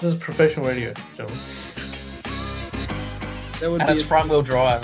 This 0.00 0.14
is 0.14 0.18
professional 0.18 0.66
radio, 0.66 0.94
gentlemen. 1.14 1.38
That 3.60 3.70
would 3.70 3.82
And 3.82 3.88
be 3.88 3.92
it's 3.92 4.02
front 4.02 4.30
wheel 4.30 4.40
drive. 4.40 4.82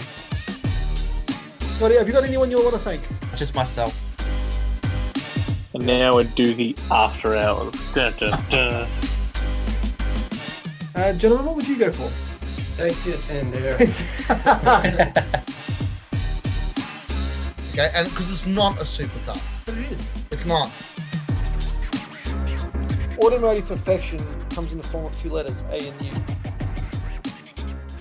Scotty, 1.77 1.97
have 1.97 2.07
you 2.07 2.13
got 2.13 2.25
anyone 2.25 2.51
you 2.51 2.63
want 2.63 2.75
to 2.75 2.79
thank? 2.79 3.01
Just 3.35 3.55
myself. 3.55 3.95
And 5.73 5.87
now 5.87 6.19
we 6.19 6.25
do 6.25 6.53
the 6.53 6.77
after 6.91 7.35
hours. 7.35 7.73
Dun, 7.95 8.13
dun, 8.19 8.43
dun. 8.51 8.87
Uh, 10.97 11.13
gentlemen, 11.13 11.45
what 11.45 11.57
would 11.57 11.69
you 11.69 11.77
go 11.77 11.93
for? 11.93 12.11
Dacia 12.79 13.17
Sandero. 13.19 13.77
Okay, 17.73 17.91
and 17.95 18.09
because 18.09 18.31
it's 18.31 18.47
not 18.47 18.79
a 18.79 18.85
supercar, 18.85 19.39
but 19.67 19.77
it 19.77 19.93
is. 19.93 20.11
it's 20.31 20.47
not. 20.47 20.73
Automotive 23.19 23.69
perfection 23.69 24.19
comes 24.57 24.73
in 24.73 24.79
the 24.79 24.89
form 24.89 25.05
of 25.05 25.15
two 25.21 25.29
letters, 25.29 25.63
A 25.69 25.87
and 25.87 26.01
U. 26.03 26.11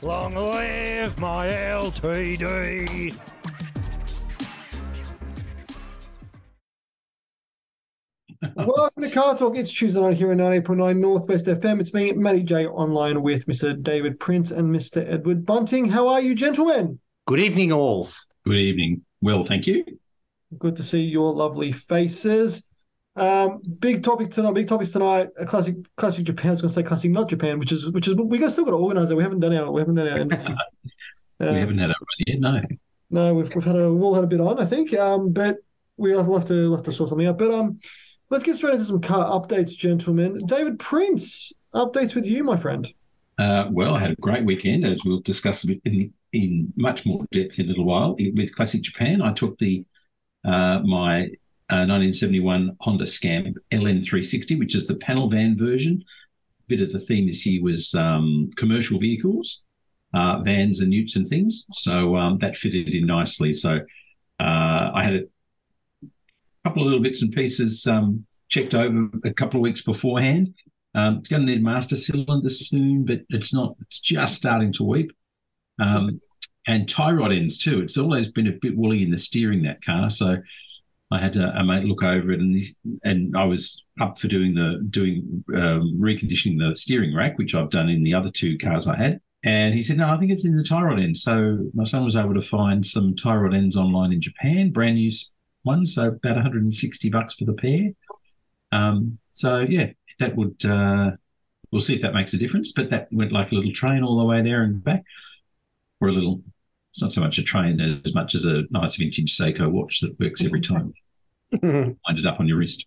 Long 0.02 0.34
live 0.36 1.20
my 1.20 1.50
LTD. 1.50 3.20
Welcome 8.56 9.04
to 9.04 9.12
Car 9.12 9.38
Torque. 9.38 9.58
It's 9.58 9.70
Tuesday 9.70 10.00
night 10.00 10.16
here 10.16 10.32
at 10.32 10.38
98.9 10.38 10.98
Northwest 10.98 11.48
FM. 11.48 11.82
It's 11.82 11.94
me, 11.94 12.14
Matty 12.14 12.44
J, 12.44 12.68
online 12.68 13.22
with 13.22 13.48
Mr. 13.48 13.84
David 13.84 14.18
Prince 14.18 14.52
and 14.52 14.74
Mr. 14.74 15.06
Edward 15.06 15.46
Bunting. 15.46 15.90
How 15.90 16.08
are 16.08 16.22
you, 16.22 16.36
gentlemen? 16.36 17.02
Good 17.28 17.42
evening, 17.42 17.74
all. 17.74 18.08
Good 18.46 18.56
evening. 18.56 19.02
Well, 19.20 19.44
thank 19.44 19.68
you. 19.68 19.84
Good 20.58 20.78
to 20.78 20.84
see 20.84 21.02
your 21.02 21.34
lovely 21.34 21.74
faces. 21.74 22.64
Um, 23.16 23.62
big 23.80 24.04
topic 24.04 24.32
tonight. 24.32 24.54
Big 24.54 24.68
topics 24.68 24.92
tonight. 24.92 25.30
A 25.40 25.46
classic, 25.46 25.76
classic 25.96 26.26
Japan. 26.26 26.50
I 26.50 26.54
was 26.54 26.62
going 26.62 26.70
to 26.70 26.76
say 26.76 26.84
classic, 26.84 27.12
not 27.12 27.30
Japan, 27.30 27.60
which 27.60 27.72
is 27.72 27.90
which 27.92 28.08
is 28.08 28.16
we 28.16 28.38
got 28.38 28.52
still 28.52 28.66
got 28.66 28.72
to 28.72 28.78
organise 28.78 29.10
it. 29.10 29.16
We 29.16 29.24
haven't 29.24 29.40
done 29.40 29.56
our 29.56 29.72
we 29.72 29.82
haven't 29.82 29.96
done 29.96 30.08
our. 30.08 30.20
Uh, 30.20 30.58
we 31.40 31.60
haven't 31.60 31.78
had 31.78 31.92
a 31.92 31.94
run 31.94 32.26
yet. 32.28 32.40
No. 32.40 32.62
No, 33.12 33.34
we've, 33.34 33.54
we've 33.56 33.64
had 33.64 33.78
a 33.78 33.92
we've 33.92 34.04
all 34.04 34.16
had 34.16 34.24
a 34.24 34.28
bit 34.28 34.42
on, 34.42 34.60
I 34.60 34.66
think. 34.66 34.94
Um, 34.94 35.32
but 35.32 35.58
we'll 35.98 36.18
have, 36.18 36.32
have 36.32 36.48
to 36.50 36.72
have 36.74 36.84
to 36.84 36.92
sort 36.92 37.10
something 37.10 37.28
out. 37.28 37.38
But 37.38 37.52
um, 37.52 37.80
let's 38.30 38.44
get 38.44 38.58
straight 38.58 38.74
into 38.74 38.86
some 38.86 39.02
car 39.02 39.40
updates, 39.40 39.76
gentlemen. 39.76 40.42
David 40.46 40.80
Prince, 40.80 41.54
updates 41.74 42.16
with 42.16 42.26
you, 42.26 42.44
my 42.44 42.58
friend. 42.58 42.92
Uh, 43.38 43.66
well, 43.70 43.96
I 43.96 44.00
had 44.00 44.12
a 44.12 44.16
great 44.16 44.46
weekend, 44.46 44.86
as 44.86 45.04
we'll 45.06 45.20
discuss 45.20 45.64
a 45.64 45.68
bit 45.68 45.82
in, 45.86 46.14
in 46.32 46.74
much 46.76 47.06
more 47.06 47.26
depth 47.32 47.60
in 47.60 47.66
a 47.66 47.70
little 47.70 47.86
while. 47.86 48.16
With 48.18 48.56
Classic 48.56 48.82
Japan, 48.82 49.22
I 49.22 49.34
took 49.34 49.58
the 49.60 49.86
uh, 50.44 50.80
my 50.80 51.30
uh, 51.72 51.82
1971 51.88 52.78
Honda 52.82 53.08
Scamp 53.08 53.58
LN360, 53.72 54.60
which 54.60 54.76
is 54.76 54.88
the 54.88 54.98
panel 54.98 55.30
van 55.30 55.58
version. 55.58 56.04
A 56.60 56.64
bit 56.68 56.82
of 56.82 56.92
the 56.92 57.00
theme 57.00 57.26
this 57.26 57.46
year 57.46 57.64
was 57.64 57.96
um, 57.96 58.52
commercial 58.56 59.00
vehicles, 59.00 59.64
uh, 60.14 60.40
vans 60.42 60.82
and 60.82 60.94
utes 60.94 61.16
and 61.16 61.28
things. 61.28 61.66
So 61.72 62.16
um, 62.16 62.38
that 62.40 62.56
fitted 62.56 62.90
in 62.90 63.08
nicely. 63.08 63.52
So 63.52 63.80
uh, 64.40 64.92
I 64.94 65.04
had 65.04 65.14
a 65.16 65.22
couple 66.64 66.84
of 66.84 66.88
little 66.88 67.02
bits 67.02 67.24
and 67.24 67.34
pieces 67.34 67.88
um, 67.88 68.26
checked 68.50 68.76
over 68.76 69.10
a 69.24 69.34
couple 69.34 69.60
of 69.60 69.64
weeks 69.64 69.82
beforehand. 69.82 70.54
Um, 70.94 71.18
it's 71.18 71.30
going 71.30 71.46
to 71.46 71.52
need 71.52 71.64
master 71.64 71.96
cylinder 71.96 72.50
soon, 72.50 73.06
but 73.06 73.22
it's 73.30 73.54
not. 73.54 73.76
It's 73.82 74.00
just 74.00 74.36
starting 74.36 74.72
to 74.74 74.84
weep. 74.84 75.12
Um, 75.80 76.22
and 76.68 76.88
tie 76.88 77.12
rod 77.12 77.32
ends 77.32 77.58
too. 77.58 77.82
It's 77.82 77.98
always 77.98 78.28
been 78.28 78.48
a 78.48 78.54
bit 78.62 78.78
woolly 78.78 79.04
in 79.04 79.12
the 79.12 79.18
steering 79.18 79.64
that 79.64 79.84
car, 79.84 80.10
so 80.10 80.38
I 81.12 81.20
had 81.20 81.38
a, 81.38 81.60
a 81.60 81.64
mate 81.64 81.86
look 81.86 82.04
over 82.04 82.32
it, 82.32 82.40
and 82.40 82.60
and 83.04 83.38
I 83.38 83.46
was 83.46 83.84
up 84.02 84.18
for 84.18 84.28
doing 84.28 84.56
the 84.56 84.86
doing 84.90 85.44
um, 85.54 86.00
reconditioning 86.00 86.58
the 86.58 86.76
steering 86.76 87.16
rack, 87.16 87.38
which 87.38 87.54
I've 87.54 87.70
done 87.70 87.90
in 87.90 88.04
the 88.04 88.14
other 88.14 88.32
two 88.32 88.58
cars 88.58 88.88
I 88.88 88.98
had. 88.98 89.20
And 89.44 89.76
he 89.76 89.84
said, 89.84 89.98
"No, 89.98 90.10
I 90.10 90.18
think 90.18 90.32
it's 90.32 90.46
in 90.46 90.58
the 90.58 90.64
tie 90.64 90.82
rod 90.82 91.00
end." 91.00 91.18
So 91.18 91.70
my 91.74 91.84
son 91.84 92.04
was 92.04 92.16
able 92.16 92.34
to 92.34 92.42
find 92.42 92.86
some 92.86 93.16
tie 93.16 93.36
rod 93.36 93.54
ends 93.54 93.78
online 93.78 94.12
in 94.12 94.22
Japan, 94.22 94.72
brand 94.72 94.96
new 94.96 95.12
ones, 95.64 95.94
so 95.96 96.08
about 96.08 96.36
160 96.36 97.10
bucks 97.10 97.36
for 97.36 97.46
the 97.46 97.54
pair. 97.54 97.92
Um, 98.72 99.20
so 99.34 99.60
yeah, 99.60 99.92
that 100.20 100.36
would 100.36 100.66
uh, 100.66 101.12
we'll 101.72 101.82
see 101.82 101.96
if 101.96 102.02
that 102.02 102.14
makes 102.14 102.34
a 102.34 102.38
difference. 102.38 102.72
But 102.72 102.90
that 102.90 103.10
went 103.12 103.32
like 103.32 103.52
a 103.52 103.56
little 103.56 103.72
train 103.72 104.04
all 104.04 104.18
the 104.18 104.26
way 104.26 104.42
there 104.42 104.64
and 104.64 104.84
back, 104.84 105.04
or 106.02 106.08
a 106.08 106.12
little. 106.12 106.42
It's 106.96 107.02
not 107.02 107.12
so 107.12 107.20
much 107.20 107.38
a 107.38 107.44
train 107.44 107.82
as 108.06 108.16
much 108.16 108.36
as 108.36 108.46
a 108.46 108.64
nice 108.70 108.96
vintage 108.96 109.38
Seiko 109.38 109.70
watch 109.70 110.00
that 110.00 110.18
works 110.18 110.42
every 110.42 110.62
time. 110.62 110.94
Wind 111.62 111.98
it 112.08 112.26
up 112.26 112.40
on 112.40 112.48
your 112.48 112.58
wrist. 112.58 112.86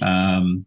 Um, 0.00 0.64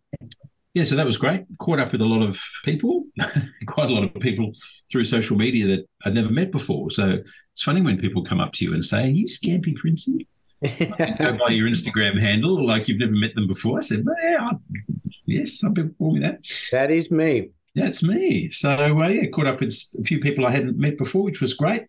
yeah, 0.76 0.84
so 0.84 0.96
that 0.96 1.06
was 1.08 1.18
great. 1.18 1.46
Caught 1.58 1.80
up 1.80 1.92
with 1.92 2.02
a 2.02 2.06
lot 2.06 2.22
of 2.22 2.40
people, 2.64 3.06
quite 3.66 3.90
a 3.90 3.94
lot 3.94 4.04
of 4.04 4.22
people 4.22 4.52
through 4.92 5.06
social 5.06 5.36
media 5.36 5.66
that 5.76 5.88
I'd 6.06 6.14
never 6.14 6.30
met 6.30 6.52
before. 6.52 6.92
So 6.92 7.18
it's 7.54 7.64
funny 7.64 7.82
when 7.82 7.98
people 7.98 8.24
come 8.24 8.40
up 8.40 8.54
to 8.54 8.66
you 8.66 8.76
and 8.76 8.86
say, 8.86 9.06
Are 9.06 9.08
you 9.08 9.26
Scampy 9.26 9.76
Princeton? 9.76 10.20
go 11.18 11.36
by 11.36 11.50
your 11.50 11.68
Instagram 11.68 12.22
handle 12.22 12.64
like 12.64 12.88
you've 12.88 13.00
never 13.00 13.14
met 13.14 13.34
them 13.34 13.48
before. 13.48 13.80
I 13.80 13.82
said, 13.82 14.06
well, 14.06 14.16
yeah, 14.22 14.50
I, 14.52 14.52
yes, 15.26 15.54
some 15.54 15.74
people 15.74 15.96
call 15.98 16.14
me 16.14 16.20
that. 16.20 16.42
That 16.72 16.92
is 16.92 17.10
me. 17.10 17.50
That's 17.74 18.04
me. 18.04 18.52
So 18.52 19.00
uh, 19.00 19.08
yeah, 19.08 19.26
caught 19.30 19.48
up 19.48 19.62
with 19.62 19.74
a 20.00 20.04
few 20.04 20.20
people 20.20 20.46
I 20.46 20.52
hadn't 20.52 20.78
met 20.78 21.00
before, 21.00 21.24
which 21.24 21.42
was 21.42 21.56
great. 21.56 21.86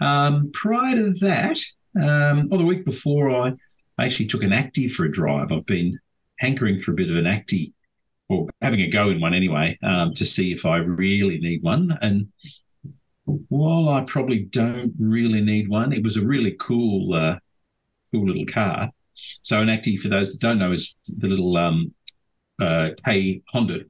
Um, 0.00 0.50
prior 0.52 0.94
to 0.96 1.14
that, 1.20 1.58
um, 2.02 2.48
or 2.50 2.58
the 2.58 2.64
week 2.64 2.84
before, 2.84 3.30
I 3.30 3.54
actually 3.98 4.26
took 4.26 4.42
an 4.42 4.50
Acty 4.50 4.90
for 4.90 5.04
a 5.04 5.12
drive. 5.12 5.52
I've 5.52 5.66
been 5.66 5.98
hankering 6.38 6.80
for 6.80 6.92
a 6.92 6.94
bit 6.94 7.10
of 7.10 7.16
an 7.16 7.24
Acty, 7.24 7.72
or 8.28 8.48
having 8.60 8.80
a 8.80 8.88
go 8.88 9.08
in 9.10 9.20
one 9.20 9.34
anyway, 9.34 9.78
um, 9.82 10.12
to 10.14 10.26
see 10.26 10.52
if 10.52 10.66
I 10.66 10.78
really 10.78 11.38
need 11.38 11.62
one. 11.62 11.96
And 12.02 12.28
while 13.48 13.88
I 13.88 14.02
probably 14.02 14.40
don't 14.40 14.92
really 14.98 15.40
need 15.40 15.68
one, 15.68 15.92
it 15.92 16.02
was 16.02 16.16
a 16.16 16.24
really 16.24 16.56
cool, 16.58 17.14
uh, 17.14 17.38
cool 18.12 18.26
little 18.26 18.46
car. 18.46 18.90
So 19.42 19.60
an 19.60 19.68
Acty, 19.68 19.98
for 19.98 20.08
those 20.08 20.32
that 20.32 20.40
don't 20.40 20.58
know, 20.58 20.72
is 20.72 20.94
the 21.06 21.28
little 21.28 21.56
um, 21.56 21.94
uh, 22.60 22.90
K 23.04 23.42
Honda 23.48 23.80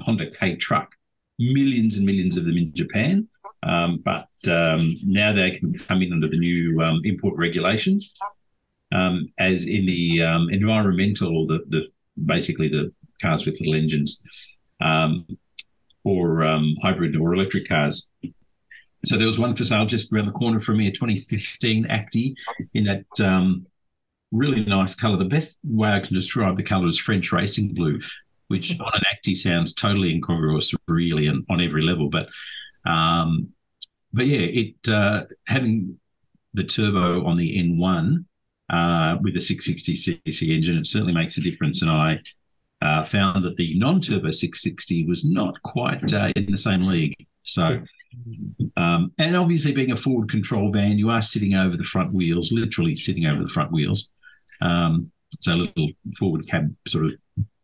Honda 0.00 0.30
K 0.30 0.56
truck. 0.56 0.94
Millions 1.38 1.96
and 1.96 2.06
millions 2.06 2.36
of 2.36 2.44
them 2.44 2.56
in 2.56 2.72
Japan, 2.74 3.28
um, 3.64 4.02
but 4.04 4.28
um, 4.48 4.96
now 5.04 5.32
they 5.32 5.52
can 5.52 5.78
come 5.78 6.02
in 6.02 6.12
under 6.12 6.28
the 6.28 6.38
new 6.38 6.80
um, 6.82 7.00
import 7.04 7.36
regulations. 7.36 8.14
Um, 8.92 9.28
as 9.38 9.66
in 9.66 9.86
the 9.86 10.22
um, 10.22 10.48
environmental, 10.50 11.46
the, 11.46 11.60
the 11.68 11.86
basically 12.26 12.68
the 12.68 12.92
cars 13.20 13.44
with 13.44 13.58
little 13.58 13.74
engines, 13.74 14.22
um, 14.80 15.26
or 16.04 16.44
hybrid 16.82 17.16
or 17.16 17.34
electric 17.34 17.66
cars. 17.66 18.08
So 19.04 19.16
there 19.16 19.26
was 19.26 19.38
one 19.38 19.56
for 19.56 19.64
sale 19.64 19.86
just 19.86 20.12
around 20.12 20.26
the 20.26 20.32
corner 20.32 20.60
from 20.60 20.76
me, 20.76 20.86
a 20.86 20.92
2015 20.92 21.86
Acty 21.86 22.34
in 22.74 22.84
that 22.84 23.04
really 24.34 24.64
nice 24.64 24.94
color. 24.94 25.16
The 25.16 25.24
best 25.24 25.58
way 25.64 25.90
I 25.90 26.00
can 26.00 26.14
describe 26.14 26.56
the 26.56 26.62
color 26.62 26.86
is 26.86 26.98
French 26.98 27.32
racing 27.32 27.74
blue, 27.74 28.00
which 28.48 28.78
on 28.78 28.92
an 28.94 29.02
Acty 29.14 29.36
sounds 29.36 29.74
totally 29.74 30.12
incongruous, 30.12 30.74
really, 30.86 31.26
and 31.26 31.44
on 31.48 31.60
every 31.60 31.82
level. 31.82 32.10
But 32.10 32.28
um, 32.84 33.53
but 34.14 34.26
yeah, 34.26 34.40
it 34.40 34.88
uh, 34.88 35.24
having 35.46 35.98
the 36.54 36.64
turbo 36.64 37.26
on 37.26 37.36
the 37.36 37.58
N1 37.58 38.24
uh, 38.70 39.18
with 39.20 39.34
a 39.36 39.40
660cc 39.40 40.56
engine, 40.56 40.78
it 40.78 40.86
certainly 40.86 41.12
makes 41.12 41.36
a 41.36 41.42
difference. 41.42 41.82
And 41.82 41.90
I 41.90 42.20
uh, 42.80 43.04
found 43.04 43.44
that 43.44 43.56
the 43.56 43.76
non-turbo 43.76 44.30
660 44.30 45.06
was 45.06 45.24
not 45.24 45.60
quite 45.62 46.12
uh, 46.12 46.32
in 46.36 46.50
the 46.50 46.56
same 46.56 46.86
league. 46.86 47.14
So. 47.44 47.80
Um, 48.76 49.12
and 49.18 49.36
obviously, 49.36 49.72
being 49.72 49.90
a 49.90 49.96
forward 49.96 50.30
control 50.30 50.70
van, 50.70 50.98
you 50.98 51.10
are 51.10 51.20
sitting 51.20 51.56
over 51.56 51.76
the 51.76 51.82
front 51.82 52.12
wheels, 52.12 52.52
literally 52.52 52.94
sitting 52.94 53.26
over 53.26 53.42
the 53.42 53.48
front 53.48 53.72
wheels. 53.72 54.12
Um, 54.60 55.10
so 55.40 55.52
a 55.52 55.54
little 55.54 55.88
forward 56.16 56.46
cab 56.48 56.72
sort 56.86 57.06
of 57.06 57.12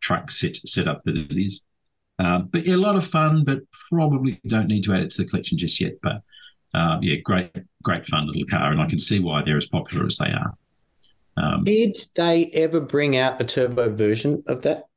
truck 0.01 0.29
set 0.29 0.57
setup 0.65 1.03
that 1.05 1.15
it 1.15 1.41
is. 1.41 1.63
Uh, 2.19 2.39
but 2.39 2.65
yeah, 2.65 2.75
a 2.75 2.77
lot 2.77 2.97
of 2.97 3.05
fun, 3.05 3.43
but 3.45 3.59
probably 3.89 4.41
don't 4.45 4.67
need 4.67 4.83
to 4.83 4.93
add 4.93 5.03
it 5.03 5.11
to 5.11 5.17
the 5.23 5.29
collection 5.29 5.57
just 5.57 5.79
yet. 5.79 5.93
But 6.03 6.21
uh, 6.73 6.97
yeah, 7.01 7.15
great, 7.23 7.51
great 7.83 8.05
fun 8.05 8.27
little 8.27 8.45
car, 8.45 8.71
and 8.71 8.81
I 8.81 8.87
can 8.87 8.99
see 8.99 9.19
why 9.19 9.41
they're 9.43 9.57
as 9.57 9.67
popular 9.67 10.05
as 10.05 10.17
they 10.17 10.31
are. 10.31 10.53
Um, 11.37 11.63
Did 11.63 11.97
they 12.15 12.47
ever 12.53 12.81
bring 12.81 13.17
out 13.17 13.41
a 13.41 13.45
turbo 13.45 13.93
version 13.93 14.43
of 14.47 14.63
that 14.63 14.87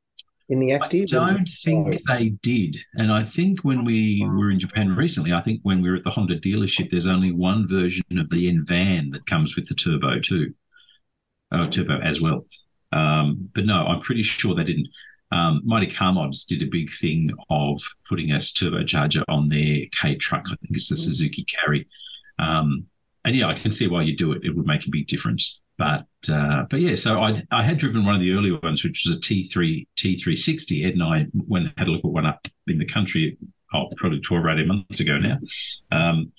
in 0.49 0.59
the 0.59 0.73
active? 0.73 1.07
I 1.13 1.33
don't 1.33 1.49
think 1.49 2.01
they 2.07 2.29
did. 2.41 2.77
And 2.95 3.11
I 3.11 3.23
think 3.23 3.61
when 3.61 3.85
we 3.85 4.25
were 4.27 4.51
in 4.51 4.59
Japan 4.59 4.95
recently, 4.95 5.33
I 5.33 5.41
think 5.41 5.61
when 5.63 5.81
we 5.81 5.89
were 5.89 5.95
at 5.95 6.03
the 6.03 6.09
Honda 6.09 6.39
dealership, 6.39 6.89
there's 6.89 7.07
only 7.07 7.31
one 7.31 7.67
version 7.67 8.03
of 8.17 8.29
the 8.29 8.49
N 8.49 8.63
van 8.65 9.11
that 9.11 9.25
comes 9.25 9.55
with 9.55 9.67
the 9.67 9.75
turbo 9.75 10.19
too. 10.19 10.53
Oh, 11.51 11.67
turbo 11.67 11.99
as 11.99 12.21
well. 12.21 12.45
Um, 12.91 13.49
but 13.53 13.65
no, 13.65 13.85
I'm 13.85 13.99
pretty 13.99 14.23
sure 14.23 14.55
they 14.55 14.63
didn't. 14.63 14.89
Um, 15.31 15.61
Mighty 15.65 15.87
Car 15.87 16.13
Mods 16.13 16.45
did 16.45 16.61
a 16.61 16.67
big 16.67 16.91
thing 16.93 17.31
of 17.49 17.81
putting 18.07 18.31
a 18.31 18.35
turbocharger 18.35 19.23
on 19.27 19.49
their 19.49 19.85
K 19.99 20.15
truck. 20.15 20.43
I 20.47 20.55
think 20.55 20.71
it's 20.77 20.89
the 20.89 20.97
Suzuki 20.97 21.43
Carry. 21.45 21.87
Um, 22.39 22.85
and 23.23 23.35
yeah, 23.35 23.47
I 23.47 23.53
can 23.53 23.71
see 23.71 23.87
why 23.87 24.03
you 24.03 24.15
do 24.15 24.31
it. 24.33 24.43
It 24.43 24.55
would 24.55 24.67
make 24.67 24.85
a 24.85 24.91
big 24.91 25.07
difference. 25.07 25.61
but 25.77 26.05
uh, 26.31 26.63
but 26.69 26.79
yeah, 26.79 26.95
so 26.95 27.19
I 27.21 27.43
I 27.51 27.63
had 27.63 27.77
driven 27.79 28.05
one 28.05 28.15
of 28.15 28.21
the 28.21 28.31
earlier 28.31 28.59
ones, 28.61 28.83
which 28.83 29.03
was 29.05 29.15
a 29.15 29.19
T3 29.19 29.87
T360. 29.97 30.85
Ed 30.85 30.93
and 30.93 31.03
I 31.03 31.25
went 31.33 31.69
had 31.77 31.87
a 31.87 31.91
look 31.91 32.05
at 32.05 32.11
one 32.11 32.25
up 32.25 32.47
in 32.67 32.77
the 32.77 32.85
country. 32.85 33.37
Oh, 33.73 33.89
probably 33.97 34.19
12 34.21 34.45
or 34.45 34.49
18 34.51 34.67
months 34.67 34.99
ago 35.01 35.17
now. 35.17 35.37
Um, 35.91 36.31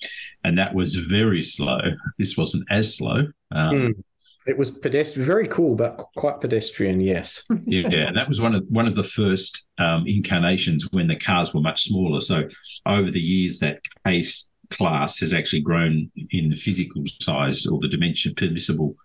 and 0.43 0.57
that 0.57 0.73
was 0.73 0.95
very 0.95 1.43
slow. 1.43 1.79
This 2.17 2.35
wasn't 2.37 2.63
as 2.71 2.95
slow. 2.95 3.27
Um, 3.51 3.75
Mm. 3.75 4.03
It 4.47 4.57
was 4.57 4.71
pedestrian, 4.71 5.27
very 5.27 5.47
cool, 5.47 5.75
but 5.75 5.97
quite 6.15 6.39
pedestrian. 6.39 7.01
Yes. 7.01 7.43
yeah, 7.65 8.07
and 8.07 8.15
that 8.17 8.27
was 8.27 8.39
one 8.39 8.55
of 8.55 8.63
one 8.69 8.87
of 8.87 8.95
the 8.95 9.03
first 9.03 9.67
um, 9.77 10.05
incarnations 10.07 10.87
when 10.91 11.07
the 11.07 11.15
cars 11.15 11.53
were 11.53 11.61
much 11.61 11.83
smaller. 11.83 12.21
So 12.21 12.47
over 12.85 13.11
the 13.11 13.19
years, 13.19 13.59
that 13.59 13.81
case 14.05 14.49
class 14.69 15.19
has 15.19 15.33
actually 15.33 15.61
grown 15.61 16.11
in 16.31 16.49
the 16.49 16.55
physical 16.55 17.03
size 17.05 17.65
or 17.65 17.79
the 17.79 17.87
dimension 17.87 18.33
permissible 18.35 18.95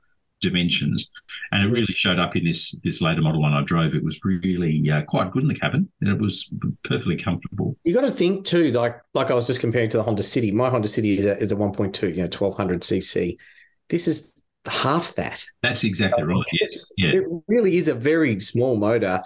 dimensions, 0.41 1.11
and 1.51 1.65
it 1.65 1.73
really 1.73 1.95
showed 1.95 2.19
up 2.19 2.37
in 2.37 2.45
this 2.45 2.79
this 2.85 3.01
later 3.01 3.23
model 3.23 3.41
one 3.41 3.53
I 3.55 3.63
drove. 3.63 3.95
It 3.95 4.05
was 4.05 4.21
really 4.25 4.89
uh, 4.91 5.03
quite 5.03 5.31
good 5.31 5.43
in 5.43 5.49
the 5.49 5.59
cabin, 5.59 5.91
and 6.01 6.11
it 6.11 6.21
was 6.21 6.53
perfectly 6.85 7.17
comfortable. 7.17 7.77
You 7.85 7.95
got 7.95 8.03
to 8.03 8.11
think 8.11 8.45
too, 8.45 8.71
like 8.73 9.01
like 9.15 9.31
I 9.31 9.35
was 9.35 9.47
just 9.47 9.61
comparing 9.61 9.89
to 9.91 9.97
the 9.97 10.03
Honda 10.03 10.23
City. 10.23 10.51
My 10.51 10.69
Honda 10.69 10.89
City 10.89 11.19
is 11.19 11.25
a 11.25 11.39
is 11.39 11.53
a 11.53 11.57
1.2, 11.57 12.03
you 12.11 12.17
know, 12.17 12.23
1200 12.25 12.83
cc. 12.83 13.37
This 13.89 14.07
is 14.07 14.42
half 14.67 15.15
that. 15.15 15.45
That's 15.63 15.85
exactly 15.85 16.25
right. 16.25 16.45
Yes, 16.61 16.93
yeah. 16.97 17.11
It 17.11 17.25
really 17.49 17.77
is 17.77 17.89
a 17.89 17.95
very 17.95 18.39
small 18.41 18.77
motor. 18.77 19.23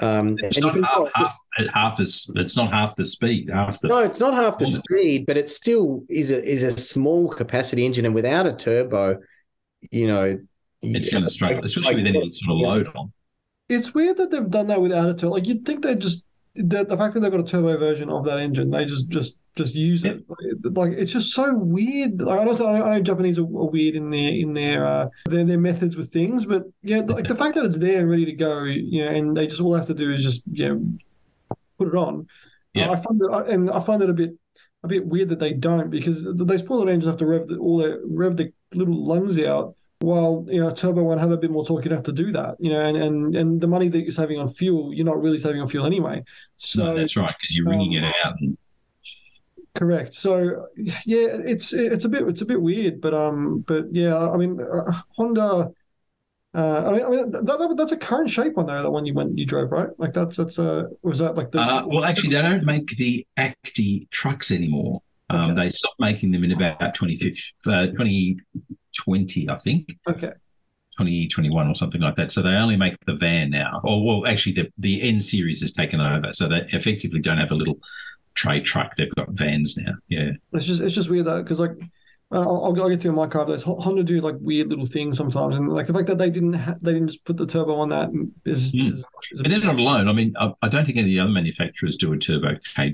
Um, 0.00 0.36
It's 0.38 0.60
not 0.60 0.74
can- 0.74 0.84
half, 0.84 1.10
half 1.14 1.36
half 1.74 2.00
as 2.00 2.30
it's 2.36 2.56
not 2.56 2.72
half 2.72 2.94
the 2.94 3.04
speed, 3.04 3.50
half 3.52 3.80
the 3.80 3.88
No, 3.88 3.98
it's 3.98 4.20
not 4.20 4.34
half 4.34 4.58
the 4.58 4.66
speed, 4.66 5.26
but 5.26 5.36
it 5.36 5.50
still 5.50 6.04
is 6.08 6.30
a 6.30 6.42
is 6.44 6.62
a 6.62 6.76
small 6.76 7.28
capacity 7.28 7.84
engine, 7.84 8.04
and 8.04 8.14
without 8.14 8.46
a 8.46 8.52
turbo, 8.52 9.18
you 9.90 10.06
know, 10.06 10.38
it's 10.82 11.08
yeah, 11.08 11.18
going 11.18 11.26
to 11.26 11.32
struggle, 11.32 11.64
especially 11.64 11.96
with 11.96 12.06
any 12.06 12.30
sort 12.30 12.52
of 12.52 12.58
load 12.58 12.86
on. 12.96 13.12
It's 13.68 13.92
weird 13.92 14.16
that 14.18 14.30
they've 14.30 14.48
done 14.48 14.68
that 14.68 14.80
without 14.80 15.08
a 15.10 15.14
turbo. 15.14 15.32
Like 15.32 15.46
you'd 15.46 15.64
think 15.64 15.82
they 15.82 15.96
just 15.96 16.24
the, 16.54 16.84
the 16.84 16.96
fact 16.96 17.14
that 17.14 17.20
they've 17.20 17.32
got 17.32 17.40
a 17.40 17.44
turbo 17.44 17.76
version 17.76 18.08
of 18.08 18.24
that 18.24 18.38
engine, 18.38 18.70
they 18.70 18.84
just 18.84 19.08
just 19.08 19.36
just 19.58 19.74
use 19.74 20.04
it. 20.04 20.24
Like 20.62 20.92
it's 20.92 21.12
just 21.12 21.32
so 21.32 21.54
weird. 21.54 22.22
Like 22.22 22.40
I 22.40 22.44
know, 22.44 22.66
I 22.66 22.96
know, 22.96 23.02
Japanese 23.02 23.38
are, 23.38 23.42
are 23.42 23.70
weird 23.70 23.94
in 23.94 24.10
their 24.10 24.30
in 24.30 24.54
their 24.54 24.86
uh, 24.86 25.08
their 25.26 25.44
their 25.44 25.58
methods 25.58 25.96
with 25.96 26.12
things, 26.12 26.46
but 26.46 26.64
yeah, 26.82 27.00
like 27.00 27.26
the 27.26 27.34
fact 27.34 27.54
that 27.56 27.64
it's 27.64 27.78
there 27.78 28.00
and 28.00 28.10
ready 28.10 28.24
to 28.24 28.32
go, 28.32 28.64
you 28.64 29.04
know, 29.04 29.10
and 29.10 29.36
they 29.36 29.46
just 29.46 29.60
all 29.60 29.74
have 29.74 29.86
to 29.86 29.94
do 29.94 30.12
is 30.12 30.22
just 30.22 30.42
you 30.50 30.68
know 30.68 30.98
put 31.78 31.88
it 31.88 31.94
on. 31.94 32.26
Yeah. 32.74 32.90
I 32.90 32.96
find 32.96 33.20
that, 33.20 33.46
and 33.48 33.70
I 33.70 33.80
find 33.80 34.02
it 34.02 34.10
a 34.10 34.14
bit 34.14 34.30
a 34.84 34.88
bit 34.88 35.04
weird 35.04 35.28
that 35.30 35.40
they 35.40 35.52
don't 35.52 35.90
because 35.90 36.24
those 36.24 36.62
poor 36.62 36.88
engines 36.88 37.06
have 37.06 37.16
to 37.18 37.26
rev 37.26 37.48
the, 37.48 37.56
all 37.58 37.78
their 37.78 37.98
rev 38.04 38.36
the 38.36 38.52
little 38.72 39.04
lungs 39.04 39.38
out. 39.40 39.74
While 40.00 40.46
you 40.48 40.60
know, 40.60 40.70
turbo 40.70 41.02
one 41.02 41.18
have 41.18 41.32
a 41.32 41.36
bit 41.36 41.50
more 41.50 41.66
torque, 41.66 41.84
you'd 41.84 41.92
have 41.92 42.04
to 42.04 42.12
do 42.12 42.30
that. 42.30 42.54
You 42.60 42.70
know, 42.70 42.80
and 42.80 42.96
and 42.96 43.34
and 43.34 43.60
the 43.60 43.66
money 43.66 43.88
that 43.88 44.00
you're 44.00 44.12
saving 44.12 44.38
on 44.38 44.48
fuel, 44.48 44.94
you're 44.94 45.04
not 45.04 45.20
really 45.20 45.38
saving 45.38 45.60
on 45.60 45.66
fuel 45.66 45.86
anyway. 45.86 46.22
So 46.56 46.84
no, 46.84 46.94
that's 46.94 47.16
right, 47.16 47.34
because 47.40 47.56
you're 47.56 47.68
ringing 47.68 47.98
um, 47.98 48.04
it 48.04 48.14
out. 48.24 48.34
And, 48.40 48.56
Correct. 49.78 50.12
So 50.12 50.66
yeah, 50.76 51.28
it's 51.44 51.72
it's 51.72 52.04
a 52.04 52.08
bit 52.08 52.26
it's 52.26 52.40
a 52.40 52.46
bit 52.46 52.60
weird, 52.60 53.00
but 53.00 53.14
um, 53.14 53.60
but 53.60 53.84
yeah, 53.92 54.18
I 54.18 54.36
mean 54.36 54.60
uh, 54.60 54.92
Honda. 55.16 55.70
Uh, 56.52 56.84
I 56.84 56.92
mean, 56.92 57.02
I 57.04 57.08
mean 57.10 57.30
that, 57.30 57.46
that, 57.46 57.74
that's 57.76 57.92
a 57.92 57.96
current 57.96 58.28
shape 58.28 58.58
on 58.58 58.66
there. 58.66 58.82
That 58.82 58.90
one 58.90 59.06
you 59.06 59.14
went 59.14 59.38
you 59.38 59.46
drove, 59.46 59.70
right? 59.70 59.88
Like 59.96 60.14
that's 60.14 60.36
that's 60.36 60.58
a 60.58 60.88
was 61.02 61.20
that 61.20 61.36
like 61.36 61.52
the 61.52 61.60
uh, 61.60 61.86
well, 61.86 62.04
actually, 62.04 62.30
they 62.30 62.42
don't 62.42 62.64
make 62.64 62.88
the 62.96 63.24
Acty 63.36 64.10
trucks 64.10 64.50
anymore. 64.50 65.00
Um, 65.30 65.52
Okay. 65.52 65.60
They 65.60 65.68
stopped 65.68 66.00
making 66.00 66.32
them 66.32 66.42
in 66.42 66.50
about 66.50 66.94
2050, 66.94 67.40
uh, 67.66 67.86
2020, 67.86 69.48
I 69.48 69.56
think, 69.58 69.94
okay 70.08 70.32
2021 70.98 71.68
or 71.68 71.74
something 71.74 72.00
like 72.00 72.16
that. 72.16 72.32
So 72.32 72.42
they 72.42 72.50
only 72.50 72.76
make 72.76 72.96
the 73.06 73.14
van 73.14 73.50
now. 73.50 73.80
Or, 73.84 74.04
well, 74.04 74.26
actually, 74.26 74.54
the, 74.54 74.72
the 74.78 75.02
N 75.02 75.22
series 75.22 75.60
has 75.60 75.70
taken 75.70 76.00
over. 76.00 76.32
So 76.32 76.48
they 76.48 76.66
effectively 76.72 77.20
don't 77.20 77.38
have 77.38 77.52
a 77.52 77.54
little 77.54 77.78
tray 78.38 78.60
truck. 78.60 78.94
They've 78.96 79.14
got 79.16 79.30
vans 79.30 79.76
now. 79.76 79.92
Yeah. 80.08 80.30
it's 80.52 80.64
just 80.64 80.80
it's 80.80 80.94
just 80.94 81.10
weird 81.10 81.26
that 81.26 81.42
because 81.42 81.58
like 81.58 81.72
uh, 82.30 82.40
I'll, 82.40 82.76
I'll 82.76 82.88
get 82.90 83.00
to 83.00 83.10
my 83.12 83.26
car 83.26 83.44
this 83.46 83.62
Honda 83.62 84.02
do 84.04 84.20
like 84.20 84.36
weird 84.40 84.68
little 84.68 84.86
things 84.86 85.16
sometimes 85.16 85.56
and 85.56 85.68
like 85.68 85.86
the 85.86 85.94
fact 85.94 86.06
that 86.06 86.18
they 86.18 86.30
didn't 86.30 86.52
ha- 86.54 86.76
they 86.80 86.92
didn't 86.92 87.08
just 87.08 87.24
put 87.24 87.36
the 87.36 87.46
turbo 87.46 87.74
on 87.76 87.88
that 87.88 88.10
is, 88.44 88.72
Mm. 88.74 88.92
is, 88.92 89.04
is 89.32 89.40
And 89.40 89.52
they're 89.52 89.60
not 89.60 89.78
alone. 89.78 90.08
I 90.08 90.12
mean, 90.12 90.34
I, 90.38 90.52
I 90.62 90.68
don't 90.68 90.84
think 90.84 90.98
any 90.98 91.08
of 91.08 91.14
the 91.14 91.20
other 91.20 91.30
manufacturers 91.32 91.96
do 91.96 92.12
a 92.12 92.18
turbo 92.18 92.56
K. 92.76 92.92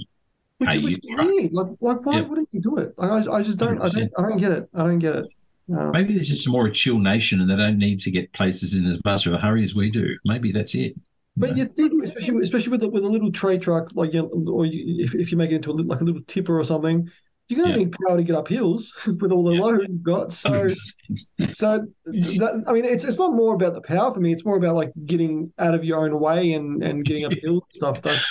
which, 0.59 0.71
Hey, 0.71 0.79
which 0.79 0.99
you 1.03 1.19
is 1.21 1.27
weird 1.27 1.53
like 1.53 1.67
like 1.81 2.07
why 2.07 2.15
Yeah. 2.21 2.27
wouldn't 2.29 2.49
you 2.53 2.61
do 2.61 2.77
it 2.79 2.95
like, 2.97 3.11
I, 3.11 3.33
I 3.39 3.43
just 3.43 3.59
don't 3.59 3.83
I 3.83 3.89
don't 3.89 4.13
I 4.19 4.23
don't 4.23 4.39
get 4.39 4.53
it 4.53 4.69
I 4.75 4.83
don't 4.85 5.01
get 5.01 5.17
it 5.17 5.27
um, 5.77 5.91
Maybe 5.93 6.13
they're 6.15 6.23
just 6.23 6.49
more 6.49 6.67
a 6.67 6.71
chill 6.73 6.99
nation 6.99 7.41
and 7.41 7.51
they 7.51 7.57
don't 7.57 7.79
need 7.79 7.99
to 8.01 8.11
get 8.11 8.33
places 8.35 8.77
in 8.77 8.87
as 8.87 8.99
much 9.05 9.27
of 9.27 9.33
a 9.33 9.39
hurry 9.39 9.63
as 9.63 9.75
we 9.75 9.91
do. 9.91 10.07
Maybe 10.25 10.53
that's 10.53 10.75
it. 10.75 10.95
But 11.37 11.57
you 11.57 11.65
think, 11.65 11.93
especially 12.05 12.43
especially 12.43 12.71
with 12.71 12.83
a, 12.85 12.89
with 12.89 13.05
a 13.05 13.09
little 13.09 13.33
tray 13.33 13.59
truck, 13.59 13.91
like 13.95 14.15
you 14.15 14.23
or 14.49 14.67
you, 14.67 15.05
if 15.05 15.15
if 15.15 15.33
you 15.33 15.37
make 15.39 15.51
it 15.51 15.57
into 15.57 15.71
a, 15.71 15.75
like 15.75 16.01
a 16.01 16.05
little 16.05 16.23
tipper 16.29 16.59
or 16.59 16.63
something, 16.65 17.09
you're 17.49 17.61
gonna 17.61 17.71
Yeah. 17.77 17.85
need 17.85 17.97
power 18.07 18.17
to 18.17 18.23
get 18.23 18.37
up 18.37 18.47
hills 18.49 18.97
with 19.21 19.33
all 19.33 19.43
the 19.43 19.53
Yeah. 19.55 19.61
load 19.61 19.81
you've 19.89 20.03
got. 20.03 20.33
So 20.33 20.71
so 21.51 21.85
that 22.07 22.65
I 22.69 22.73
mean, 22.73 22.85
it's 22.85 23.05
it's 23.05 23.19
not 23.19 23.33
more 23.33 23.55
about 23.55 23.75
the 23.75 23.81
power 23.81 24.15
for 24.15 24.21
me. 24.21 24.33
It's 24.33 24.45
more 24.45 24.57
about 24.57 24.77
like 24.77 24.93
getting 25.07 25.53
out 25.59 25.75
of 25.75 25.83
your 25.85 26.05
own 26.05 26.21
way 26.21 26.53
and 26.53 26.83
and 26.85 27.05
getting 27.05 27.25
up 27.25 27.33
hills 27.43 27.63
and 27.65 27.75
stuff. 27.75 28.03
That's 28.03 28.25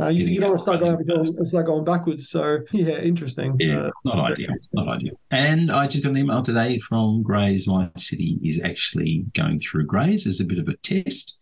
uh, 0.00 0.08
you, 0.08 0.24
you 0.26 0.40
don't 0.40 0.48
want 0.50 0.60
to 0.60 0.62
start 0.62 0.80
going 0.80 0.92
running 0.94 1.10
up 1.10 1.26
hills 1.26 1.50
start 1.50 1.66
going 1.66 1.84
backwards. 1.84 2.30
So 2.30 2.60
yeah, 2.72 2.96
interesting. 2.98 3.56
Yeah, 3.60 3.76
Uh, 3.78 3.90
not 4.06 4.32
ideal. 4.32 4.54
Not 4.72 4.88
ideal. 4.88 5.20
And 5.30 5.70
I 5.70 5.86
just 5.86 6.02
got 6.02 6.10
an 6.10 6.16
email 6.16 6.42
today 6.42 6.78
from 6.78 7.22
Grays. 7.22 7.68
My 7.68 7.90
city 7.96 8.38
is 8.42 8.58
actually 8.64 9.26
going 9.36 9.60
through 9.60 9.84
Grays 9.86 10.26
as 10.26 10.40
a 10.40 10.44
bit 10.46 10.58
of 10.58 10.66
a 10.68 10.76
test, 10.78 11.36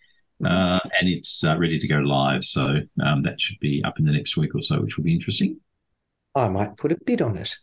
uh, 0.45 0.81
and 0.99 1.09
it's 1.09 1.45
uh, 1.45 1.57
ready 1.59 1.79
to 1.79 1.89
go 1.89 1.97
live. 1.97 2.45
So 2.45 2.81
um, 3.05 3.23
that 3.23 3.41
should 3.41 3.59
be 3.61 3.83
up 3.85 3.99
in 3.99 4.07
the 4.07 4.13
next 4.13 4.37
week 4.37 4.55
or 4.55 4.63
so, 4.63 4.81
which 4.81 4.97
will 4.97 5.05
be 5.05 5.15
interesting. 5.15 5.59
I 6.35 6.49
might 6.49 6.77
put 6.77 6.93
a 6.93 6.99
bid 7.05 7.23
on 7.23 7.37
it. 7.37 7.57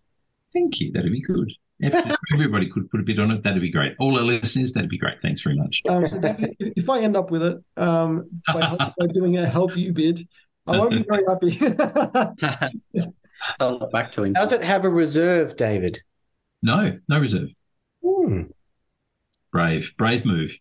Thank 0.54 0.80
you. 0.80 0.92
That'd 0.92 1.12
be 1.12 1.22
good. 1.22 1.52
If 1.80 1.94
everybody 2.34 2.70
could 2.70 2.90
put 2.90 3.00
a 3.00 3.04
bid 3.04 3.20
on 3.20 3.32
it, 3.32 3.44
that'd 3.44 3.62
be 3.62 3.72
great. 3.72 3.96
All 4.00 4.18
our 4.18 4.24
listeners, 4.24 4.74
that'd 4.74 4.90
be 4.90 4.98
great. 4.98 5.22
Thanks 5.22 5.42
very 5.42 5.56
much. 5.56 5.82
Um, 5.88 6.08
so 6.08 6.20
definitely, 6.20 6.56
if 6.60 6.74
if 6.88 6.90
I 6.90 7.02
end 7.02 7.16
up 7.16 7.32
with 7.32 7.44
it 7.44 7.58
um, 7.78 8.30
by, 8.48 8.92
by 8.98 9.08
doing 9.14 9.38
a 9.38 9.48
help 9.48 9.76
you 9.78 9.94
bid, 9.94 10.28
I 10.66 10.78
won't 10.78 10.92
be 10.92 11.06
very 11.08 11.24
happy. 11.28 13.12
Sell 13.56 13.84
it 13.84 13.92
back 13.92 14.12
to 14.14 14.24
him. 14.24 14.34
Does 14.34 14.52
it 14.52 14.64
have 14.64 14.86
a 14.86 14.90
reserve, 14.90 15.56
David? 15.56 16.02
No, 16.62 17.00
no 17.08 17.20
reserve. 17.20 17.54
Hmm. 18.04 18.44
Brave, 19.52 19.94
brave 19.98 20.26
move. 20.26 20.58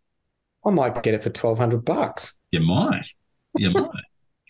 I 0.67 0.71
might 0.71 1.03
get 1.03 1.15
it 1.15 1.23
for 1.23 1.31
twelve 1.31 1.59
hundred 1.59 1.85
bucks. 1.85 2.39
You 2.51 2.61
might. 2.61 3.07
You 3.57 3.71
might. 3.75 3.89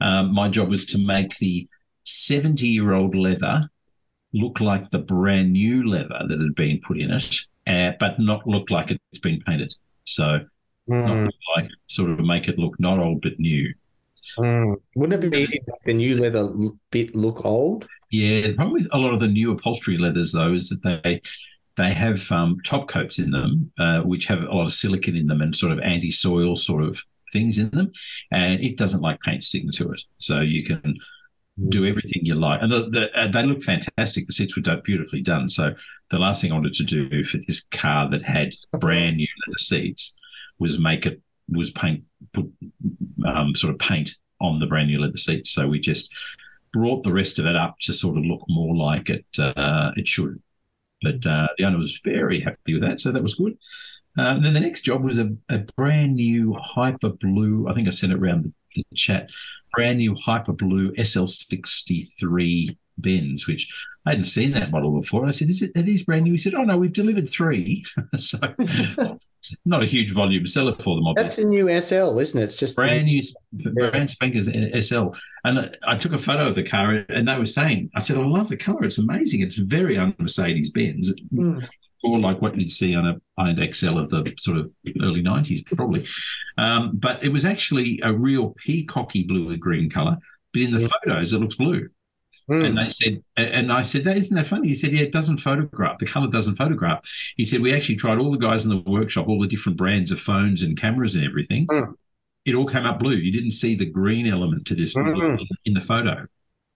Um, 0.00 0.32
my 0.32 0.48
job 0.48 0.70
was 0.70 0.84
to 0.86 0.98
make 0.98 1.36
the 1.38 1.68
70 2.04 2.66
year 2.66 2.94
old 2.94 3.14
leather 3.14 3.68
look 4.32 4.60
like 4.60 4.90
the 4.90 4.98
brand 4.98 5.52
new 5.52 5.88
leather 5.88 6.20
that 6.28 6.40
had 6.40 6.54
been 6.54 6.80
put 6.86 6.98
in 6.98 7.10
it, 7.10 7.36
uh, 7.66 7.92
but 7.98 8.18
not 8.18 8.46
look 8.46 8.70
like 8.70 8.90
it's 8.90 9.20
been 9.20 9.40
painted. 9.46 9.74
So, 10.04 10.40
not 10.86 11.16
Hmm. 11.16 11.28
like 11.56 11.68
sort 11.86 12.10
of 12.10 12.20
make 12.20 12.48
it 12.48 12.58
look 12.58 12.78
not 12.80 12.98
old 12.98 13.20
but 13.20 13.38
new. 13.38 13.74
Hmm. 14.36 14.74
Wouldn't 14.94 15.24
it 15.24 15.30
be 15.30 15.38
easy 15.38 15.58
to 15.58 15.64
make 15.66 15.84
the 15.84 15.94
new 15.94 16.20
leather 16.20 16.50
bit 16.90 17.14
look 17.14 17.44
old? 17.44 17.86
Yeah, 18.10 18.48
the 18.48 18.54
problem 18.54 18.72
with 18.72 18.88
a 18.92 18.98
lot 18.98 19.12
of 19.12 19.20
the 19.20 19.28
new 19.28 19.52
upholstery 19.52 19.98
leathers 19.98 20.32
though 20.32 20.54
is 20.54 20.68
that 20.70 20.82
they 20.82 21.20
they 21.76 21.92
have 21.92 22.30
um, 22.32 22.58
top 22.64 22.88
coats 22.88 23.18
in 23.18 23.30
them, 23.30 23.70
uh, 23.78 24.00
which 24.00 24.26
have 24.26 24.42
a 24.42 24.54
lot 24.54 24.64
of 24.64 24.72
silicon 24.72 25.16
in 25.16 25.28
them 25.28 25.40
and 25.40 25.56
sort 25.56 25.72
of 25.72 25.78
anti-soil 25.78 26.56
sort 26.56 26.82
of 26.82 27.00
things 27.32 27.56
in 27.56 27.70
them, 27.70 27.92
and 28.32 28.60
it 28.60 28.76
doesn't 28.76 29.00
like 29.00 29.20
paint 29.20 29.44
sticking 29.44 29.70
to 29.72 29.92
it. 29.92 30.00
So 30.18 30.40
you 30.40 30.64
can 30.64 30.96
do 31.68 31.86
everything 31.86 32.24
you 32.24 32.34
like, 32.34 32.62
and 32.62 32.72
the, 32.72 32.88
the, 32.90 33.18
uh, 33.18 33.28
they 33.28 33.44
look 33.44 33.62
fantastic. 33.62 34.26
The 34.26 34.32
seats 34.32 34.56
were 34.56 34.62
done, 34.62 34.82
beautifully 34.84 35.22
done. 35.22 35.48
So 35.48 35.74
the 36.10 36.18
last 36.18 36.42
thing 36.42 36.50
I 36.50 36.56
wanted 36.56 36.74
to 36.74 36.84
do 36.84 37.24
for 37.24 37.38
this 37.46 37.64
car 37.70 38.10
that 38.10 38.22
had 38.22 38.50
brand 38.80 39.16
new 39.16 39.28
leather 39.46 39.58
seats 39.58 40.16
was 40.58 40.78
make 40.78 41.06
it 41.06 41.22
was 41.48 41.70
paint 41.70 42.04
put 42.32 42.50
um, 43.26 43.54
sort 43.54 43.72
of 43.72 43.78
paint 43.78 44.14
on 44.40 44.58
the 44.58 44.66
brand 44.66 44.88
new 44.88 45.00
leather 45.00 45.16
seats. 45.16 45.50
So 45.50 45.68
we 45.68 45.80
just 45.80 46.14
brought 46.72 47.02
the 47.02 47.12
rest 47.12 47.38
of 47.38 47.46
it 47.46 47.56
up 47.56 47.76
to 47.80 47.92
sort 47.92 48.18
of 48.18 48.24
look 48.24 48.42
more 48.48 48.76
like 48.76 49.10
it 49.10 49.26
uh, 49.38 49.92
it 49.96 50.06
should. 50.06 50.40
But 51.02 51.24
uh, 51.26 51.48
the 51.56 51.64
owner 51.64 51.78
was 51.78 52.00
very 52.04 52.40
happy 52.40 52.74
with 52.74 52.82
that, 52.82 53.00
so 53.00 53.12
that 53.12 53.22
was 53.22 53.34
good. 53.34 53.56
Uh, 54.18 54.34
and 54.34 54.44
then 54.44 54.54
the 54.54 54.60
next 54.60 54.82
job 54.82 55.04
was 55.04 55.16
a, 55.16 55.30
a 55.48 55.58
brand 55.76 56.16
new 56.16 56.56
Hyper 56.60 57.10
Blue. 57.10 57.68
I 57.68 57.74
think 57.74 57.86
I 57.86 57.92
sent 57.92 58.12
it 58.12 58.18
around 58.18 58.44
the, 58.74 58.82
the 58.90 58.96
chat. 58.96 59.28
Brand 59.74 59.98
new 59.98 60.14
Hyper 60.16 60.52
Blue 60.52 60.92
SL63 60.92 62.76
Benz, 62.96 63.46
which 63.46 63.72
I 64.06 64.10
hadn't 64.10 64.24
seen 64.24 64.52
that 64.52 64.72
model 64.72 65.00
before. 65.00 65.26
I 65.26 65.30
said, 65.30 65.50
"Is 65.50 65.62
it? 65.62 65.76
Are 65.76 65.82
these 65.82 66.02
brand 66.02 66.24
new?" 66.24 66.32
He 66.32 66.38
said, 66.38 66.54
"Oh 66.54 66.64
no, 66.64 66.76
we've 66.76 66.92
delivered 66.92 67.30
three. 67.30 67.84
so 68.18 68.38
not 69.64 69.82
a 69.82 69.86
huge 69.86 70.12
volume 70.12 70.46
seller 70.46 70.72
for 70.72 70.96
them. 70.96 71.04
That's 71.14 71.38
a 71.38 71.46
new 71.46 71.68
SL, 71.80 72.18
isn't 72.18 72.40
it? 72.40 72.44
It's 72.44 72.58
just 72.58 72.76
brand 72.76 73.06
new, 73.06 73.20
brand 73.72 74.10
spankers 74.10 74.48
SL. 74.48 75.08
And 75.44 75.76
I 75.86 75.96
took 75.96 76.12
a 76.12 76.18
photo 76.18 76.48
of 76.48 76.54
the 76.54 76.62
car, 76.62 77.04
and 77.08 77.26
they 77.28 77.38
were 77.38 77.46
saying, 77.46 77.90
"I 77.94 78.00
said, 78.00 78.18
I 78.18 78.24
love 78.26 78.48
the 78.48 78.56
color. 78.56 78.84
It's 78.84 78.98
amazing. 78.98 79.40
It's 79.40 79.56
very 79.56 79.96
un 79.98 80.14
Mercedes 80.18 80.70
Benz." 80.70 81.12
Mm. 81.32 81.66
Or 82.04 82.18
like 82.20 82.40
what 82.40 82.56
you'd 82.56 82.70
see 82.70 82.94
on 82.94 83.06
a 83.06 83.16
owned 83.38 83.58
XL 83.74 83.98
of 83.98 84.10
the 84.10 84.32
sort 84.38 84.58
of 84.58 84.70
early 85.02 85.22
'90s, 85.22 85.64
probably. 85.66 86.06
Um, 86.56 86.92
but 86.94 87.22
it 87.24 87.30
was 87.30 87.44
actually 87.44 88.00
a 88.04 88.12
real 88.12 88.54
peacocky 88.64 89.26
blue 89.26 89.50
and 89.50 89.60
green 89.60 89.90
color. 89.90 90.16
But 90.52 90.62
in 90.62 90.72
the 90.72 90.80
Yeah. 90.82 90.88
photos, 91.04 91.32
it 91.32 91.38
looks 91.38 91.56
blue. 91.56 91.88
Hmm. 92.48 92.64
And 92.64 92.78
they 92.78 92.88
said, 92.88 93.22
and 93.36 93.70
I 93.72 93.82
said, 93.82 94.06
isn't 94.06 94.34
that 94.34 94.46
funny? 94.46 94.68
He 94.68 94.74
said, 94.74 94.92
yeah, 94.92 95.02
it 95.02 95.12
doesn't 95.12 95.38
photograph. 95.38 95.98
The 95.98 96.06
color 96.06 96.28
doesn't 96.28 96.56
photograph. 96.56 97.00
He 97.36 97.44
said, 97.44 97.60
we 97.60 97.74
actually 97.74 97.96
tried 97.96 98.18
all 98.18 98.30
the 98.30 98.38
guys 98.38 98.64
in 98.64 98.70
the 98.70 98.82
workshop, 98.90 99.28
all 99.28 99.40
the 99.40 99.46
different 99.46 99.76
brands 99.76 100.10
of 100.10 100.20
phones 100.20 100.62
and 100.62 100.76
cameras 100.80 101.14
and 101.14 101.24
everything. 101.24 101.66
Hmm. 101.70 101.92
It 102.46 102.54
all 102.54 102.64
came 102.66 102.86
up 102.86 102.98
blue. 102.98 103.16
You 103.16 103.30
didn't 103.32 103.50
see 103.50 103.74
the 103.76 103.84
green 103.84 104.26
element 104.26 104.66
to 104.68 104.74
this 104.74 104.94
Hmm. 104.94 105.36
in, 105.66 105.74
the 105.74 105.80
photo. 105.82 106.26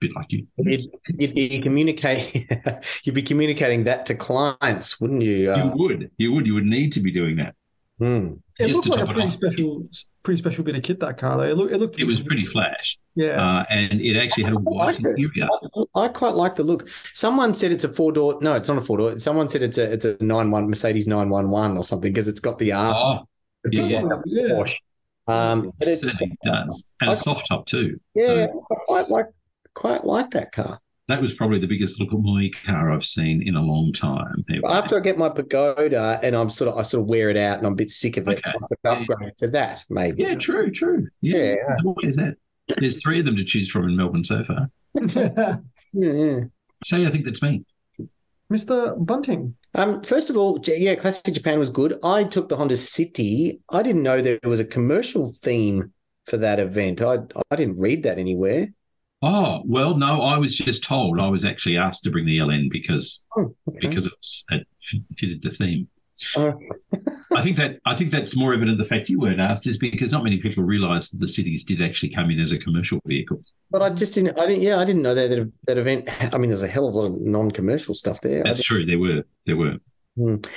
bit 0.01 0.15
like 0.15 0.31
you. 0.33 0.47
You'd, 0.59 0.85
you'd 1.19 1.35
be 1.35 1.61
communicating. 1.61 2.47
you'd 3.05 3.15
be 3.15 3.23
communicating 3.23 3.85
that 3.85 4.05
to 4.07 4.15
clients, 4.15 5.01
wouldn't 5.01 5.23
you? 5.23 5.37
You 5.37 5.51
Uh, 5.53 5.73
would. 5.77 6.11
You 6.19 6.33
would. 6.33 6.47
You 6.47 6.55
would 6.55 6.67
need 6.67 6.93
to 6.93 7.01
be 7.01 7.11
doing 7.13 7.37
that. 7.37 7.55
Hmm. 8.03 8.35
It 8.59 8.69
Just 8.69 8.87
looked 8.87 8.87
to 8.87 8.91
like 8.91 9.01
a 9.01 9.07
top 9.07 9.11
it 9.11 9.15
pretty 9.15 9.31
special, 9.31 9.89
pretty 10.23 10.39
special 10.39 10.63
bit 10.63 10.77
of 10.77 10.83
kit 10.83 11.01
that 11.01 11.19
car 11.19 11.37
though. 11.37 11.45
It 11.45 11.57
looked, 11.57 11.73
it 11.73 11.79
looked. 11.79 11.99
It 11.99 12.05
was 12.05 12.21
pretty 12.21 12.45
flash. 12.45 12.99
Yeah. 13.15 13.43
Uh, 13.43 13.65
and 13.71 14.01
it 14.01 14.17
actually 14.17 14.45
had 14.45 14.53
a 14.53 14.59
white 14.59 14.97
interior. 14.97 15.49
I, 15.97 16.01
I 16.03 16.09
quite 16.09 16.35
like 16.35 16.55
the 16.55 16.63
look. 16.63 16.89
Someone 17.13 17.55
said 17.55 17.73
it's 17.73 17.85
a 17.85 17.89
four 17.89 18.13
door. 18.13 18.39
No, 18.41 18.55
it's 18.55 18.69
not 18.69 18.79
a 18.79 18.83
four 18.83 18.99
door. 18.99 19.19
Someone 19.19 19.49
said 19.49 19.63
it's 19.63 19.79
a 19.79 19.93
it's 19.93 20.05
a 20.05 20.17
nine 20.21 20.51
one 20.51 20.69
Mercedes 20.69 21.07
nine 21.09 21.29
one 21.31 21.51
one 21.51 21.77
or 21.77 21.85
something 21.85 22.13
because 22.13 22.29
it's 22.29 22.41
got 22.41 22.59
the 22.59 22.73
arse. 22.73 22.99
Oh, 22.99 23.27
yeah, 23.71 23.85
yeah. 23.85 24.03
yeah. 24.27 24.49
Porsche. 24.49 24.79
Um, 25.27 25.73
but 25.79 25.89
it 25.89 25.93
it's 25.93 26.01
certainly 26.03 26.37
does. 26.45 26.93
And 27.01 27.11
a 27.11 27.17
soft 27.17 27.47
top 27.49 27.67
too. 27.67 27.99
yeah, 28.15 28.27
So 28.27 28.67
I 28.71 28.75
quite 28.87 29.09
like 29.09 29.27
quite 29.75 30.05
like 30.05 30.31
that 30.33 30.53
car. 30.53 30.81
That 31.13 31.21
was 31.21 31.35
probably 31.35 31.59
the 31.59 31.67
biggest 31.67 32.01
look 32.01 32.13
at 32.13 32.19
my 32.21 32.51
car 32.65 32.91
I've 32.91 33.05
seen 33.05 33.47
in 33.47 33.55
a 33.55 33.63
long 33.63 33.93
time. 33.93 34.45
It 34.49 34.63
was- 34.63 34.75
After 34.77 34.97
I 34.97 35.01
get 35.01 35.19
my 35.19 35.29
pagoda 35.29 36.19
and 36.23 36.35
I'm 36.35 36.49
sort 36.49 36.71
of 36.73 36.79
I 36.79 36.83
sort 36.83 37.03
of 37.03 37.09
wear 37.09 37.29
it 37.29 37.37
out 37.37 37.59
and 37.59 37.67
I'm 37.67 37.75
a 37.75 37.77
bit 37.77 37.91
sick 37.91 38.17
of 38.17 38.29
it, 38.29 38.39
Okay. 38.39 38.51
I 38.51 38.97
could 38.99 39.11
upgrade 39.11 39.37
to 39.39 39.49
that 39.49 39.85
maybe. 39.91 40.23
yeah, 40.23 40.35
true, 40.37 40.71
true. 40.71 41.09
Yeah. 41.21 41.55
Yeah. 41.55 41.77
What 41.83 42.03
is 42.05 42.17
that? 42.17 42.37
There's 42.79 43.03
three 43.03 43.19
of 43.21 43.27
them 43.27 43.37
to 43.37 43.45
choose 43.45 43.71
from 43.71 43.85
in 43.89 43.97
Melbourne 43.97 44.25
so 44.25 44.43
far. 44.45 44.71
Yeah, 45.95 46.07
yeah. 46.11 46.41
So 46.85 46.97
yeah, 46.97 47.09
I 47.09 47.11
think 47.11 47.27
that's 47.27 47.43
me. 47.43 47.65
Mr. 48.51 48.95
Bunting. 49.05 49.55
Um, 49.75 50.03
first 50.03 50.31
of 50.31 50.37
all, 50.39 50.59
yeah, 50.67 50.95
Classic 50.95 51.35
Japan 51.35 51.59
was 51.59 51.69
good. 51.71 51.99
I 52.03 52.25
took 52.25 52.49
the 52.49 52.57
Honda 52.57 52.77
City. 52.79 53.61
I 53.71 53.83
didn't 53.83 54.03
know 54.03 54.21
there 54.23 54.39
was 54.45 54.61
a 54.61 54.65
commercial 54.65 55.31
theme 55.31 55.93
for 56.27 56.37
that 56.39 56.59
event. 56.61 57.03
I 57.03 57.19
I 57.51 57.57
didn't 57.57 57.79
read 57.79 58.03
that 58.05 58.19
anywhere. 58.19 58.69
Oh 59.23 59.63
well, 59.65 59.97
no, 59.97 60.21
I 60.23 60.37
was 60.39 60.57
just 60.57 60.83
told 60.85 61.21
I 61.21 61.29
was 61.29 61.45
actually 61.45 61.77
asked 61.77 62.03
to 62.05 62.11
bring 62.11 62.27
the 62.27 62.39
LN 62.39 62.71
because 62.71 63.23
Oh, 63.37 63.55
okay. 63.69 63.79
because 63.81 64.07
it, 64.07 64.13
was, 64.19 64.45
it 64.51 64.67
fitted 65.17 65.43
the 65.43 65.51
theme. 65.51 65.89
Uh, 66.37 66.53
I 67.35 67.43
think 67.43 67.57
that 67.57 67.79
I 67.85 67.95
think 67.97 68.11
that's 68.13 68.37
more 68.37 68.55
evident 68.55 68.79
the 68.79 68.85
fact 68.85 69.09
you 69.09 69.19
weren't 69.19 69.41
asked 69.41 69.67
is 69.67 69.77
because 69.77 70.13
not 70.13 70.23
many 70.23 70.39
people 70.39 70.63
realise 70.63 71.11
that 71.11 71.19
the 71.19 71.27
cities 71.27 71.65
did 71.65 71.83
actually 71.83 72.11
come 72.11 72.31
in 72.31 72.39
as 72.39 72.53
a 72.53 72.59
commercial 72.59 73.01
vehicle. 73.07 73.43
but 73.71 73.83
I 73.83 73.91
just 73.91 74.15
didn't. 74.15 74.39
I 74.39 74.47
didn't. 74.47 74.63
Yeah, 74.63 74.79
I 74.79 74.85
didn't 74.85 75.03
know 75.03 75.15
that 75.15 75.31
that, 75.31 75.53
that 75.67 75.79
event. 75.79 76.09
I 76.35 76.39
mean, 76.39 76.51
there's 76.51 76.63
a 76.63 76.69
hell 76.69 76.87
of 76.89 76.95
a 76.95 76.99
lot 76.99 77.07
of 77.07 77.21
non-commercial 77.21 77.95
stuff 77.95 78.21
there. 78.21 78.43
That's 78.45 78.63
true. 78.63 78.85
There 78.87 78.99
were 79.01 79.25
there 79.47 79.57
were. 79.57 79.77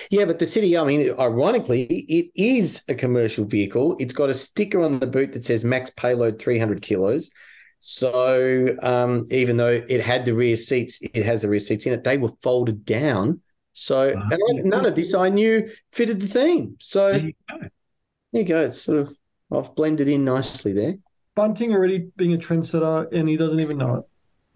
Yeah, 0.09 0.25
but 0.25 0.37
the 0.39 0.45
city, 0.45 0.77
I 0.77 0.83
mean, 0.83 1.13
ironically, 1.17 1.83
it 1.83 2.29
is 2.35 2.83
a 2.89 2.93
commercial 2.93 3.45
vehicle. 3.45 3.95
It's 3.99 4.13
got 4.13 4.29
a 4.29 4.33
sticker 4.33 4.81
on 4.81 4.99
the 4.99 5.07
boot 5.07 5.31
that 5.33 5.45
says 5.45 5.63
max 5.63 5.89
payload 5.91 6.39
300 6.39 6.81
kilos. 6.81 7.31
So 7.79 8.75
um, 8.81 9.25
even 9.31 9.57
though 9.57 9.83
it 9.87 10.01
had 10.01 10.25
the 10.25 10.33
rear 10.33 10.55
seats, 10.55 10.99
it 11.01 11.25
has 11.25 11.41
the 11.43 11.49
rear 11.49 11.59
seats 11.59 11.85
in 11.85 11.93
it, 11.93 12.03
they 12.03 12.17
were 12.17 12.31
folded 12.41 12.85
down. 12.85 13.41
So 13.73 14.13
Ah. 14.17 14.27
and 14.31 14.41
I, 14.59 14.61
none 14.63 14.85
of 14.85 14.95
this 14.95 15.13
I 15.13 15.29
knew 15.29 15.69
fitted 15.91 16.19
the 16.19 16.27
theme. 16.27 16.77
So 16.79 17.11
There 17.11 17.19
there 17.19 17.27
you 17.27 17.33
go. 17.49 17.67
you 18.31 18.43
go. 18.43 18.65
It's 18.65 18.81
sort 18.81 18.99
of, 18.99 19.17
I've 19.51 19.75
blended 19.75 20.07
in 20.07 20.25
nicely 20.25 20.73
there. 20.73 20.95
Bunting 21.35 21.73
already 21.73 22.07
being 22.15 22.33
a 22.33 22.37
trendsetter 22.37 23.11
and 23.11 23.27
he 23.27 23.35
doesn't 23.37 23.59
even 23.59 23.77
know 23.77 24.07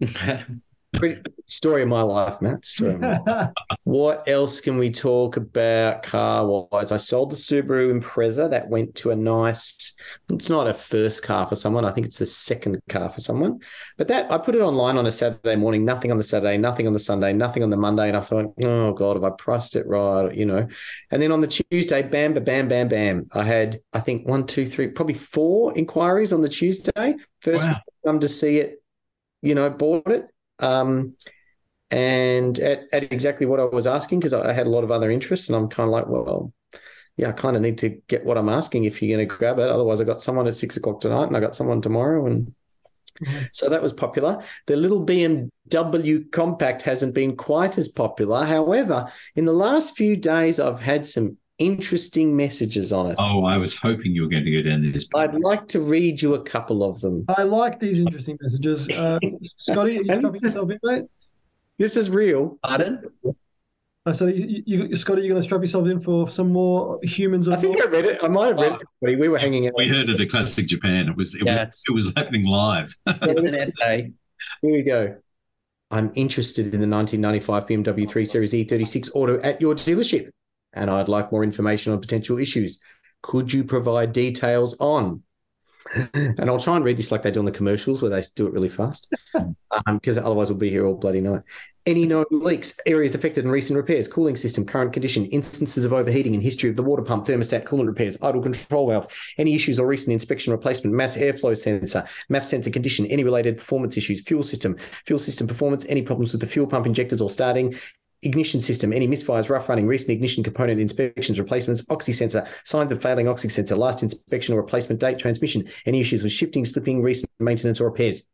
Pretty 0.94 1.22
story 1.44 1.82
of 1.82 1.88
my 1.88 2.02
life, 2.02 2.40
Matt. 2.42 2.64
My 2.80 3.18
life. 3.18 3.50
What 3.84 4.28
else 4.28 4.60
can 4.60 4.76
we 4.78 4.90
talk 4.90 5.36
about 5.36 6.02
car 6.02 6.68
wise? 6.70 6.92
I 6.92 6.96
sold 6.96 7.30
the 7.30 7.36
Subaru 7.36 7.92
Impreza 7.98 8.50
that 8.50 8.68
went 8.68 8.94
to 8.96 9.10
a 9.10 9.16
nice, 9.16 9.94
it's 10.30 10.48
not 10.48 10.66
a 10.68 10.74
first 10.74 11.22
car 11.22 11.46
for 11.46 11.56
someone. 11.56 11.84
I 11.84 11.92
think 11.92 12.06
it's 12.06 12.18
the 12.18 12.26
second 12.26 12.80
car 12.88 13.08
for 13.08 13.20
someone. 13.20 13.60
But 13.98 14.08
that 14.08 14.30
I 14.30 14.38
put 14.38 14.54
it 14.54 14.60
online 14.60 14.96
on 14.96 15.06
a 15.06 15.10
Saturday 15.10 15.56
morning, 15.56 15.84
nothing 15.84 16.10
on 16.10 16.16
the 16.16 16.22
Saturday, 16.22 16.56
nothing 16.58 16.86
on 16.86 16.92
the 16.92 16.98
Sunday, 16.98 17.32
nothing 17.32 17.62
on 17.62 17.70
the 17.70 17.76
Monday. 17.76 18.08
And 18.08 18.16
I 18.16 18.20
thought, 18.20 18.52
oh 18.62 18.92
God, 18.92 19.16
have 19.16 19.24
I 19.24 19.30
priced 19.30 19.76
it 19.76 19.86
right? 19.86 20.34
You 20.34 20.46
know. 20.46 20.66
And 21.10 21.22
then 21.22 21.32
on 21.32 21.40
the 21.40 21.48
Tuesday, 21.48 22.02
bam, 22.02 22.34
ba- 22.34 22.40
bam, 22.40 22.68
bam, 22.68 22.88
bam. 22.88 23.26
I 23.34 23.44
had, 23.44 23.78
I 23.92 24.00
think, 24.00 24.26
one, 24.28 24.46
two, 24.46 24.66
three, 24.66 24.88
probably 24.88 25.14
four 25.14 25.76
inquiries 25.76 26.32
on 26.32 26.40
the 26.42 26.48
Tuesday. 26.48 27.14
First 27.42 27.66
Wow. 27.66 27.80
come 28.04 28.20
to 28.20 28.28
see 28.28 28.58
it, 28.58 28.82
you 29.42 29.54
know, 29.54 29.70
bought 29.70 30.08
it. 30.10 30.26
Um, 30.60 31.16
and 31.90 32.58
at, 32.60 32.84
at 32.92 33.12
exactly 33.12 33.46
what 33.46 33.60
I 33.60 33.64
was 33.64 33.86
asking 33.86 34.20
because 34.20 34.32
I, 34.32 34.50
I 34.50 34.52
had 34.52 34.66
a 34.66 34.70
lot 34.70 34.84
of 34.84 34.90
other 34.90 35.10
interests, 35.10 35.48
and 35.48 35.56
I'm 35.56 35.68
kind 35.68 35.88
of 35.88 35.92
like, 35.92 36.06
well, 36.06 36.52
yeah, 37.16 37.30
I 37.30 37.32
kind 37.32 37.56
of 37.56 37.62
need 37.62 37.78
to 37.78 37.90
get 38.08 38.24
what 38.24 38.38
I'm 38.38 38.48
asking 38.48 38.84
if 38.84 39.02
you're 39.02 39.16
going 39.16 39.28
to 39.28 39.34
grab 39.36 39.58
it. 39.58 39.68
Otherwise, 39.68 40.00
I 40.00 40.04
got 40.04 40.22
someone 40.22 40.46
at 40.46 40.54
six 40.56 40.76
o'clock 40.76 41.00
tonight, 41.00 41.26
and 41.26 41.36
I 41.36 41.40
got 41.40 41.56
someone 41.56 41.82
tomorrow, 41.82 42.26
and 42.26 42.54
Mhm. 43.20 43.48
so 43.52 43.68
that 43.68 43.82
was 43.82 43.92
popular. 43.92 44.42
The 44.66 44.76
little 44.76 45.04
BMW 45.04 46.24
compact 46.30 46.82
hasn't 46.82 47.14
been 47.14 47.36
quite 47.36 47.76
as 47.78 47.88
popular. 47.88 48.44
However, 48.44 49.08
in 49.36 49.44
the 49.44 49.52
last 49.52 49.96
few 49.96 50.16
days, 50.16 50.58
I've 50.58 50.80
had 50.80 51.06
some 51.06 51.36
interesting 51.60 52.36
messages 52.36 52.92
on 52.92 53.10
it. 53.12 53.16
Oh, 53.20 53.44
I 53.44 53.56
was 53.58 53.76
hoping 53.76 54.12
you 54.12 54.22
were 54.22 54.28
going 54.28 54.44
to 54.44 54.50
go 54.62 54.68
down 54.68 54.90
this. 54.90 55.06
I'd 55.14 55.34
like 55.38 55.68
to 55.68 55.80
read 55.80 56.20
you 56.20 56.34
a 56.34 56.42
couple 56.42 56.82
of 56.82 57.00
them. 57.00 57.24
I 57.28 57.44
like 57.44 57.78
these 57.78 58.00
interesting 58.00 58.36
messages. 58.40 58.88
Uh, 58.88 59.20
Scotty, 59.42 59.98
are 59.98 60.02
you 60.02 60.10
And 60.10 60.18
strapping 60.20 60.34
is- 60.36 60.42
yourself 60.42 60.70
in, 60.70 60.78
mate? 60.82 61.04
This 61.78 61.96
is 61.96 62.10
real. 62.10 62.58
Pardon? 62.64 63.02
I 64.06 64.12
said, 64.12 64.34
you, 64.36 64.62
you, 64.66 64.96
Scotty, 64.96 65.20
you're 65.22 65.28
going 65.30 65.40
to 65.40 65.44
strap 65.44 65.60
yourself 65.60 65.86
in 65.86 66.00
for 66.00 66.28
some 66.30 66.50
more 66.52 66.98
humans 67.02 67.48
I 67.48 67.54
of 67.54 67.60
think 67.60 67.80
I 67.80 67.86
read 67.88 68.04
it. 68.06 68.18
I 68.22 68.28
might 68.28 68.48
have 68.48 68.56
read 68.56 68.80
it. 69.02 69.18
We 69.20 69.28
were 69.28 69.38
hanging 69.38 69.66
out. 69.66 69.74
We 69.76 69.88
heard 69.88 70.08
it 70.08 70.20
at 70.20 70.28
Classic 70.30 70.66
Japan. 70.66 71.08
It 71.08 71.16
was 71.16 71.34
it, 71.34 71.44
Yeah, 71.44 71.66
was, 71.66 71.84
it 71.88 71.92
was 71.94 72.12
happening 72.16 72.46
live. 72.46 72.94
It's 73.06 73.42
an 73.42 73.54
essay. 73.54 74.10
Here 74.62 74.72
we 74.72 74.82
go. 74.82 75.16
I'm 75.90 76.12
interested 76.14 76.66
in 76.74 76.80
the 76.80 76.88
1995 76.88 77.66
BMW 77.66 78.08
3 78.08 78.24
Series 78.24 78.52
E36 78.52 79.10
auto 79.14 79.38
at 79.40 79.60
your 79.60 79.74
dealership, 79.74 80.30
and 80.72 80.90
I'd 80.90 81.08
like 81.08 81.32
more 81.32 81.44
information 81.44 81.92
on 81.92 82.00
potential 82.00 82.38
issues. 82.38 82.80
Could 83.22 83.52
you 83.52 83.64
provide 83.64 84.12
details 84.12 84.76
on? 84.78 85.22
And 86.14 86.48
I'll 86.48 86.60
try 86.60 86.76
and 86.76 86.84
read 86.84 86.96
this 86.96 87.10
like 87.10 87.22
they 87.22 87.32
do 87.32 87.40
on 87.40 87.46
the 87.46 87.50
commercials 87.50 88.00
where 88.00 88.10
they 88.10 88.22
do 88.36 88.46
it 88.46 88.52
really 88.52 88.68
fast, 88.68 89.12
um, 89.34 89.56
because 89.86 90.16
otherwise 90.16 90.48
we'll 90.48 90.58
be 90.58 90.70
here 90.70 90.86
all 90.86 90.94
bloody 90.94 91.20
night. 91.20 91.42
Any 91.86 92.06
known 92.06 92.26
leaks, 92.30 92.78
areas 92.86 93.14
affected 93.14 93.44
in 93.44 93.50
recent 93.50 93.76
repairs, 93.76 94.06
cooling 94.06 94.36
system, 94.36 94.64
current 94.66 94.92
condition, 94.92 95.24
instances 95.26 95.84
of 95.84 95.92
overheating 95.92 96.34
and 96.34 96.42
history 96.42 96.70
of 96.70 96.76
the 96.76 96.82
water 96.82 97.02
pump, 97.02 97.24
thermostat, 97.24 97.64
coolant 97.64 97.88
repairs, 97.88 98.18
idle 98.22 98.42
control 98.42 98.88
valve, 98.90 99.08
any 99.38 99.54
issues 99.54 99.80
or 99.80 99.86
recent 99.86 100.12
inspection 100.12 100.52
replacement, 100.52 100.94
mass 100.94 101.16
airflow 101.16 101.56
sensor, 101.56 102.06
MAF 102.30 102.44
sensor 102.44 102.70
condition, 102.70 103.06
any 103.06 103.24
related 103.24 103.56
performance 103.56 103.96
issues, 103.96 104.20
fuel 104.22 104.42
system, 104.42 104.76
fuel 105.06 105.18
system 105.18 105.48
performance, 105.48 105.86
any 105.88 106.02
problems 106.02 106.32
with 106.32 106.42
the 106.42 106.46
fuel 106.46 106.66
pump 106.66 106.86
injectors 106.86 107.22
or 107.22 107.30
starting, 107.30 107.74
ignition 108.22 108.60
system, 108.60 108.92
any 108.92 109.08
misfires, 109.08 109.48
rough 109.48 109.68
running, 109.68 109.86
recent 109.86 110.10
ignition 110.10 110.42
component 110.44 110.80
inspections, 110.80 111.38
replacements, 111.38 111.84
oxy 111.90 112.12
sensor, 112.12 112.46
signs 112.64 112.92
of 112.92 113.00
failing 113.02 113.28
oxy 113.28 113.48
sensor, 113.48 113.76
last 113.76 114.02
inspection 114.02 114.54
or 114.54 114.58
replacement 114.60 115.00
date, 115.00 115.18
transmission, 115.18 115.68
any 115.86 116.00
issues 116.00 116.22
with 116.22 116.32
shifting, 116.32 116.64
slipping, 116.64 117.02
recent 117.02 117.30
maintenance 117.40 117.80
or 117.80 117.86
repairs. 117.86 118.26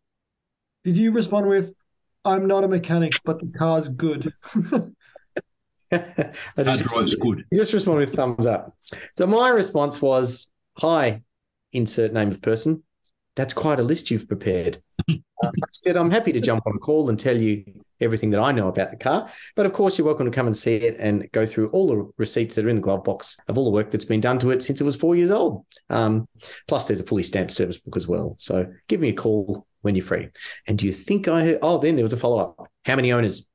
Did 0.85 0.97
you 0.97 1.11
respond 1.13 1.49
with, 1.49 1.75
I'm 2.25 2.47
not 2.47 2.65
a 2.65 2.69
mechanic, 2.69 3.13
but 3.25 3.39
the 3.41 3.47
car's 3.57 3.89
good? 3.89 4.33
I 5.93 5.99
Hard 6.65 6.79
just, 6.79 6.85
drive's 6.85 7.15
good. 7.15 7.45
he 7.51 7.57
just 7.57 7.73
respond 7.73 7.99
with 7.99 8.15
thumbs 8.15 8.47
up. 8.47 8.77
So 9.17 9.27
my 9.27 9.51
response 9.51 10.03
was, 10.03 10.51
"Hi, 10.79 11.23
insert 11.73 12.13
name 12.13 12.31
of 12.31 12.43
person. 12.43 12.83
that's 13.37 13.55
quite 13.55 13.79
a 13.79 13.83
list 13.83 14.11
you've 14.11 14.29
prepared. 14.29 14.83
uh, 15.09 15.15
I 15.45 15.51
said, 15.73 15.97
I'm 15.97 16.11
happy 16.11 16.33
to 16.33 16.41
jump 16.41 16.67
on 16.67 16.75
a 16.75 16.79
call 16.79 17.09
and 17.09 17.19
tell 17.19 17.37
you 17.37 17.65
everything 18.01 18.31
that 18.31 18.41
I 18.41 18.53
know 18.53 18.69
about 18.69 18.91
the 18.91 18.97
car. 18.97 19.31
But 19.55 19.67
of 19.67 19.73
course, 19.73 19.99
you're 19.99 20.07
welcome 20.07 20.27
to 20.27 20.33
come 20.33 20.47
and 20.47 20.57
see 20.57 20.77
it 20.77 20.97
and 20.99 21.31
go 21.33 21.47
through 21.47 21.69
all 21.69 21.87
the 21.87 22.11
receipts 22.19 22.55
that 22.55 22.65
are 22.65 22.69
in 22.69 22.77
the 22.77 22.83
glove 22.83 23.05
box 23.05 23.39
of 23.49 23.57
all 23.57 23.65
the 23.65 23.71
work 23.71 23.91
that's 23.91 24.05
been 24.05 24.21
done 24.21 24.39
to 24.41 24.51
it 24.51 24.63
since 24.63 24.81
it 24.81 24.85
was 24.85 24.97
four 24.97 25.17
years 25.17 25.31
old. 25.31 25.65
Um, 25.91 26.29
plus, 26.69 26.87
there's 26.87 27.01
a 27.01 27.05
fully 27.05 27.23
stamped 27.23 27.53
service 27.53 27.79
book 27.79 27.97
as 27.97 28.07
well. 28.07 28.37
So 28.39 28.67
give 28.89 29.01
me 29.01 29.09
a 29.11 29.15
call 29.15 29.67
when 29.83 29.95
you're 29.95 30.05
free. 30.05 30.29
And 30.67 30.79
do 30.79 30.87
you 30.87 30.93
think 30.93 31.29
I 31.29 31.45
heard? 31.45 31.59
Oh, 31.63 31.79
then 31.79 31.97
there 31.97 32.05
was 32.05 32.13
a 32.13 32.19
follow 32.19 32.39
up. 32.39 32.71
How 32.85 32.97
many 32.97 33.13
owners? 33.13 33.47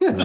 Yeah. 0.00 0.24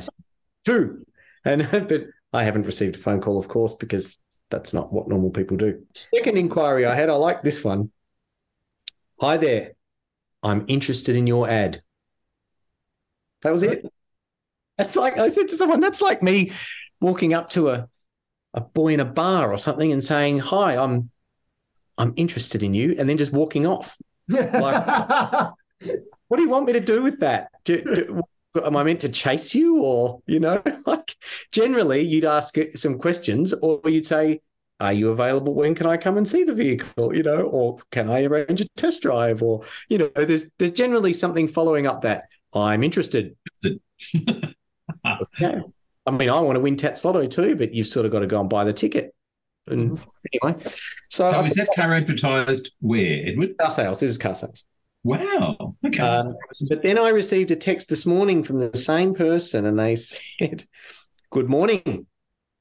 Two. 0.65 1.05
And 1.45 1.67
but 1.71 2.05
I 2.31 2.43
haven't 2.43 2.65
received 2.65 2.95
a 2.95 2.99
phone 2.99 3.21
call, 3.21 3.39
of 3.39 3.47
course, 3.47 3.75
because 3.75 4.19
that's 4.49 4.73
not 4.73 4.93
what 4.93 5.07
normal 5.07 5.31
people 5.31 5.57
do. 5.57 5.83
Second 5.93 6.37
inquiry 6.37 6.85
I 6.85 6.95
had, 6.95 7.09
I 7.09 7.15
like 7.15 7.41
this 7.41 7.63
one. 7.63 7.91
Hi 9.19 9.37
there. 9.37 9.73
I'm 10.41 10.65
interested 10.67 11.15
in 11.15 11.27
your 11.27 11.49
ad. 11.49 11.81
That 13.43 13.51
was 13.51 13.63
it. 13.63 13.85
That's 14.77 14.95
like 14.95 15.17
I 15.17 15.27
said 15.27 15.49
to 15.49 15.55
someone, 15.55 15.79
that's 15.79 16.01
like 16.01 16.23
me 16.23 16.51
walking 16.99 17.33
up 17.33 17.49
to 17.51 17.69
a 17.69 17.89
a 18.53 18.61
boy 18.61 18.93
in 18.93 18.99
a 18.99 19.05
bar 19.05 19.51
or 19.51 19.57
something 19.57 19.91
and 19.91 20.03
saying, 20.03 20.39
Hi, 20.39 20.77
I'm 20.77 21.09
I'm 21.97 22.13
interested 22.15 22.63
in 22.63 22.73
you, 22.73 22.95
and 22.97 23.07
then 23.07 23.17
just 23.17 23.33
walking 23.33 23.67
off. 23.67 23.97
Like, 24.27 25.51
What 26.27 26.37
do 26.37 26.43
you 26.43 26.49
want 26.49 26.65
me 26.65 26.73
to 26.73 26.79
do 26.79 27.03
with 27.03 27.19
that? 27.19 27.49
Do, 27.63 27.83
do, 27.83 28.21
am 28.63 28.75
I 28.75 28.83
meant 28.83 29.01
to 29.01 29.09
chase 29.09 29.53
you, 29.53 29.83
or 29.83 30.21
you 30.25 30.39
know, 30.39 30.63
like 30.87 31.15
generally 31.51 32.01
you'd 32.01 32.25
ask 32.25 32.55
some 32.75 32.97
questions, 32.97 33.53
or 33.53 33.79
you'd 33.85 34.05
say, 34.05 34.41
"Are 34.79 34.93
you 34.93 35.09
available? 35.09 35.53
When 35.53 35.75
can 35.75 35.85
I 35.85 35.97
come 35.97 36.17
and 36.17 36.27
see 36.27 36.43
the 36.43 36.55
vehicle?" 36.55 37.15
You 37.15 37.23
know, 37.23 37.41
or 37.41 37.77
can 37.91 38.09
I 38.09 38.23
arrange 38.23 38.61
a 38.61 38.69
test 38.69 39.03
drive? 39.03 39.43
Or 39.43 39.63
you 39.89 39.99
know, 39.99 40.09
there's 40.15 40.53
there's 40.57 40.71
generally 40.71 41.13
something 41.13 41.47
following 41.47 41.85
up 41.85 42.01
that 42.01 42.23
I'm 42.55 42.83
interested. 42.83 43.35
okay. 43.65 44.53
I 46.05 46.11
mean, 46.11 46.29
I 46.29 46.39
want 46.39 46.55
to 46.55 46.59
win 46.59 46.75
Tattslotto 46.75 47.29
too, 47.29 47.55
but 47.55 47.73
you've 47.73 47.87
sort 47.87 48.05
of 48.05 48.11
got 48.11 48.19
to 48.19 48.27
go 48.27 48.39
and 48.39 48.49
buy 48.49 48.63
the 48.63 48.73
ticket. 48.73 49.13
And 49.67 49.97
anyway, 50.33 50.61
so, 51.09 51.31
So 51.31 51.45
is 51.45 51.53
that 51.53 51.69
car 51.73 51.93
advertised 51.93 52.71
where, 52.81 53.25
Edward? 53.27 53.57
car 53.57 53.71
sales. 53.71 54.01
This 54.01 54.09
is 54.09 54.17
car 54.17 54.35
sales. 54.35 54.65
Wow. 55.03 55.75
Okay. 55.85 56.01
Um, 56.01 56.35
but 56.69 56.81
then 56.81 56.97
I 56.97 57.09
received 57.09 57.51
a 57.51 57.55
text 57.55 57.89
this 57.89 58.05
morning 58.05 58.43
from 58.43 58.59
the 58.59 58.75
same 58.75 59.13
person, 59.13 59.65
and 59.65 59.79
they 59.79 59.95
said, 59.97 60.65
"Good 61.29 61.49
morning." 61.49 62.07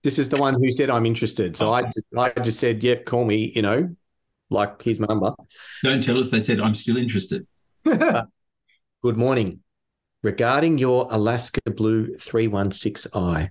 This 0.05 0.19
is 0.19 0.29
the 0.29 0.37
one 0.37 0.55
who 0.55 0.71
said, 0.73 0.91
"I'm 0.91 1.07
interested." 1.07 1.57
So 1.57 1.73
I, 1.73 1.83
just, 1.83 2.05
I 2.17 2.31
just 2.31 2.59
said, 2.59 2.83
"Yep, 2.83 3.05
call 3.05 3.25
me." 3.25 3.53
You 3.55 3.63
know, 3.63 3.97
like 4.51 4.83
here's 4.83 5.01
my 5.01 5.07
number. 5.07 5.33
Don't 5.83 6.03
tell 6.03 6.19
us 6.19 6.31
they 6.31 6.41
said 6.41 6.61
I'm 6.61 6.75
still 6.75 6.97
interested. 6.97 7.47
Good 7.85 9.17
morning. 9.17 9.61
Regarding 10.23 10.79
your 10.79 11.09
Alaska 11.11 11.61
Blue 11.67 12.15
316i, 12.17 13.51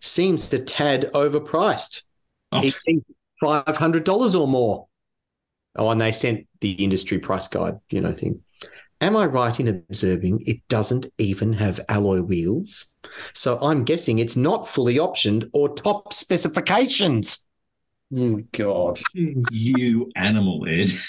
seems 0.00 0.52
a 0.52 0.58
tad 0.58 1.10
overpriced. 1.14 2.02
Oh. 2.52 2.62
Five 3.40 3.76
hundred 3.76 4.04
dollars 4.04 4.34
or 4.34 4.46
more. 4.46 4.86
Oh, 5.76 5.90
and 5.90 6.00
they 6.00 6.12
sent 6.12 6.46
the 6.60 6.72
industry 6.72 7.18
price 7.18 7.48
guide, 7.48 7.80
you 7.90 8.00
know, 8.00 8.12
thing. 8.12 8.40
Am 9.00 9.16
I 9.16 9.26
right 9.26 9.58
in 9.58 9.68
observing 9.68 10.42
it 10.46 10.66
doesn't 10.68 11.06
even 11.18 11.52
have 11.54 11.80
alloy 11.88 12.22
wheels? 12.22 12.86
So 13.34 13.58
I'm 13.60 13.84
guessing 13.84 14.18
it's 14.18 14.36
not 14.36 14.68
fully 14.68 14.96
optioned 14.96 15.50
or 15.52 15.74
top 15.74 16.12
specifications. 16.12 17.46
Oh 18.16 18.40
God. 18.52 19.00
You 19.14 20.10
animal, 20.14 20.64
Ed. 20.68 20.90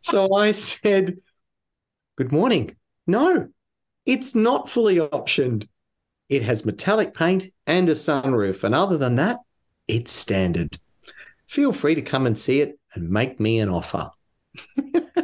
So 0.00 0.34
I 0.34 0.52
said, 0.52 1.18
Good 2.18 2.32
morning. 2.32 2.74
No, 3.06 3.46
it's 4.04 4.34
not 4.34 4.68
fully 4.68 4.96
optioned. 4.96 5.68
It 6.28 6.42
has 6.42 6.66
metallic 6.66 7.14
paint 7.14 7.52
and 7.64 7.88
a 7.88 7.92
sunroof. 7.92 8.64
And 8.64 8.74
other 8.74 8.98
than 8.98 9.14
that, 9.14 9.38
it's 9.86 10.10
standard. 10.10 10.80
Feel 11.46 11.72
free 11.72 11.94
to 11.94 12.02
come 12.02 12.26
and 12.26 12.36
see 12.36 12.60
it 12.60 12.76
and 12.92 13.08
make 13.08 13.38
me 13.38 13.60
an 13.60 13.68
offer. 13.68 14.10
it's 14.76 15.14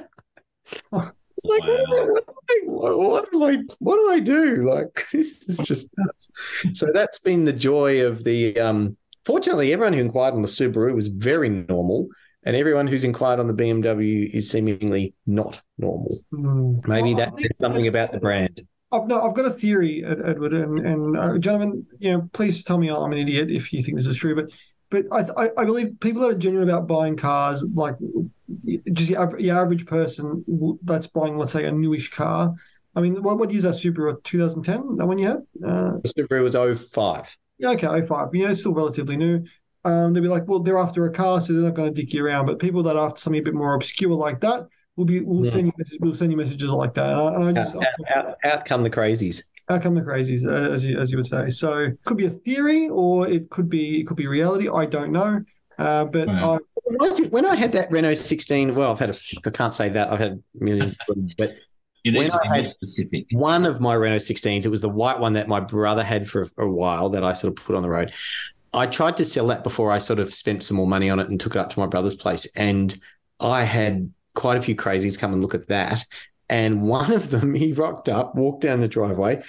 like, 0.92 1.64
what, 1.64 2.26
what, 2.64 2.96
what, 2.96 3.30
do 3.32 3.42
I, 3.42 3.56
what 3.80 3.96
do 3.96 4.12
I 4.12 4.20
do? 4.20 4.62
Like, 4.62 5.04
this 5.12 5.42
is 5.48 5.58
just 5.58 5.90
nuts. 5.98 6.30
So 6.74 6.92
that's 6.94 7.18
been 7.18 7.44
the 7.44 7.52
joy 7.52 8.06
of 8.06 8.22
the. 8.22 8.60
Um, 8.60 8.96
fortunately, 9.24 9.72
everyone 9.72 9.94
who 9.94 10.00
inquired 10.00 10.34
on 10.34 10.42
the 10.42 10.48
Subaru 10.48 10.94
was 10.94 11.08
very 11.08 11.48
normal. 11.48 12.06
And 12.46 12.54
everyone 12.56 12.86
who's 12.86 13.04
inquired 13.04 13.40
on 13.40 13.46
the 13.46 13.54
BMW 13.54 14.28
is 14.32 14.50
seemingly 14.50 15.14
not 15.26 15.62
normal. 15.78 16.18
Mm. 16.32 16.86
Maybe 16.86 17.14
Well, 17.14 17.22
I 17.22 17.24
that 17.24 17.28
think- 17.30 17.40
there's 17.40 17.58
something 17.58 17.86
about 17.86 18.12
the 18.12 18.20
brand. 18.20 18.66
I've, 18.92 19.06
no, 19.08 19.20
I've 19.20 19.34
got 19.34 19.46
a 19.46 19.50
theory, 19.50 20.04
Edward, 20.04 20.52
and, 20.52 20.86
and 20.86 21.16
uh, 21.16 21.38
gentlemen, 21.38 21.84
you 21.98 22.12
know, 22.12 22.28
please 22.32 22.62
tell 22.62 22.78
me 22.78 22.90
I'm 22.90 23.10
an 23.12 23.18
idiot 23.18 23.50
if 23.50 23.72
you 23.72 23.82
think 23.82 23.96
this 23.96 24.06
is 24.06 24.16
true, 24.16 24.36
but 24.36 24.52
but 24.90 25.06
I, 25.10 25.46
I, 25.46 25.50
I 25.62 25.64
believe 25.64 25.98
people 25.98 26.22
that 26.22 26.28
are 26.30 26.38
genuine 26.38 26.68
about 26.68 26.86
buying 26.86 27.16
cars, 27.16 27.64
like 27.74 27.96
just 28.92 29.10
your, 29.10 29.22
aver- 29.24 29.40
your 29.40 29.58
average 29.58 29.86
person 29.86 30.44
that's 30.84 31.08
buying, 31.08 31.36
let's 31.36 31.52
say, 31.52 31.64
a 31.64 31.72
newish 31.72 32.12
car. 32.12 32.54
I 32.94 33.00
mean, 33.00 33.20
what, 33.20 33.38
what 33.38 33.50
year 33.50 33.56
is 33.56 33.62
that 33.64 33.70
Subaru? 33.74 34.22
2010? 34.22 34.96
That 34.98 35.06
one 35.06 35.18
you 35.18 35.26
had? 35.26 35.36
Uh, 35.66 35.92
The 36.04 36.12
Subaru 36.16 36.42
was 36.42 36.54
05. 36.54 37.36
yeah, 37.58 37.70
okay, 37.70 38.06
05. 38.06 38.28
You 38.34 38.44
know, 38.44 38.50
it's 38.52 38.60
still 38.60 38.74
relatively 38.74 39.16
new. 39.16 39.44
Um, 39.84 40.12
they'll 40.12 40.22
be 40.22 40.28
like, 40.28 40.46
well, 40.48 40.60
they're 40.60 40.78
after 40.78 41.04
a 41.06 41.12
car, 41.12 41.40
so 41.40 41.52
they're 41.52 41.62
not 41.62 41.74
going 41.74 41.92
to 41.92 42.02
dick 42.02 42.12
you 42.14 42.24
around. 42.24 42.46
But 42.46 42.58
people 42.58 42.82
that 42.84 42.96
are 42.96 43.06
after 43.06 43.20
something 43.20 43.40
a 43.40 43.44
bit 43.44 43.54
more 43.54 43.74
obscure 43.74 44.12
like 44.14 44.40
that 44.40 44.66
will 44.96 45.04
be 45.04 45.20
will 45.20 45.44
Yeah. 45.44 45.50
send 45.50 45.66
you 45.66 45.72
messages, 45.76 45.98
will 46.00 46.14
send 46.14 46.30
you 46.30 46.36
messages 46.38 46.70
like 46.70 46.94
that. 46.94 47.12
And 47.12 47.20
I, 47.20 47.34
and 47.34 47.44
I 47.58 47.62
just 47.62 47.76
out, 47.76 47.84
out, 48.14 48.34
out 48.44 48.64
come 48.64 48.82
the 48.82 48.90
crazies. 48.90 49.42
Out 49.68 49.82
come 49.82 49.94
the 49.94 50.00
crazies, 50.02 50.46
uh, 50.46 50.72
as 50.72 50.84
you 50.84 50.98
as 50.98 51.10
you 51.10 51.18
would 51.18 51.26
say. 51.26 51.50
So 51.50 51.78
it 51.78 51.98
could 52.04 52.16
be 52.16 52.26
a 52.26 52.30
theory, 52.30 52.88
or 52.88 53.28
it 53.28 53.50
could 53.50 53.68
be 53.68 54.00
it 54.00 54.06
could 54.06 54.16
be 54.16 54.26
reality. 54.26 54.68
I 54.68 54.86
don't 54.86 55.12
know. 55.12 55.42
Uh, 55.78 56.04
but 56.06 56.28
Wow. 56.28 56.58
I, 57.00 57.08
When 57.30 57.44
I 57.46 57.54
had 57.56 57.72
that 57.72 57.90
Renault 57.90 58.14
16, 58.14 58.74
well, 58.74 58.92
I've 58.92 58.98
had 58.98 59.10
a, 59.10 59.14
I 59.46 59.50
can't 59.50 59.72
say 59.74 59.88
that, 59.88 60.12
I've 60.12 60.18
had 60.20 60.42
millions, 60.54 60.94
but 61.38 61.58
You 62.04 62.12
need 62.12 62.18
When 62.18 62.30
to 62.30 62.38
be 62.42 62.48
I 62.48 62.56
had- 62.58 62.68
specific. 62.68 63.26
one 63.32 63.64
of 63.64 63.80
my 63.80 63.94
Renault 63.94 64.18
16s, 64.18 64.66
it 64.66 64.68
was 64.68 64.82
the 64.82 64.88
white 64.90 65.18
one 65.18 65.32
that 65.32 65.48
my 65.48 65.58
brother 65.60 66.04
had 66.04 66.28
for 66.28 66.42
a, 66.58 66.64
a 66.64 66.68
while 66.70 67.08
that 67.08 67.24
I 67.24 67.32
sort 67.32 67.58
of 67.58 67.64
put 67.64 67.74
on 67.74 67.82
the 67.82 67.88
road. 67.88 68.12
I 68.74 68.86
tried 68.86 69.16
to 69.18 69.24
sell 69.24 69.46
that 69.48 69.62
before 69.62 69.90
I 69.90 69.98
sort 69.98 70.18
of 70.18 70.34
spent 70.34 70.64
some 70.64 70.76
more 70.76 70.86
money 70.86 71.08
on 71.08 71.20
it 71.20 71.28
and 71.28 71.38
took 71.40 71.54
it 71.54 71.58
up 71.58 71.70
to 71.70 71.80
my 71.80 71.86
brother's 71.86 72.16
place. 72.16 72.46
And 72.56 72.96
I 73.38 73.62
had 73.62 74.12
quite 74.34 74.58
a 74.58 74.62
few 74.62 74.74
crazies 74.74 75.18
come 75.18 75.32
and 75.32 75.40
look 75.40 75.54
at 75.54 75.68
that. 75.68 76.04
And 76.48 76.82
one 76.82 77.12
of 77.12 77.30
them, 77.30 77.54
he 77.54 77.72
rocked 77.72 78.08
up, 78.08 78.34
walked 78.34 78.62
down 78.62 78.80
the 78.80 78.88
driveway. 78.88 79.42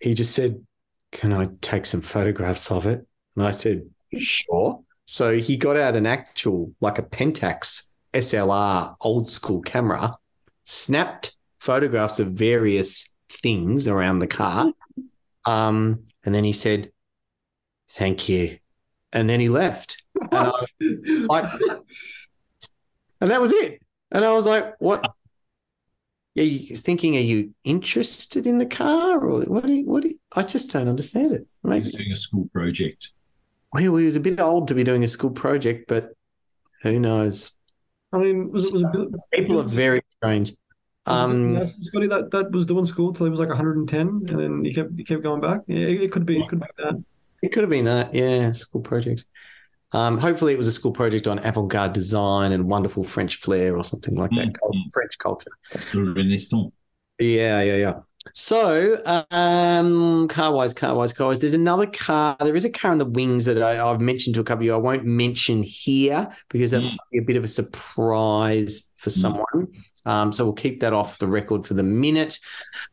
He 0.00 0.14
just 0.14 0.34
said, 0.34 0.64
Can 1.12 1.32
I 1.32 1.48
take 1.62 1.86
some 1.86 2.02
photographs 2.02 2.70
of 2.70 2.86
it? 2.86 3.06
And 3.34 3.46
I 3.46 3.50
said, 3.50 3.88
Sure. 4.16 4.82
So 5.06 5.38
he 5.38 5.56
got 5.56 5.76
out 5.76 5.94
an 5.94 6.06
actual, 6.06 6.72
like 6.80 6.98
a 6.98 7.02
Pentax 7.02 7.92
SLR 8.12 8.96
old 9.00 9.28
school 9.28 9.60
camera, 9.62 10.16
snapped 10.64 11.36
photographs 11.60 12.20
of 12.20 12.32
various 12.32 13.14
things 13.30 13.88
around 13.88 14.18
the 14.18 14.26
car. 14.26 14.72
Um, 15.44 16.02
and 16.24 16.34
then 16.34 16.44
he 16.44 16.52
said, 16.52 16.90
Thank 17.88 18.28
you. 18.28 18.58
And 19.16 19.30
then 19.30 19.40
he 19.40 19.48
left. 19.48 20.04
And, 20.20 20.30
I, 20.32 21.26
I- 21.30 21.78
and 23.22 23.30
that 23.30 23.40
was 23.40 23.50
it. 23.52 23.80
And 24.12 24.24
I 24.24 24.32
was 24.32 24.46
like, 24.46 24.74
What? 24.78 25.02
Are 26.38 26.42
you 26.42 26.76
thinking, 26.76 27.16
are 27.16 27.20
you 27.20 27.54
interested 27.64 28.46
in 28.46 28.58
the 28.58 28.66
car? 28.66 29.18
Or 29.18 29.40
what 29.44 29.64
do 29.64 29.72
you, 29.72 29.86
what 29.86 30.02
do 30.02 30.10
you, 30.10 30.18
I 30.34 30.42
just 30.42 30.70
don't 30.70 30.86
understand 30.86 31.32
it. 31.32 31.46
He 31.62 31.80
was 31.80 31.92
doing 31.92 32.12
a 32.12 32.16
school 32.16 32.46
project. 32.52 33.08
well, 33.72 33.82
he 33.82 33.88
was 33.88 34.16
a 34.16 34.20
bit 34.20 34.38
old 34.38 34.68
to 34.68 34.74
be 34.74 34.84
doing 34.84 35.02
a 35.02 35.08
school 35.08 35.30
project, 35.30 35.86
but 35.88 36.10
who 36.82 37.00
knows? 37.00 37.52
I 38.12 38.18
mean, 38.18 38.52
was 38.52 38.66
it 38.66 38.74
was 38.74 38.82
bit, 38.92 39.08
People 39.32 39.60
are 39.60 39.64
very 39.64 40.02
strange. 40.10 40.52
Um, 41.06 41.66
Scotty, 41.66 42.06
that 42.08 42.30
that 42.32 42.50
was 42.50 42.66
doing 42.66 42.84
school 42.84 43.14
till 43.14 43.24
he 43.26 43.30
was 43.30 43.38
like 43.40 43.48
110, 43.48 44.06
and 44.28 44.28
then 44.28 44.64
he 44.64 44.74
kept 44.74 44.90
he 44.96 45.04
kept 45.04 45.22
going 45.22 45.40
back. 45.40 45.60
Yeah, 45.68 45.86
it, 45.86 46.02
it 46.02 46.12
could 46.12 46.26
be 46.26 46.40
it 46.40 46.48
could 46.48 46.60
be 46.60 46.66
that. 46.78 47.02
It 47.46 47.52
could 47.52 47.62
have 47.62 47.70
been 47.70 47.84
that, 47.84 48.12
yeah, 48.12 48.50
school 48.50 48.80
project. 48.80 49.24
Um, 49.92 50.18
hopefully, 50.18 50.52
it 50.52 50.58
was 50.58 50.66
a 50.66 50.72
school 50.72 50.90
project 50.90 51.28
on 51.28 51.38
avant-garde 51.38 51.92
design 51.92 52.50
and 52.50 52.68
wonderful 52.68 53.04
French 53.04 53.36
flair 53.36 53.76
or 53.76 53.84
something 53.84 54.16
like 54.16 54.30
that. 54.32 54.48
Mm, 54.48 54.58
cul- 54.58 54.72
mm. 54.72 54.92
French 54.92 55.16
culture. 55.20 55.52
Renaissance. 55.94 56.72
Yeah, 57.20 57.62
yeah, 57.62 57.76
yeah. 57.76 57.92
So, 58.34 59.00
um, 59.30 60.26
car 60.26 60.52
wise, 60.52 60.74
car 60.74 60.96
wise, 60.96 61.12
car 61.12 61.28
wise. 61.28 61.38
There's 61.38 61.54
another 61.54 61.86
car. 61.86 62.36
There 62.40 62.56
is 62.56 62.64
a 62.64 62.70
car 62.70 62.90
in 62.90 62.98
the 62.98 63.04
wings 63.04 63.44
that 63.44 63.62
I, 63.62 63.80
I've 63.88 64.00
mentioned 64.00 64.34
to 64.34 64.40
a 64.40 64.44
couple 64.44 64.62
of 64.62 64.66
you. 64.66 64.74
I 64.74 64.78
won't 64.78 65.04
mention 65.04 65.62
here 65.62 66.28
because 66.50 66.72
that 66.72 66.80
Mm. 66.80 66.90
might 66.90 67.10
be 67.12 67.18
a 67.18 67.22
bit 67.22 67.36
of 67.36 67.44
a 67.44 67.48
surprise 67.48 68.90
for 68.96 69.10
Mm. 69.10 69.20
someone. 69.20 69.68
Um, 70.04 70.32
so 70.32 70.44
we'll 70.44 70.52
keep 70.54 70.80
that 70.80 70.92
off 70.92 71.18
the 71.18 71.26
record 71.26 71.66
for 71.66 71.74
the 71.74 71.82
minute. 71.82 72.38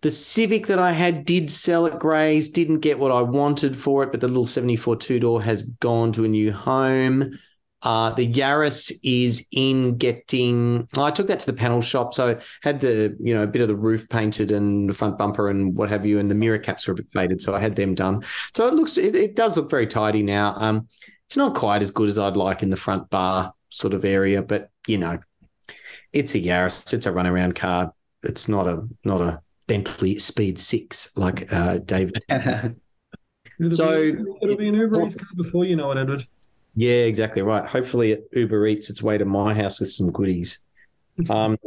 The 0.02 0.12
Civic 0.12 0.68
that 0.68 0.80
I 0.80 0.92
had 0.92 1.26
did 1.26 1.52
sell 1.52 1.86
at 1.86 2.00
Grays, 2.00 2.50
didn't 2.50 2.80
get 2.80 3.00
what 3.00 3.12
I 3.12 3.22
wanted 3.22 3.78
for 3.78 4.04
it, 4.04 4.12
but 4.12 4.20
the 4.22 4.28
little 4.28 4.46
74 4.46 4.96
two 4.96 5.20
door 5.20 5.42
has 5.42 5.64
gone 5.64 6.12
to 6.14 6.26
a 6.26 6.28
new 6.28 6.52
home. 6.52 7.38
Uh, 7.84 8.12
the 8.14 8.32
Yaris 8.32 8.94
is 9.04 9.46
in 9.52 9.98
getting. 9.98 10.88
I 10.98 11.12
took 11.12 11.28
that 11.28 11.42
to 11.42 11.46
the 11.46 11.52
panel 11.54 11.82
shop, 11.82 12.14
so 12.14 12.40
had 12.62 12.80
the 12.80 13.14
you 13.20 13.34
know 13.34 13.44
a 13.44 13.48
bit 13.48 13.62
of 13.62 13.68
the 13.68 13.76
roof 13.76 14.08
painted 14.08 14.52
and 14.54 14.90
the 14.90 14.94
front 14.94 15.18
bumper 15.18 15.50
and 15.50 15.76
what 15.76 15.90
have 15.90 16.06
you, 16.06 16.18
and 16.18 16.32
the 16.32 16.36
mirror 16.36 16.58
caps 16.60 16.88
were 16.88 16.94
a 16.94 16.96
bit 16.96 17.12
faded, 17.12 17.42
so 17.42 17.54
I 17.54 17.60
had 17.60 17.76
them 17.76 17.94
done. 17.94 18.24
So 18.56 18.68
it 18.68 18.74
looks 18.74 18.98
it, 18.98 19.16
it 19.16 19.36
does 19.36 19.58
look 19.58 19.70
very 19.70 19.86
tidy 19.86 20.24
now. 20.24 20.56
Um, 20.56 20.88
it's 21.28 21.36
not 21.36 21.56
quite 21.56 21.82
as 21.82 21.92
good 21.92 22.08
as 22.10 22.18
I'd 22.18 22.38
like 22.38 22.64
in 22.64 22.70
the 22.70 22.78
front 22.78 23.10
bar 23.10 23.54
sort 23.68 23.94
of 23.94 24.06
area, 24.06 24.42
but 24.42 24.70
you 24.88 24.98
know, 24.98 25.20
it's 26.14 26.36
a 26.36 26.40
Yaris. 26.40 26.94
It's 26.94 27.06
a 27.06 27.12
runaround 27.12 27.56
car. 27.56 27.94
It's 28.24 28.48
not 28.48 28.68
a 28.68 28.88
not 29.04 29.22
a 29.22 29.42
Bentley 29.68 30.20
Speed 30.20 30.58
Six 30.60 31.16
like 31.18 31.52
uh, 31.52 31.80
David. 31.80 32.24
It'll 33.60 33.72
So- 33.72 34.12
be, 34.12 34.24
it'll 34.42 34.58
be 34.58 34.68
an 34.70 34.76
Uber 34.76 35.04
Eats 35.06 35.34
before 35.36 35.66
you 35.66 35.76
know 35.76 35.92
it, 35.92 35.98
Edward. 35.98 36.26
Yeah, 36.76 36.92
exactly 37.04 37.42
right. 37.44 37.68
Hopefully, 37.70 38.14
it 38.14 38.28
Uber 38.34 38.66
eats 38.68 38.90
its 38.90 39.04
way 39.04 39.18
to 39.18 39.26
my 39.26 39.54
house 39.54 39.80
with 39.80 39.92
some 39.92 40.12
goodies. 40.12 40.64
Um, 41.30 41.58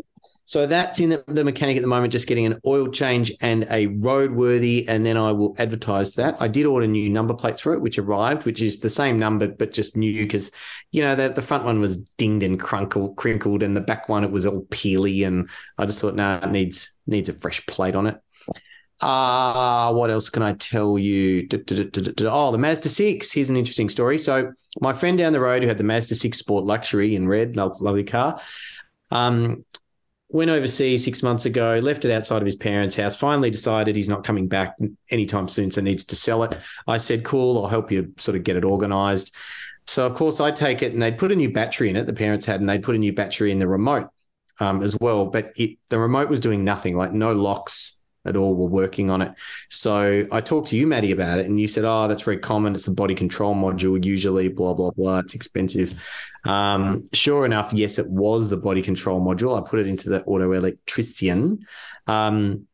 so 0.46 0.64
that's 0.64 1.00
in 1.00 1.11
the, 1.26 1.44
mechanic 1.44 1.76
at 1.76 1.82
the 1.82 1.88
moment, 1.88 2.12
just 2.12 2.28
getting 2.28 2.46
an 2.46 2.61
oil 2.64 2.87
change 2.87 3.32
and 3.40 3.64
a 3.64 3.88
roadworthy, 3.88 4.85
and 4.87 5.04
then 5.04 5.16
I 5.16 5.32
will 5.32 5.56
advertise 5.59 6.12
that. 6.12 6.40
I 6.40 6.46
did 6.46 6.66
order 6.66 6.87
new 6.87 7.09
number 7.09 7.35
plates 7.35 7.61
for 7.61 7.74
it, 7.74 7.80
which 7.80 7.98
arrived, 7.98 8.46
which 8.46 8.62
is 8.62 8.78
the 8.78 8.88
same 8.88 9.18
number 9.18 9.48
but 9.48 9.72
just 9.72 9.96
new 9.96 10.22
because 10.22 10.52
you 10.92 11.02
know 11.02 11.16
the, 11.16 11.30
the 11.30 11.42
front 11.42 11.64
one 11.64 11.80
was 11.80 11.96
dinged 11.96 12.44
and 12.44 12.61
crunkled, 12.61 13.16
crinkled, 13.16 13.64
and 13.64 13.76
the 13.76 13.80
back 13.80 14.09
one 14.09 14.22
it 14.22 14.30
was 14.30 14.46
all 14.46 14.62
peely, 14.66 15.26
and 15.26 15.50
I 15.78 15.85
just 15.85 16.00
thought, 16.00 16.14
no, 16.14 16.37
it 16.40 16.52
needs 16.52 16.96
needs 17.09 17.28
a 17.28 17.32
fresh 17.32 17.66
plate 17.66 17.96
on 17.96 18.06
it. 18.06 18.16
Ah, 19.00 19.90
what 19.92 20.11
else 20.11 20.30
can 20.30 20.44
I 20.44 20.52
tell 20.52 20.96
you? 20.96 21.48
Oh, 22.20 22.52
the 22.52 22.56
Mazda 22.56 22.88
6. 22.88 23.32
Here's 23.32 23.50
an 23.50 23.56
interesting 23.56 23.88
story. 23.88 24.16
So, 24.16 24.52
my 24.80 24.92
friend 24.92 25.18
down 25.18 25.32
the 25.32 25.40
road 25.40 25.62
who 25.62 25.68
had 25.68 25.76
the 25.76 25.85
Mazda 25.85 26.14
6 26.14 26.38
Sport 26.38 26.64
Luxury 26.64 27.16
in 27.16 27.26
red, 27.26 27.56
lovely 27.56 28.04
car, 28.04 28.40
um, 29.11 29.64
went 30.37 30.51
overseas 30.51 31.05
six 31.05 31.22
months 31.22 31.46
ago, 31.46 31.81
left 31.83 32.05
it 32.05 32.11
outside 32.11 32.42
of 32.42 32.46
his 32.46 32.57
parents' 32.57 32.96
house, 32.96 33.16
finally 33.16 33.51
decided 33.51 33.96
he's 33.96 34.09
not 34.09 34.22
coming 34.22 34.46
back 34.46 34.77
anytime 35.11 35.49
soon, 35.49 35.70
so 35.70 35.81
needs 35.81 36.05
to 36.05 36.16
sell 36.16 36.42
it. 36.44 36.59
I 36.87 36.99
said, 36.99 37.25
cool, 37.25 37.62
I'll 37.62 37.68
help 37.68 37.90
you 37.90 38.12
sort 38.18 38.37
of 38.37 38.44
get 38.44 38.57
it 38.57 38.64
organized. 38.64 39.35
So, 39.87 40.05
of 40.07 40.14
course, 40.14 40.40
I 40.40 40.51
take 40.51 40.83
it 40.83 40.92
and 40.92 41.01
they'd 41.01 41.18
put 41.18 41.33
a 41.33 41.37
new 41.37 41.51
battery 41.53 41.90
in 41.90 41.96
it, 41.96 42.07
the 42.07 42.12
parents 42.12 42.46
had, 42.46 42.61
and 42.61 42.68
they'd 42.68 42.83
put 42.83 42.94
a 42.96 42.99
new 42.99 43.12
battery 43.12 43.51
in 43.53 43.59
the 43.59 43.68
remote 43.68 44.09
um, 44.61 44.83
as 44.83 44.96
well. 45.01 45.27
But 45.27 45.53
it, 45.57 45.79
the 45.88 45.99
remote 45.99 46.29
was 46.29 46.40
doing 46.40 46.64
nothing, 46.64 46.96
like 46.96 47.12
no 47.12 47.33
locks 47.33 47.95
at 48.27 48.37
all 48.37 48.55
were 48.55 48.67
working 48.67 49.11
on 49.11 49.23
it. 49.23 49.33
So 49.71 50.27
I 50.31 50.41
talked 50.41 50.69
to 50.69 50.77
you, 50.77 50.87
Matty, 50.87 51.12
about 51.12 51.39
it, 51.39 51.47
and 51.47 51.61
you 51.61 51.69
said, 51.69 51.85
"Oh, 51.85 52.09
that's 52.09 52.23
very 52.23 52.39
common. 52.39 52.75
It's 52.75 52.85
the 52.85 52.93
body 52.93 53.15
control 53.15 53.55
module. 53.55 54.03
Usually, 54.05 54.49
blah 54.49 54.75
blah 54.75 54.91
blah. 54.91 55.19
It's 55.19 55.35
expensive." 55.35 56.03
Um, 56.45 57.05
sure 57.12 57.45
enough, 57.45 57.73
yes, 57.73 57.99
it 57.99 58.09
was 58.09 58.49
the 58.49 58.57
body 58.57 58.83
control 58.83 59.21
module. 59.21 59.59
I 59.61 59.69
put 59.69 59.81
it 59.81 59.87
into 59.87 60.09
the 60.09 60.23
auto 60.25 60.53
electrician, 60.53 61.67
um, 62.07 62.67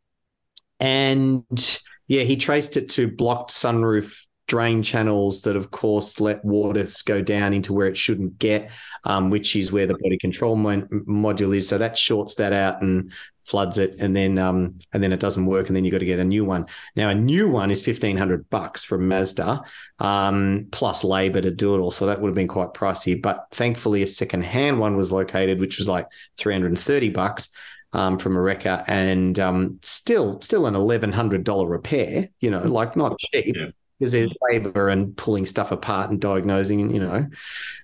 and 0.80 1.80
yeah, 2.08 2.22
he 2.24 2.36
traced 2.36 2.76
it 2.76 2.90
to 2.90 3.08
blocked 3.08 3.50
sunroof 3.50 4.26
drain 4.52 4.82
channels 4.82 5.42
that, 5.42 5.56
of 5.56 5.70
course, 5.70 6.20
let 6.20 6.44
water 6.44 6.86
go 7.06 7.22
down 7.22 7.54
into 7.54 7.72
where 7.72 7.86
it 7.86 7.96
shouldn't 7.96 8.38
get, 8.38 8.70
um, 9.04 9.30
which 9.30 9.56
is 9.56 9.72
where 9.72 9.86
the 9.86 9.96
body 9.96 10.18
control 10.18 10.56
mo- 10.56 10.86
module 11.08 11.56
is. 11.56 11.66
So 11.68 11.78
that 11.78 11.96
shorts 11.96 12.34
that 12.34 12.52
out 12.52 12.82
and 12.82 13.12
floods 13.44 13.78
it, 13.78 13.96
and 13.98 14.14
then 14.14 14.38
um, 14.38 14.78
and 14.92 15.02
then 15.02 15.12
it 15.12 15.20
doesn't 15.20 15.46
work, 15.46 15.68
and 15.68 15.76
then 15.76 15.84
you 15.84 15.90
got 15.90 15.98
to 15.98 16.04
get 16.04 16.18
a 16.18 16.24
new 16.24 16.44
one. 16.44 16.66
Now 16.96 17.08
a 17.08 17.14
new 17.14 17.48
one 17.48 17.70
is 17.70 17.82
fifteen 17.82 18.16
hundred 18.16 18.48
bucks 18.50 18.84
from 18.84 19.08
Mazda, 19.08 19.62
um, 19.98 20.68
plus 20.70 21.04
labor 21.04 21.40
to 21.40 21.50
do 21.50 21.74
it 21.74 21.78
all. 21.78 21.90
So 21.90 22.06
that 22.06 22.20
would 22.20 22.28
have 22.28 22.34
been 22.34 22.48
quite 22.48 22.74
pricey. 22.74 23.20
But 23.20 23.46
thankfully, 23.50 24.02
a 24.02 24.06
second 24.06 24.42
hand 24.44 24.78
one 24.78 24.96
was 24.96 25.12
located, 25.12 25.60
which 25.60 25.78
was 25.78 25.88
like 25.88 26.06
three 26.38 26.54
hundred 26.54 26.68
and 26.68 26.78
thirty 26.78 27.10
bucks. 27.10 27.52
Um, 27.94 28.18
from 28.18 28.36
a 28.36 28.40
wrecker 28.40 28.82
and 28.86 29.38
um, 29.38 29.78
still 29.82 30.40
still 30.40 30.64
an 30.64 30.74
eleven 30.74 31.12
hundred 31.12 31.44
dollar 31.44 31.68
repair, 31.68 32.30
you 32.40 32.50
know, 32.50 32.62
like 32.62 32.96
not 32.96 33.18
cheap 33.18 33.54
Yeah. 33.54 33.66
because 33.98 34.12
there's 34.12 34.32
labor 34.50 34.88
and 34.88 35.14
pulling 35.14 35.44
stuff 35.44 35.72
apart 35.72 36.08
and 36.08 36.18
diagnosing, 36.18 36.80
and 36.80 36.90
you 36.94 37.00
know, 37.00 37.26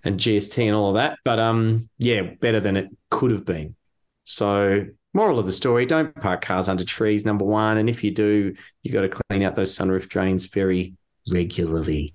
and 0.05 0.18
GST 0.18 0.64
and 0.64 0.75
all 0.75 0.88
of 0.88 0.94
that. 0.94 1.18
But 1.27 1.38
um, 1.38 1.90
yeah, 1.99 2.23
better 2.23 2.59
than 2.59 2.79
it 2.79 2.88
could 3.11 3.33
have 3.33 3.44
been. 3.44 3.77
So, 4.25 4.87
moral 5.14 5.38
of 5.38 5.47
the 5.47 5.53
story: 5.53 5.87
don't 5.87 6.14
park 6.16 6.42
cars 6.42 6.68
under 6.68 6.85
trees. 6.85 7.25
Number 7.25 7.44
one, 7.44 7.79
and 7.79 7.88
if 7.88 8.03
you 8.05 8.11
do, 8.11 8.55
you 8.83 8.92
got 8.92 9.03
to 9.03 9.09
clean 9.09 9.42
out 9.42 9.57
those 9.57 9.77
sunroof 9.77 10.09
drains 10.09 10.47
very 10.47 10.94
regularly. 11.33 12.14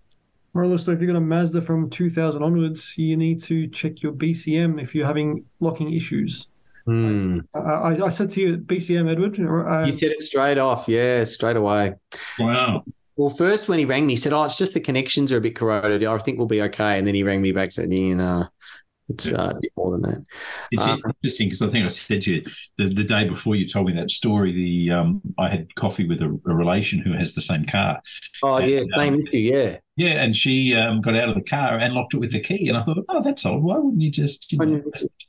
Or 0.53 0.65
also, 0.65 0.91
if 0.91 1.01
you've 1.01 1.09
got 1.09 1.17
a 1.17 1.21
Mazda 1.21 1.63
from 1.63 1.89
2000 1.89 2.43
onwards, 2.43 2.95
you 2.97 3.17
need 3.17 3.41
to 3.43 3.67
check 3.67 4.03
your 4.03 4.11
BCM 4.11 4.81
if 4.81 4.93
you're 4.93 5.05
having 5.05 5.45
locking 5.59 5.93
issues. 5.93 6.49
Hmm. 6.85 7.39
I, 7.55 7.59
I, 7.59 8.05
I 8.05 8.09
said 8.09 8.29
to 8.31 8.41
you, 8.41 8.57
BCM, 8.57 9.09
Edward. 9.09 9.39
Uh, 9.39 9.85
You 9.85 9.93
said 9.93 10.11
it 10.11 10.21
straight 10.21 10.57
off, 10.57 10.87
yeah, 10.87 11.23
straight 11.23 11.55
away. 11.55 11.95
Wow. 12.37 12.83
Well, 13.15 13.29
first 13.29 13.67
when 13.69 13.79
he 13.79 13.85
rang 13.85 14.05
me, 14.05 14.13
he 14.13 14.17
said, 14.17 14.33
"Oh, 14.33 14.43
it's 14.43 14.57
just 14.57 14.73
the 14.73 14.79
connections 14.79 15.31
are 15.31 15.37
a 15.37 15.41
bit 15.41 15.55
corroded. 15.55 16.03
I 16.03 16.17
think 16.17 16.39
we'll 16.39 16.47
be 16.47 16.63
okay." 16.63 16.97
And 16.97 17.05
then 17.07 17.13
he 17.15 17.23
rang 17.23 17.41
me 17.41 17.51
back, 17.51 17.71
said, 17.71 17.93
"You 17.93 18.15
know, 18.15 18.47
it's 19.09 19.31
uh, 19.31 19.53
a 19.55 19.59
bit 19.59 19.71
more 19.77 19.91
than 19.91 20.01
that." 20.03 20.23
It's 20.71 20.85
Um, 20.85 21.01
interesting 21.05 21.47
because 21.47 21.61
I 21.61 21.69
think 21.69 21.85
I 21.85 21.87
said 21.87 22.21
to 22.23 22.33
you 22.35 22.43
the, 22.77 22.93
the 22.93 23.03
day 23.03 23.27
before 23.27 23.55
you 23.55 23.67
told 23.67 23.87
me 23.87 23.93
that 23.93 24.09
story. 24.11 24.51
The 24.53 24.91
um, 24.91 25.21
I 25.37 25.49
had 25.49 25.73
coffee 25.75 26.07
with 26.07 26.21
a, 26.21 26.27
a 26.47 26.55
relation 26.55 26.99
who 26.99 27.13
has 27.13 27.33
the 27.33 27.41
same 27.41 27.65
car. 27.65 28.01
Oh 28.41 28.57
yeah, 28.59 28.79
And, 28.79 28.93
same 28.95 29.13
um, 29.15 29.21
issue, 29.27 29.37
yeah. 29.37 29.77
Yeah, 29.95 30.23
and 30.23 30.35
she 30.35 30.73
um, 30.75 31.01
got 31.01 31.15
out 31.15 31.29
of 31.29 31.35
the 31.35 31.41
car 31.43 31.77
and 31.77 31.93
locked 31.93 32.13
it 32.15 32.17
with 32.17 32.31
the 32.31 32.39
key. 32.39 32.67
And 32.67 32.77
I 32.77 32.81
thought, 32.83 32.97
oh, 33.09 33.21
that's 33.21 33.45
odd. 33.45 33.61
Why 33.61 33.77
wouldn't 33.77 34.01
you 34.01 34.09
just? 34.09 34.51
You 34.51 34.57
know, 34.57 34.83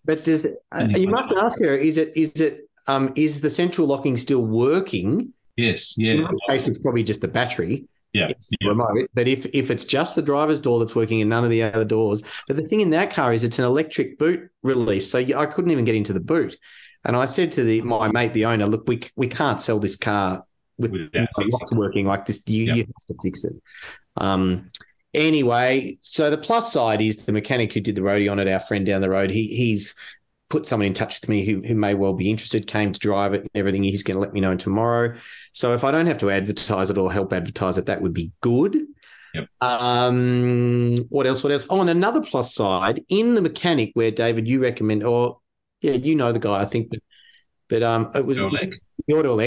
But 0.04 0.24
does 0.24 0.46
uh, 0.46 0.50
Anyway. 0.72 1.00
you 1.00 1.08
must 1.08 1.32
ask 1.32 1.60
her? 1.60 1.74
Is 1.74 1.98
it 1.98 2.12
is 2.16 2.32
it 2.40 2.68
um 2.88 3.12
is 3.16 3.40
the 3.40 3.50
central 3.50 3.86
locking 3.86 4.16
still 4.16 4.46
working? 4.46 5.32
yes, 5.56 5.96
In 5.98 6.04
yeah, 6.06 6.28
which 6.28 6.40
case, 6.48 6.68
it's 6.68 6.78
probably 6.78 7.02
just 7.02 7.20
the 7.20 7.28
battery. 7.28 7.84
Yeah, 8.14 8.28
yeah. 8.60 8.68
remote. 8.68 9.10
But 9.12 9.28
if 9.28 9.44
if 9.52 9.70
it's 9.70 9.84
just 9.84 10.16
the 10.16 10.22
driver's 10.22 10.60
door 10.60 10.78
that's 10.78 10.94
working 10.94 11.20
and 11.20 11.28
none 11.28 11.44
of 11.44 11.50
the 11.50 11.62
other 11.62 11.84
doors, 11.84 12.22
but 12.48 12.56
the 12.56 12.62
thing 12.62 12.80
in 12.80 12.90
that 12.90 13.10
car 13.12 13.34
is 13.34 13.44
it's 13.44 13.58
an 13.58 13.64
electric 13.66 14.18
boot 14.18 14.48
release, 14.62 15.10
so 15.10 15.18
I 15.18 15.46
couldn't 15.46 15.70
even 15.70 15.84
get 15.84 15.94
into 15.94 16.12
the 16.14 16.20
boot. 16.20 16.56
And 17.04 17.16
I 17.16 17.26
said 17.26 17.52
to 17.52 17.64
the 17.64 17.82
my 17.82 18.10
mate, 18.10 18.32
the 18.32 18.46
owner, 18.46 18.66
look, 18.66 18.88
we 18.88 19.02
we 19.16 19.26
can't 19.26 19.60
sell 19.60 19.78
this 19.78 19.96
car 19.96 20.44
with 20.78 20.92
Without 20.92 21.12
the 21.12 21.20
fixing 21.36 21.50
locks 21.50 21.74
working 21.74 22.06
like 22.06 22.24
this. 22.26 22.42
You, 22.46 22.64
Yeah. 22.64 22.74
you 22.74 22.84
have 22.84 23.06
to 23.08 23.14
fix 23.22 23.44
it. 23.44 23.54
Um. 24.16 24.70
Anyway, 25.12 25.96
so 26.00 26.28
the 26.28 26.38
plus 26.38 26.72
side 26.72 27.00
is 27.00 27.18
the 27.18 27.32
mechanic 27.32 27.72
who 27.72 27.80
did 27.80 27.94
the 27.94 28.00
roadie 28.00 28.30
on 28.30 28.40
it, 28.40 28.48
our 28.48 28.58
friend 28.58 28.84
down 28.84 29.00
the 29.00 29.10
road. 29.10 29.30
He 29.30 29.46
he's 29.48 29.94
put 30.50 30.66
someone 30.66 30.86
in 30.86 30.94
touch 30.94 31.20
with 31.20 31.28
me 31.28 31.44
who, 31.44 31.62
who 31.62 31.74
may 31.74 31.94
well 31.94 32.12
be 32.12 32.30
interested, 32.30 32.66
came 32.66 32.92
to 32.92 33.00
drive 33.00 33.34
it 33.34 33.42
and 33.42 33.50
everything. 33.54 33.82
He's 33.82 34.02
going 34.02 34.16
to 34.16 34.20
let 34.20 34.32
me 34.32 34.40
know 34.40 34.56
tomorrow. 34.56 35.16
So 35.52 35.74
if 35.74 35.84
I 35.84 35.90
don't 35.90 36.06
have 36.06 36.18
to 36.18 36.30
advertise 36.30 36.90
it 36.90 36.98
or 36.98 37.12
help 37.12 37.32
advertise 37.32 37.78
it, 37.78 37.86
that 37.86 38.02
would 38.02 38.14
be 38.14 38.32
good. 38.40 38.76
Yep. 39.34 39.48
Um, 39.60 40.98
what 41.08 41.26
else? 41.26 41.42
What 41.42 41.52
else? 41.52 41.66
Oh, 41.68 41.80
and 41.80 41.90
another 41.90 42.20
plus 42.20 42.54
side 42.54 43.02
in 43.08 43.34
the 43.34 43.42
mechanic 43.42 43.90
where 43.94 44.10
David, 44.10 44.46
you 44.46 44.62
recommend, 44.62 45.02
or 45.02 45.38
yeah, 45.80 45.92
you 45.92 46.14
know 46.14 46.30
the 46.30 46.38
guy, 46.38 46.60
I 46.60 46.66
think, 46.66 46.90
but 46.90 47.00
but 47.68 47.82
um, 47.82 48.10
it 48.14 48.24
was 48.24 48.36
Your 48.36 48.50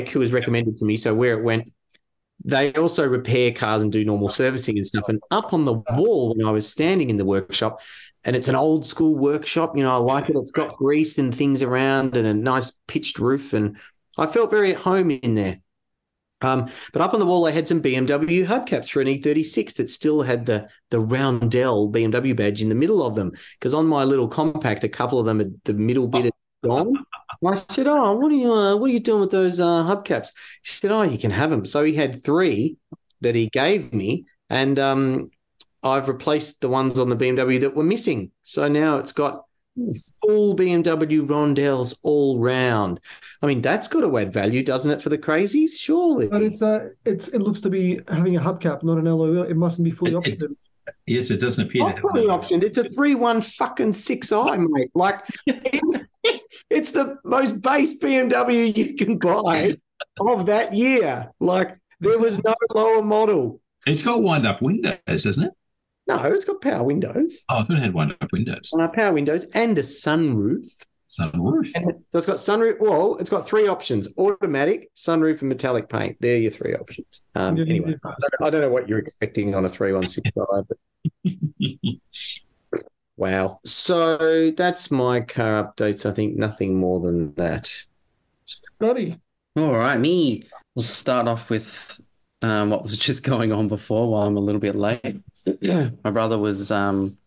who 0.01 0.19
was 0.19 0.33
recommended 0.33 0.77
to 0.77 0.86
me. 0.86 0.97
So 0.97 1.13
where 1.13 1.38
it 1.38 1.43
went, 1.43 1.71
they 2.43 2.73
also 2.73 3.07
repair 3.07 3.51
cars 3.51 3.83
and 3.83 3.91
do 3.91 4.03
normal 4.03 4.29
servicing 4.29 4.77
and 4.77 4.86
stuff. 4.86 5.10
And 5.10 5.21
up 5.31 5.53
on 5.53 5.65
the 5.65 5.73
wall 5.73 6.36
when 6.36 6.45
I 6.45 6.51
was 6.51 6.67
standing 6.69 7.10
in 7.10 7.17
the 7.17 7.25
workshop, 7.25 7.81
and 8.23 8.36
it's 8.36 8.47
an 8.47 8.56
old 8.56 8.86
school 8.86 9.15
workshop. 9.15 9.77
You 9.77 9.84
know, 9.84 9.93
I 9.93 9.97
like 9.97 10.30
it. 10.30 10.36
It's 10.36 10.51
got 10.51 10.75
grease 10.75 11.17
and 11.17 11.34
things 11.34 11.62
around 11.62 12.17
and 12.17 12.27
a 12.27 12.34
nice 12.34 12.71
pitched 12.88 13.19
roof, 13.19 13.53
and 13.53 13.77
I 14.17 14.27
felt 14.27 14.51
very 14.51 14.71
at 14.71 14.82
home 14.82 15.12
in 15.12 15.36
there. 15.36 15.60
Um, 16.41 16.69
but 16.93 17.01
up 17.01 17.13
on 17.13 17.19
the 17.19 17.25
wall, 17.25 17.47
I 17.47 17.51
had 17.51 17.67
some 17.67 17.82
BMW 17.82 18.45
hubcaps 18.45 18.89
for 18.89 19.01
an 19.01 19.08
E36 19.08 19.75
that 19.75 19.89
still 19.89 20.21
had 20.21 20.45
the 20.45 20.67
the 20.91 20.99
roundel 20.99 21.91
BMW 21.91 22.36
badge 22.36 22.62
in 22.62 22.69
the 22.69 22.75
middle 22.75 23.06
of 23.06 23.15
them. 23.15 23.32
Because 23.60 23.73
on 23.73 23.88
my 23.88 24.03
little 24.03 24.27
compact, 24.27 24.84
a 24.84 24.89
couple 24.89 25.19
of 25.19 25.25
them, 25.25 25.39
had 25.39 25.56
the 25.65 25.73
middle 25.73 26.08
bit 26.08 26.25
had 26.25 26.34
gone. 26.63 26.93
I 27.45 27.56
said, 27.56 27.88
"Oh, 27.88 28.15
what 28.17 28.32
are 28.32 28.36
you 28.36 28.53
uh, 28.53 28.75
what 28.75 28.89
are 28.89 28.93
you 28.93 28.99
doing 28.99 29.21
with 29.21 29.32
those 29.32 29.60
uh, 29.60 29.84
hubcaps?" 29.84 30.30
He 30.63 30.71
said, 30.71 30.91
"Oh, 30.91 31.03
you 31.03 31.17
can 31.17 31.32
have 31.32 31.49
them." 31.49 31.65
So 31.65 31.84
he 31.84 31.93
had 31.93 32.23
three 32.23 32.77
that 33.21 33.36
he 33.36 33.47
gave 33.47 33.93
me, 33.93 34.25
and 34.49 34.77
um, 34.77 35.32
I've 35.91 36.08
replaced 36.10 36.62
the 36.62 36.69
ones 36.69 37.00
on 37.00 37.10
the 37.10 37.15
BMW 37.15 37.60
that 37.62 37.76
were 37.76 37.84
missing. 37.84 38.32
So 38.43 38.67
now 38.67 38.97
it's 38.97 39.12
got 39.12 39.43
full 40.21 40.56
BMW 40.56 41.30
roundels 41.30 42.00
all 42.04 42.39
round. 42.39 43.00
I 43.41 43.45
mean, 43.47 43.62
that's 43.62 43.88
got 43.88 44.02
to 44.02 44.17
add 44.17 44.34
value, 44.34 44.63
doesn't 44.63 44.91
it, 44.91 45.02
for 45.02 45.10
the 45.10 45.17
crazies? 45.17 45.71
Surely. 45.80 46.28
But 46.30 46.41
it's 46.41 46.62
uh, 46.62 46.89
it's 47.06 47.28
it 47.30 47.39
looks 47.43 47.62
to 47.62 47.69
be 47.69 48.00
having 48.08 48.36
a 48.38 48.39
hubcap, 48.41 48.84
not 48.84 48.97
an 48.97 49.06
LOL. 49.06 49.43
It 49.43 49.56
mustn't 49.58 49.84
be 49.86 49.91
fully 49.91 50.13
It- 50.13 50.26
it- 50.28 50.39
optioned. 50.39 50.56
Yes, 51.06 51.32
it 51.32 51.41
doesn't 51.41 51.65
appear 51.67 51.84
Not 51.84 51.97
to 51.97 52.02
fully 52.02 52.28
have. 52.30 52.39
optioned. 52.39 52.63
It's 52.63 52.78
a 52.78 52.86
three-one 52.89 53.41
fucking 53.41 53.91
six 53.91 54.32
I, 54.32 54.56
mate. 54.58 54.89
Like 54.95 55.19
it's 56.69 56.91
the 56.91 57.17
most 57.26 57.62
base 57.62 58.00
BMW 58.00 58.76
you 58.76 58.95
can 58.95 59.17
buy 59.17 59.76
of 60.21 60.45
that 60.45 60.73
year. 60.73 61.30
Like 61.41 61.78
there 62.00 62.17
was 62.19 62.41
no 62.43 62.56
lower 62.73 63.02
model. 63.04 63.60
It's 63.86 64.02
got 64.02 64.21
wind 64.23 64.47
up 64.47 64.62
windows, 64.62 64.97
isn't 65.08 65.43
it? 65.43 65.52
No, 66.08 66.24
it's 66.24 66.46
got 66.46 66.62
power 66.62 66.84
windows. 66.84 67.43
Oh, 67.50 67.60
I 67.60 67.63
thought 67.63 67.78
it 67.78 67.84
had 67.84 67.93
one 67.93 68.15
up 68.22 68.32
windows. 68.32 68.74
Uh, 68.78 68.88
power 68.88 69.13
windows 69.13 69.46
and 69.54 69.78
a 69.78 69.82
sunroof. 69.84 70.65
Sunroof. 71.10 71.72
So 72.10 72.17
it's 72.17 72.28
got 72.28 72.38
sunroof. 72.38 72.80
Well, 72.80 73.17
it's 73.17 73.30
got 73.30 73.48
three 73.48 73.67
options: 73.67 74.13
automatic, 74.17 74.89
sunroof, 74.96 75.41
and 75.41 75.50
metallic 75.50 75.89
paint. 75.89 76.17
They're 76.20 76.38
your 76.39 76.52
three 76.52 76.76
options. 76.76 77.24
Um, 77.36 77.58
anyway. 77.60 77.96
I 78.04 78.10
don't, 78.20 78.48
I 78.48 78.50
don't 78.50 78.62
know 78.62 78.70
what 78.70 78.88
you're 78.88 79.00
expecting 79.00 79.54
on 79.56 79.65
a 79.65 79.70
three-one-six-five. 79.70 80.65
but 80.67 80.78
wow. 83.17 83.60
So 83.65 84.52
that's 84.52 84.91
my 84.91 85.22
car 85.22 85.63
updates. 85.63 86.10
I 86.10 86.13
think 86.13 86.36
nothing 86.36 86.76
more 86.76 87.00
than 87.00 87.34
that. 87.36 87.72
Scotty. 88.46 89.20
All 89.58 89.76
right, 89.76 90.00
me. 90.00 90.43
We'll 90.76 90.84
start 90.84 91.28
off 91.28 91.50
with 91.50 92.00
um, 92.41 92.70
what 92.70 92.84
was 92.84 92.98
just 92.98 93.24
going 93.24 93.52
on 93.52 93.67
before 93.67 94.10
while 94.10 94.28
I'm 94.28 94.38
a 94.38 94.41
little 94.41 94.62
bit 94.62 94.76
late. 94.76 95.22
My 96.03 96.12
brother 96.12 96.38
was 96.38 96.71
um, 96.71 97.17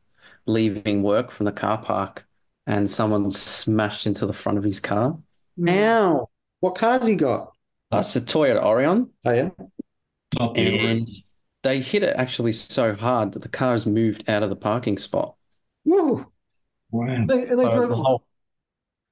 leaving 0.46 1.02
work 1.02 1.30
from 1.30 1.46
the 1.46 1.52
car 1.52 1.78
park 1.78 2.26
and 2.66 2.90
someone 2.90 3.30
smashed 3.30 4.06
into 4.06 4.26
the 4.26 4.32
front 4.32 4.58
of 4.58 4.64
his 4.64 4.80
car. 4.80 5.18
Now, 5.56 6.28
what 6.60 6.74
car's 6.74 7.06
he 7.06 7.16
got? 7.16 7.52
Uh, 7.92 7.98
it's 7.98 8.14
a 8.16 8.20
Toyota 8.20 8.62
Aurion, 8.62 9.08
Oh 9.24 9.32
yeah. 9.32 9.48
Top 10.36 10.56
and 10.56 11.08
they 11.62 11.80
hit 11.80 12.02
it 12.02 12.14
actually 12.16 12.52
so 12.52 12.94
hard 12.94 13.32
that 13.32 13.42
the 13.42 13.48
car 13.48 13.72
has 13.72 13.84
moved 13.86 14.28
out 14.28 14.42
of 14.42 14.50
the 14.50 14.56
parking 14.56 14.96
spot. 14.96 15.34
Woo. 15.84 16.26
Wow. 16.90 17.06
They, 17.26 17.46
and 17.46 17.58
they 17.58 17.64
So 17.64 17.70
drove 17.70 17.88
the 17.88 17.94
off. 17.96 18.06
whole- 18.06 18.24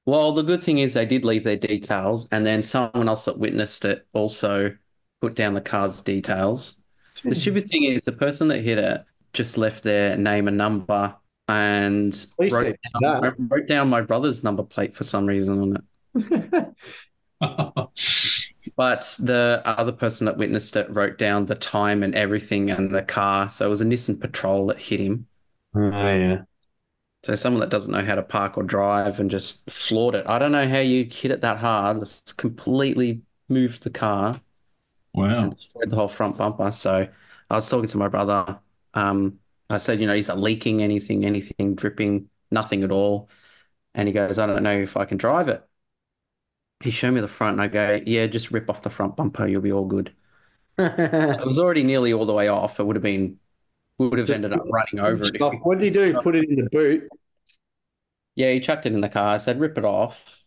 Well, 0.07 0.33
the 0.33 0.43
good 0.43 0.63
thing 0.63 0.79
is 0.79 0.95
they 0.95 1.07
did 1.07 1.25
leave 1.25 1.45
their 1.45 1.57
details, 1.57 2.29
and 2.31 2.47
then 2.47 2.63
someone 2.63 3.09
else 3.09 3.25
that 3.27 3.39
witnessed 3.39 3.85
it 3.85 4.07
also 4.13 4.77
put 5.21 5.35
down 5.35 5.55
the 5.55 5.61
car's 5.61 6.01
details. 6.01 6.78
The 7.25 7.35
stupid 7.35 7.67
thing 7.67 7.85
is 7.85 8.03
the 8.03 8.13
person 8.13 8.49
that 8.49 8.61
hit 8.61 8.79
it 8.79 9.05
just 9.33 9.59
left 9.59 9.83
their 9.83 10.17
name 10.17 10.49
and 10.49 10.57
number 10.57 11.15
and 11.49 12.27
wrote 12.39 12.77
down, 13.03 13.35
wrote 13.39 13.67
down 13.67 13.89
my 13.89 14.01
brother's 14.01 14.45
number 14.45 14.63
plate 14.63 14.95
for 14.95 15.05
some 15.05 15.27
reason 15.27 15.77
on 16.15 16.73
it. 16.75 16.75
But 18.77 19.01
the 19.19 19.61
other 19.65 19.91
person 19.91 20.27
that 20.27 20.37
witnessed 20.37 20.77
it 20.77 20.89
wrote 20.95 21.19
down 21.19 21.47
the 21.47 21.57
time 21.57 22.05
and 22.05 22.15
everything 22.15 22.71
and 22.71 22.95
the 22.95 23.03
car. 23.03 23.51
So 23.51 23.67
it 23.67 23.71
was 23.71 23.81
a 23.81 23.85
Nissan 23.85 24.21
Patrol 24.21 24.67
that 24.67 24.79
hit 24.79 25.01
him. 25.01 25.27
Oh 25.75 25.91
yeah. 25.91 26.43
So 27.25 27.35
someone 27.35 27.61
that 27.61 27.71
doesn't 27.71 27.93
know 27.93 28.05
how 28.05 28.15
to 28.15 28.23
park 28.23 28.57
or 28.57 28.63
drive 28.63 29.19
and 29.19 29.31
just 29.31 29.69
floored 29.69 30.15
it. 30.15 30.27
I 30.29 30.39
don't 30.39 30.53
know 30.53 30.69
how 30.69 30.79
you 30.79 31.09
hit 31.11 31.33
it 31.33 31.41
that 31.41 31.59
hard. 31.59 31.97
It's 31.99 32.33
completely 32.33 33.23
moved 33.49 33.83
the 33.83 33.91
car. 33.91 34.41
Wow. 35.15 35.49
destroyed 35.51 35.91
the 35.91 35.97
whole 35.97 36.09
front 36.09 36.37
bumper. 36.37 36.73
So 36.73 37.09
I 37.51 37.55
was 37.55 37.69
talking 37.69 37.89
to 37.89 37.99
my 37.99 38.09
brother. 38.09 38.59
Um, 38.95 39.39
I 39.71 39.77
said, 39.77 40.01
you 40.01 40.07
know, 40.07 40.15
is 40.15 40.29
it 40.29 40.35
leaking 40.35 40.83
anything, 40.83 41.25
anything 41.25 41.75
dripping, 41.75 42.29
nothing 42.51 42.83
at 42.83 42.91
all? 42.91 43.29
And 43.95 44.09
he 44.09 44.15
goes, 44.15 44.39
I 44.39 44.47
don't 44.47 44.63
know 44.63 44.79
if 44.79 44.97
I 44.97 45.05
can 45.05 45.19
drive 45.19 45.49
it. 45.49 45.63
He 46.83 46.91
showed 46.91 47.13
me 47.13 47.21
the 47.21 47.29
front, 47.29 47.55
and 47.55 47.63
I 47.63 47.67
go, 47.67 48.01
yeah, 48.07 48.27
just 48.29 48.53
rip 48.53 48.71
off 48.71 48.83
the 48.83 48.91
front 48.91 49.17
bumper, 49.17 49.47
you'll 49.47 49.61
be 49.63 49.73
all 49.73 49.85
good. 49.85 50.15
It 50.79 51.45
was 51.45 51.59
already 51.59 51.83
nearly 51.83 52.13
all 52.13 52.25
the 52.25 52.33
way 52.33 52.47
off. 52.47 52.79
It 52.79 52.85
would 52.85 52.95
have 52.95 53.03
been, 53.03 53.39
we 53.99 54.07
would 54.07 54.19
have 54.21 54.29
Just- 54.29 54.37
ended 54.37 54.53
up 54.53 54.65
running 54.71 55.01
over 55.01 55.25
it. 55.25 55.41
what 55.65 55.81
did 55.81 55.85
he 55.85 55.91
do? 55.91 56.21
Put 56.23 56.37
it 56.37 56.49
in 56.49 56.55
the 56.55 56.71
boot. 56.71 57.09
Yeah, 58.37 58.53
he 58.53 58.61
chucked 58.61 58.87
it 58.87 58.93
in 58.93 59.01
the 59.01 59.09
car. 59.09 59.35
I 59.35 59.39
said, 59.39 59.59
rip 59.59 59.77
it 59.77 59.85
off. 59.85 60.45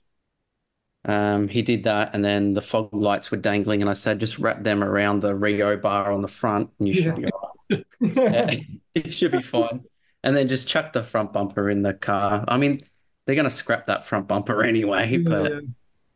Um, 1.05 1.47
he 1.47 1.61
did 1.61 1.85
that, 1.85 2.11
and 2.13 2.23
then 2.23 2.53
the 2.53 2.61
fog 2.61 2.93
lights 2.93 3.31
were 3.31 3.37
dangling, 3.37 3.81
and 3.81 3.89
I 3.89 3.93
said, 3.93 4.19
just 4.19 4.37
wrap 4.37 4.63
them 4.63 4.83
around 4.83 5.21
the 5.21 5.35
Rio 5.35 5.75
bar 5.75 6.11
on 6.11 6.21
the 6.21 6.27
front, 6.27 6.69
and 6.79 6.87
you 6.87 6.93
should 6.93 7.15
be 7.15 7.25
all 7.25 7.55
right. 7.69 7.85
Yeah, 8.01 8.55
it 8.95 9.13
should 9.13 9.31
be 9.31 9.41
fine. 9.41 9.83
And 10.23 10.35
then 10.35 10.47
just 10.47 10.67
chuck 10.67 10.93
the 10.93 11.03
front 11.03 11.33
bumper 11.33 11.69
in 11.69 11.81
the 11.81 11.93
car. 11.93 12.43
I 12.47 12.57
mean, 12.57 12.81
they're 13.25 13.35
going 13.35 13.45
to 13.45 13.49
scrap 13.49 13.87
that 13.87 14.05
front 14.05 14.27
bumper 14.27 14.63
anyway, 14.67 15.17
but 15.17 15.63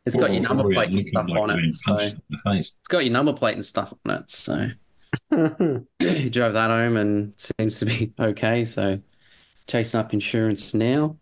it's 0.04 0.16
got 0.16 0.32
your 0.32 0.42
number 0.42 0.68
plate 0.70 0.90
and 0.90 1.02
stuff 1.02 1.28
like 1.28 1.40
on 1.40 1.50
it. 1.50 1.72
So 1.72 1.92
punched 1.92 2.14
in 2.14 2.20
the 2.30 2.38
face. 2.38 2.76
it's 2.78 2.88
got 2.88 3.04
your 3.04 3.12
number 3.12 3.32
plate 3.32 3.54
and 3.54 3.64
stuff 3.64 3.92
on 4.04 4.14
it. 4.14 4.30
So 4.30 4.68
he 5.98 6.30
drove 6.30 6.52
that 6.52 6.70
home 6.70 6.96
and 6.96 7.34
seems 7.40 7.78
to 7.80 7.86
be 7.86 8.12
okay. 8.18 8.64
So 8.64 9.00
chasing 9.66 9.98
up 9.98 10.12
insurance 10.12 10.74
now. 10.74 11.16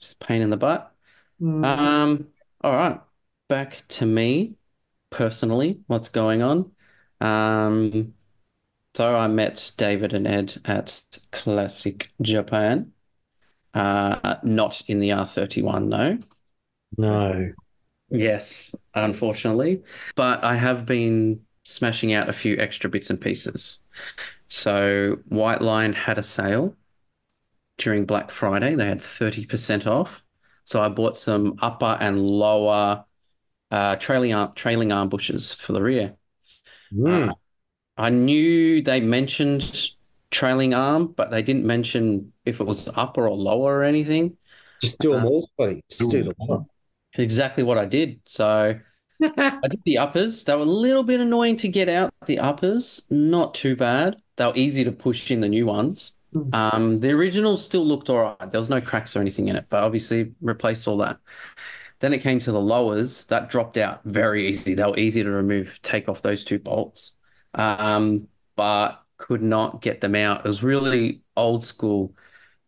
Just 0.00 0.12
a 0.12 0.16
pain 0.18 0.42
in 0.42 0.50
the 0.50 0.56
butt. 0.56 0.92
Mm. 1.40 1.64
Um, 1.64 2.26
all 2.62 2.72
right. 2.72 3.00
Back 3.48 3.82
to 3.88 4.06
me 4.06 4.56
personally, 5.10 5.80
what's 5.86 6.08
going 6.08 6.42
on? 6.42 6.70
Um, 7.20 8.14
so 8.94 9.14
I 9.14 9.28
met 9.28 9.72
David 9.76 10.12
and 10.12 10.26
Ed 10.26 10.56
at 10.64 11.04
Classic 11.30 12.10
Japan. 12.20 12.92
Uh, 13.74 14.36
not 14.42 14.82
in 14.88 14.98
the 14.98 15.10
R31, 15.10 15.86
no. 15.86 16.18
no. 16.96 17.52
Yes, 18.10 18.74
unfortunately. 18.94 19.82
But 20.16 20.42
I 20.42 20.56
have 20.56 20.86
been 20.86 21.40
smashing 21.64 22.12
out 22.12 22.28
a 22.28 22.32
few 22.32 22.56
extra 22.58 22.88
bits 22.90 23.10
and 23.10 23.20
pieces. 23.20 23.80
So 24.48 25.18
Whiteline 25.30 25.94
had 25.94 26.18
a 26.18 26.22
sale 26.22 26.74
during 27.76 28.06
Black 28.06 28.30
Friday. 28.30 28.74
They 28.74 28.86
had 28.86 28.98
30% 28.98 29.86
off. 29.86 30.22
So 30.68 30.82
I 30.82 30.90
bought 30.90 31.16
some 31.16 31.54
upper 31.62 31.96
and 31.98 32.20
lower 32.20 33.02
uh, 33.70 33.96
trailing 33.96 34.34
arm, 34.34 34.52
trailing 34.54 34.92
arm 34.92 35.08
bushes 35.08 35.54
for 35.54 35.72
the 35.72 35.80
rear. 35.80 36.16
Mm. 36.94 37.32
I 37.96 38.10
knew 38.10 38.82
they 38.82 39.00
mentioned 39.00 39.92
trailing 40.30 40.74
arm, 40.74 41.14
but 41.16 41.30
they 41.30 41.40
didn't 41.40 41.64
mention 41.64 42.34
if 42.44 42.60
it 42.60 42.64
was 42.64 42.86
upper 42.94 43.26
or 43.26 43.34
lower 43.34 43.78
or 43.78 43.82
anything. 43.82 44.36
Just 44.78 44.98
do 44.98 45.12
them 45.12 45.24
all, 45.24 45.48
buddy. 45.56 45.82
Just 45.88 46.10
do 46.10 46.24
them 46.24 46.34
all. 46.38 46.68
Exactly 47.14 47.62
what 47.62 47.78
I 47.78 47.86
did. 47.86 48.20
So 48.26 48.78
I 49.22 49.68
did 49.70 49.80
the 49.86 49.96
uppers. 49.96 50.44
They 50.44 50.54
were 50.54 50.60
a 50.60 50.66
little 50.66 51.02
bit 51.02 51.20
annoying 51.20 51.56
to 51.58 51.68
get 51.68 51.88
out 51.88 52.12
the 52.26 52.40
uppers. 52.40 53.06
Not 53.08 53.54
too 53.54 53.74
bad. 53.74 54.16
They 54.36 54.44
were 54.44 54.52
easy 54.54 54.84
to 54.84 54.92
push 54.92 55.30
in 55.30 55.40
the 55.40 55.48
new 55.48 55.64
ones. 55.64 56.12
Hmm. 56.32 56.54
Um, 56.54 57.00
the 57.00 57.10
original 57.10 57.56
still 57.56 57.86
looked 57.86 58.10
all 58.10 58.36
right. 58.38 58.50
There 58.50 58.60
was 58.60 58.68
no 58.68 58.80
cracks 58.80 59.16
or 59.16 59.20
anything 59.20 59.48
in 59.48 59.56
it, 59.56 59.66
but 59.68 59.82
obviously 59.82 60.32
replaced 60.40 60.86
all 60.86 60.98
that. 60.98 61.18
Then 62.00 62.12
it 62.12 62.18
came 62.18 62.38
to 62.40 62.52
the 62.52 62.60
lowers. 62.60 63.24
That 63.26 63.50
dropped 63.50 63.76
out 63.76 64.02
very 64.04 64.48
easy. 64.48 64.74
They 64.74 64.84
were 64.84 64.98
easy 64.98 65.22
to 65.22 65.30
remove, 65.30 65.80
take 65.82 66.08
off 66.08 66.22
those 66.22 66.44
two 66.44 66.58
bolts. 66.58 67.12
Um, 67.54 68.28
but 68.56 69.02
could 69.16 69.42
not 69.42 69.82
get 69.82 70.00
them 70.00 70.14
out. 70.14 70.38
It 70.38 70.48
was 70.48 70.62
really 70.62 71.22
old 71.36 71.64
school. 71.64 72.14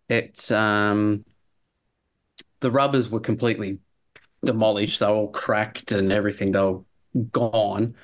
It 0.09 0.51
um, 0.51 1.25
the 2.61 2.71
rubbers 2.71 3.09
were 3.09 3.21
completely 3.21 3.79
demolished. 4.45 5.01
They 5.01 5.07
were 5.07 5.13
all 5.13 5.31
cracked 5.31 5.93
and 5.93 6.13
everything. 6.13 6.53
They 6.53 6.61
were 6.61 6.81
gone. 7.33 7.95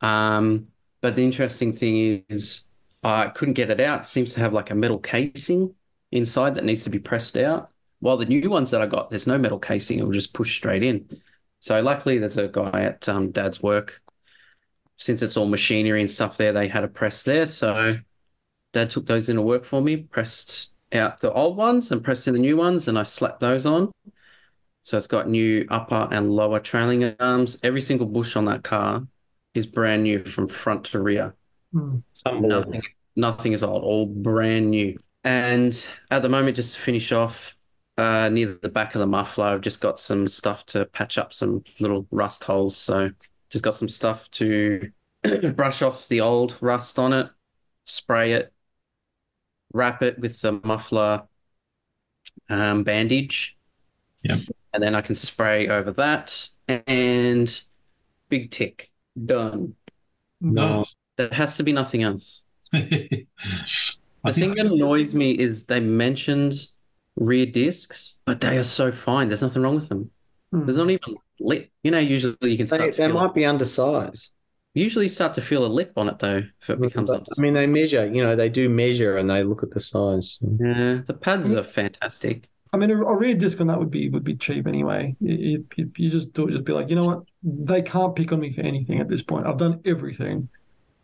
Um, 0.00 0.68
but 1.00 1.16
the 1.16 1.24
interesting 1.24 1.72
thing 1.72 2.24
is, 2.28 2.66
I 3.04 3.28
couldn't 3.28 3.54
get 3.54 3.70
it 3.70 3.80
out. 3.80 4.02
It 4.02 4.06
seems 4.06 4.32
to 4.34 4.40
have 4.40 4.52
like 4.52 4.70
a 4.70 4.74
metal 4.74 4.98
casing 4.98 5.74
inside 6.10 6.54
that 6.54 6.64
needs 6.64 6.84
to 6.84 6.90
be 6.90 6.98
pressed 6.98 7.36
out. 7.36 7.70
While 8.00 8.16
the 8.16 8.26
new 8.26 8.50
ones 8.50 8.70
that 8.70 8.82
I 8.82 8.86
got, 8.86 9.10
there's 9.10 9.26
no 9.26 9.38
metal 9.38 9.58
casing. 9.58 9.98
It 9.98 10.04
will 10.04 10.12
just 10.12 10.34
push 10.34 10.56
straight 10.56 10.82
in. 10.82 11.08
So 11.60 11.80
luckily, 11.80 12.18
there's 12.18 12.36
a 12.36 12.48
guy 12.48 12.82
at 12.82 13.08
um, 13.08 13.30
Dad's 13.30 13.62
work. 13.62 14.00
Since 14.96 15.22
it's 15.22 15.36
all 15.36 15.46
machinery 15.46 16.00
and 16.00 16.10
stuff 16.10 16.36
there, 16.36 16.52
they 16.52 16.68
had 16.68 16.84
a 16.84 16.88
press 16.88 17.22
there. 17.22 17.46
So 17.46 17.96
Dad 18.72 18.90
took 18.90 19.06
those 19.06 19.28
into 19.28 19.42
work 19.42 19.64
for 19.64 19.80
me, 19.80 19.96
pressed 19.96 20.72
out 20.92 21.20
the 21.20 21.32
old 21.32 21.56
ones 21.56 21.90
and 21.92 22.04
pressed 22.04 22.28
in 22.28 22.34
the 22.34 22.40
new 22.40 22.56
ones, 22.56 22.88
and 22.88 22.98
I 22.98 23.02
slapped 23.02 23.40
those 23.40 23.66
on. 23.66 23.90
So 24.82 24.98
it's 24.98 25.06
got 25.06 25.28
new 25.28 25.66
upper 25.70 26.08
and 26.10 26.30
lower 26.30 26.60
trailing 26.60 27.16
arms. 27.18 27.58
Every 27.62 27.80
single 27.80 28.06
bush 28.06 28.36
on 28.36 28.44
that 28.44 28.62
car 28.62 29.06
is 29.54 29.66
brand 29.66 30.02
new 30.02 30.22
from 30.24 30.46
front 30.46 30.84
to 30.86 31.00
rear. 31.00 31.34
Mm. 31.74 32.02
Unbelievable. 32.26 32.72
Nothing, 32.72 32.82
nothing 33.16 33.52
is 33.52 33.62
old, 33.62 33.82
all 33.82 34.06
brand 34.06 34.70
new. 34.70 34.98
And 35.24 35.88
at 36.10 36.22
the 36.22 36.28
moment, 36.28 36.56
just 36.56 36.74
to 36.74 36.80
finish 36.80 37.12
off, 37.12 37.56
uh, 37.96 38.28
near 38.28 38.58
the 38.60 38.68
back 38.68 38.94
of 38.94 38.98
the 38.98 39.06
muffler, 39.06 39.46
I've 39.46 39.60
just 39.60 39.80
got 39.80 40.00
some 40.00 40.26
stuff 40.26 40.66
to 40.66 40.86
patch 40.86 41.16
up 41.16 41.32
some 41.32 41.62
little 41.78 42.06
rust 42.10 42.44
holes. 42.44 42.76
So 42.76 43.10
just 43.50 43.64
got 43.64 43.74
some 43.74 43.88
stuff 43.88 44.30
to 44.32 44.90
brush 45.54 45.82
off 45.82 46.08
the 46.08 46.20
old 46.20 46.56
rust 46.60 46.98
on 46.98 47.12
it, 47.12 47.28
spray 47.84 48.32
it, 48.32 48.52
wrap 49.72 50.02
it 50.02 50.18
with 50.18 50.40
the 50.40 50.60
muffler 50.64 51.22
um, 52.48 52.84
bandage. 52.84 53.56
Yeah. 54.22 54.38
And 54.72 54.82
then 54.82 54.94
I 54.94 55.02
can 55.02 55.14
spray 55.14 55.68
over 55.68 55.92
that 55.92 56.48
and 56.68 57.62
big 58.28 58.50
tick, 58.50 58.90
done. 59.24 59.74
No. 60.40 60.84
There 61.16 61.28
has 61.30 61.56
to 61.58 61.62
be 61.62 61.72
nothing 61.72 62.02
else. 62.02 62.43
I 62.72 63.26
The 64.24 64.32
thing 64.32 64.50
think 64.50 64.56
that 64.56 64.66
annoys 64.66 65.14
me 65.14 65.32
is 65.38 65.66
they 65.66 65.80
mentioned 65.80 66.54
rear 67.16 67.46
discs, 67.46 68.16
but 68.24 68.40
they 68.40 68.56
are 68.58 68.64
so 68.64 68.90
fine. 68.90 69.28
There's 69.28 69.42
nothing 69.42 69.62
wrong 69.62 69.74
with 69.74 69.88
them. 69.88 70.10
Mm. 70.52 70.66
There's 70.66 70.78
not 70.78 70.90
even 70.90 71.14
lit. 71.40 71.70
You 71.82 71.90
know, 71.90 71.98
usually 71.98 72.36
you 72.42 72.56
can 72.56 72.66
They, 72.66 72.76
start 72.76 72.92
to 72.92 72.98
they 72.98 73.06
feel 73.06 73.14
might 73.14 73.34
be 73.34 73.44
undersized. 73.44 74.32
Usually 74.74 75.06
start 75.08 75.34
to 75.34 75.40
feel 75.40 75.64
a 75.64 75.68
lip 75.68 75.92
on 75.96 76.08
it 76.08 76.18
though 76.18 76.42
if 76.60 76.70
it 76.70 76.80
becomes 76.80 77.12
up. 77.12 77.26
I 77.38 77.40
mean, 77.40 77.54
they 77.54 77.66
measure. 77.66 78.06
You 78.06 78.24
know, 78.24 78.34
they 78.34 78.48
do 78.48 78.68
measure 78.68 79.16
and 79.16 79.30
they 79.30 79.44
look 79.44 79.62
at 79.62 79.70
the 79.70 79.80
size. 79.80 80.40
Yeah, 80.40 81.02
the 81.06 81.14
pads 81.14 81.52
are 81.52 81.62
fantastic. 81.62 82.48
I 82.72 82.76
mean, 82.76 82.90
a, 82.90 83.00
a 83.02 83.16
rear 83.16 83.34
disc 83.34 83.60
on 83.60 83.68
that 83.68 83.78
would 83.78 83.90
be 83.90 84.08
would 84.08 84.24
be 84.24 84.36
cheap 84.36 84.66
anyway. 84.66 85.14
You, 85.20 85.64
you, 85.76 85.92
you 85.96 86.10
just 86.10 86.32
do 86.32 86.48
it, 86.48 86.52
just 86.52 86.64
be 86.64 86.72
like, 86.72 86.90
you 86.90 86.96
know 86.96 87.04
what? 87.04 87.22
They 87.42 87.82
can't 87.82 88.16
pick 88.16 88.32
on 88.32 88.40
me 88.40 88.50
for 88.52 88.62
anything 88.62 88.98
at 89.00 89.08
this 89.08 89.22
point. 89.22 89.46
I've 89.46 89.58
done 89.58 89.80
everything. 89.84 90.48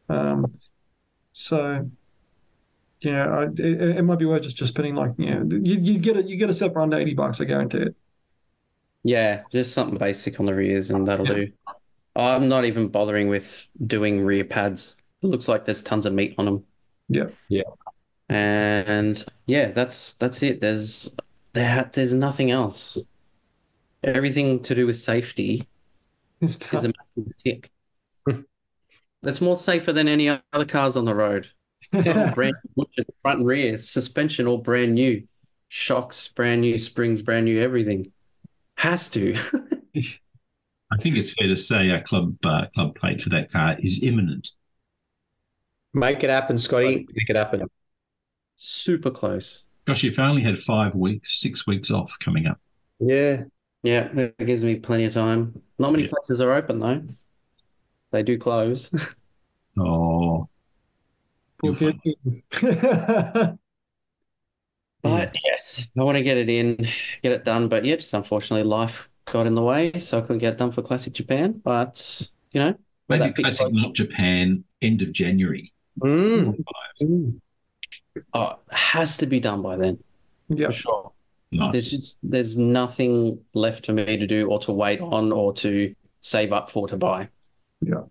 Um, 0.08 0.59
so 1.32 1.90
yeah, 3.00 3.26
I, 3.28 3.44
it, 3.44 3.58
it 3.98 4.02
might 4.04 4.18
be 4.18 4.26
worth 4.26 4.42
just 4.42 4.56
just 4.56 4.72
spending 4.72 4.94
like 4.94 5.12
you 5.18 5.30
know 5.34 5.56
you, 5.62 5.78
you 5.80 5.98
get 5.98 6.16
it 6.16 6.26
you 6.28 6.36
get 6.36 6.50
a 6.50 6.54
set 6.54 6.72
for 6.72 6.80
under 6.80 6.98
eighty 6.98 7.14
bucks. 7.14 7.40
I 7.40 7.44
guarantee 7.44 7.78
it. 7.78 7.96
Yeah, 9.02 9.44
just 9.50 9.72
something 9.72 9.98
basic 9.98 10.40
on 10.40 10.46
the 10.46 10.54
rears 10.54 10.90
and 10.90 11.06
that'll 11.08 11.26
Yeah. 11.26 11.34
do. 11.34 11.52
I'm 12.16 12.48
not 12.48 12.64
even 12.64 12.88
bothering 12.88 13.28
with 13.28 13.68
doing 13.86 14.24
rear 14.24 14.44
pads. 14.44 14.96
It 15.22 15.26
looks 15.28 15.48
like 15.48 15.64
there's 15.64 15.82
tons 15.82 16.06
of 16.06 16.12
meat 16.14 16.34
on 16.38 16.44
them. 16.46 16.66
Yeah. 17.08 17.30
Yeah. 17.48 17.62
And 18.28 19.24
yeah, 19.46 19.70
that's 19.72 20.14
that's 20.14 20.42
it. 20.42 20.60
There's 20.60 21.14
there 21.54 21.90
there's 21.92 22.14
nothing 22.14 22.50
else. 22.50 23.04
Everything 24.04 24.62
to 24.62 24.74
do 24.74 24.86
with 24.86 24.98
safety 24.98 25.68
It's 26.40 26.58
is 26.72 26.84
a 26.84 26.88
massive 26.88 27.32
tick. 27.44 27.70
That's 29.22 29.40
more 29.40 29.56
safer 29.56 29.92
than 29.92 30.08
any 30.08 30.28
other 30.28 30.64
cars 30.64 30.96
on 30.96 31.04
the 31.04 31.14
road. 31.14 31.48
Brand 31.92 32.54
new, 32.76 32.86
front 33.22 33.38
and 33.40 33.46
rear, 33.46 33.78
suspension 33.78 34.46
all 34.46 34.58
brand 34.58 34.94
new, 34.94 35.26
shocks 35.68 36.28
brand 36.28 36.60
new, 36.60 36.78
springs 36.78 37.22
brand 37.22 37.46
new, 37.46 37.60
everything. 37.60 38.12
Has 38.76 39.08
to. 39.10 39.36
I 39.96 40.96
think 41.00 41.16
it's 41.16 41.32
fair 41.34 41.48
to 41.48 41.56
say 41.56 41.90
our 41.90 42.00
club 42.00 42.34
uh, 42.44 42.66
club 42.74 42.96
plate 42.96 43.20
for 43.20 43.30
that 43.30 43.50
car 43.52 43.76
is 43.78 44.02
imminent. 44.02 44.50
Make 45.94 46.22
it 46.22 46.30
happen, 46.30 46.58
Scotty. 46.58 47.06
Make 47.14 47.28
it 47.30 47.36
happen. 47.36 47.62
Super 48.56 49.10
close. 49.10 49.64
Gosh, 49.86 50.02
you've 50.02 50.18
only 50.18 50.42
had 50.42 50.58
five 50.58 50.94
weeks, 50.94 51.40
six 51.40 51.66
weeks 51.66 51.90
off 51.90 52.14
coming 52.20 52.46
up. 52.46 52.58
Yeah. 52.98 53.44
Yeah, 53.82 54.08
it 54.14 54.36
gives 54.46 54.62
me 54.62 54.76
plenty 54.76 55.06
of 55.06 55.14
time. 55.14 55.62
Not 55.78 55.92
many 55.92 56.04
Yeah. 56.04 56.10
places 56.10 56.40
are 56.40 56.52
open 56.52 56.78
though. 56.78 57.02
They 58.10 58.22
do 58.22 58.38
close. 58.38 58.90
Oh, 59.78 60.48
Poor 61.58 61.72
But 65.02 65.34
yes, 65.44 65.88
I 65.98 66.02
want 66.02 66.16
to 66.16 66.22
get 66.22 66.36
it 66.36 66.50
in, 66.50 66.88
get 67.22 67.32
it 67.32 67.44
done. 67.44 67.68
But 67.68 67.84
yeah, 67.84 67.96
just 67.96 68.12
unfortunately 68.12 68.64
life 68.68 69.08
got 69.26 69.46
in 69.46 69.54
the 69.54 69.62
way, 69.62 69.98
so 70.00 70.18
I 70.18 70.20
couldn't 70.22 70.38
get 70.38 70.54
it 70.54 70.58
done 70.58 70.72
for 70.72 70.82
Classic 70.82 71.12
Japan. 71.12 71.60
But 71.64 72.28
you 72.52 72.60
know, 72.60 72.74
maybe 73.08 73.28
That 73.28 73.34
big 73.36 73.44
classic 73.44 73.70
close. 73.70 73.82
not 73.82 73.94
Japan 73.94 74.64
end 74.82 75.02
of 75.02 75.12
January. 75.12 75.72
Mm. 76.00 76.64
Mm. 77.00 77.40
oh, 78.34 78.46
it 78.50 78.58
has 78.70 79.16
to 79.18 79.26
be 79.26 79.40
done 79.40 79.62
by 79.62 79.76
then 79.76 80.02
yeah. 80.48 80.66
for 80.66 80.72
sure. 80.72 81.12
Nice. 81.52 81.72
There's 81.72 81.90
just 81.90 82.18
there's 82.22 82.56
nothing 82.58 83.40
left 83.54 83.86
for 83.86 83.92
me 83.92 84.16
to 84.16 84.26
do 84.26 84.48
or 84.48 84.58
to 84.60 84.72
wait 84.72 85.00
on 85.00 85.32
or 85.32 85.52
to 85.54 85.94
save 86.20 86.52
up 86.52 86.70
for 86.70 86.88
to 86.88 86.96
buy. 86.96 87.28
Yeah. 87.80 88.02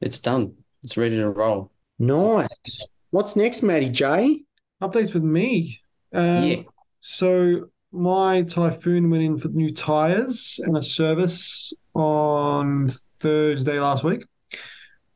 It's 0.00 0.18
done. 0.18 0.54
It's 0.82 0.96
ready 0.96 1.16
to 1.16 1.30
roll. 1.30 1.70
Nice. 1.98 2.88
What's 3.10 3.36
next, 3.36 3.62
Matty 3.62 3.90
J? 3.90 4.40
Updates 4.82 5.14
with 5.14 5.22
me. 5.22 5.80
Um, 6.12 6.44
Yeah. 6.44 6.62
So 7.00 7.68
my 7.92 8.42
Typhoon 8.42 9.10
went 9.10 9.22
in 9.22 9.38
for 9.38 9.48
new 9.48 9.72
tires 9.72 10.58
and 10.64 10.76
a 10.76 10.82
service 10.82 11.72
on 11.94 12.92
Thursday 13.20 13.78
last 13.78 14.02
week. 14.02 14.24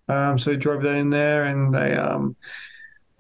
Um, 0.09 0.39
so 0.39 0.55
drove 0.55 0.83
that 0.83 0.97
in 0.97 1.11
there, 1.11 1.45
and 1.45 1.75
they 1.75 1.95
um, 1.95 2.37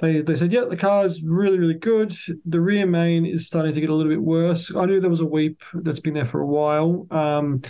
they 0.00 0.20
they 0.20 0.36
said, 0.36 0.52
yeah, 0.52 0.64
the 0.64 0.76
car 0.76 1.04
is 1.04 1.22
really 1.22 1.58
really 1.58 1.74
good. 1.74 2.14
The 2.44 2.60
rear 2.60 2.86
main 2.86 3.26
is 3.26 3.46
starting 3.46 3.72
to 3.72 3.80
get 3.80 3.90
a 3.90 3.94
little 3.94 4.12
bit 4.12 4.22
worse. 4.22 4.74
I 4.74 4.84
knew 4.84 5.00
there 5.00 5.10
was 5.10 5.20
a 5.20 5.26
weep 5.26 5.62
that's 5.74 6.00
been 6.00 6.14
there 6.14 6.24
for 6.24 6.40
a 6.40 6.46
while, 6.46 7.06
um, 7.10 7.62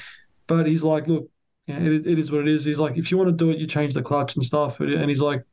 but 0.46 0.66
he's 0.66 0.82
like, 0.82 1.06
look, 1.08 1.30
yeah, 1.66 1.78
it, 1.78 2.06
it 2.06 2.18
is 2.18 2.30
what 2.30 2.42
it 2.42 2.48
is. 2.48 2.64
He's 2.64 2.78
like, 2.78 2.96
if 2.96 3.10
you 3.10 3.18
want 3.18 3.28
to 3.28 3.44
do 3.44 3.50
it, 3.50 3.58
you 3.58 3.66
change 3.66 3.94
the 3.94 4.02
clutch 4.02 4.36
and 4.36 4.44
stuff. 4.44 4.78
And 4.80 5.08
he's 5.08 5.20
like, 5.20 5.44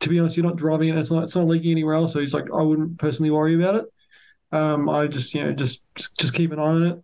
to 0.00 0.08
be 0.08 0.18
honest, 0.18 0.36
you're 0.36 0.46
not 0.46 0.56
driving 0.56 0.88
it. 0.88 0.98
It's 0.98 1.10
not 1.10 1.24
it's 1.24 1.36
not 1.36 1.46
leaking 1.46 1.72
anywhere 1.72 1.94
else. 1.94 2.12
So 2.12 2.20
he's 2.20 2.34
like, 2.34 2.46
I 2.52 2.62
wouldn't 2.62 2.98
personally 2.98 3.30
worry 3.30 3.54
about 3.54 3.76
it. 3.76 3.92
Um, 4.52 4.88
I 4.88 5.06
just 5.06 5.34
you 5.34 5.44
know 5.44 5.52
just 5.52 5.82
just 5.94 6.34
keep 6.34 6.52
an 6.52 6.58
eye 6.58 6.62
on 6.62 6.82
it. 6.84 7.02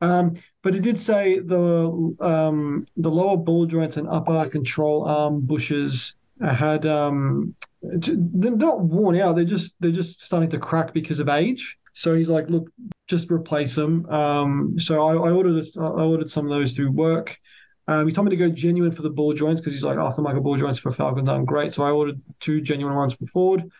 Um, 0.00 0.34
but 0.62 0.74
it 0.74 0.82
did 0.82 0.98
say 0.98 1.38
the 1.38 2.16
um, 2.20 2.86
the 2.96 3.10
lower 3.10 3.36
ball 3.36 3.66
joints 3.66 3.96
and 3.96 4.08
upper 4.08 4.48
control 4.48 5.04
arm 5.04 5.40
bushes 5.40 6.16
had 6.40 6.86
um, 6.86 7.54
they're 7.82 8.56
not 8.56 8.80
worn 8.80 9.18
out. 9.20 9.36
They're 9.36 9.44
just 9.44 9.80
they're 9.80 9.90
just 9.90 10.20
starting 10.20 10.50
to 10.50 10.58
crack 10.58 10.92
because 10.92 11.18
of 11.18 11.28
age. 11.28 11.78
So 11.92 12.14
he's 12.14 12.28
like, 12.28 12.48
look, 12.48 12.70
just 13.12 13.30
replace 13.30 13.74
them. 13.74 14.06
Um, 14.06 14.74
so 14.78 15.06
I, 15.06 15.12
I 15.12 15.30
ordered 15.30 15.52
this. 15.52 15.76
I 15.76 15.82
ordered 15.82 16.30
some 16.30 16.46
of 16.46 16.50
those 16.50 16.72
through 16.72 16.90
work. 16.90 17.38
Um, 17.86 18.06
he 18.06 18.12
told 18.12 18.26
me 18.26 18.30
to 18.30 18.36
go 18.36 18.48
genuine 18.48 18.92
for 18.92 19.02
the 19.02 19.10
ball 19.10 19.34
joints 19.34 19.60
because 19.60 19.74
he's 19.74 19.84
like 19.84 19.98
aftermarket 19.98 20.42
ball 20.42 20.56
joints 20.56 20.78
for 20.78 20.92
Falcons 20.92 21.28
aren't 21.28 21.46
great. 21.46 21.72
So 21.74 21.84
I 21.84 21.90
ordered 21.90 22.20
two 22.40 22.60
genuine 22.60 22.96
ones 22.96 23.14
for 23.14 23.26
Ford. 23.26 23.70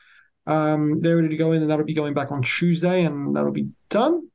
Um, 0.46 1.00
they're 1.00 1.16
ready 1.16 1.28
to 1.28 1.36
go 1.36 1.52
in, 1.52 1.62
and 1.62 1.70
that'll 1.70 1.86
be 1.86 1.94
going 1.94 2.14
back 2.14 2.30
on 2.30 2.42
Tuesday, 2.42 3.04
and 3.04 3.34
that'll 3.34 3.52
be 3.52 3.68
done. 3.88 4.28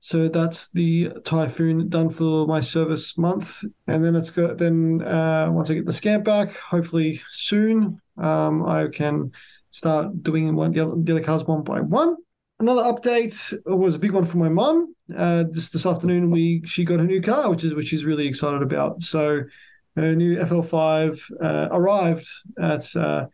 So 0.00 0.28
that's 0.28 0.68
the 0.70 1.10
Typhoon 1.24 1.88
done 1.88 2.08
for 2.08 2.46
my 2.46 2.60
service 2.60 3.18
month, 3.18 3.64
and 3.86 4.02
then 4.02 4.14
it's 4.14 4.30
then 4.30 5.02
uh, 5.02 5.48
once 5.50 5.68
I 5.70 5.74
get 5.74 5.86
the 5.86 5.92
scamp 5.92 6.24
back, 6.24 6.56
hopefully 6.56 7.20
soon, 7.28 8.00
um, 8.16 8.64
I 8.64 8.86
can 8.92 9.32
start 9.72 10.22
doing 10.22 10.54
one 10.54 10.72
the 10.72 10.80
other, 10.80 10.94
the 10.96 11.12
other 11.12 11.24
cars 11.24 11.44
one 11.44 11.64
by 11.64 11.80
one. 11.80 12.16
Another 12.60 12.82
update 12.82 13.56
was 13.64 13.94
a 13.94 13.98
big 13.98 14.12
one 14.12 14.24
for 14.24 14.38
my 14.38 14.48
mum. 14.48 14.94
Uh, 15.16 15.44
just 15.44 15.72
this 15.72 15.86
afternoon, 15.86 16.30
we 16.30 16.62
she 16.64 16.84
got 16.84 17.00
a 17.00 17.04
new 17.04 17.22
car, 17.22 17.50
which 17.50 17.62
is 17.64 17.74
which 17.74 17.88
she's 17.88 18.04
really 18.04 18.26
excited 18.26 18.62
about. 18.62 19.00
So, 19.00 19.42
her 19.96 20.14
new 20.16 20.36
FL5 20.38 21.20
uh, 21.40 21.68
arrived 21.70 22.28
at 22.60 22.94
uh, 22.96 23.26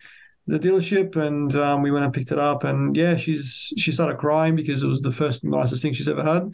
the 0.46 0.58
dealership, 0.58 1.16
and 1.16 1.54
um, 1.56 1.80
we 1.80 1.90
went 1.90 2.04
and 2.04 2.12
picked 2.12 2.32
it 2.32 2.38
up. 2.38 2.64
And 2.64 2.94
yeah, 2.94 3.16
she's 3.16 3.72
she 3.78 3.92
started 3.92 4.18
crying 4.18 4.56
because 4.56 4.82
it 4.82 4.88
was 4.88 5.00
the 5.00 5.12
first 5.12 5.42
nicest 5.42 5.80
thing 5.80 5.94
she's 5.94 6.08
ever 6.08 6.22
had. 6.22 6.52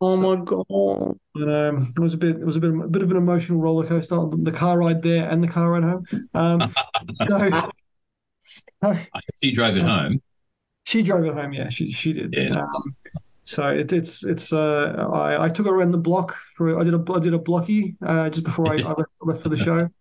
Oh 0.00 0.16
my 0.16 0.44
god. 0.44 1.18
And 1.34 1.50
um, 1.52 1.92
it 1.96 2.00
was 2.00 2.14
a 2.14 2.18
bit 2.18 2.36
it 2.36 2.44
was 2.44 2.56
a 2.56 2.60
bit 2.60 2.70
a 2.70 2.88
bit 2.88 3.02
of 3.02 3.10
an 3.10 3.16
emotional 3.16 3.60
roller 3.60 3.86
coaster. 3.86 4.18
The 4.30 4.52
car 4.52 4.78
ride 4.78 5.02
there 5.02 5.28
and 5.30 5.42
the 5.42 5.48
car 5.48 5.70
ride 5.70 5.84
home. 5.84 6.04
Um, 6.34 6.74
so, 7.10 7.26
so 8.40 8.62
I 8.82 8.94
can 8.94 9.36
see 9.36 9.48
you 9.48 9.54
drove 9.54 9.76
it 9.76 9.84
home. 9.84 10.20
She 10.88 11.02
drove 11.02 11.24
it 11.26 11.34
home. 11.34 11.52
Yeah, 11.52 11.68
she 11.68 11.90
she 11.92 12.14
did. 12.14 12.34
Yeah. 12.34 12.62
Um, 12.62 12.96
so 13.42 13.68
it, 13.68 13.92
it's 13.92 14.24
it's 14.24 14.52
uh 14.54 15.08
I, 15.12 15.44
I 15.44 15.48
took 15.50 15.66
her 15.66 15.74
around 15.74 15.90
the 15.92 15.98
block 15.98 16.34
for 16.56 16.78
I 16.78 16.84
did 16.84 16.94
a 16.94 17.12
I 17.12 17.18
did 17.18 17.34
a 17.34 17.38
blocky 17.38 17.94
uh, 18.04 18.30
just 18.30 18.44
before 18.44 18.68
I, 18.68 18.76
I 18.76 18.92
left, 18.92 19.10
left 19.20 19.42
for 19.42 19.50
the 19.50 19.56
show. 19.58 19.88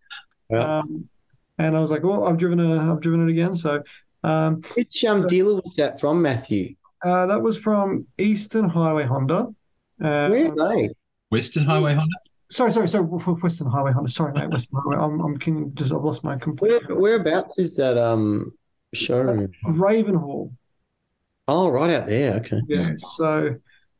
Yeah. 0.49 0.77
Um, 0.77 1.09
and 1.57 1.75
I 1.75 1.81
was 1.81 1.91
like, 1.91 2.03
well, 2.03 2.25
I've 2.25 2.37
driven 2.37 2.61
a 2.61 2.89
I've 2.89 3.01
driven 3.01 3.27
it 3.27 3.29
again. 3.29 3.53
So 3.53 3.83
um, 4.23 4.61
Which 4.75 5.03
um, 5.03 5.27
dealer 5.27 5.55
was 5.55 5.75
that 5.75 5.99
from, 5.99 6.21
Matthew? 6.21 6.75
uh, 7.03 7.25
that 7.25 7.41
was 7.41 7.57
from 7.57 8.07
Eastern 8.17 8.69
Highway 8.69 9.03
Honda. 9.03 9.47
Uh, 10.01 10.29
Where 10.29 10.49
are 10.53 10.55
they? 10.55 10.89
Western 11.31 11.65
Highway 11.65 11.95
Honda. 11.95 12.15
Sorry, 12.49 12.71
sorry, 12.71 12.87
sorry. 12.87 13.03
Western 13.03 13.67
Highway 13.67 13.91
Honda. 13.91 14.09
Sorry, 14.09 14.31
mate. 14.31 14.49
Western 14.49 14.79
Highway. 14.79 15.03
I'm 15.03 15.19
I'm 15.19 15.37
can 15.37 15.75
just 15.75 15.93
I've 15.93 16.01
lost 16.01 16.23
my 16.23 16.37
complete. 16.37 16.87
Where, 16.87 16.95
whereabouts 16.95 17.59
is 17.59 17.75
that 17.75 17.97
um 17.97 18.53
showroom? 18.93 19.51
Ravenhall. 19.65 20.53
Oh, 21.47 21.69
right 21.69 21.89
out 21.89 22.07
there. 22.07 22.35
Okay. 22.35 22.61
Yeah. 22.67 22.93
So, 22.97 23.55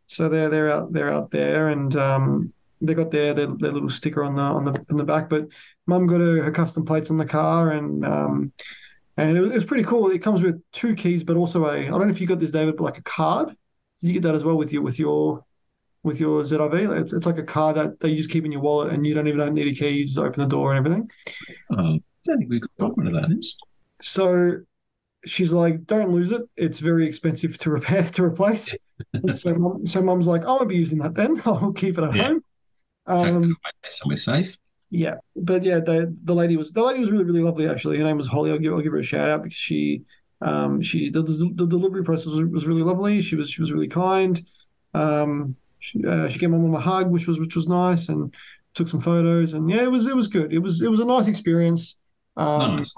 so 0.07 0.29
they're 0.29 0.49
they're 0.49 0.69
out 0.69 0.91
they're 0.91 1.11
out 1.11 1.31
there, 1.31 1.69
and 1.69 1.95
um, 1.95 2.53
they 2.81 2.93
got 2.93 3.11
their, 3.11 3.33
their 3.33 3.47
their 3.47 3.71
little 3.71 3.89
sticker 3.89 4.23
on 4.23 4.35
the 4.35 4.41
on 4.41 4.65
the 4.65 4.85
on 4.89 4.97
the 4.97 5.03
back. 5.03 5.29
But 5.29 5.47
Mum 5.85 6.07
got 6.07 6.19
her, 6.19 6.43
her 6.43 6.51
custom 6.51 6.85
plates 6.85 7.09
on 7.09 7.17
the 7.17 7.25
car, 7.25 7.71
and 7.71 8.05
um, 8.05 8.51
and 9.15 9.37
it 9.37 9.41
was, 9.41 9.51
it 9.51 9.55
was 9.55 9.65
pretty 9.65 9.83
cool. 9.83 10.09
It 10.09 10.19
comes 10.19 10.41
with 10.41 10.61
two 10.71 10.93
keys, 10.95 11.23
but 11.23 11.37
also 11.37 11.65
a 11.65 11.77
I 11.77 11.89
don't 11.89 12.01
know 12.01 12.09
if 12.09 12.21
you 12.21 12.27
got 12.27 12.39
this, 12.39 12.51
David, 12.51 12.77
but 12.77 12.83
like 12.83 12.97
a 12.97 13.03
card. 13.03 13.49
Did 14.01 14.07
you 14.07 14.13
get 14.13 14.23
that 14.23 14.35
as 14.35 14.43
well 14.43 14.57
with 14.57 14.71
your 14.71 14.81
with 14.83 14.99
your 14.99 15.43
with 16.03 16.19
your 16.19 16.43
ZRV? 16.43 17.01
It's 17.01 17.13
it's 17.13 17.25
like 17.25 17.37
a 17.37 17.43
card 17.43 17.77
that, 17.77 17.99
that 17.99 18.09
you 18.09 18.17
just 18.17 18.29
keep 18.29 18.45
in 18.45 18.51
your 18.51 18.61
wallet, 18.61 18.93
and 18.93 19.05
you 19.07 19.13
don't 19.13 19.27
even 19.27 19.53
need 19.53 19.67
a 19.67 19.73
key. 19.73 19.89
You 19.89 20.05
just 20.05 20.19
open 20.19 20.41
the 20.41 20.49
door 20.49 20.73
and 20.73 20.85
everything. 20.85 21.09
Oh, 21.71 21.95
I 21.95 21.99
don't 22.25 22.37
think 22.39 22.49
we've 22.49 22.61
got 22.77 22.97
one 22.97 23.07
of 23.07 23.13
those. 23.13 23.57
So 24.01 24.57
she's 25.27 25.53
like, 25.53 25.85
"Don't 25.85 26.11
lose 26.13 26.31
it. 26.31 26.41
It's 26.57 26.79
very 26.79 27.07
expensive 27.07 27.57
to 27.59 27.71
repair 27.71 28.09
to 28.11 28.23
replace." 28.23 28.77
so, 29.35 29.53
mum, 29.55 29.85
so 29.87 30.01
mum's 30.01 30.27
like, 30.27 30.43
"I 30.43 30.47
won't 30.49 30.69
be 30.69 30.75
using 30.75 30.99
that 30.99 31.15
then. 31.15 31.41
I'll 31.45 31.73
keep 31.73 31.97
it 31.97 32.03
at 32.03 32.11
Yeah. 32.11 32.23
home." 32.23 32.43
Um, 33.07 33.57
safe. 34.15 34.59
yeah, 34.89 35.15
but 35.35 35.63
yeah, 35.63 35.79
the 35.79 36.15
the 36.23 36.33
lady 36.33 36.55
was 36.55 36.71
the 36.71 36.81
lady 36.81 36.99
was 36.99 37.11
really 37.11 37.25
really 37.25 37.41
lovely 37.41 37.67
actually. 37.67 37.97
Her 37.97 38.03
name 38.05 38.17
was 38.17 38.27
Holly. 38.27 38.51
I'll 38.51 38.57
give 38.59 38.73
I'll 38.73 38.81
give 38.81 38.93
her 38.93 38.99
a 38.99 39.03
shout 39.03 39.29
out 39.29 39.43
because 39.43 39.57
she 39.57 40.03
um 40.41 40.81
she 40.81 41.09
the, 41.09 41.23
the, 41.23 41.51
the 41.55 41.67
delivery 41.67 42.03
process 42.03 42.27
was, 42.27 42.39
was 42.49 42.65
really 42.67 42.83
lovely. 42.83 43.21
She 43.21 43.35
was 43.35 43.49
she 43.49 43.61
was 43.61 43.71
really 43.73 43.89
kind. 43.89 44.41
Um, 44.93 45.55
she, 45.79 46.03
uh, 46.05 46.29
she 46.29 46.39
gave 46.39 46.49
my 46.49 46.57
mum 46.57 46.73
a 46.73 46.79
hug, 46.79 47.11
which 47.11 47.27
was 47.27 47.39
which 47.39 47.55
was 47.55 47.67
nice, 47.67 48.07
and 48.09 48.33
took 48.73 48.87
some 48.87 49.01
photos, 49.01 49.53
and 49.53 49.69
yeah, 49.69 49.83
it 49.83 49.91
was 49.91 50.07
it 50.07 50.15
was 50.15 50.27
good. 50.27 50.53
It 50.53 50.59
was 50.59 50.81
it 50.81 50.89
was 50.89 51.01
a 51.01 51.05
nice 51.05 51.27
experience. 51.27 51.97
Um, 52.37 52.79
Nice. 52.79 52.97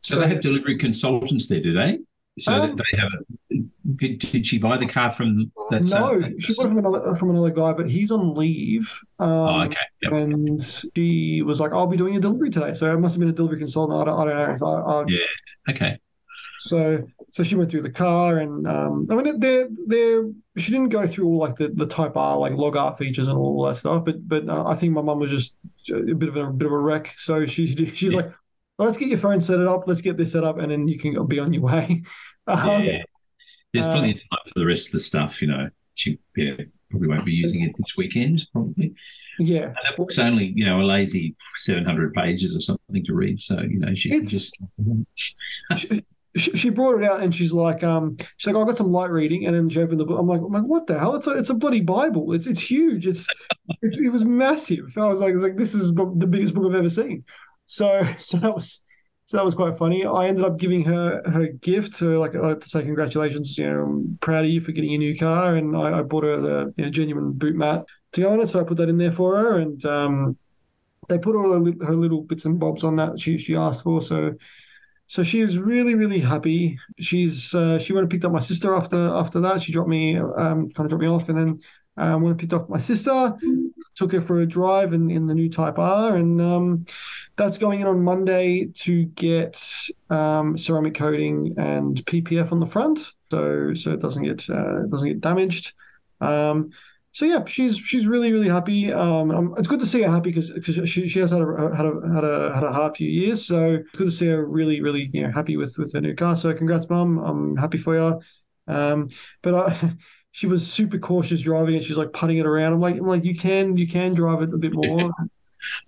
So 0.00 0.18
they 0.18 0.28
have 0.28 0.40
delivery 0.40 0.78
consultants 0.78 1.48
there, 1.48 1.60
do 1.60 1.72
they? 1.74 1.98
So 2.38 2.52
Um, 2.52 2.76
they 2.76 2.98
have. 2.98 3.10
A, 3.12 3.56
did, 3.96 4.46
she 4.46 4.58
buy 4.58 4.76
the 4.76 4.86
car 4.86 5.10
from 5.10 5.50
that? 5.70 5.82
no, 5.84 6.20
uh, 6.20 6.28
she 6.38 6.54
bought 6.54 6.66
it 6.66 6.68
from 6.68 6.78
another 6.78 7.14
from 7.16 7.30
another 7.30 7.50
guy, 7.50 7.72
but 7.72 7.88
he's 7.88 8.10
on 8.10 8.34
leave. 8.34 8.92
Um, 9.18 9.28
Oh, 9.30 9.60
okay. 9.62 9.76
Yep. 10.02 10.12
And 10.12 10.62
she 10.94 11.42
was 11.42 11.58
like, 11.58 11.72
"I'll 11.72 11.86
be 11.86 11.96
doing 11.96 12.16
a 12.16 12.20
delivery 12.20 12.50
today," 12.50 12.74
so 12.74 12.92
it 12.92 12.98
must 12.98 13.14
have 13.14 13.20
been 13.20 13.28
a 13.28 13.32
delivery 13.32 13.58
consultant. 13.58 14.00
I 14.00 14.04
don't, 14.04 14.20
I 14.20 14.24
don't 14.46 14.60
know. 14.60 14.66
I, 14.66 15.00
I, 15.00 15.04
Yeah. 15.08 15.26
Okay. 15.70 15.98
So 16.60 17.02
so 17.30 17.42
she 17.42 17.54
went 17.54 17.70
through 17.70 17.82
the 17.82 17.90
car 17.90 18.38
and 18.38 18.66
um 18.66 19.06
I 19.10 19.14
mean 19.14 19.38
they're 19.38 19.68
they're 19.86 20.24
she 20.56 20.72
didn't 20.72 20.88
go 20.88 21.06
through 21.06 21.26
all 21.26 21.38
like 21.38 21.56
the, 21.56 21.68
the 21.68 21.86
type 21.86 22.16
R 22.16 22.36
like 22.36 22.52
LogR 22.52 22.96
features 22.98 23.28
and 23.28 23.38
all 23.38 23.64
that 23.66 23.76
stuff 23.76 24.04
but 24.04 24.26
but 24.26 24.48
uh, 24.48 24.64
I 24.66 24.74
think 24.74 24.92
my 24.92 25.02
mum 25.02 25.20
was 25.20 25.30
just 25.30 25.54
a 25.92 26.14
bit 26.14 26.28
of 26.28 26.36
a, 26.36 26.50
bit 26.50 26.66
of 26.66 26.72
a 26.72 26.78
wreck 26.78 27.14
so 27.16 27.46
she 27.46 27.66
she's 27.94 28.14
like 28.14 28.32
let's 28.78 28.96
get 28.96 29.08
your 29.08 29.18
phone 29.18 29.40
set 29.40 29.60
it 29.60 29.66
up 29.66 29.86
let's 29.86 30.00
get 30.00 30.16
this 30.16 30.32
set 30.32 30.44
up 30.44 30.58
and 30.58 30.70
then 30.70 30.86
you 30.88 30.98
can 30.98 31.26
be 31.26 31.38
on 31.38 31.52
your 31.52 31.62
way 31.62 32.02
um, 32.46 32.82
Yeah. 32.82 33.02
There's 33.72 33.86
uh, 33.86 33.92
plenty 33.92 34.12
of 34.12 34.16
time 34.18 34.40
for 34.46 34.58
the 34.58 34.66
rest 34.66 34.88
of 34.88 34.92
the 34.92 34.98
stuff, 34.98 35.42
you 35.42 35.48
know. 35.48 35.68
She 35.94 36.18
yeah, 36.36 36.54
probably 36.90 37.08
won't 37.08 37.24
be 37.24 37.32
using 37.32 37.62
it 37.62 37.72
this 37.76 37.96
weekend, 37.96 38.46
probably. 38.52 38.94
yeah 39.38 39.64
And 39.64 39.76
that 39.84 39.96
book's 39.96 40.18
only, 40.18 40.52
you 40.54 40.64
know, 40.64 40.80
a 40.80 40.84
lazy 40.84 41.36
700 41.56 42.14
pages 42.14 42.56
or 42.56 42.60
something 42.60 43.04
to 43.04 43.14
read. 43.14 43.42
So, 43.42 43.60
you 43.60 43.78
know, 43.78 43.94
she 43.94 44.20
just. 44.20 44.56
she, 45.76 46.56
she 46.56 46.70
brought 46.70 47.02
it 47.02 47.10
out 47.10 47.20
and 47.20 47.34
she's 47.34 47.52
like 47.52 47.82
um 47.82 48.16
she's 48.36 48.46
like 48.46 48.54
"Oh, 48.54 48.62
I 48.62 48.66
got 48.66 48.76
some 48.76 48.92
light 48.92 49.10
reading 49.10 49.46
and 49.46 49.56
then 49.56 49.68
she 49.68 49.80
opened 49.80 49.98
the 49.98 50.04
book 50.04 50.20
I'm 50.20 50.28
like 50.28 50.40
I'm 50.40 50.52
like 50.52 50.62
what 50.62 50.86
the 50.86 50.96
hell 50.96 51.16
it's 51.16 51.26
a 51.26 51.30
it's 51.30 51.50
a 51.50 51.54
bloody 51.54 51.80
Bible 51.80 52.32
it's 52.32 52.46
it's 52.46 52.60
huge 52.60 53.06
it's 53.06 53.26
it's 53.82 53.98
it 53.98 54.10
was 54.10 54.24
massive 54.24 54.96
I 54.98 55.06
was 55.06 55.20
like, 55.20 55.30
I 55.30 55.32
was 55.32 55.42
like 55.42 55.56
this 55.56 55.74
is 55.74 55.94
the, 55.94 56.12
the 56.16 56.26
biggest 56.26 56.54
book 56.54 56.66
I've 56.66 56.78
ever 56.78 56.90
seen 56.90 57.24
so 57.68 58.04
so 58.18 58.38
that 58.38 58.52
was 58.54 58.80
so 59.26 59.36
that 59.36 59.44
was 59.44 59.54
quite 59.54 59.76
funny. 59.76 60.04
I 60.04 60.26
ended 60.26 60.44
up 60.44 60.58
giving 60.58 60.82
her 60.84 61.22
her 61.26 61.48
gift 61.48 61.98
her 61.98 62.18
like 62.18 62.34
uh, 62.34 62.56
to 62.56 62.68
say 62.68 62.82
congratulations 62.82 63.56
you 63.56 63.70
know 63.70 63.82
I'm 63.82 64.18
proud 64.20 64.44
of 64.44 64.50
you 64.50 64.60
for 64.60 64.72
getting 64.72 64.94
a 64.94 64.98
new 64.98 65.16
car. 65.16 65.54
And 65.56 65.76
I, 65.76 65.98
I 65.98 66.02
bought 66.02 66.24
her 66.24 66.38
the 66.38 66.74
you 66.76 66.84
know, 66.84 66.90
genuine 66.90 67.32
boot 67.32 67.54
mat 67.54 67.84
to 68.12 68.22
go 68.22 68.32
on 68.32 68.40
it 68.40 68.48
so 68.48 68.58
I 68.58 68.64
put 68.64 68.78
that 68.78 68.88
in 68.88 68.98
there 68.98 69.12
for 69.12 69.36
her. 69.36 69.58
And 69.58 69.84
um 69.84 70.36
they 71.08 71.18
put 71.18 71.36
all 71.36 71.52
her, 71.52 71.72
her 71.86 71.94
little 71.94 72.22
bits 72.22 72.46
and 72.46 72.58
bobs 72.58 72.84
on 72.84 72.96
that 72.96 73.20
she 73.20 73.38
she 73.38 73.54
asked 73.54 73.82
for. 73.84 74.02
So 74.02 74.34
so 75.08 75.22
she 75.24 75.40
was 75.40 75.56
really, 75.58 75.94
really 75.94 76.20
happy. 76.20 76.78
She's 77.00 77.54
uh, 77.54 77.78
she 77.78 77.94
went 77.94 78.04
and 78.04 78.10
picked 78.10 78.26
up 78.26 78.32
my 78.32 78.40
sister 78.40 78.74
after 78.74 78.96
after 78.96 79.40
that. 79.40 79.62
She 79.62 79.72
dropped 79.72 79.88
me, 79.88 80.18
um, 80.18 80.70
kind 80.70 80.80
of 80.80 80.88
dropped 80.88 81.02
me 81.02 81.08
off, 81.08 81.28
and 81.30 81.38
then 81.38 81.60
um, 81.98 82.22
went 82.22 82.32
and 82.32 82.40
picked 82.40 82.52
up 82.52 82.68
my 82.68 82.78
sister. 82.78 83.34
Took 83.96 84.12
her 84.12 84.20
for 84.20 84.40
a 84.40 84.46
drive 84.46 84.92
in, 84.92 85.10
in 85.10 85.26
the 85.26 85.34
new 85.34 85.48
Type 85.48 85.78
R, 85.78 86.16
and 86.16 86.40
um, 86.40 86.86
that's 87.36 87.58
going 87.58 87.80
in 87.80 87.86
on 87.86 88.02
Monday 88.02 88.66
to 88.66 89.04
get 89.06 89.62
um, 90.08 90.56
ceramic 90.56 90.94
coating 90.94 91.50
and 91.58 91.96
PPF 92.06 92.52
on 92.52 92.60
the 92.60 92.66
front, 92.66 93.12
so 93.30 93.74
so 93.74 93.92
it 93.92 94.00
doesn't 94.00 94.22
get 94.22 94.48
uh, 94.48 94.84
doesn't 94.86 95.08
get 95.08 95.20
damaged. 95.20 95.72
Um, 96.20 96.70
so 97.12 97.24
yeah, 97.24 97.44
she's 97.46 97.76
she's 97.76 98.06
really 98.06 98.30
really 98.30 98.48
happy. 98.48 98.92
Um, 98.92 99.54
it's 99.58 99.66
good 99.66 99.80
to 99.80 99.86
see 99.86 100.02
her 100.02 100.10
happy 100.10 100.30
because 100.30 100.52
she 100.64 101.08
she 101.08 101.18
has 101.18 101.32
had 101.32 101.40
a 101.40 101.74
had 101.74 101.86
a 101.86 102.14
had 102.14 102.24
a 102.24 102.54
had 102.54 102.62
a 102.62 102.72
hard 102.72 102.96
few 102.96 103.08
years. 103.08 103.44
So 103.44 103.82
it's 103.84 103.98
good 103.98 104.04
to 104.04 104.12
see 104.12 104.26
her 104.26 104.46
really 104.46 104.80
really 104.80 105.10
you 105.12 105.22
know 105.22 105.32
happy 105.32 105.56
with 105.56 105.76
with 105.78 105.92
her 105.94 106.00
new 106.00 106.14
car. 106.14 106.36
So 106.36 106.54
congrats, 106.54 106.88
mum. 106.88 107.18
I'm 107.18 107.56
happy 107.56 107.78
for 107.78 107.96
you. 107.96 108.20
Um, 108.72 109.08
but 109.42 109.54
I, 109.54 109.92
she 110.38 110.46
was 110.46 110.72
super 110.72 110.98
cautious 110.98 111.40
driving 111.40 111.74
it. 111.74 111.82
She's 111.82 111.96
like 111.96 112.12
putting 112.12 112.38
it 112.38 112.46
around. 112.46 112.72
I'm 112.72 112.80
like 112.80 112.94
I'm 112.94 113.08
like 113.08 113.24
you 113.24 113.34
can 113.34 113.76
you 113.76 113.88
can 113.88 114.14
drive 114.14 114.40
it 114.40 114.54
a 114.54 114.56
bit 114.56 114.72
more. 114.72 115.10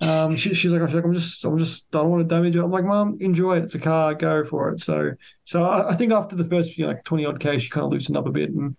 Um, 0.01 0.35
she, 0.35 0.53
she's 0.55 0.73
like, 0.73 0.83
she's 0.89 0.95
like, 0.97 1.05
I'm 1.05 1.15
just, 1.15 1.45
I'm 1.45 1.57
just, 1.57 1.87
I 1.95 1.99
don't 1.99 2.11
want 2.11 2.29
to 2.29 2.35
damage 2.35 2.57
it. 2.57 2.63
I'm 2.63 2.73
like, 2.73 2.85
Mum, 2.85 3.17
enjoy 3.21 3.59
it. 3.59 3.63
It's 3.63 3.77
a 3.77 3.79
car, 3.79 4.13
go 4.13 4.45
for 4.45 4.69
it. 4.71 4.81
So, 4.81 5.13
so 5.45 5.63
I, 5.63 5.93
I 5.93 5.97
think 5.97 6.13
after 6.13 6.35
the 6.35 6.45
first 6.45 6.75
few, 6.75 6.87
like 6.89 7.05
20 7.05 7.25
odd 7.25 7.41
K, 7.41 7.61
she 7.61 7.71
kind 7.71 7.85
of 7.85 7.93
loosened 7.93 8.17
up 8.17 8.27
a 8.27 8.33
bit 8.33 8.51
and, 8.51 8.77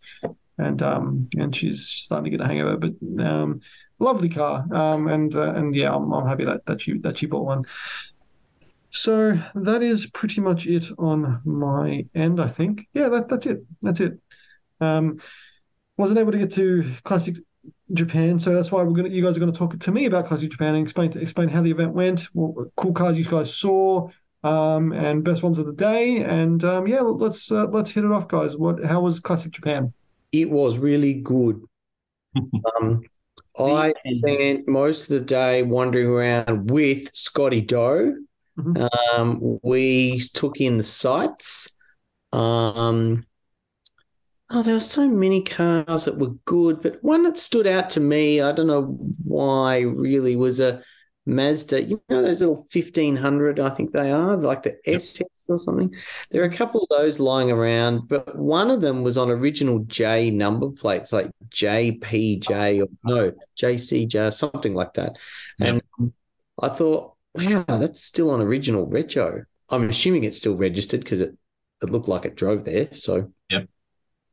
and, 0.57 0.82
um, 0.82 1.30
and 1.38 1.55
she's 1.55 1.88
starting 1.88 2.26
to 2.26 2.38
get 2.38 2.43
a 2.43 2.47
hang 2.47 2.59
of 2.59 2.84
it. 2.84 2.99
But, 2.99 3.26
um, 3.26 3.61
lovely 3.97 4.28
car. 4.28 4.65
Um, 4.72 5.07
and, 5.07 5.34
uh, 5.34 5.53
and 5.53 5.74
yeah, 5.74 5.95
I'm, 5.95 6.11
I'm 6.11 6.28
happy 6.28 6.43
that, 6.43 6.65
that 6.65 6.82
she, 6.82 6.97
that 6.99 7.17
she 7.17 7.26
bought 7.26 7.45
one. 7.45 7.65
So 8.89 9.39
that 9.55 9.82
is 9.82 10.07
pretty 10.07 10.41
much 10.41 10.67
it 10.67 10.91
on 10.99 11.41
my 11.45 12.05
end, 12.13 12.41
I 12.41 12.49
think. 12.49 12.88
Yeah, 12.93 13.07
that, 13.07 13.30
that's 13.30 13.45
it. 13.45 13.63
That's 13.82 14.01
it. 14.01 14.19
Um, 14.82 15.19
wasn't 16.02 16.20
able 16.20 16.32
to 16.34 16.38
get 16.38 16.52
to 16.54 16.91
Classic 17.04 17.36
Japan, 17.93 18.39
so 18.39 18.54
that's 18.54 18.72
why 18.72 18.84
we're 18.84 18.93
gonna. 18.93 19.10
You 19.10 19.24
guys 19.24 19.38
are 19.38 19.39
gonna 19.39 19.52
talk 19.52 19.78
to 19.78 19.91
me 19.91 20.06
about 20.06 20.26
Classic 20.26 20.49
Japan 20.49 20.76
and 20.76 20.84
explain 20.84 21.16
explain 21.18 21.47
how 21.47 21.62
the 21.62 21.72
event 21.72 21.93
went, 21.93 22.24
what 22.34 22.68
cool 22.76 22.93
cars 22.93 23.18
you 23.18 23.24
guys 23.24 23.54
saw, 23.54 24.10
um, 24.43 24.91
and 24.91 25.24
best 25.24 25.43
ones 25.43 25.58
of 25.58 25.66
the 25.66 25.74
day. 25.74 26.24
And 26.24 26.64
um, 26.64 26.88
yeah, 26.88 27.02
let's 27.02 27.52
uh, 27.52 27.68
let's 27.68 27.91
hit 27.91 28.04
it 28.04 28.12
off, 28.12 28.28
guys. 28.28 28.58
What? 28.58 28.84
How 28.84 29.02
was 29.02 29.20
Classic 29.20 29.52
Japan? 29.52 29.93
It 30.32 30.49
was 30.49 30.78
really 30.78 31.14
good. 31.14 31.62
Um, 32.80 33.04
I 33.60 33.93
spent 33.99 34.68
most 34.68 35.10
of 35.10 35.20
the 35.20 35.26
day 35.26 35.64
wandering 35.64 36.08
around 36.08 36.72
with 36.72 37.14
Scotty 37.14 37.62
Doe. 37.62 38.16
Mhm. 38.58 38.89
Um, 39.14 39.60
we 39.64 40.20
took 40.34 40.62
in 40.62 40.78
the 40.78 40.84
sights. 40.84 41.76
Um, 42.32 43.26
oh, 44.52 44.64
there 44.64 44.74
were 44.74 44.80
so 44.80 45.08
many 45.08 45.41
cars 45.41 46.06
that 46.06 46.18
were 46.18 46.34
good, 46.45 46.82
but 46.82 47.04
one 47.04 47.24
that 47.24 47.38
stood 47.38 47.68
out 47.68 47.89
to 47.91 47.99
me, 47.99 48.41
I 48.41 48.52
don't 48.52 48.68
know 48.68 48.97
why, 49.24 49.82
really, 49.82 50.36
was 50.36 50.60
a 50.60 50.84
Mazda. 51.26 51.84
You 51.84 52.02
know 52.10 52.22
those 52.22 52.41
little 52.41 52.68
fifteen 52.70 53.16
hundred, 53.16 53.60
I 53.60 53.70
think 53.70 53.91
they 53.91 54.12
are, 54.12 54.36
like 54.36 54.64
the 54.64 54.78
SS 54.86 55.47
or 55.49 55.60
something. 55.60 55.93
There 56.30 56.41
are 56.41 56.47
a 56.47 56.54
couple 56.54 56.82
of 56.82 56.89
those 56.89 57.20
lying 57.20 57.52
around, 57.52 58.08
but 58.08 58.38
one 58.38 58.72
of 58.72 58.82
them 58.82 59.04
was 59.04 59.18
on 59.18 59.30
original 59.30 59.80
J 59.80 60.32
number 60.32 60.70
plates, 60.70 61.14
like 61.14 61.32
JPJ 61.49 62.84
or 62.84 62.88
no 63.04 63.34
JCJ, 63.60 64.34
something 64.34 64.74
like 64.74 64.93
that. 64.93 65.18
Yep. 65.60 65.84
And 65.99 66.14
I 66.62 66.70
thought, 66.70 67.16
wow, 67.36 67.64
that's 67.68 68.02
still 68.02 68.32
on 68.32 68.41
original 68.41 68.86
retro. 68.88 69.45
I'm 69.70 69.89
assuming 69.89 70.24
it's 70.24 70.38
still 70.38 70.56
registered 70.56 71.02
because 71.02 71.22
it, 71.22 71.38
it 71.82 71.89
looked 71.89 72.08
like 72.08 72.26
it 72.26 72.36
drove 72.36 72.66
there. 72.66 72.93
So 72.93 73.32
Yep. 73.49 73.68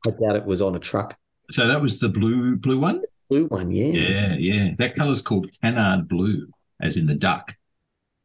I 0.05 0.11
doubt 0.11 0.35
it 0.35 0.45
was 0.45 0.61
on 0.61 0.75
a 0.75 0.79
truck. 0.79 1.17
So 1.51 1.67
that 1.67 1.81
was 1.81 1.99
the 1.99 2.09
blue 2.09 2.55
blue 2.55 2.79
one? 2.79 3.01
Blue 3.29 3.45
one, 3.45 3.71
yeah. 3.71 3.85
Yeah, 3.85 4.35
yeah. 4.37 4.69
That 4.77 4.95
colour's 4.95 5.21
called 5.21 5.51
canard 5.61 6.07
blue, 6.07 6.47
as 6.81 6.97
in 6.97 7.05
the 7.05 7.15
duck. 7.15 7.55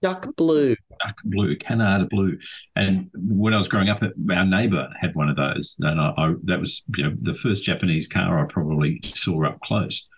Duck 0.03 0.35
blue. 0.37 0.77
Duck 1.05 1.19
blue, 1.25 1.57
canard 1.57 2.09
blue. 2.11 2.39
And 2.77 3.11
when 3.15 3.55
I 3.55 3.59
was 3.59 3.69
growing 3.69 3.89
up, 3.89 4.03
our 4.03 4.45
neighbour 4.45 4.91
had 5.01 5.15
one 5.15 5.29
of 5.29 5.37
those, 5.37 5.77
and 5.81 6.01
I, 6.01 6.13
I 6.17 6.35
that 6.45 6.61
was 6.61 6.83
you 6.97 7.05
know 7.05 7.17
the 7.21 7.35
first 7.35 7.65
Japanese 7.65 8.09
car 8.09 8.39
I 8.39 8.47
probably 8.47 9.01
saw 9.03 9.47
up 9.47 9.61
close. 9.61 10.09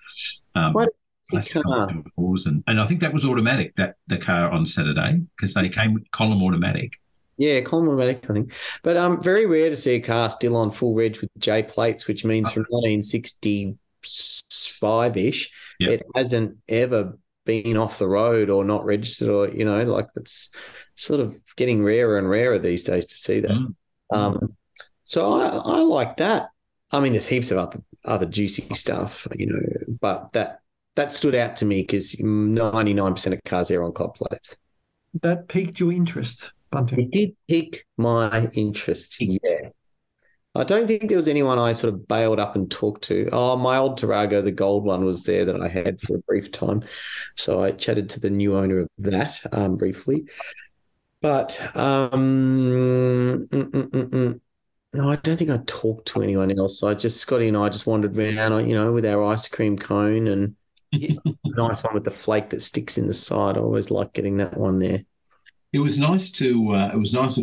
Um, 0.55 0.73
What 0.73 0.91
car. 1.51 1.89
and, 1.89 2.63
and 2.67 2.81
I 2.81 2.87
think 2.87 3.01
that 3.01 3.13
was 3.13 3.25
automatic. 3.25 3.75
That 3.77 3.97
the 4.07 4.19
car 4.19 4.51
on 4.51 4.67
Saturday 4.67 5.23
because 5.37 5.55
they 5.55 5.69
came 5.69 5.95
with 5.95 6.11
column 6.11 6.43
automatic. 6.43 6.93
Yeah, 7.39 7.61
column 7.61 7.89
automatic, 7.89 8.29
I 8.31 8.33
think. 8.33 8.53
But 8.83 8.97
um, 8.97 9.23
very 9.23 9.47
rare 9.47 9.71
to 9.71 9.77
see 9.77 9.95
a 9.95 10.01
car 10.01 10.31
still 10.31 10.57
on 10.57 10.71
full 10.71 10.95
reg 10.95 11.19
with 11.21 11.31
J 11.39 11.63
plates, 11.63 12.09
which 12.09 12.25
means 12.25 12.51
from 12.51 12.65
1965 12.71 15.17
ish, 15.17 15.51
Yep. 15.79 15.91
it 15.91 16.07
hasn't 16.15 16.59
ever 16.69 17.19
been 17.45 17.77
off 17.77 17.99
the 17.99 18.09
road 18.09 18.51
or 18.51 18.65
not 18.65 18.85
registered, 18.85 19.29
or 19.29 19.49
you 19.49 19.65
know, 19.65 19.83
like 19.85 20.09
that's 20.15 20.51
sort 20.95 21.21
of 21.21 21.39
getting 21.57 21.85
rarer 21.85 22.19
and 22.19 22.29
rarer 22.29 22.59
these 22.59 22.85
days 22.85 23.07
to 23.07 23.17
see 23.17 23.41
that. 23.41 23.51
Mm. 23.51 23.75
Um, 24.11 24.57
so 25.05 25.41
I, 25.41 25.47
I 25.49 25.79
like 25.81 26.17
that. 26.19 26.49
I 26.91 27.01
mean, 27.01 27.13
there's 27.13 27.27
heaps 27.27 27.51
of 27.51 27.59
other 27.59 27.83
other 28.05 28.27
juicy 28.27 28.63
stuff, 28.75 29.27
you 29.37 29.47
know, 29.47 29.61
but 30.01 30.33
that 30.33 30.61
that 30.95 31.13
stood 31.13 31.35
out 31.35 31.57
to 31.57 31.67
me 31.67 31.83
because 31.83 32.13
99% 32.13 33.33
of 33.33 33.45
cars 33.45 33.71
are 33.71 33.83
on 33.83 33.93
club 33.93 34.15
plates. 34.15 34.57
That 35.23 35.49
piqued 35.49 35.79
your 35.79 35.93
interest, 35.93 36.53
Bunting. 36.71 37.01
It 37.01 37.11
did 37.11 37.37
pique 37.49 37.85
my 37.97 38.49
interest. 38.55 39.21
Yeah. 39.21 39.71
I 40.57 40.65
don't 40.65 40.87
think 40.87 41.09
there 41.09 41.19
was 41.19 41.29
anyone 41.29 41.59
I 41.59 41.73
sort 41.73 41.93
of 41.93 42.09
bailed 42.09 42.41
up 42.41 42.57
and 42.57 42.71
talked 42.71 43.05
to. 43.05 43.29
Oh, 43.31 43.57
my 43.57 43.77
old 43.77 44.01
Tarago, 44.01 44.43
the 44.43 44.53
gold 44.53 44.85
one, 44.85 45.05
was 45.05 45.25
there 45.25 45.45
that 45.45 45.61
I 45.61 45.69
had 45.69 46.01
for 46.01 46.17
a 46.17 46.21
brief 46.21 46.51
time. 46.51 46.83
So 47.37 47.63
I 47.63 47.73
chatted 47.73 48.09
to 48.11 48.21
the 48.21 48.31
new 48.31 48.57
owner 48.57 48.81
of 48.81 48.89
that 48.99 49.41
um, 49.53 49.77
briefly. 49.77 50.25
But 51.21 51.61
um, 51.77 53.49
mm, 53.49 53.49
mm, 53.49 53.91
mm, 53.91 54.41
no, 54.95 55.11
I 55.11 55.17
don't 55.17 55.37
think 55.37 55.51
I 55.51 55.61
talked 55.67 56.09
to 56.09 56.23
anyone 56.23 56.57
else. 56.59 56.83
I 56.83 56.95
just, 56.95 57.19
Scotty 57.19 57.49
and 57.49 57.57
I 57.57 57.69
just 57.69 57.87
wandered 57.87 58.17
around, 58.17 58.69
you 58.69 58.75
know, 58.75 58.93
with 58.93 59.05
our 59.05 59.25
ice 59.25 59.49
cream 59.49 59.77
cone 59.77 60.27
and 60.27 60.57
nice 61.45 61.85
one 61.85 61.95
with 61.95 62.05
the 62.05 62.11
flake 62.11 62.51
that 62.51 62.63
sticks 62.63 62.97
in 62.97 63.07
the 63.07 63.15
side. 63.15 63.57
I 63.57 63.61
always 63.61 63.91
like 63.91 64.15
getting 64.15 64.39
that 64.39 64.57
one 64.57 64.79
there. 64.79 65.05
It 65.77 65.81
was 65.81 65.97
nice 65.99 66.31
to. 66.41 66.49
Uh, 66.79 66.89
it 66.95 66.99
was 66.99 67.13
nice. 67.13 67.39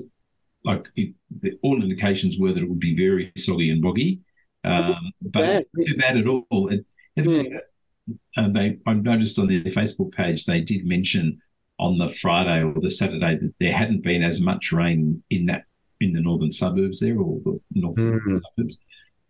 Like 0.65 0.87
it, 0.95 1.13
the, 1.41 1.51
all 1.61 1.81
indications 1.83 2.37
were 2.39 2.53
that 2.53 2.63
it 2.63 2.69
would 2.69 2.79
be 2.79 2.95
very 2.95 3.31
soggy 3.37 3.69
and 3.69 3.81
boggy, 3.81 4.21
um, 4.63 4.95
but 5.21 5.65
too 5.87 5.97
bad 5.97 6.17
at 6.17 6.27
all. 6.27 6.69
Hmm. 7.17 7.41
and 8.37 8.55
they 8.55 8.67
I 8.87 8.93
noticed 8.93 9.37
on 9.37 9.47
their 9.47 9.61
Facebook 9.79 10.11
page 10.13 10.45
they 10.45 10.61
did 10.61 10.83
mention 10.95 11.25
on 11.77 11.99
the 11.99 12.09
Friday 12.23 12.63
or 12.63 12.73
the 12.81 12.89
Saturday 12.89 13.35
that 13.41 13.53
there 13.59 13.77
hadn't 13.81 14.01
been 14.01 14.23
as 14.23 14.41
much 14.41 14.71
rain 14.71 15.23
in 15.29 15.45
that 15.45 15.65
in 16.01 16.13
the 16.13 16.21
northern 16.21 16.51
suburbs 16.51 16.99
there 17.01 17.17
or 17.19 17.39
the 17.45 17.59
northern 17.83 18.19
Mm. 18.19 18.41
suburbs 18.57 18.79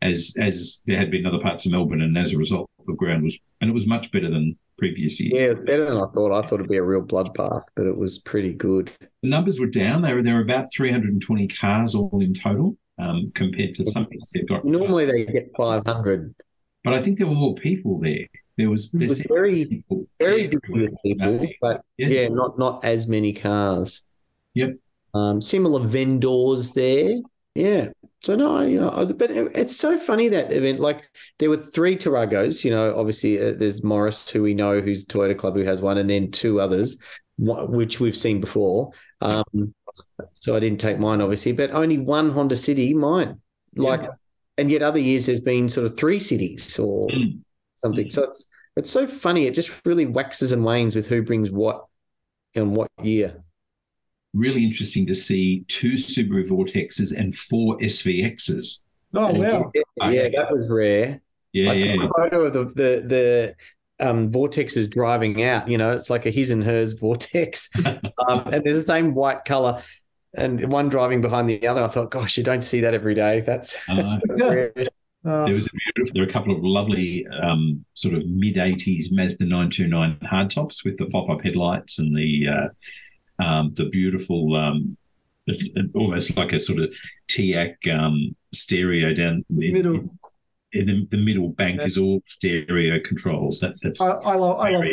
as 0.01 0.35
as 0.39 0.81
there 0.87 0.97
had 0.97 1.11
been 1.11 1.25
other 1.25 1.39
parts 1.39 1.65
of 1.65 1.71
Melbourne, 1.71 2.01
and 2.01 2.17
as 2.17 2.33
a 2.33 2.37
result, 2.37 2.69
the 2.87 2.93
ground 2.93 3.23
was 3.23 3.37
and 3.59 3.69
it 3.69 3.73
was 3.73 3.87
much 3.95 4.11
better 4.11 4.29
than 4.29 4.57
previous 4.83 5.19
years. 5.21 5.33
Yeah, 5.47 5.53
better 5.53 5.85
than 5.85 5.97
I 5.97 6.07
thought. 6.13 6.31
I 6.37 6.45
thought 6.45 6.55
it'd 6.59 6.67
be 6.69 6.77
a 6.77 6.83
real 6.83 7.01
bloodbath, 7.01 7.63
but 7.75 7.85
it 7.85 7.97
was 7.97 8.19
pretty 8.19 8.53
good. 8.53 8.91
The 9.21 9.29
numbers 9.29 9.59
were 9.59 9.67
down. 9.67 10.01
They 10.01 10.13
were 10.13 10.21
there 10.21 10.35
were 10.35 10.41
about 10.41 10.67
320 10.75 11.47
cars 11.47 11.95
all 11.95 12.19
in 12.21 12.33
total, 12.33 12.75
um, 12.99 13.31
compared 13.33 13.75
to 13.75 13.85
something 13.89 14.19
they've 14.33 14.47
got. 14.47 14.65
Normally 14.65 15.05
they 15.05 15.25
get 15.25 15.51
500. 15.55 16.35
but 16.83 16.93
I 16.93 17.01
think 17.01 17.17
there 17.17 17.27
were 17.27 17.33
more 17.35 17.55
people 17.55 17.99
there. 18.01 18.27
There 18.57 18.69
was, 18.69 18.91
there 18.91 19.07
was 19.07 19.19
very, 19.21 19.65
people 19.65 20.05
very 20.19 20.47
there. 20.47 20.59
busy 20.59 20.73
with 20.81 20.93
people, 21.03 21.47
but 21.61 21.81
Yeah. 21.97 22.07
yeah, 22.07 22.27
not 22.27 22.59
not 22.59 22.83
as 22.83 23.07
many 23.07 23.31
cars. 23.33 24.05
Yep. 24.53 24.75
Um, 25.13 25.39
similar 25.41 25.79
vendors 25.87 26.71
there. 26.71 27.21
Yeah. 27.55 27.89
So 28.23 28.35
no, 28.35 28.61
you 28.61 28.79
know, 28.79 29.05
but 29.17 29.31
it- 29.31 29.51
it's 29.53 29.75
so 29.75 29.97
funny 29.97 30.29
that 30.29 30.51
event. 30.51 30.79
Like 30.79 31.09
there 31.39 31.49
were 31.49 31.57
three 31.57 31.97
Taragos. 31.97 32.63
You 32.63 32.71
know, 32.71 32.97
obviously 32.97 33.39
uh, 33.39 33.53
there's 33.57 33.83
Morris, 33.83 34.29
who 34.29 34.41
we 34.41 34.53
know, 34.53 34.79
who's 34.79 35.05
Toyota 35.05 35.37
Club, 35.37 35.55
who 35.55 35.63
has 35.65 35.81
one, 35.81 35.97
and 35.97 36.09
then 36.09 36.31
two 36.31 36.61
others, 36.61 36.97
which 37.37 37.99
we've 37.99 38.17
seen 38.17 38.39
before. 38.39 38.91
Um, 39.21 39.73
so 40.39 40.55
I 40.55 40.59
didn't 40.59 40.79
take 40.79 40.99
mine, 40.99 41.19
obviously, 41.21 41.51
but 41.51 41.71
only 41.71 41.97
one 41.97 42.31
Honda 42.31 42.55
City, 42.55 42.93
mine. 42.93 43.41
Like, 43.75 44.09
and 44.57 44.71
yet 44.71 44.81
other 44.83 44.99
years 44.99 45.25
there's 45.25 45.41
been 45.41 45.67
sort 45.67 45.85
of 45.87 45.97
three 45.97 46.19
cities 46.19 46.79
or 46.79 47.07
Mm. 47.09 47.39
something. 47.75 48.09
So 48.09 48.23
it's 48.23 48.49
it's 48.77 48.89
so 48.89 49.05
funny. 49.05 49.45
It 49.47 49.53
just 49.53 49.85
really 49.85 50.05
waxes 50.05 50.51
and 50.51 50.63
wanes 50.63 50.95
with 50.95 51.07
who 51.07 51.21
brings 51.23 51.51
what 51.51 51.85
in 52.53 52.73
what 52.73 52.89
year. 53.03 53.43
Really 54.33 54.63
interesting 54.63 55.05
to 55.07 55.15
see 55.15 55.63
two 55.67 55.93
Subaru 55.93 56.47
Vortexes 56.47 57.15
and 57.15 57.35
four 57.35 57.77
SVXs. 57.77 58.81
Oh 59.13 59.27
And 59.27 59.37
wow! 59.39 59.71
yeah, 59.75 60.09
yeah, 60.09 60.29
that 60.35 60.51
was 60.51 60.69
rare. 60.71 61.21
Yeah, 61.51 61.71
I 61.71 61.77
took 61.77 61.89
yeah. 61.89 62.05
a 62.05 62.07
photo 62.07 62.45
of 62.45 62.53
the 62.53 62.63
the 62.65 63.05
the 63.07 63.55
um, 63.99 64.31
vortex 64.31 64.75
is 64.75 64.89
driving 64.89 65.43
out. 65.43 65.67
You 65.69 65.77
know, 65.77 65.91
it's 65.91 66.09
like 66.09 66.25
a 66.25 66.31
his 66.31 66.49
and 66.51 66.63
hers 66.63 66.93
vortex, 66.99 67.69
um, 67.85 68.47
and 68.51 68.63
there's 68.63 68.79
the 68.79 68.85
same 68.85 69.13
white 69.13 69.45
color, 69.45 69.83
and 70.35 70.71
one 70.71 70.89
driving 70.89 71.21
behind 71.21 71.47
the 71.47 71.67
other. 71.67 71.83
I 71.83 71.87
thought, 71.87 72.09
gosh, 72.11 72.37
you 72.37 72.43
don't 72.43 72.63
see 72.63 72.81
that 72.81 72.93
every 72.95 73.13
day. 73.13 73.41
That's, 73.41 73.77
Uh, 73.87 74.17
rare. 74.29 74.73
Uh, 75.25 75.45
There 75.45 75.53
was 75.53 75.67
a. 75.67 75.69
There 76.13 76.23
were 76.23 76.27
a 76.27 76.31
couple 76.31 76.53
of 76.55 76.63
lovely, 76.63 77.25
um, 77.27 77.85
sort 77.93 78.15
of 78.15 78.25
mid 78.25 78.55
'80s 78.55 79.05
Mazda 79.11 79.45
929 79.45 80.17
hardtops 80.23 80.83
with 80.83 80.97
the 80.97 81.05
pop-up 81.05 81.43
headlights 81.43 81.99
and 81.99 82.17
the 82.17 82.47
uh, 82.47 82.67
um, 83.39 83.73
the 83.75 83.85
beautiful, 83.85 84.55
um, 84.55 84.97
almost 85.95 86.37
like 86.37 86.53
a 86.53 86.59
sort 86.59 86.79
of 86.79 86.93
TEAC 87.29 87.75
um, 87.91 88.35
stereo 88.53 89.13
down 89.13 89.43
in, 89.49 89.73
Middle. 89.73 90.15
In 90.71 90.85
the, 90.87 91.07
the 91.11 91.17
middle 91.23 91.49
bank 91.49 91.79
Yeah. 91.79 91.85
is 91.85 91.97
all 91.97 92.21
stereo 92.27 92.99
controls. 93.03 93.59
That 93.59 93.75
that's 93.83 94.01
I, 94.01 94.09
I 94.09 94.35
love 94.35 94.59
I 94.59 94.71
love 94.71 94.85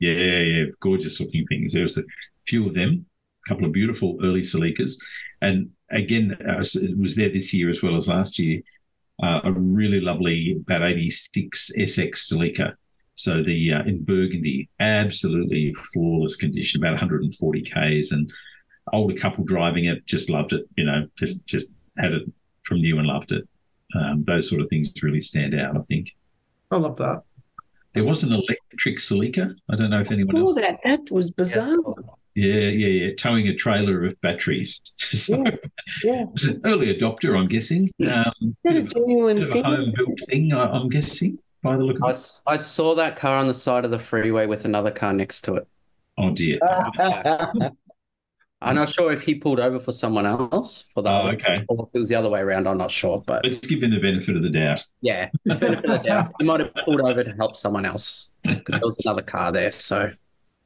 yeah, 0.00 0.12
yeah, 0.12 0.64
gorgeous 0.80 1.20
looking 1.20 1.46
things. 1.46 1.74
There 1.74 1.82
was 1.82 1.96
a 1.98 2.02
few 2.46 2.66
of 2.66 2.74
them, 2.74 3.06
a 3.46 3.48
couple 3.48 3.66
of 3.66 3.72
beautiful 3.72 4.18
early 4.22 4.40
Celicas, 4.40 4.96
and 5.40 5.70
again, 5.90 6.36
uh, 6.48 6.60
it 6.60 6.98
was 6.98 7.14
there 7.14 7.28
this 7.28 7.52
year 7.54 7.68
as 7.68 7.82
well 7.82 7.94
as 7.96 8.08
last 8.08 8.38
year. 8.38 8.62
Uh, 9.22 9.40
a 9.44 9.52
really 9.52 10.00
lovely, 10.00 10.56
about 10.66 10.82
eighty-six 10.82 11.70
SX 11.78 12.32
Celica. 12.32 12.74
So 13.22 13.42
the 13.42 13.72
uh, 13.72 13.82
in 13.84 14.04
Burgundy, 14.04 14.68
absolutely 14.80 15.74
flawless 15.92 16.36
condition, 16.36 16.80
about 16.80 16.92
140 16.92 17.62
k's, 17.62 18.12
and 18.12 18.32
older 18.92 19.14
couple 19.14 19.44
driving 19.44 19.84
it 19.84 20.04
just 20.06 20.28
loved 20.30 20.52
it. 20.52 20.64
You 20.76 20.84
know, 20.84 21.06
just 21.16 21.44
just 21.46 21.70
had 21.98 22.12
it 22.12 22.22
from 22.62 22.78
new 22.80 22.98
and 22.98 23.06
loved 23.06 23.32
it. 23.32 23.48
Um, 23.94 24.24
those 24.24 24.48
sort 24.48 24.60
of 24.62 24.68
things 24.70 24.90
really 25.02 25.20
stand 25.20 25.54
out. 25.54 25.76
I 25.76 25.80
think 25.82 26.10
I 26.70 26.76
love 26.76 26.96
that. 26.96 27.22
there 27.94 28.04
was 28.04 28.22
an 28.22 28.32
electric 28.32 28.96
Celica. 28.96 29.54
I 29.70 29.76
don't 29.76 29.90
know 29.90 30.00
if 30.00 30.10
I 30.10 30.14
anyone 30.14 30.34
saw 30.34 30.48
else. 30.48 30.60
that. 30.60 30.78
That 30.84 31.10
was 31.10 31.30
bizarre. 31.30 31.76
Yeah, 32.34 32.54
yeah, 32.54 32.86
yeah. 32.88 33.14
Towing 33.14 33.46
a 33.48 33.54
trailer 33.54 34.04
of 34.06 34.18
batteries. 34.22 34.80
so 34.96 35.36
Yeah, 35.36 35.52
yeah. 36.02 36.22
it 36.22 36.28
was 36.32 36.44
an 36.44 36.62
early 36.64 36.98
adopter, 36.98 37.38
I'm 37.38 37.46
guessing. 37.48 37.90
Um, 38.08 38.32
Is 38.40 38.54
that 38.64 38.70
a 38.70 38.72
bit 38.72 38.76
of 38.76 38.84
a, 38.84 38.88
genuine 38.88 39.36
bit 39.40 39.50
of 39.50 39.56
a 39.56 39.62
home 39.62 39.92
built 39.94 40.18
thing, 40.30 40.52
I, 40.54 40.64
I'm 40.64 40.88
guessing, 40.88 41.38
by 41.62 41.76
the 41.76 41.84
look 41.84 41.98
I, 42.02 42.10
it. 42.10 42.40
I 42.46 42.56
saw 42.56 42.94
that 42.96 43.16
car 43.16 43.36
on 43.36 43.48
the 43.48 43.54
side 43.54 43.84
of 43.84 43.90
the 43.90 43.98
freeway 43.98 44.46
with 44.46 44.64
another 44.64 44.90
car 44.90 45.12
next 45.12 45.42
to 45.42 45.54
it. 45.56 45.68
Oh 46.18 46.30
dear. 46.30 46.58
I'm 48.60 48.76
not 48.76 48.88
sure 48.88 49.12
if 49.12 49.22
he 49.22 49.34
pulled 49.34 49.58
over 49.58 49.80
for 49.80 49.90
someone 49.90 50.24
else 50.24 50.88
for 50.94 51.02
that. 51.02 51.24
Oh, 51.24 51.28
okay. 51.30 51.64
or 51.68 51.88
if 51.88 51.94
it 51.94 51.98
was 51.98 52.08
the 52.08 52.14
other 52.14 52.30
way 52.30 52.40
around. 52.40 52.68
I'm 52.68 52.78
not 52.78 52.92
sure, 52.92 53.22
but 53.26 53.44
Let's 53.44 53.58
give 53.58 53.82
him 53.82 53.90
the 53.90 53.98
benefit 53.98 54.36
of 54.36 54.42
the 54.42 54.50
doubt. 54.50 54.86
yeah, 55.00 55.30
the 55.44 55.56
benefit 55.56 55.84
of 55.84 56.02
the 56.02 56.08
doubt. 56.08 56.32
he 56.38 56.46
might 56.46 56.60
have 56.60 56.72
pulled 56.84 57.00
over 57.00 57.24
to 57.24 57.32
help 57.32 57.56
someone 57.56 57.84
else. 57.84 58.30
There 58.44 58.62
was 58.82 59.00
another 59.04 59.22
car 59.22 59.50
there, 59.50 59.72
so 59.72 60.12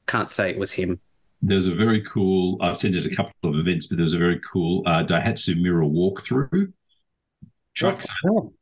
can't 0.07 0.31
say 0.31 0.51
it 0.51 0.59
was 0.59 0.73
him. 0.73 1.01
There 1.41 1.57
was 1.57 1.69
a 1.69 1.75
very 1.75 2.03
cool, 2.03 2.59
I've 2.61 2.77
seen 2.77 2.95
it 2.95 3.07
a 3.07 3.15
couple 3.15 3.33
of 3.51 3.57
events, 3.59 3.87
but 3.87 3.97
there 3.97 4.05
was 4.05 4.15
a 4.15 4.19
very 4.19 4.41
cool 4.41 4.83
uh, 4.87 5.03
Daihatsu 5.05 5.61
Mira 5.61 5.87
walkthrough 5.87 6.73
truck. 7.75 8.03
Oh, 8.27 8.53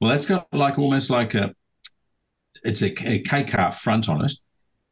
Well, 0.00 0.10
that's 0.10 0.26
got 0.26 0.46
like 0.52 0.78
almost 0.78 1.10
like 1.10 1.34
a, 1.34 1.54
it's 2.64 2.82
a, 2.82 2.90
a 3.08 3.20
K 3.20 3.44
car 3.44 3.72
front 3.72 4.08
on 4.08 4.24
it, 4.24 4.32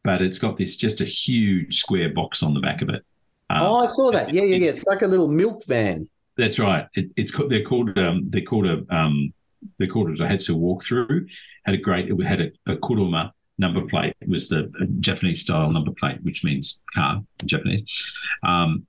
but 0.04 0.22
it's 0.22 0.38
got 0.38 0.56
this 0.56 0.76
just 0.76 1.00
a 1.00 1.04
huge 1.04 1.76
square 1.76 2.12
box 2.12 2.42
on 2.42 2.54
the 2.54 2.60
back 2.60 2.82
of 2.82 2.88
it. 2.88 3.04
Um, 3.50 3.62
Oh, 3.62 3.76
I 3.76 3.86
saw 3.86 4.10
that. 4.10 4.32
Yeah, 4.32 4.42
yeah, 4.42 4.56
yeah. 4.56 4.70
It's 4.70 4.84
like 4.84 5.02
a 5.02 5.06
little 5.06 5.28
milk 5.28 5.64
van. 5.66 6.08
That's 6.36 6.58
right. 6.58 6.86
It, 6.94 7.10
it's 7.16 7.32
they're 7.48 7.64
called 7.64 7.96
um, 7.98 8.26
they're 8.30 8.42
called 8.42 8.66
a 8.66 8.84
um, 8.94 9.32
they're 9.78 9.88
called 9.88 10.10
a 10.10 10.14
Daihatsu 10.14 10.50
walkthrough. 10.50 11.26
Had 11.64 11.74
a 11.74 11.78
great. 11.78 12.08
It 12.08 12.22
had 12.22 12.40
a, 12.40 12.72
a 12.72 12.76
Kuruma 12.76 13.32
number 13.58 13.82
plate. 13.86 14.14
It 14.20 14.28
was 14.28 14.48
the 14.48 14.70
Japanese 15.00 15.40
style 15.40 15.70
number 15.72 15.92
plate, 15.92 16.18
which 16.22 16.44
means 16.44 16.80
car 16.94 17.22
in 17.40 17.48
Japanese. 17.48 17.84
Um, 18.42 18.86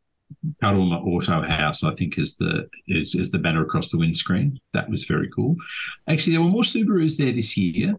Kuruma 0.61 1.05
Auto 1.05 1.41
House, 1.41 1.83
I 1.83 1.95
think, 1.95 2.17
is 2.17 2.35
the 2.35 2.67
is, 2.87 3.15
is 3.15 3.31
the 3.31 3.39
banner 3.39 3.63
across 3.63 3.89
the 3.89 3.97
windscreen. 3.97 4.59
That 4.73 4.89
was 4.89 5.05
very 5.05 5.29
cool. 5.29 5.55
Actually, 6.07 6.33
there 6.33 6.41
were 6.43 6.49
more 6.49 6.63
Subarus 6.63 7.17
there 7.17 7.31
this 7.31 7.55
year 7.55 7.95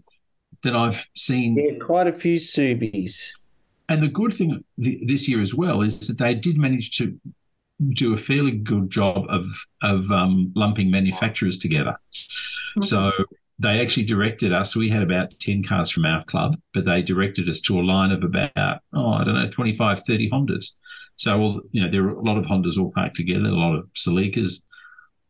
than 0.62 0.74
I've 0.76 1.06
seen 1.16 1.56
Yeah, 1.56 1.78
quite 1.84 2.06
a 2.06 2.12
few 2.12 2.38
Subis. 2.38 3.30
and 3.88 4.02
the 4.02 4.08
good 4.08 4.34
thing 4.34 4.64
this 4.76 5.28
year 5.28 5.40
as 5.40 5.54
well 5.54 5.82
is 5.82 6.06
that 6.08 6.18
they 6.18 6.34
did 6.34 6.56
manage 6.58 6.96
to 6.98 7.18
do 7.94 8.12
a 8.12 8.16
fairly 8.16 8.50
good 8.52 8.90
job 8.90 9.24
of 9.28 9.44
of 9.82 10.10
um, 10.10 10.52
lumping 10.56 10.90
manufacturers 10.90 11.58
together. 11.58 11.96
So 12.82 13.10
they 13.58 13.80
actually 13.80 14.04
directed 14.04 14.52
us. 14.52 14.76
We 14.76 14.88
had 14.88 15.02
about 15.02 15.38
10 15.40 15.62
cars 15.64 15.90
from 15.90 16.04
our 16.04 16.24
club, 16.24 16.56
but 16.74 16.84
they 16.84 17.02
directed 17.02 17.48
us 17.48 17.60
to 17.62 17.78
a 17.80 17.82
line 17.82 18.12
of 18.12 18.22
about, 18.22 18.80
oh, 18.94 19.12
I 19.14 19.24
don't 19.24 19.34
know, 19.34 19.48
25, 19.50 20.02
30 20.06 20.30
Hondas. 20.30 20.74
So, 21.16 21.40
all, 21.40 21.60
you 21.72 21.82
know, 21.82 21.90
there 21.90 22.04
were 22.04 22.10
a 22.14 22.22
lot 22.22 22.38
of 22.38 22.44
Hondas 22.46 22.78
all 22.78 22.92
parked 22.92 23.16
together, 23.16 23.46
a 23.46 23.52
lot 23.52 23.74
of 23.74 23.88
Celicas, 23.94 24.62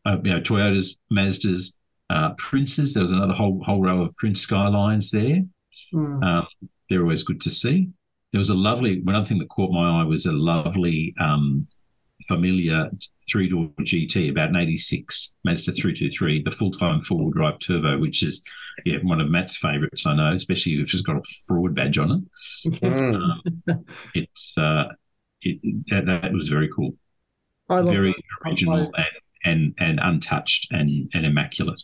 uh, 0.04 0.18
you 0.22 0.30
know, 0.32 0.40
Toyotas, 0.40 0.98
Mazdas, 1.10 1.77
uh, 2.10 2.30
Princes. 2.38 2.94
There 2.94 3.02
was 3.02 3.12
another 3.12 3.34
whole 3.34 3.62
whole 3.64 3.82
row 3.82 4.02
of 4.02 4.16
Prince 4.16 4.40
Skylines 4.40 5.10
there. 5.10 5.42
Mm. 5.92 6.24
Um, 6.24 6.46
they're 6.88 7.02
always 7.02 7.22
good 7.22 7.40
to 7.42 7.50
see. 7.50 7.90
There 8.32 8.38
was 8.38 8.50
a 8.50 8.54
lovely, 8.54 9.00
one 9.02 9.14
other 9.14 9.24
thing 9.24 9.38
that 9.38 9.48
caught 9.48 9.72
my 9.72 10.00
eye 10.00 10.04
was 10.04 10.26
a 10.26 10.32
lovely 10.32 11.14
um, 11.18 11.66
Familia 12.26 12.90
three 13.30 13.48
door 13.48 13.70
GT, 13.80 14.30
about 14.30 14.50
an 14.50 14.56
86 14.56 15.34
Mazda 15.44 15.72
323, 15.72 16.42
the 16.42 16.50
full 16.50 16.70
time 16.70 17.00
four 17.00 17.18
wheel 17.18 17.30
drive 17.30 17.58
turbo, 17.58 17.98
which 17.98 18.22
is 18.22 18.44
yeah 18.84 18.98
one 19.02 19.20
of 19.20 19.30
Matt's 19.30 19.56
favourites, 19.56 20.06
I 20.06 20.14
know, 20.14 20.32
especially 20.32 20.74
if 20.74 20.92
it's 20.92 21.02
got 21.02 21.16
a 21.16 21.22
fraud 21.46 21.74
badge 21.74 21.98
on 21.98 22.28
it. 22.66 22.82
Mm. 22.82 23.14
Um, 23.68 23.84
it's 24.14 24.56
uh, 24.58 24.84
it, 25.42 25.60
that, 25.88 26.06
that 26.06 26.32
was 26.32 26.48
very 26.48 26.68
cool, 26.74 26.94
I 27.68 27.80
love 27.80 27.94
very 27.94 28.12
that. 28.12 28.48
original 28.48 28.92
and, 28.94 29.06
and 29.44 29.74
and 29.78 30.00
untouched 30.02 30.68
and 30.70 31.10
and 31.14 31.24
immaculate. 31.24 31.80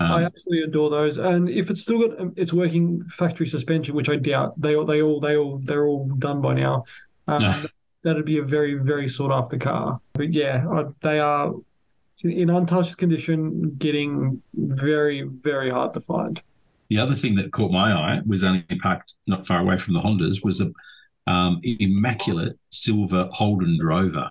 Um, 0.00 0.12
I 0.12 0.24
absolutely 0.24 0.62
adore 0.64 0.90
those. 0.90 1.18
And 1.18 1.48
if 1.48 1.70
it's 1.70 1.82
still 1.82 2.06
got 2.06 2.20
um, 2.20 2.32
its 2.36 2.52
working 2.52 3.04
factory 3.10 3.46
suspension, 3.46 3.94
which 3.94 4.08
I 4.08 4.16
doubt, 4.16 4.60
they 4.60 4.76
all 4.76 4.84
they 4.84 5.02
all 5.02 5.20
they 5.20 5.36
all 5.36 5.58
they're 5.64 5.86
all 5.86 6.06
done 6.18 6.40
by 6.40 6.54
now. 6.54 6.84
Um, 7.26 7.42
Yeah. 7.42 7.62
That'd 8.04 8.24
be 8.24 8.38
a 8.38 8.44
very 8.44 8.74
very 8.74 9.08
sought 9.08 9.32
after 9.32 9.58
car. 9.58 10.00
But 10.12 10.32
yeah, 10.32 10.64
they 11.02 11.18
are 11.18 11.52
in 12.22 12.48
untouched 12.48 12.96
condition, 12.96 13.74
getting 13.76 14.40
very 14.54 15.22
very 15.22 15.68
hard 15.70 15.94
to 15.94 16.00
find. 16.00 16.40
The 16.90 16.98
other 16.98 17.16
thing 17.16 17.34
that 17.34 17.52
caught 17.52 17.72
my 17.72 17.92
eye 17.92 18.20
was 18.24 18.44
only 18.44 18.64
parked 18.80 19.14
not 19.26 19.46
far 19.48 19.58
away 19.58 19.78
from 19.78 19.94
the 19.94 20.00
Hondas 20.00 20.44
was 20.44 20.60
a 20.60 20.70
um, 21.30 21.60
immaculate 21.64 22.56
silver 22.70 23.28
Holden 23.32 23.78
Drover, 23.80 24.30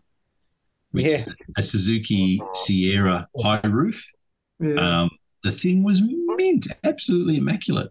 which 0.92 1.06
Yeah. 1.06 1.18
is 1.18 1.26
a 1.58 1.62
Suzuki 1.62 2.42
Sierra 2.54 3.28
high 3.40 3.62
roof. 3.68 4.10
Yeah. 4.62 5.02
Um, 5.02 5.10
the 5.44 5.52
thing 5.52 5.84
was 5.84 6.02
mint, 6.02 6.68
absolutely 6.84 7.38
immaculate. 7.38 7.90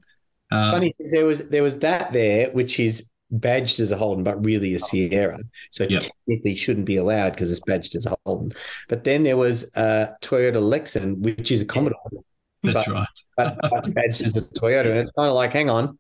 Uh, 0.51 0.71
Funny, 0.71 0.93
'cause 1.01 1.11
there 1.11 1.27
was 1.27 1.49
there 1.49 1.63
was 1.63 1.79
that 1.81 2.13
there, 2.13 2.51
which 2.51 2.79
is 2.79 3.11
badged 3.31 3.81
as 3.81 3.91
a 3.91 3.97
Holden, 3.97 4.23
but 4.23 4.45
really 4.47 4.75
a 4.75 4.79
Sierra. 4.79 5.39
So 5.73 5.85
Yep. 5.89 6.03
technically 6.03 6.55
shouldn't 6.55 6.87
be 6.87 6.97
allowed 6.97 7.31
because 7.33 7.51
it's 7.51 7.61
badged 7.67 7.97
as 7.97 8.07
a 8.07 8.17
Holden. 8.25 8.53
But 8.89 9.03
then 9.05 9.25
there 9.25 9.37
was 9.37 9.75
uh, 9.75 10.13
Toyota 10.23 10.63
Lexcen, 10.63 11.19
which 11.19 11.51
is 11.51 11.61
a 11.61 11.65
Commodore, 11.65 11.99
That's 12.63 12.85
but- 12.87 12.93
right. 12.95 13.07
but, 13.37 13.59
but 13.71 13.95
badged 13.95 14.23
as 14.23 14.37
a 14.37 14.43
Toyota. 14.43 14.91
And 14.91 14.99
it's 15.01 15.11
kind 15.13 15.29
of 15.29 15.35
like, 15.35 15.53
hang 15.53 15.69
on, 15.69 15.99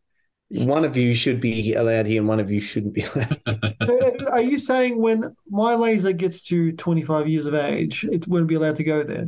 one 0.51 0.85
of 0.85 0.97
you 0.97 1.13
should 1.15 1.41
be 1.41 1.75
allowed 1.75 2.07
here 2.07 2.21
and 2.21 2.29
one 2.29 2.39
of 2.39 2.49
you 2.53 2.61
shouldn't 2.61 2.95
be 2.95 3.03
allowed. 3.03 3.41
Are 4.31 4.41
you 4.41 4.61
saying 4.61 4.97
when 4.97 5.35
my 5.51 5.75
laser 5.75 6.13
gets 6.13 6.43
to 6.43 6.71
25 6.73 7.27
years 7.27 7.47
of 7.47 7.55
age, 7.55 8.05
it 8.05 8.29
wouldn't 8.29 8.49
be 8.49 8.55
allowed 8.55 8.77
to 8.77 8.85
go 8.85 9.03
there? 9.03 9.27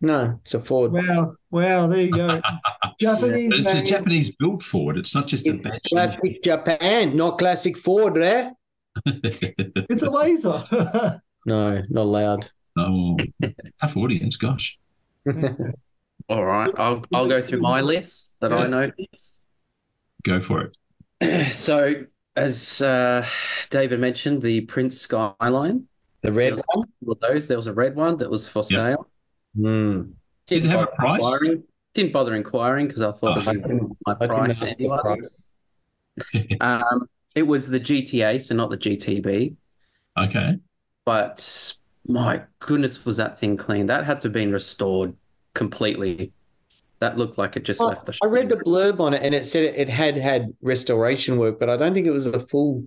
No, 0.00 0.38
it's 0.42 0.54
a 0.54 0.60
Ford. 0.60 0.92
Wow, 0.92 1.34
wow, 1.50 1.86
there 1.88 2.02
you 2.04 2.12
go. 2.12 2.40
Japanese 3.00 3.52
It's 3.52 3.74
a 3.74 3.82
Japanese 3.82 4.34
built 4.36 4.62
Ford. 4.62 4.96
It's 4.96 5.14
not 5.14 5.26
just 5.26 5.48
a 5.48 5.54
badge. 5.54 5.82
Classic 5.88 6.42
Japan, 6.42 7.16
not 7.16 7.38
classic 7.38 7.76
Ford, 7.76 8.16
eh? 8.18 8.50
It's 9.06 10.02
a 10.02 10.10
laser. 10.10 10.64
No, 11.46 11.80
not 11.88 12.02
allowed. 12.02 12.50
oh, 12.76 13.16
tough 13.80 13.96
audience, 13.96 14.36
gosh. 14.36 14.78
All 16.28 16.44
right, 16.44 16.70
I'll 16.76 17.02
I'll 17.14 17.28
go 17.28 17.40
through 17.40 17.60
my 17.60 17.80
list 17.80 18.34
that 18.40 18.52
I 18.52 18.66
noticed. 18.66 19.38
Go 20.24 20.40
for 20.40 20.62
it. 20.62 20.76
So, 21.54 22.04
as 22.36 22.82
uh, 22.82 23.26
David 23.70 23.98
mentioned, 23.98 24.42
the 24.42 24.60
Prince 24.62 25.00
Skyline. 25.00 25.84
The 26.20 26.32
red 26.32 26.60
one. 26.72 26.88
Well, 27.00 27.16
those 27.20 27.48
there 27.48 27.56
was 27.56 27.66
a 27.66 27.72
red 27.72 27.96
one 27.96 28.18
that 28.18 28.30
was 28.30 28.46
for 28.46 28.58
Yep. 28.60 28.66
sale. 28.66 29.08
Hmm. 29.58 30.02
Didn't 30.46 30.70
have 30.70 30.82
a 30.82 30.86
price? 30.86 31.18
inquiring- 31.24 31.64
Didn't 31.94 32.12
bother 32.12 32.34
inquiring 32.34 32.86
because 32.86 33.02
I 33.02 33.12
thought 33.12 33.46
Oh, 33.46 33.50
it 33.50 33.58
was 33.62 33.96
my 34.06 34.12
I 34.20 34.26
price 34.26 34.60
the 34.60 34.68
anyway. 34.70 34.98
price. 35.02 35.46
Um, 36.60 37.08
it 37.34 37.42
was 37.42 37.68
the 37.68 37.78
GTA, 37.80 38.38
so 38.40 38.54
not 38.54 38.70
the 38.70 38.76
GTB. 38.76 39.54
Okay. 40.18 40.58
But 41.04 41.74
my 42.06 42.42
goodness, 42.58 43.04
was 43.04 43.16
that 43.18 43.38
thing 43.38 43.56
clean? 43.56 43.86
That 43.86 44.04
had 44.04 44.20
to 44.22 44.28
have 44.28 44.32
been 44.32 44.52
restored 44.52 45.14
completely. 45.54 46.32
That 47.00 47.16
looked 47.16 47.38
like 47.38 47.56
it 47.56 47.62
just 47.64 47.78
Well, 47.80 47.90
left 47.90 48.06
the. 48.06 48.12
Shop. 48.12 48.20
I 48.24 48.26
read 48.26 48.48
the 48.48 48.56
blurb 48.56 48.98
on 49.00 49.14
it 49.14 49.22
and 49.22 49.34
it 49.34 49.46
said 49.46 49.62
it, 49.64 49.76
it 49.76 49.88
had 49.88 50.16
had 50.16 50.52
restoration 50.62 51.38
work, 51.38 51.60
but 51.60 51.68
I 51.70 51.76
don't 51.76 51.94
think 51.94 52.06
it 52.08 52.10
was 52.12 52.26
a 52.26 52.40
full, 52.40 52.84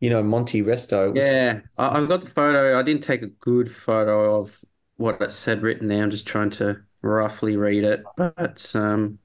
you 0.00 0.10
know, 0.10 0.22
Monty 0.22 0.62
resto. 0.62 1.12
Was, 1.14 1.24
Yeah, 1.24 1.60
I, 1.78 1.98
I've 1.98 2.08
got 2.08 2.20
the 2.20 2.30
photo. 2.30 2.78
I 2.78 2.82
didn't 2.82 3.02
take 3.02 3.22
a 3.22 3.26
good 3.26 3.70
photo 3.72 4.38
of 4.38 4.56
what 4.98 5.22
it 5.22 5.32
said 5.32 5.62
written 5.62 5.88
there. 5.88 6.02
I'm 6.02 6.10
just 6.10 6.26
trying 6.26 6.50
to 6.50 6.82
roughly 7.00 7.56
read 7.56 7.84
it. 7.84 8.04
But 8.16 8.70
um, 8.74 9.18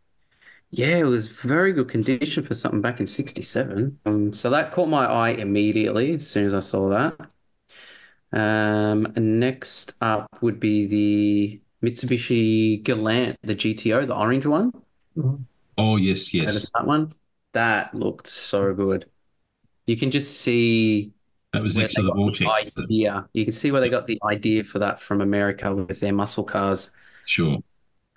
yeah, 0.69 0.97
it 0.97 1.03
was 1.03 1.27
very 1.27 1.73
good 1.73 1.89
condition 1.89 2.43
for 2.43 2.55
something 2.55 2.81
back 2.81 2.99
in 2.99 3.07
67. 3.07 3.99
Um, 4.05 4.33
so 4.33 4.49
that 4.51 4.71
caught 4.71 4.87
my 4.87 5.05
eye 5.05 5.31
immediately 5.31 6.13
as 6.13 6.27
soon 6.27 6.47
as 6.47 6.53
I 6.53 6.61
saw 6.61 6.89
that. 6.89 7.17
Um, 8.31 9.13
next 9.15 9.93
up 10.01 10.27
would 10.41 10.59
be 10.59 10.87
the 10.87 11.61
Mitsubishi 11.83 12.81
Galant, 12.83 13.37
the 13.43 13.55
GTO, 13.55 14.07
the 14.07 14.15
orange 14.15 14.45
one. 14.45 14.71
Oh, 15.77 15.97
yes, 15.97 16.33
yes. 16.33 16.71
that 16.71 16.87
one? 16.87 17.11
That 17.51 17.93
looked 17.93 18.27
so 18.27 18.73
good. 18.73 19.09
You 19.85 19.97
can 19.97 20.11
just 20.11 20.39
see 20.39 21.13
That 21.53 21.61
was 21.61 21.75
where 21.75 21.83
next 21.83 21.95
to 21.95 22.01
the 22.01 22.07
got 22.07 22.15
the 22.15 22.19
vortex. 22.21 22.63
That's- 22.65 22.77
idea. 22.91 23.27
You 23.33 23.45
can 23.45 23.51
see 23.53 23.71
where 23.71 23.79
they 23.81 23.89
got 23.89 24.07
the 24.07 24.19
idea 24.25 24.63
for 24.63 24.79
that 24.79 24.99
from 25.01 25.21
America 25.21 25.73
with 25.73 25.99
their 25.99 26.13
muscle 26.13 26.43
cars. 26.43 26.89
Sure. 27.25 27.59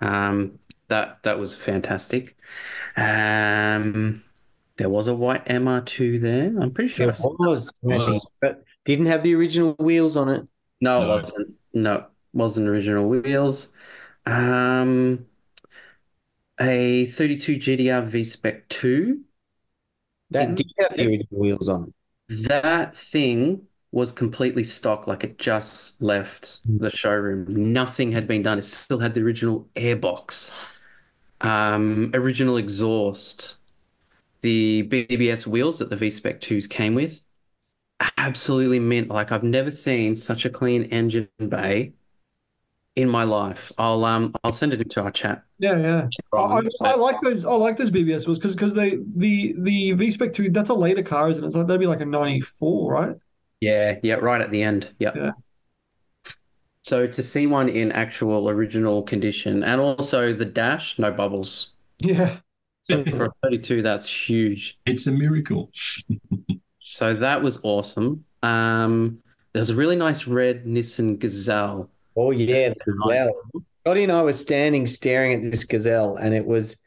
Um, 0.01 0.59
that 0.89 1.21
that 1.23 1.37
was 1.39 1.55
fantastic. 1.55 2.35
Um, 2.95 4.23
there 4.77 4.89
was 4.89 5.07
a 5.07 5.13
white 5.15 5.45
MR2 5.45 6.19
there. 6.21 6.47
I'm 6.61 6.71
pretty 6.71 6.87
sure. 6.89 7.05
There 7.07 7.13
I've 7.15 7.19
was, 7.23 7.71
Was. 7.83 8.31
but 8.41 8.63
didn't 8.85 9.07
have 9.07 9.23
the 9.23 9.35
original 9.35 9.73
wheels 9.79 10.15
on 10.17 10.29
it. 10.29 10.47
No, 10.81 11.01
it 11.01 11.05
No. 11.05 11.07
wasn't. 11.17 11.53
No, 11.73 12.05
wasn't 12.33 12.67
original 12.69 13.07
wheels. 13.07 13.67
Um, 14.25 15.25
a 16.59 17.05
32 17.07 17.55
GTR 17.57 18.01
V-Spec 18.07 18.67
2. 18.69 19.21
That 20.31 20.55
Didn't- 20.55 20.57
did 20.57 20.67
have 20.79 20.97
the 20.97 21.05
original 21.07 21.39
wheels 21.39 21.69
on 21.69 21.83
it. 21.89 21.93
That 22.29 22.95
thing 22.95 23.67
was 23.91 24.11
completely 24.11 24.63
stock, 24.63 25.07
like 25.07 25.23
it 25.23 25.39
just 25.39 26.01
left 26.01 26.59
the 26.77 26.89
showroom. 26.89 27.45
Nothing 27.73 28.11
had 28.11 28.27
been 28.27 28.43
done. 28.43 28.59
It 28.59 28.63
still 28.65 28.99
had 28.99 29.13
the 29.13 29.21
original 29.21 29.69
airbox, 29.75 30.51
um, 31.41 32.11
original 32.13 32.57
exhaust, 32.57 33.57
the 34.41 34.83
BBS 34.83 35.47
wheels 35.47 35.79
that 35.79 35.89
the 35.89 35.97
V-Spec 35.97 36.41
2s 36.41 36.67
came 36.67 36.95
with. 36.95 37.21
Absolutely 38.17 38.79
mint. 38.79 39.09
Like 39.09 39.31
I've 39.31 39.43
never 39.43 39.71
seen 39.71 40.15
such 40.15 40.45
a 40.45 40.49
clean 40.49 40.83
engine 40.85 41.29
bay 41.49 41.93
in 42.97 43.07
my 43.07 43.23
life. 43.23 43.71
I'll 43.77 44.03
um 44.03 44.33
I'll 44.43 44.51
send 44.51 44.73
it 44.73 44.81
into 44.81 45.01
our 45.01 45.11
chat. 45.11 45.43
Yeah, 45.59 45.77
yeah. 45.77 46.07
I, 46.33 46.37
I, 46.37 46.61
I 46.81 46.95
like 46.95 47.19
those. 47.21 47.45
I 47.45 47.53
like 47.53 47.77
those 47.77 47.91
BBS 47.91 48.25
wheels 48.25 48.39
because 48.39 48.55
because 48.55 48.73
they 48.73 48.97
the 49.15 49.55
the 49.59 49.91
V 49.93 50.11
Spec 50.11 50.33
two 50.33 50.49
that's 50.49 50.71
a 50.71 50.73
later 50.73 51.03
car, 51.03 51.29
isn't 51.29 51.43
it? 51.43 51.47
It's 51.47 51.55
like 51.55 51.67
that'd 51.67 51.79
be 51.79 51.87
like 51.87 52.01
a 52.01 52.05
ninety 52.05 52.41
four, 52.41 52.91
right? 52.91 53.15
Yeah, 53.61 53.99
yeah, 54.03 54.15
right 54.15 54.41
at 54.41 54.51
the 54.51 54.63
end. 54.63 54.93
Yep. 54.99 55.15
Yeah. 55.15 55.31
So 56.81 57.05
to 57.05 57.23
see 57.23 57.47
one 57.47 57.69
in 57.69 57.91
actual 57.91 58.49
original 58.49 59.03
condition 59.03 59.63
and 59.63 59.79
also 59.79 60.33
the 60.33 60.45
dash, 60.45 60.97
no 60.97 61.11
bubbles. 61.11 61.73
Yeah. 61.99 62.37
So 62.81 63.03
for 63.03 63.25
a 63.25 63.29
32, 63.43 63.81
that's 63.81 64.07
huge. 64.07 64.79
It's 64.85 65.07
a 65.07 65.11
miracle. 65.11 65.71
So 66.89 67.13
that 67.13 67.43
was 67.43 67.59
awesome. 67.63 68.23
Um, 68.41 69.19
there's 69.53 69.69
a 69.69 69.75
really 69.75 69.97
nice 69.97 70.25
red 70.25 70.65
Nissan 70.65 71.19
Gazelle. 71.19 71.91
Oh 72.17 72.31
yeah, 72.31 72.69
the 72.69 72.75
gazelle. 72.85 73.33
Scotty 73.83 74.03
and 74.03 74.11
I 74.11 74.21
were 74.23 74.33
standing 74.33 74.87
staring 74.87 75.33
at 75.33 75.41
this 75.51 75.63
gazelle, 75.65 76.15
and 76.17 76.33
it 76.33 76.45
was. 76.45 76.77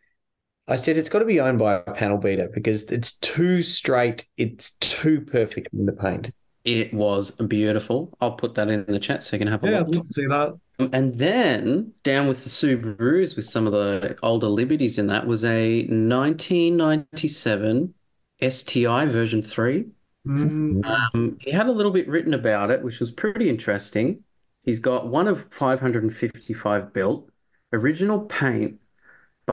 I 0.69 0.77
said 0.77 0.97
it's 0.97 1.09
got 1.11 1.19
to 1.21 1.25
be 1.25 1.41
owned 1.41 1.59
by 1.59 1.75
a 1.75 1.81
panel 1.95 2.19
beater 2.19 2.49
because 2.53 2.85
it's 2.85 3.17
too 3.19 3.63
straight. 3.63 4.27
It's 4.37 4.73
too 4.79 5.21
perfect 5.23 5.75
in 5.75 5.87
the 5.87 5.93
paint. 5.93 6.31
It 6.65 6.93
was 6.95 7.31
beautiful. 7.33 8.17
I'll 8.21 8.35
put 8.35 8.55
that 8.57 8.69
in 8.69 8.85
the 8.87 9.01
chat 9.01 9.25
so 9.25 9.35
you 9.37 9.39
can 9.39 9.49
have 9.49 9.63
a 9.65 9.67
look. 9.67 9.73
Yeah, 9.75 9.81
I'd 9.81 9.87
look. 9.89 9.97
love 9.97 10.07
to 10.07 10.09
see 10.09 10.27
that. 10.27 10.59
And 10.79 11.19
then 11.19 11.93
down 12.05 12.29
with 12.29 12.45
the 12.45 12.51
Subarus 12.51 13.37
with 13.37 13.45
some 13.45 13.67
of 13.67 13.73
the 13.73 14.17
older 14.23 14.49
Liberties 14.49 14.99
in 14.99 15.09
that 15.09 15.27
was 15.27 15.45
a 15.45 15.87
1997 15.89 17.95
STI 18.41 19.07
version 19.07 19.43
3. 19.43 19.87
Mm, 20.27 20.85
Um, 20.85 21.39
he 21.41 21.51
had 21.51 21.67
a 21.67 21.73
little 21.73 21.93
bit 21.93 22.09
written 22.09 22.35
about 22.35 22.71
it, 22.71 22.83
which 22.83 23.01
was 23.01 23.11
pretty 23.11 23.49
interesting. 23.49 24.23
He's 24.71 24.79
got 24.79 25.09
one 25.09 25.27
of 25.27 25.49
555 25.51 26.93
built, 26.93 27.29
original 27.73 28.21
paint, 28.21 28.79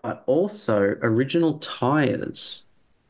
but 0.03 0.23
also 0.27 0.77
original 0.77 1.57
tires. 1.57 2.65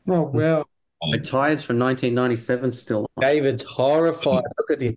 oh 0.08 0.22
wow. 0.22 0.64
The 1.12 1.18
tires 1.18 1.62
from 1.62 1.78
1997 1.78 2.72
still. 2.72 3.10
David's 3.20 3.62
horrified. 3.62 4.42
Look 4.58 4.70
at 4.70 4.80
him, 4.80 4.96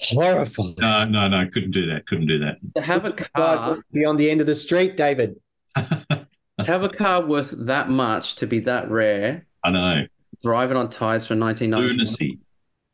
horrified. 0.00 0.74
No, 0.78 1.04
no, 1.04 1.28
no. 1.28 1.48
Couldn't 1.50 1.70
do 1.70 1.86
that. 1.86 2.06
Couldn't 2.06 2.26
do 2.26 2.40
that. 2.40 2.58
To 2.74 2.82
have 2.82 3.06
a 3.06 3.12
car, 3.12 3.78
Be 3.90 4.04
on 4.04 4.18
the 4.18 4.30
end 4.30 4.42
of 4.42 4.46
the 4.46 4.54
street, 4.54 4.98
David. 4.98 5.40
to 5.76 6.26
have 6.66 6.82
a 6.82 6.90
car 6.90 7.24
worth 7.24 7.54
that 7.56 7.88
much 7.88 8.34
to 8.34 8.46
be 8.46 8.60
that 8.60 8.90
rare, 8.90 9.46
I 9.64 9.70
know. 9.70 10.02
driving 10.42 10.76
on 10.76 10.90
tires 10.90 11.26
from 11.26 11.40
1997, 11.40 12.38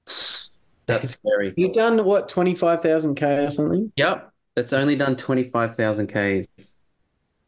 Lunacy. 0.07 0.46
That's 0.87 1.11
scary. 1.11 1.53
You've 1.57 1.73
done 1.75 2.05
what 2.05 2.29
twenty 2.29 2.55
five 2.55 2.83
thousand 2.83 3.15
k 3.17 3.45
or 3.45 3.51
something? 3.51 3.93
Yep, 3.97 4.33
it's 4.57 4.73
only 4.73 4.97
done 4.97 5.17
25,000 5.17 6.07
Ks. 6.07 6.73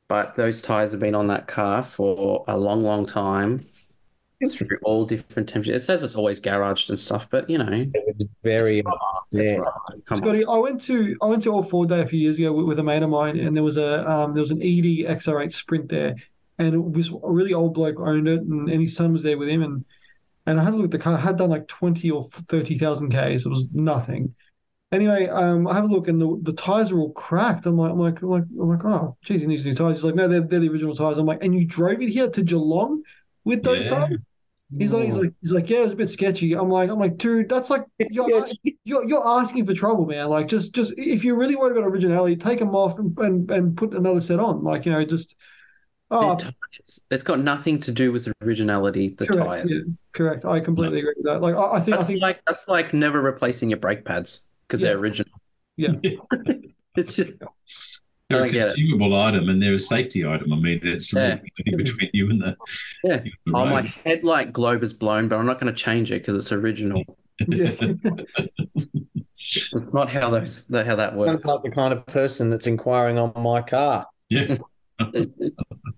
But 0.09 0.35
those 0.37 0.63
tires 0.63 0.93
have 0.93 1.01
been 1.01 1.15
on 1.15 1.27
that 1.29 1.47
car 1.49 1.83
for 1.83 2.45
a 2.49 2.57
long, 2.57 2.83
long 2.83 3.05
time 3.07 3.67
through 4.51 4.79
all 4.83 5.05
different 5.05 5.49
temperatures. 5.49 5.83
It 5.83 5.85
says 5.85 6.03
it's 6.03 6.15
always 6.15 6.41
garaged 6.41 6.91
and 6.91 6.99
stuff, 7.01 7.29
but 7.29 7.49
you 7.51 7.59
know, 7.59 7.67
It 7.73 8.17
was 8.17 8.29
very 8.43 8.79
it's 8.79 8.89
upset. 9.35 9.59
right. 9.61 9.73
On. 10.11 10.17
Scotty, 10.17 10.45
I 10.47 10.57
went 10.59 10.81
to 10.83 11.17
I 11.21 11.27
went 11.27 11.43
to 11.43 11.51
All 11.51 11.63
Ford 11.63 11.89
Day 11.89 12.01
a 12.01 12.07
few 12.07 12.21
years 12.21 12.39
ago 12.39 12.53
with, 12.53 12.67
with 12.67 12.79
a 12.79 12.83
mate 12.85 13.03
of 13.03 13.11
mine, 13.11 13.39
and 13.39 13.57
there 13.57 13.65
was 13.65 13.77
a 13.77 14.09
um, 14.09 14.35
there 14.35 14.41
was 14.43 14.51
an 14.53 14.63
ED 14.63 15.07
XR8 15.09 15.53
Sprint 15.53 15.89
there, 15.89 16.15
and 16.59 16.75
it 16.75 16.79
was 16.79 17.09
a 17.11 17.19
really 17.31 17.53
old 17.53 17.75
bloke 17.75 17.99
owned 18.01 18.29
it, 18.29 18.41
and, 18.41 18.71
and 18.71 18.81
his 18.81 18.95
son 18.95 19.13
was 19.13 19.23
there 19.23 19.37
with 19.39 19.49
him, 19.49 19.63
and 19.63 19.85
and 20.49 20.61
I 20.61 20.65
had 20.65 20.75
a 20.75 20.77
look 20.77 20.87
at 20.87 20.91
the 20.91 20.99
car, 20.99 21.15
it 21.19 21.23
had 21.23 21.39
done 21.39 21.51
like 21.51 21.69
twenty 21.69 22.11
or 22.11 22.29
thirty 22.49 22.79
thousand 22.79 23.11
k's, 23.11 23.47
it 23.47 23.49
was 23.49 23.69
nothing. 23.73 24.35
Anyway, 24.91 25.29
um, 25.29 25.67
I 25.69 25.75
have 25.75 25.85
a 25.85 25.89
look, 25.89 26.09
and 26.09 26.21
the 26.21 26.41
the 26.43 26.55
tires 26.55 26.91
are 26.93 26.99
all 26.99 27.13
cracked. 27.13 27.67
I'm 27.67 27.77
like, 27.77 27.93
I'm 27.93 27.99
like, 27.99 28.23
I'm 28.23 28.29
like, 28.31 28.45
I'm 28.61 28.69
like, 28.69 28.85
oh, 28.85 29.17
geez, 29.23 29.43
he 29.43 29.47
needs 29.47 29.67
new 29.67 29.75
tires. 29.75 29.99
He's 29.99 30.05
like, 30.05 30.15
no, 30.15 30.29
they're 30.29 30.41
they're 30.41 30.61
the 30.61 30.71
original 30.71 30.95
tires. 30.95 31.19
I'm 31.19 31.27
like, 31.27 31.43
and 31.43 31.55
you 31.55 31.67
drove 31.67 32.01
it 32.01 32.09
here 32.09 32.31
to 32.31 32.43
Geelong 32.43 33.03
with 33.45 33.63
those 33.65 33.87
Yeah. 33.87 33.91
tires? 33.91 34.25
He's 34.79 34.93
like, 34.93 35.07
he's 35.07 35.17
like, 35.17 35.33
he's 35.41 35.53
like, 35.53 35.71
yeah, 35.71 35.79
it 35.81 35.85
was 35.85 35.93
a 35.93 35.97
bit 35.97 36.11
sketchy. 36.11 36.55
I'm 36.55 36.71
like, 36.71 36.89
I'm 36.91 37.01
like, 37.01 37.17
dude, 37.17 37.49
that's 37.49 37.69
like, 37.71 37.85
you're, 38.09 38.31
you're 38.85 39.09
you're 39.09 39.27
asking 39.27 39.67
for 39.67 39.75
trouble, 39.75 40.07
man. 40.07 40.29
Like, 40.29 40.49
just 40.49 40.75
just 40.75 40.95
if 40.97 41.25
you're 41.25 41.37
really 41.37 41.57
worried 41.57 41.77
about 41.77 41.89
originality, 41.89 42.37
take 42.37 42.61
them 42.61 42.75
off 42.77 42.99
and 42.99 43.19
and, 43.19 43.51
and 43.51 43.77
put 43.77 43.95
another 43.95 44.21
set 44.21 44.39
on. 44.41 44.63
Like, 44.63 44.87
you 44.87 44.93
know, 44.93 45.05
just 45.05 45.37
Oh, 46.11 46.31
They're. 46.31 47.01
It's 47.11 47.23
got 47.23 47.41
nothing 47.41 47.81
to 47.81 47.93
do 47.93 48.13
with 48.13 48.29
originality. 48.43 49.09
The 49.11 49.27
correct. 49.27 49.47
tire. 49.47 49.67
Yeah, 49.69 49.81
correct. 50.13 50.45
I 50.45 50.61
completely 50.61 51.01
agree 51.01 51.13
with 51.17 51.27
that. 51.27 51.41
Like, 51.43 51.55
I, 51.55 51.73
I 51.77 51.81
think, 51.81 51.95
I 51.95 51.99
That's 51.99 52.09
think, 52.09 52.23
like 52.23 52.41
that's 52.47 52.67
like 52.69 52.95
never 52.95 53.21
replacing 53.21 53.69
your 53.71 53.79
brake 53.79 54.05
pads 54.05 54.41
because 54.67 54.81
Yeah. 54.83 54.89
they're 54.91 54.99
original. 54.99 55.31
Yeah. 55.77 55.93
It's 56.97 57.15
just 57.15 57.35
They're 58.29 58.43
a 58.45 58.51
get 58.51 58.71
it. 58.71 58.75
consumable 58.75 59.15
item 59.21 59.49
and 59.51 59.63
they're 59.63 59.75
a 59.75 59.79
safety 59.79 60.27
item. 60.27 60.53
I 60.53 60.57
mean, 60.57 60.81
it's 60.83 61.13
Yeah. 61.13 61.39
really 61.67 61.77
between 61.85 62.11
you 62.13 62.29
and 62.31 62.41
the. 62.43 62.57
Yeah. 63.05 63.23
you 63.25 63.33
and 63.47 63.55
the 63.55 63.59
oh 63.59 63.67
my 63.67 63.83
headlight 64.05 64.53
globe 64.53 64.83
is 64.83 64.93
blown, 64.93 65.29
but 65.29 65.37
I'm 65.37 65.47
not 65.47 65.61
going 65.61 65.73
to 65.73 65.81
change 65.81 66.11
it 66.11 66.23
because 66.23 66.35
it's 66.35 66.51
original. 66.51 67.05
yeah. 67.47 67.71
It's 69.37 69.95
not 69.95 70.11
how 70.11 70.31
those 70.31 70.65
how 70.73 70.97
that 70.97 71.15
works. 71.15 71.31
Sounds 71.31 71.45
like 71.47 71.63
the 71.63 71.71
kind 71.71 71.93
of 71.93 72.05
person 72.07 72.51
that's 72.51 72.67
inquiring 72.67 73.17
on 73.19 73.33
my 73.41 73.63
car. 73.63 74.07
Yeah. 74.29 74.57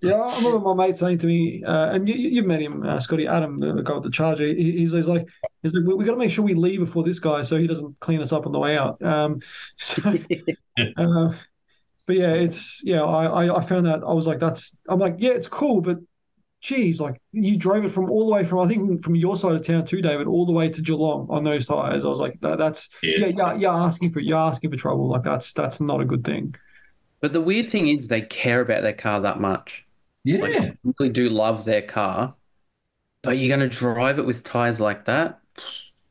Yeah, 0.01 0.15
I 0.15 0.35
remember 0.37 0.59
my 0.59 0.87
mate 0.87 0.97
saying 0.97 1.19
to 1.19 1.27
me, 1.27 1.63
uh, 1.63 1.91
and 1.93 2.09
you, 2.09 2.15
you've 2.15 2.45
met 2.45 2.59
him, 2.59 2.83
uh, 2.83 2.99
Scotty 2.99 3.27
Adam, 3.27 3.59
the 3.59 3.83
guy 3.83 3.93
with 3.93 4.03
the 4.03 4.09
Charger. 4.09 4.47
He, 4.47 4.71
he's, 4.71 4.91
he's 4.91 5.07
like, 5.07 5.27
he's 5.61 5.73
like, 5.73 5.85
we, 5.85 5.93
we 5.93 6.05
got 6.05 6.13
to 6.13 6.17
make 6.17 6.31
sure 6.31 6.43
we 6.43 6.55
leave 6.55 6.79
before 6.79 7.03
this 7.03 7.19
guy, 7.19 7.43
so 7.43 7.57
he 7.59 7.67
doesn't 7.67 7.99
clean 7.99 8.21
us 8.21 8.31
up 8.31 8.47
on 8.47 8.51
the 8.51 8.59
way 8.59 8.77
out. 8.77 9.01
Um, 9.03 9.41
so, 9.75 10.01
uh, 10.97 11.33
but 12.07 12.15
yeah, 12.15 12.33
it's 12.33 12.83
yeah, 12.83 13.03
I, 13.03 13.45
I 13.45 13.59
I 13.59 13.61
found 13.61 13.85
that 13.85 14.01
I 14.03 14.13
was 14.13 14.25
like, 14.25 14.39
that's 14.39 14.75
I'm 14.89 14.99
like, 14.99 15.15
yeah, 15.19 15.31
it's 15.31 15.47
cool, 15.47 15.81
but 15.81 15.99
geez, 16.61 16.99
like 16.99 17.21
you 17.31 17.57
drove 17.57 17.85
it 17.85 17.91
from 17.91 18.09
all 18.09 18.25
the 18.25 18.33
way 18.33 18.43
from 18.43 18.59
I 18.59 18.67
think 18.67 19.03
from 19.03 19.15
your 19.15 19.37
side 19.37 19.53
of 19.53 19.65
town 19.65 19.85
too, 19.85 20.01
David, 20.01 20.27
all 20.27 20.45
the 20.45 20.51
way 20.51 20.69
to 20.69 20.81
Geelong 20.81 21.27
on 21.29 21.43
those 21.43 21.67
tires. 21.67 22.05
I 22.05 22.09
was 22.09 22.19
like, 22.19 22.39
that, 22.41 22.57
that's 22.57 22.89
yeah, 23.03 23.27
yeah, 23.27 23.53
you're 23.53 23.71
asking 23.71 24.11
for 24.11 24.19
you're 24.19 24.37
asking 24.37 24.71
for 24.71 24.77
trouble. 24.77 25.09
Like 25.09 25.23
that's 25.23 25.53
that's 25.53 25.79
not 25.79 26.01
a 26.01 26.05
good 26.05 26.23
thing. 26.23 26.55
But 27.21 27.33
the 27.33 27.41
weird 27.41 27.69
thing 27.69 27.87
is 27.87 28.07
they 28.07 28.21
care 28.21 28.61
about 28.61 28.81
their 28.81 28.93
car 28.93 29.21
that 29.21 29.39
much. 29.39 29.85
Yeah. 30.23 30.39
Like, 30.39 30.53
they 30.53 30.77
really 30.99 31.13
do 31.13 31.29
love 31.29 31.65
their 31.65 31.81
car, 31.81 32.35
but 33.21 33.37
you're 33.37 33.55
going 33.55 33.67
to 33.69 33.75
drive 33.75 34.19
it 34.19 34.25
with 34.25 34.43
tires 34.43 34.81
like 34.81 35.05
that? 35.05 35.39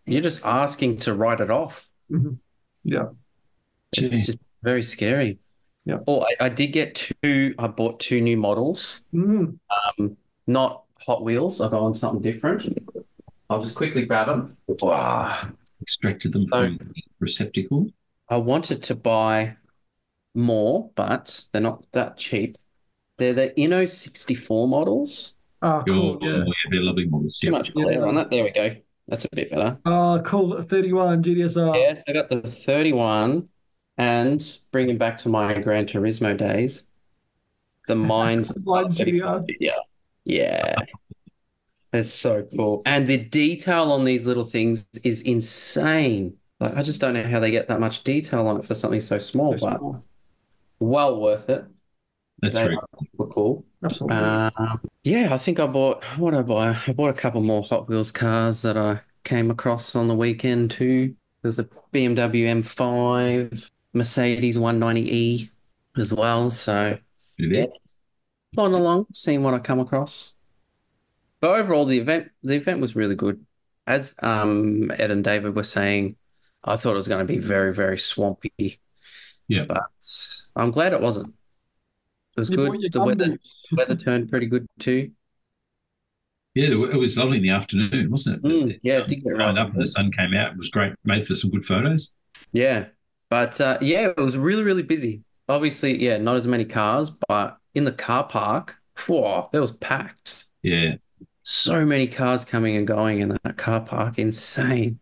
You're 0.07 0.21
just 0.23 0.45
asking 0.45 0.99
to 0.99 1.15
write 1.15 1.41
it 1.41 1.51
off. 1.51 1.89
Yeah. 2.85 3.09
Gee. 3.95 4.07
It's 4.07 4.27
just 4.27 4.39
very 4.63 4.83
scary. 4.83 5.39
Yeah. 5.85 5.99
Oh, 6.07 6.23
I, 6.23 6.47
I 6.47 6.49
did 6.49 6.69
get 6.69 6.95
two. 7.23 7.55
I 7.59 7.67
bought 7.67 8.01
two 8.01 8.21
new 8.21 8.37
models. 8.37 9.03
Mm. 9.15 9.59
Um, 9.99 10.17
not 10.47 10.85
Hot 11.01 11.23
Wheels. 11.25 11.61
I'll 11.61 11.71
go 11.71 11.85
on 11.85 11.95
something 11.95 12.21
different. 12.23 12.79
I'll 13.49 13.63
just 13.63 13.75
quickly 13.75 14.05
grab 14.05 14.27
them. 14.27 14.57
Wow. 14.69 15.49
Extracted 15.81 16.33
them 16.33 16.47
So- 16.47 16.57
from 16.67 16.77
the 16.79 17.03
receptacle. 17.19 17.89
I 18.29 18.37
wanted 18.37 18.83
to 18.85 18.95
buy 18.95 19.57
more, 20.35 20.91
but 20.95 21.45
they're 21.53 21.63
not 21.63 21.85
that 21.93 22.17
cheap. 22.17 22.57
They're 23.19 23.35
the 23.35 23.53
Inno 23.59 23.89
64 23.89 24.69
models. 24.69 25.35
Ah, 25.63 25.85
Your, 25.87 26.19
cool. 26.19 26.19
Yeah. 26.23 26.45
they're 26.71 26.81
lovely 26.83 27.07
models. 27.07 27.39
Too 27.39 27.49
Yeah. 27.49 27.51
much 27.53 27.75
glare 27.75 28.07
on 28.07 28.15
that. 28.15 28.31
There 28.31 28.45
we 28.45 28.51
go. 28.51 28.77
That's 29.09 29.25
a 29.25 29.29
bit 29.35 29.51
better. 29.51 29.77
Ah, 29.85 30.21
cool. 30.25 30.61
31 30.63 31.23
GTSR. 31.23 31.75
Yes, 31.77 32.05
I 32.09 32.13
got 32.13 32.31
the 32.31 32.41
31 32.41 33.49
and 33.99 34.59
bringing 34.73 34.97
back 34.97 35.19
to 35.19 35.29
my 35.29 35.53
Gran 35.61 35.85
Turismo 35.87 36.37
days, 36.37 36.85
the 37.89 37.97
Mines 37.97 38.53
Mines 38.65 38.97
35 38.97 39.45
Yeah. 39.59 39.73
Yeah. 40.25 40.75
It's 41.93 42.13
so 42.13 42.47
cool. 42.57 42.81
And 42.87 43.07
the 43.09 43.17
detail 43.19 43.91
on 43.91 44.05
these 44.05 44.27
little 44.27 44.45
things 44.45 44.87
is 45.03 45.23
insane. 45.23 46.37
Like 46.61 46.77
I 46.77 46.83
just 46.83 47.01
don't 47.01 47.15
know 47.15 47.25
how 47.27 47.41
they 47.41 47.51
get 47.51 47.67
that 47.69 47.81
much 47.81 48.05
detail 48.05 48.47
on 48.47 48.59
it 48.59 48.65
for 48.65 48.75
something 48.77 49.01
so 49.01 49.19
small, 49.19 49.57
but 49.59 49.81
well 50.81 51.21
worth 51.21 51.49
it. 51.49 51.65
That's 52.43 52.57
They 52.57 52.63
very 52.63 52.77
are 52.77 53.27
cool. 53.29 53.67
Absolutely. 53.85 54.17
Um, 54.17 54.81
yeah, 55.05 55.33
I 55.35 55.39
think 55.39 55.61
I 55.61 55.67
bought 55.67 56.05
what 56.19 56.33
did 56.33 56.41
I 56.41 56.43
buy? 56.43 56.79
I 56.87 56.93
bought 56.93 57.11
a 57.11 57.15
couple 57.15 57.41
more 57.43 57.63
Hot 57.65 57.89
Wheels 57.89 58.13
cars 58.13 58.63
that 58.63 58.77
I 58.77 59.01
came 59.25 59.51
across 59.51 59.95
on 59.97 60.09
the 60.09 60.15
weekend 60.15 60.71
too. 60.73 61.15
There's 61.43 61.59
a 61.59 61.69
BMW 61.93 62.47
M5, 62.47 63.71
Mercedes 63.95 64.59
190E 64.59 65.51
as 65.97 66.13
well. 66.13 66.51
So 66.51 66.99
bit 67.39 67.49
yeah, 67.53 67.65
it. 67.65 67.73
plodding 68.55 68.77
along, 68.77 69.07
seeing 69.15 69.43
what 69.43 69.55
I 69.55 69.59
come 69.61 69.81
across. 69.81 70.35
But 71.41 71.59
overall, 71.59 71.87
the 71.87 71.99
event 71.99 72.31
the 72.43 72.55
event 72.55 72.81
was 72.81 72.97
really 72.97 73.15
good. 73.15 73.45
As 73.87 74.15
um, 74.21 74.91
Ed 74.93 75.11
and 75.11 75.25
David 75.25 75.55
were 75.57 75.65
saying, 75.65 76.17
I 76.65 76.77
thought 76.77 76.93
it 76.93 76.95
was 76.95 77.09
going 77.09 77.27
to 77.27 77.33
be 77.33 77.39
very 77.39 77.75
very 77.75 77.99
swampy. 77.99 78.81
Yeah. 79.51 79.65
but 79.65 79.83
I'm 80.55 80.71
glad 80.71 80.93
it 80.93 81.01
wasn't. 81.01 81.35
It 82.37 82.41
was 82.41 82.51
You 82.51 82.57
good. 82.57 82.93
The 82.93 83.03
weather 83.03 83.39
weather 83.73 83.97
turned 83.97 84.31
pretty 84.31 84.47
good 84.47 84.67
too. 84.79 85.11
Yeah, 86.55 86.69
it 86.69 86.97
was 86.97 87.17
lovely 87.17 87.39
in 87.39 87.43
the 87.43 87.51
afternoon, 87.51 88.11
wasn't 88.11 88.37
it? 88.37 88.43
Mm, 88.43 88.81
yeah, 88.83 88.99
it 88.99 89.09
did 89.09 89.23
get 89.25 89.37
Lined 89.37 89.57
right. 89.57 89.67
up 89.67 89.73
and 89.73 89.81
the 89.81 89.87
sun 89.87 90.11
came 90.13 90.35
out. 90.35 90.53
It 90.53 90.59
was 90.59 90.69
great. 90.69 90.95
Made 91.05 91.27
for 91.27 91.35
some 91.35 91.51
good 91.51 91.67
photos. 91.67 92.15
Yeah, 92.53 92.87
but 93.29 93.61
uh, 93.61 93.79
yeah, 93.81 94.09
it 94.09 94.17
was 94.17 94.37
really 94.39 94.63
really 94.63 94.83
busy. 94.85 95.23
Obviously, 95.49 96.01
yeah, 96.01 96.19
not 96.19 96.37
as 96.37 96.47
many 96.47 96.65
cars, 96.65 97.11
but 97.29 97.59
in 97.75 97.85
the 97.85 97.93
car 97.93 98.25
park, 98.25 98.77
whoa, 99.09 99.51
it 99.53 99.59
was 99.59 99.73
packed. 99.73 100.47
Yeah. 100.63 100.97
So 101.43 101.85
many 101.85 102.07
cars 102.07 102.45
coming 102.45 102.77
and 102.77 102.87
going 102.87 103.21
in 103.21 103.37
that 103.43 103.57
car 103.57 103.81
park, 103.81 104.19
insane. 104.19 105.01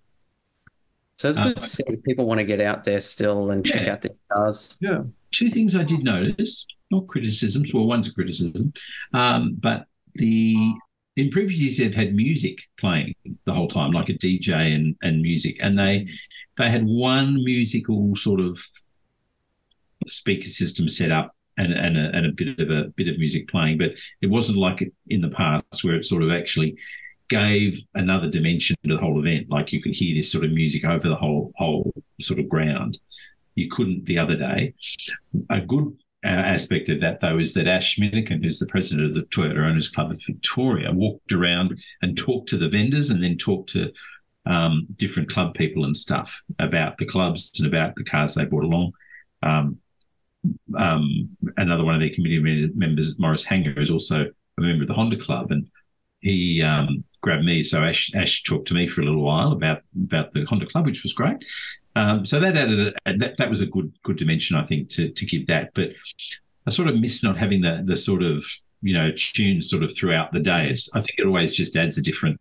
So 1.19 1.29
it's 1.29 1.39
good 1.39 1.59
Uh, 1.59 1.61
to 1.61 1.69
see 1.69 1.85
people 2.05 2.27
want 2.27 2.39
to 2.39 2.45
get 2.45 2.61
out 2.61 2.85
there 2.85 3.01
still 3.01 3.51
and 3.51 3.65
check 3.67 3.83
Yeah. 3.83 3.93
out 3.95 4.03
these 4.03 4.19
cars. 4.33 4.77
Yeah. 4.81 5.03
Two 5.33 5.49
things 5.49 5.75
I 5.75 5.83
did 5.83 6.05
notice, 6.05 6.65
not 6.91 7.07
criticisms, 7.09 7.75
well, 7.75 7.87
one's 7.87 8.07
a 8.09 8.15
criticism, 8.15 8.73
um, 9.13 9.57
but 9.61 9.87
the 10.15 10.57
in 11.17 11.31
previous 11.31 11.61
years 11.61 11.77
they've 11.79 11.95
had 11.95 12.15
music 12.15 12.61
playing 12.79 13.13
the 13.45 13.53
whole 13.53 13.67
time, 13.67 13.91
like 13.91 14.09
a 14.09 14.15
DJ 14.15 14.73
and, 14.75 14.95
and 15.03 15.21
music, 15.21 15.57
and 15.61 15.77
they 15.77 16.07
they 16.57 16.71
had 16.71 16.85
one 16.87 17.43
musical 17.45 18.15
sort 18.15 18.41
of 18.41 18.61
speaker 20.07 20.47
system 20.49 20.89
set 20.89 21.11
up 21.11 21.35
and 21.57 21.73
and 21.73 21.97
a, 21.99 22.11
and 22.17 22.27
a 22.27 22.31
bit 22.33 22.59
of 22.61 22.71
a 22.71 22.85
bit 22.97 23.09
of 23.09 23.19
music 23.19 23.49
playing, 23.49 23.77
but 23.79 23.91
it 24.23 24.29
wasn't 24.29 24.57
like 24.57 24.89
in 25.09 25.21
the 25.21 25.29
past 25.31 25.83
where 25.83 25.97
it 25.97 26.05
sort 26.05 26.23
of 26.23 26.31
actually 26.31 26.77
gave 27.29 27.81
another 27.95 28.29
dimension 28.29 28.77
to 28.83 28.95
the 28.95 29.01
whole 29.01 29.19
event. 29.19 29.51
Like 29.51 29.73
you 29.73 29.83
could 29.83 29.95
hear 29.95 30.15
this 30.15 30.33
sort 30.33 30.45
of 30.45 30.53
music 30.53 30.85
over 30.85 31.09
the 31.09 31.17
whole 31.17 31.53
whole 31.57 31.93
sort 32.21 32.41
of 32.41 32.49
ground. 32.49 32.99
You 33.55 33.69
couldn't 33.69 34.07
the 34.07 34.19
other 34.19 34.37
day. 34.37 34.75
A 35.51 35.61
good 35.61 35.97
uh, 36.25 36.29
aspect 36.29 36.89
of 36.89 37.01
that, 37.01 37.21
though, 37.21 37.39
is 37.39 37.55
that 37.55 37.69
Ash 37.69 37.99
Milliken, 37.99 38.43
who's 38.43 38.59
the 38.59 38.67
president 38.67 39.07
of 39.07 39.15
the 39.15 39.23
Toyota 39.23 39.69
Owners 39.69 39.89
Club 39.89 40.11
of 40.11 40.21
Victoria, 40.27 40.93
walked 40.93 41.33
around 41.33 41.83
and 42.03 42.17
talked 42.17 42.49
to 42.51 42.59
the 42.59 42.69
vendors 42.69 43.11
and 43.11 43.23
then 43.23 43.37
talked 43.37 43.71
to 43.71 43.93
um, 44.47 44.87
different 44.97 45.29
club 45.29 45.55
people 45.55 45.85
and 45.85 45.97
stuff 45.97 46.43
about 46.59 46.99
the 46.99 47.07
clubs 47.07 47.53
and 47.59 47.67
about 47.67 47.95
the 47.97 48.05
cars 48.05 48.35
they 48.35 48.45
brought 48.45 48.65
along. 48.65 48.93
Um, 49.43 49.79
um, 50.77 51.37
another 51.57 51.85
one 51.85 51.95
of 51.95 52.01
their 52.01 52.15
committee 52.15 52.71
members, 52.75 53.19
Morris 53.19 53.45
Hanger, 53.45 53.79
is 53.79 53.91
also 53.91 54.27
a 54.59 54.61
member 54.61 54.83
of 54.83 54.89
the 54.89 54.95
Honda 54.95 55.19
Club, 55.19 55.51
and 55.51 55.67
he 56.21 56.63
um, 56.63 57.05
grabbed 57.21 57.45
me. 57.45 57.63
So 57.63 57.83
Ash, 57.83 58.11
Ash 58.15 58.43
talked 58.43 58.69
to 58.69 58.75
me 58.75 58.87
for 58.89 59.01
a 59.01 59.05
little 59.05 59.23
while 59.23 59.53
about 59.53 59.83
about 59.97 60.33
the 60.35 60.45
Honda 60.49 60.67
Club, 60.67 60.87
which 60.87 61.03
was 61.03 61.13
great. 61.13 61.37
Um, 61.97 62.25
so 62.25 62.39
that 62.41 62.57
added 62.57 62.95
a, 63.07 63.17
that 63.19 63.37
that 63.39 63.51
was 63.51 63.61
a 63.61 63.67
good 63.67 63.93
good 64.05 64.17
dimension, 64.17 64.57
I 64.57 64.65
think, 64.65 64.89
to 64.91 65.11
to 65.11 65.27
give 65.27 65.47
that. 65.49 65.71
But 65.75 65.91
I 66.67 66.71
sort 66.71 66.89
of 66.89 66.99
miss 66.99 67.23
not 67.23 67.37
having 67.39 67.61
the 67.63 67.83
the 67.85 67.97
sort 67.97 68.23
of 68.23 68.45
you 68.83 68.95
know 68.95 69.11
tunes 69.17 69.69
sort 69.71 69.83
of 69.83 69.95
throughout 69.97 70.33
the 70.33 70.41
day. 70.41 70.69
It's, 70.71 70.89
I 70.95 71.01
think 71.01 71.19
it 71.19 71.27
always 71.27 71.53
just 71.53 71.77
adds 71.77 71.99
a 71.99 72.03
different 72.03 72.41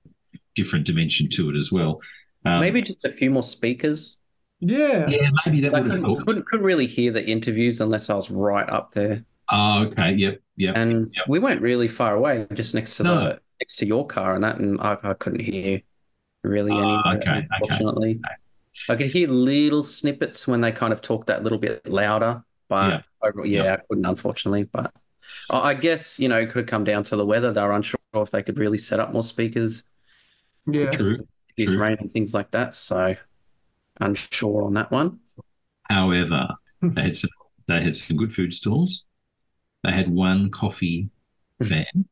different 0.55 0.85
dimension 0.85 1.29
to 1.29 1.49
it 1.49 1.55
as 1.55 1.71
well. 1.71 2.01
Um, 2.45 2.59
Maybe 2.61 2.81
just 2.81 3.05
a 3.05 3.11
few 3.11 3.29
more 3.31 3.43
speakers. 3.43 4.17
Yeah. 4.59 5.07
yeah, 5.07 5.29
maybe 5.45 5.59
that 5.61 5.75
I 5.75 5.81
would 5.81 5.91
couldn't, 5.91 6.03
helped. 6.05 6.25
couldn't, 6.25 6.45
couldn't 6.47 6.65
really 6.65 6.87
hear 6.87 7.11
the 7.11 7.23
interviews 7.23 7.79
unless 7.79 8.09
I 8.09 8.15
was 8.15 8.31
right 8.31 8.67
up 8.67 8.91
there. 8.91 9.23
Oh, 9.51 9.83
okay, 9.85 10.13
yep, 10.13 10.39
yep. 10.55 10.75
And 10.75 11.07
Yep. 11.15 11.27
we 11.27 11.37
weren't 11.37 11.61
really 11.61 11.87
far 11.87 12.15
away, 12.15 12.47
just 12.53 12.73
next 12.73 12.97
to 12.97 13.03
No. 13.03 13.15
the 13.19 13.39
next 13.59 13.77
to 13.77 13.85
your 13.85 14.05
car 14.07 14.35
and 14.35 14.43
that, 14.43 14.57
and 14.57 14.79
I, 14.81 14.97
I 15.03 15.13
couldn't 15.13 15.41
hear 15.41 15.81
really 16.43 16.71
Ah, 16.71 17.11
anywhere, 17.11 17.17
okay, 17.17 17.29
okay, 17.31 17.47
unfortunately. 17.51 18.21
I 18.89 18.95
could 18.95 19.07
hear 19.07 19.27
little 19.29 19.83
snippets 19.83 20.47
when 20.47 20.61
they 20.61 20.71
kind 20.71 20.93
of 20.93 21.01
talked 21.01 21.27
that 21.27 21.43
little 21.43 21.57
bit 21.57 21.87
louder, 21.87 22.43
but 22.69 23.05
overall, 23.21 23.45
yeah, 23.45 23.63
Yeah. 23.63 23.73
I 23.73 23.77
couldn't, 23.89 24.05
unfortunately. 24.05 24.63
But 24.63 24.93
I 25.49 25.59
I 25.71 25.73
guess, 25.73 26.19
you 26.19 26.29
know, 26.29 26.37
it 26.39 26.47
could 26.47 26.59
have 26.59 26.67
come 26.67 26.83
down 26.83 27.03
to 27.05 27.15
the 27.15 27.25
weather. 27.25 27.51
They 27.51 27.61
were 27.61 27.73
unsure 27.73 27.99
if 28.15 28.31
they 28.31 28.43
could 28.43 28.59
really 28.59 28.77
set 28.77 28.99
up 28.99 29.11
more 29.13 29.23
speakers, 29.23 29.83
Yeah. 30.67 30.89
True. 30.89 31.17
use 31.55 31.69
True. 31.71 31.79
rain 31.79 31.97
and 31.99 32.11
things 32.11 32.33
like 32.33 32.51
that. 32.51 32.75
So 32.75 33.15
unsure 33.99 34.63
on 34.63 34.73
that 34.75 34.91
one. 34.91 35.19
However, 35.89 36.47
they 36.81 37.01
had 37.03 37.17
some, 37.17 37.31
they 37.67 37.81
had 37.83 37.95
some 37.95 38.17
good 38.17 38.33
food 38.33 38.53
stalls. 38.53 39.05
They 39.83 39.91
had 39.93 40.09
one 40.11 40.51
coffee 40.51 41.09
van. 41.59 42.05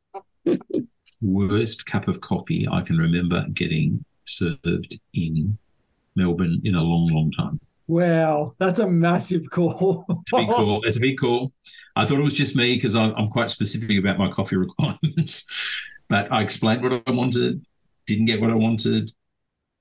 Worst 1.22 1.86
cup 1.86 2.08
of 2.08 2.22
coffee 2.22 2.68
I 2.72 2.82
can 2.82 2.98
remember 2.98 3.46
getting 3.54 4.04
served 4.26 5.00
in 5.14 5.58
Melbourne 6.16 6.62
in 6.64 6.76
a 6.76 6.82
long, 6.82 7.08
long 7.12 7.32
time. 7.32 7.60
Wow, 7.88 8.56
that's 8.58 8.80
a 8.80 8.88
massive 8.88 9.50
call. 9.50 10.06
To 10.28 10.38
be 10.38 10.48
cool, 10.48 10.82
to 10.82 11.00
be 11.00 11.16
cool. 11.16 11.54
I 11.96 12.06
thought 12.06 12.20
it 12.20 12.24
was 12.24 12.34
just 12.34 12.56
me 12.56 12.76
because 12.76 12.96
I'm, 12.96 13.30
quite 13.30 13.52
specific 13.52 14.00
about 14.00 14.18
my 14.18 14.32
coffee 14.32 14.56
requirements. 14.58 15.46
But 16.10 16.32
I 16.32 16.42
explained 16.42 16.84
what 16.84 17.04
I 17.06 17.12
wanted, 17.12 17.64
didn't 18.08 18.26
get 18.26 18.42
what 18.42 18.50
I 18.50 18.56
wanted, 18.56 19.14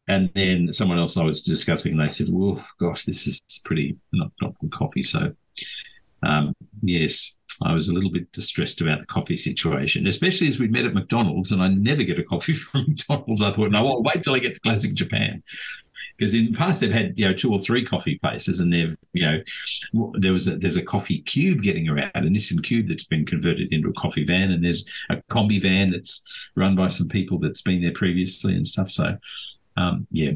and 0.07 0.31
then 0.35 0.73
someone 0.73 0.99
else 0.99 1.17
I 1.17 1.25
was 1.25 1.43
discussing, 1.43 1.93
and 1.93 2.01
they 2.01 2.09
said, 2.09 2.29
"Well, 2.31 2.65
gosh, 2.79 3.05
this 3.05 3.27
is 3.27 3.41
pretty 3.65 3.97
not 4.13 4.31
not 4.41 4.59
good 4.59 4.73
coffee." 4.73 5.03
So, 5.03 5.35
um, 6.23 6.55
yes, 6.83 7.37
I 7.63 7.73
was 7.73 7.89
a 7.89 7.93
little 7.93 8.11
bit 8.11 8.31
distressed 8.33 8.81
about 8.81 9.01
the 9.01 9.07
coffee 9.07 9.37
situation, 9.37 10.07
especially 10.07 10.49
as 10.49 10.59
we 10.59 10.69
met 10.69 10.85
at 10.85 10.95
McDonald's, 10.95 11.53
and 11.53 11.63
I 11.63 11.69
never 11.69 12.03
get 12.03 12.19
a 12.19 12.25
coffee 12.25 12.53
from 12.53 12.85
McDonald's. 12.89 13.43
I 13.43 13.53
thought, 13.53 13.71
no, 13.71 13.87
I'll 13.87 14.03
wait 14.03 14.23
till 14.23 14.35
I 14.35 14.39
get 14.39 14.55
to 14.55 14.61
Classic 14.61 14.95
Japan. 14.95 15.43
Because 16.17 16.33
in 16.33 16.53
the 16.53 16.57
past 16.57 16.81
they've 16.81 16.93
had 16.93 17.19
you 17.19 17.27
know 17.27 17.35
two 17.35 17.53
or 17.53 17.59
three 17.59 17.85
coffee 17.85 18.19
places, 18.19 18.61
and 18.61 18.73
they've 18.73 18.97
you 19.13 19.27
know 19.27 19.43
there 20.15 20.33
was 20.33 20.47
a, 20.47 20.57
there's 20.57 20.77
a 20.77 20.83
coffee 20.83 21.23
cube 21.23 21.61
getting 21.61 21.89
around, 21.89 22.13
a 22.15 22.21
Nissan 22.21 22.63
Cube 22.63 22.87
that's 22.87 23.05
been 23.05 23.27
converted 23.27 23.73
into 23.73 23.89
a 23.89 23.93
coffee 23.95 24.25
van, 24.25 24.53
and 24.53 24.65
there's 24.65 24.87
a 25.11 25.17
Kombi 25.29 25.61
van 25.61 25.91
that's 25.91 26.25
run 26.55 26.77
by 26.77 26.87
some 26.87 27.09
people 27.09 27.41
that's 27.41 27.63
been 27.63 27.83
there 27.83 27.93
previously 27.93 28.55
and 28.55 28.65
stuff. 28.65 28.91
So 28.91 29.17
um, 29.77 30.07
yeah, 30.13 30.33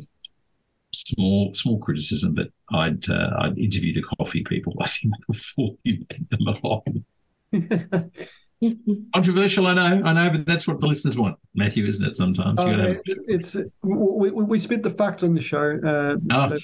small 0.93 1.53
small 1.55 1.79
criticism, 1.79 2.35
but 2.35 2.49
I'd 2.73 3.09
uh, 3.11 3.31
I'd 3.41 3.59
interview 3.59 3.93
the 3.93 4.03
coffee 4.03 4.43
people 4.45 4.75
I 4.81 4.87
think 4.89 5.13
before 5.29 5.75
you 5.85 6.05
get 6.07 6.31
them 6.31 6.47
along. 6.49 7.05
Controversial, 9.15 9.69
I 9.69 9.75
know, 9.75 10.03
I 10.05 10.13
know, 10.13 10.31
but 10.31 10.45
that's 10.45 10.67
what 10.67 10.81
the 10.81 10.87
listeners 10.89 11.17
want, 11.17 11.37
Matthew, 11.55 11.87
isn't 11.87 12.05
it? 12.05 12.17
Sometimes 12.17 12.61
you 12.61 12.69
Uh, 12.69 12.87
it- 13.05 13.19
it's 13.29 13.55
we, 13.83 14.31
we, 14.31 14.31
we 14.31 14.59
spit 14.59 14.83
the 14.83 14.91
facts 14.91 15.23
on 15.23 15.35
the 15.35 15.41
show. 15.41 15.79
Uh, 15.85 16.17
Oh. 16.33 16.57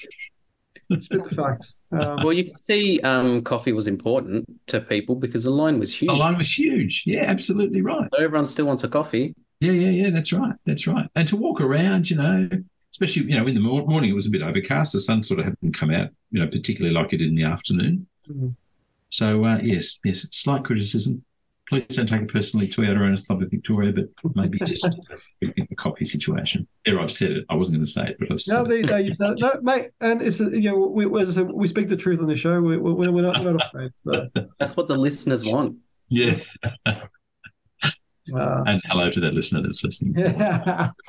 Spit 0.99 1.23
the 1.23 1.33
facts. 1.35 1.81
Um, 1.91 2.17
Well, 2.23 2.33
you 2.33 2.43
can 2.43 2.61
see 2.61 2.99
um, 3.01 3.41
coffee 3.43 3.71
was 3.71 3.87
important 3.87 4.45
to 4.67 4.81
people 4.81 5.15
because 5.15 5.45
the 5.45 5.49
line 5.51 5.79
was 5.79 5.95
huge. 5.95 6.11
the 6.11 6.15
line 6.17 6.37
was 6.37 6.55
huge. 6.55 7.03
Yeah, 7.07 7.23
absolutely 7.23 7.81
right. 7.81 8.07
So 8.13 8.21
everyone 8.23 8.45
still 8.45 8.65
wants 8.67 8.83
a 8.83 8.87
coffee. 8.89 9.33
Yeah, 9.61 9.71
yeah, 9.71 9.89
yeah. 9.89 10.09
That's 10.11 10.31
right. 10.33 10.53
That's 10.65 10.85
right. 10.85 11.07
And 11.15 11.27
to 11.29 11.37
walk 11.37 11.59
around, 11.61 12.09
you 12.09 12.17
know, 12.17 12.49
especially 12.95 13.23
you 13.29 13.37
know 13.37 13.45
in 13.47 13.53
the 13.55 13.59
morning, 13.61 14.09
it 14.09 14.13
was 14.13 14.25
a 14.27 14.29
bit 14.29 14.41
overcast. 14.41 14.93
The 14.93 15.01
sun 15.01 15.23
sort 15.23 15.39
of 15.41 15.45
hadn't 15.47 15.73
come 15.77 15.91
out, 15.91 16.09
you 16.31 16.39
know, 16.39 16.47
particularly 16.47 16.93
like 16.95 17.11
it 17.13 17.17
did 17.17 17.27
in 17.27 17.35
the 17.35 17.43
afternoon. 17.43 18.07
Mhm. 18.29 18.55
So 19.09 19.43
uh, 19.45 19.59
yes, 19.61 19.99
yes, 20.03 20.25
slight 20.31 20.63
criticism. 20.63 21.23
Please 21.67 21.83
don't 21.87 22.07
take 22.07 22.21
it 22.21 22.27
personally. 22.31 22.67
to 22.67 22.85
our 22.85 22.91
Owners 23.03 23.23
Club 23.23 23.41
of 23.41 23.49
Victoria, 23.49 23.91
but 23.91 24.05
maybe 24.35 24.59
just 24.59 24.85
a 25.43 25.75
coffee 25.77 26.05
situation. 26.05 26.67
There, 26.85 26.99
I've 26.99 27.11
said 27.11 27.31
it. 27.31 27.45
I 27.49 27.55
wasn't 27.55 27.77
going 27.77 27.85
to 27.87 27.91
say 27.91 28.09
it, 28.09 28.17
but 28.19 28.31
I've 28.31 28.39
said 28.41 28.53
No, 28.53 28.65
it. 28.65 28.67
they, 28.69 28.81
they, 28.83 29.01
use 29.07 29.17
that. 29.17 29.35
no, 29.39 29.59
mate, 29.63 29.89
and 29.99 30.21
it's 30.21 30.39
uh, 30.39 30.49
you 30.49 30.69
know 30.69 30.77
we 30.77 31.05
we, 31.07 31.21
as 31.23 31.29
I 31.29 31.41
said, 31.41 31.51
we 31.51 31.67
speak 31.67 31.87
the 31.87 31.97
truth 31.97 32.19
on 32.19 32.27
the 32.27 32.35
show. 32.35 32.61
We, 32.61 32.77
we, 32.77 33.07
we're 33.09 33.21
not 33.23 33.43
we're 33.43 33.53
not 33.53 33.65
afraid. 33.67 33.91
So, 33.97 34.27
That's 34.59 34.75
what 34.77 34.87
the 34.87 34.95
listeners 34.97 35.43
want. 35.43 35.77
Yeah. 36.09 36.37
uh, 36.85 36.93
And 38.67 38.81
hello 38.85 39.09
to 39.09 39.19
that 39.21 39.33
listener 39.33 39.61
that's 39.63 39.83
listening. 39.83 40.13
yeah. 40.17 40.91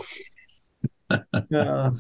yeah. 1.51 1.91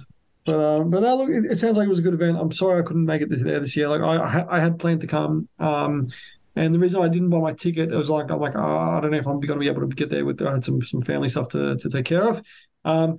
But 0.44 0.61
um, 0.61 0.90
but 0.90 1.00
no, 1.00 1.16
look, 1.16 1.28
it, 1.28 1.50
it 1.50 1.59
sounds 1.59 1.76
like 1.76 1.86
it 1.86 1.90
was 1.90 1.98
a 1.98 2.02
good 2.02 2.14
event. 2.14 2.38
I'm 2.40 2.52
sorry 2.52 2.80
I 2.80 2.86
couldn't 2.86 3.04
make 3.04 3.20
it 3.20 3.28
this 3.28 3.42
there 3.42 3.59
this 3.59 3.76
year. 3.76 3.88
Like 3.88 4.00
I 4.00 4.46
I, 4.48 4.61
had 4.61 4.78
planned 4.78 5.00
to 5.00 5.09
come. 5.09 5.48
Um, 5.59 6.09
and 6.54 6.72
the 6.74 6.78
reason 6.78 7.02
I 7.02 7.09
didn't 7.09 7.30
buy 7.30 7.40
my 7.40 7.52
ticket, 7.52 7.92
it 7.92 7.96
was 7.96 8.09
like 8.09 8.30
I'm 8.30 8.38
like 8.38 8.54
oh, 8.57 8.62
I 8.62 9.00
don't 9.00 9.11
know 9.11 9.18
if 9.18 9.26
I'm 9.26 9.40
going 9.40 9.59
to 9.59 9.64
be 9.64 9.68
able 9.68 9.88
to 9.88 9.94
get 9.94 10.09
there. 10.09 10.24
With 10.24 10.40
I 10.42 10.52
had 10.52 10.64
some 10.64 10.80
some 10.82 11.02
family 11.02 11.28
stuff 11.28 11.48
to 11.48 11.76
to 11.76 11.88
take 11.88 12.07
care 12.07 12.28
of. 12.28 12.40
Um, 12.84 13.18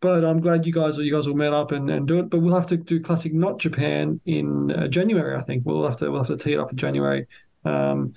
but 0.00 0.24
I'm 0.24 0.40
glad 0.40 0.64
you 0.64 0.72
guys 0.72 0.96
you 0.98 1.12
guys 1.12 1.26
all 1.26 1.34
met 1.34 1.52
up 1.52 1.72
and, 1.72 1.90
and 1.90 2.06
do 2.06 2.20
it. 2.20 2.30
But 2.30 2.40
we'll 2.40 2.54
have 2.54 2.68
to 2.68 2.76
do 2.76 3.00
classic 3.00 3.34
not 3.34 3.58
Japan 3.58 4.20
in 4.24 4.70
uh, 4.70 4.86
January. 4.86 5.36
I 5.36 5.42
think 5.42 5.64
we'll 5.66 5.84
have 5.84 5.96
to 5.98 6.10
we'll 6.10 6.22
have 6.22 6.28
to 6.28 6.36
tee 6.36 6.52
it 6.52 6.60
up 6.60 6.70
in 6.70 6.76
January. 6.76 7.26
Um, 7.64 8.14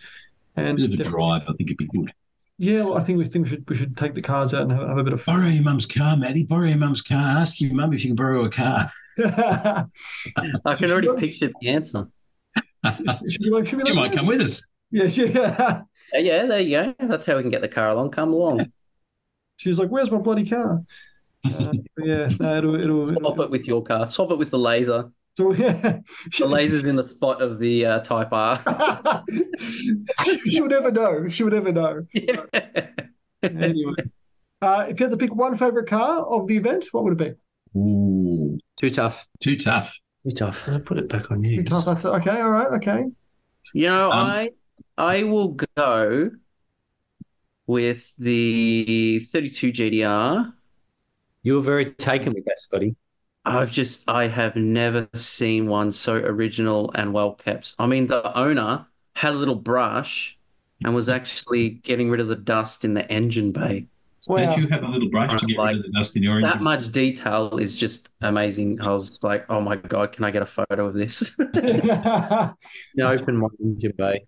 and 0.56 0.78
bit 0.78 0.94
of 0.94 1.00
a 1.00 1.10
drive, 1.10 1.42
I 1.44 1.54
think 1.54 1.72
it'd 1.72 1.78
be 1.78 1.88
good. 1.88 2.14
Yeah, 2.62 2.84
well, 2.84 2.96
I 2.96 3.04
think 3.04 3.18
we 3.18 3.26
think 3.26 3.46
we 3.46 3.50
should 3.50 3.68
we 3.68 3.76
should 3.76 3.98
take 3.98 4.14
the 4.14 4.22
cards 4.22 4.54
out 4.54 4.62
and 4.62 4.72
have, 4.72 4.88
have 4.88 4.98
a 5.00 5.04
bit 5.04 5.14
of 5.14 5.26
Borrow 5.26 5.48
your 5.48 5.64
mum's 5.64 5.88
car, 5.88 6.16
Matty. 6.16 6.44
Borrow 6.44 6.68
your 6.68 6.78
mum's 6.78 7.02
car. 7.02 7.18
Ask 7.18 7.60
your 7.60 7.74
mum 7.74 7.92
if 7.92 8.04
you 8.04 8.12
can 8.12 8.16
borrow 8.16 8.46
a 8.46 8.52
car. 8.52 8.92
I 9.18 10.76
can 10.76 10.92
already 10.92 11.12
picture 11.18 11.50
the 11.60 11.70
answer. 11.70 12.08
should 12.86 13.42
be 13.42 13.50
like, 13.50 13.66
should 13.66 13.80
be 13.80 13.86
She 13.86 13.94
like, 13.94 14.12
might 14.12 14.14
come 14.16 14.28
with 14.28 14.42
us. 14.42 14.64
Yeah, 14.92 15.08
she, 15.08 15.26
yeah. 15.30 15.82
Uh, 16.16 16.20
Yeah, 16.20 16.46
there 16.46 16.60
you 16.60 16.94
go. 17.00 17.08
That's 17.08 17.26
how 17.26 17.38
we 17.38 17.42
can 17.42 17.50
get 17.50 17.62
the 17.62 17.68
car 17.68 17.90
along. 17.90 18.12
Come 18.12 18.32
along. 18.32 18.72
She's 19.58 19.80
like, 19.80 19.90
"Where's 19.90 20.12
my 20.12 20.20
bloody 20.20 20.48
car?" 20.48 20.84
Uh, 21.44 21.72
yeah, 21.98 22.30
no, 22.40 22.58
it'll, 22.58 22.76
it'll, 22.76 23.06
Swap 23.06 23.18
it'll 23.18 23.42
it 23.42 23.50
with 23.50 23.68
your 23.68 23.82
car. 23.82 24.06
Swap 24.06 24.30
it 24.30 24.38
with 24.38 24.52
the 24.52 24.60
laser. 24.60 25.12
So 25.38 25.54
yeah. 25.56 26.00
She, 26.32 26.44
The 26.44 26.50
laser's 26.50 26.86
in 26.86 26.96
the 26.96 27.04
spot 27.04 27.42
of 27.42 27.60
the 27.60 27.86
uh, 27.86 28.00
Type 28.02 28.30
R. 28.32 28.60
she, 30.26 30.40
she 30.50 30.62
would 30.62 30.72
never 30.72 30.92
know. 30.92 31.28
She 31.30 31.44
would 31.44 31.54
never 31.54 31.72
know. 31.72 32.06
Anyway, 33.44 33.94
uh, 34.62 34.86
if 34.90 35.00
you 35.00 35.06
had 35.06 35.12
to 35.12 35.18
pick 35.18 35.34
one 35.34 35.58
favorite 35.58 35.88
car 35.88 36.20
of 36.26 36.48
the 36.48 36.58
event, 36.58 36.86
what 36.92 37.04
would 37.06 37.20
it 37.20 37.36
be? 37.74 37.80
Ooh, 37.80 38.60
Too 38.80 38.90
tough. 38.90 39.26
too 39.40 39.56
tough. 39.58 39.98
Too 40.24 40.32
tough. 40.36 40.68
I 40.70 40.78
put 40.80 40.98
it 41.00 41.10
back 41.10 41.32
on 41.32 41.44
you. 41.44 41.58
Too 41.58 41.64
tough. 41.64 41.86
That's 41.86 42.06
okay. 42.06 42.40
All 42.42 42.50
right. 42.50 42.68
Okay. 42.74 43.06
You 43.74 43.88
know, 43.88 44.12
Um, 44.12 44.28
I 44.28 44.50
I 44.98 45.24
will 45.24 45.58
go 45.76 46.30
with 47.66 48.14
the 48.18 49.20
32 49.32 49.72
GTR. 49.72 50.54
You 51.44 51.56
were 51.56 51.62
very 51.62 51.94
taken 51.94 52.34
with 52.34 52.46
that, 52.46 52.60
Scotty. 52.60 52.96
I've 53.44 53.72
just 53.72 54.10
I 54.10 54.28
have 54.28 54.56
never 54.56 55.10
seen 55.16 55.68
one 55.68 55.92
so 55.92 56.16
original 56.16 56.92
and 56.94 57.14
well 57.14 57.34
kept. 57.34 57.76
I 57.80 57.88
mean, 57.88 58.08
the 58.08 58.38
owner 58.38 58.86
had 59.16 59.34
a 59.34 59.38
little 59.38 59.56
brush 59.56 60.38
and 60.84 60.94
was 60.94 61.10
actually 61.10 61.70
getting 61.70 62.10
rid 62.10 62.20
of 62.20 62.28
the 62.28 62.36
dust 62.36 62.86
in 62.86 62.94
the 62.94 63.10
engine 63.12 63.52
bay. 63.52 63.88
Wow. 64.28 64.38
Don't 64.38 64.58
you 64.58 64.68
have 64.68 64.84
a 64.84 64.88
little 64.88 65.10
brush 65.10 65.40
to 65.40 65.48
get 65.48 65.58
Like, 65.58 65.70
rid 65.76 65.78
of 65.78 65.92
the 65.92 65.98
dust 65.98 66.16
in 66.16 66.22
your 66.24 66.38
engine? 66.38 66.50
That 66.52 66.62
much 66.62 66.92
detail 66.92 67.58
is 67.58 67.76
just 67.76 68.10
amazing. 68.22 68.80
I 68.80 68.92
was 68.92 69.22
like, 69.24 69.46
oh 69.50 69.62
my 69.62 69.76
God, 69.76 70.12
can 70.12 70.24
I 70.24 70.32
get 70.32 70.44
a 70.44 70.46
photo 70.46 70.88
of 70.88 70.94
this? 70.94 71.36
You 72.94 73.06
open 73.06 73.38
my 73.38 73.48
engine 73.60 73.94
bay. 73.98 74.26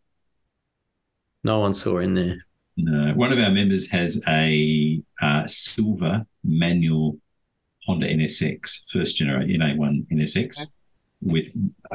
No 1.44 1.60
one 1.60 1.74
saw 1.74 2.00
in 2.00 2.14
there. 2.14 2.38
No. 2.78 3.14
One 3.14 3.32
of 3.32 3.38
our 3.38 3.52
members 3.52 3.88
has 3.92 4.22
a 4.28 5.02
uh, 5.22 5.46
silver 5.46 6.26
manual 6.44 7.18
Honda 7.86 8.08
NSX, 8.08 8.84
first 8.92 9.18
generation 9.18 9.60
NA1 9.62 10.06
NSX, 10.12 10.68
with 11.22 11.48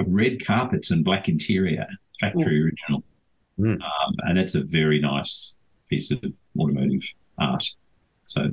red 0.07 0.45
carpets 0.45 0.91
and 0.91 1.05
black 1.05 1.28
interior, 1.28 1.86
factory 2.20 2.62
original. 2.62 3.03
Mm. 3.59 3.74
Um, 3.74 4.14
and 4.24 4.39
that's 4.39 4.55
a 4.55 4.64
very 4.64 5.01
nice 5.01 5.57
piece 5.89 6.11
of 6.11 6.22
automotive 6.59 7.03
art. 7.39 7.64
So 8.24 8.51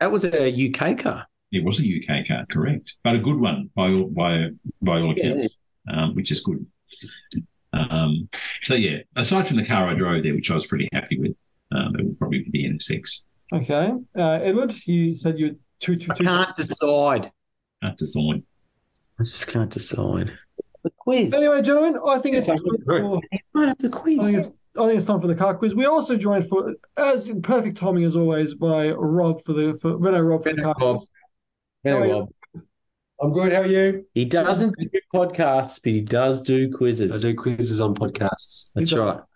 That 0.00 0.10
was 0.12 0.24
a 0.24 0.50
UK 0.52 0.98
car. 0.98 1.26
it 1.52 1.64
was 1.64 1.80
a 1.80 1.84
UK 1.84 2.26
car, 2.26 2.44
correct, 2.50 2.94
but 3.04 3.14
a 3.14 3.18
good 3.18 3.38
one 3.40 3.70
by 3.74 3.90
all, 3.92 4.06
by 4.08 4.48
by 4.80 5.00
all 5.00 5.12
accounts, 5.12 5.48
um, 5.92 6.14
which 6.14 6.30
is 6.30 6.40
good. 6.40 6.64
Um, 7.72 8.28
so 8.64 8.74
yeah, 8.74 8.98
aside 9.16 9.46
from 9.46 9.56
the 9.56 9.64
car 9.64 9.88
I 9.88 9.94
drove 9.94 10.22
there, 10.22 10.34
which 10.34 10.50
I 10.50 10.54
was 10.54 10.66
pretty 10.66 10.88
happy 10.92 11.18
with, 11.18 11.34
um, 11.72 11.96
it 11.98 12.04
would 12.04 12.18
probably 12.18 12.40
be 12.50 12.50
the 12.68 12.68
NSX. 12.74 13.22
okay. 13.54 13.92
Uh, 14.16 14.38
Edward, 14.42 14.74
you 14.86 15.14
said 15.14 15.38
you 15.38 15.56
two 15.82 15.96
two 15.96 16.10
I 16.12 16.14
can't 16.14 16.56
decide. 16.56 17.32
After 17.82 18.04
Thorn. 18.06 18.44
I 19.18 19.24
just 19.24 19.48
can't 19.48 19.70
decide. 19.70 20.32
The 20.84 20.90
quiz. 20.98 21.34
Anyway, 21.34 21.60
gentlemen, 21.62 22.00
I 22.06 22.18
think 22.18 22.36
it's 22.36 22.48
Yes, 22.48 22.60
time 22.60 22.76
for, 22.86 23.20
Right 23.54 23.68
up 23.68 23.78
the 23.78 23.88
I 23.88 23.90
think 23.90 23.94
quiz. 23.94 24.34
it's 24.34 24.58
I 24.78 24.86
think 24.86 24.96
it's 24.98 25.06
time 25.06 25.20
for 25.20 25.26
the 25.26 25.34
car 25.34 25.54
quiz. 25.56 25.74
We 25.74 25.84
also 25.86 26.16
joined 26.16 26.48
for 26.48 26.74
as 26.96 27.28
in 27.28 27.42
perfect 27.42 27.76
timing 27.76 28.04
as 28.04 28.16
always 28.16 28.54
by 28.54 28.90
Rob 28.90 29.44
for 29.44 29.52
the 29.52 29.78
for 29.82 29.96
Renault 29.98 30.22
Rob 30.22 30.42
for 30.44 30.54
the 30.54 30.62
car 30.62 30.74
Rob. 30.80 30.96
quiz. 30.96 31.10
Hello, 31.84 31.96
How 31.98 32.02
are 32.02 32.06
you? 32.06 32.12
Rob. 32.14 32.28
I'm 33.20 33.32
good. 33.32 33.52
How 33.52 33.60
are 33.60 33.66
you? 33.66 34.06
He 34.14 34.24
doesn't 34.24 34.74
do 34.78 34.88
podcasts, 35.14 35.80
but 35.82 35.92
he 35.92 36.00
does 36.00 36.42
do 36.42 36.70
quizzes. 36.72 37.12
I 37.24 37.28
do 37.28 37.36
quizzes 37.36 37.80
on 37.80 37.94
podcasts. 37.94 38.72
That's 38.74 38.90
He 38.90 38.96
right. 38.98 39.14
does. 39.16 39.26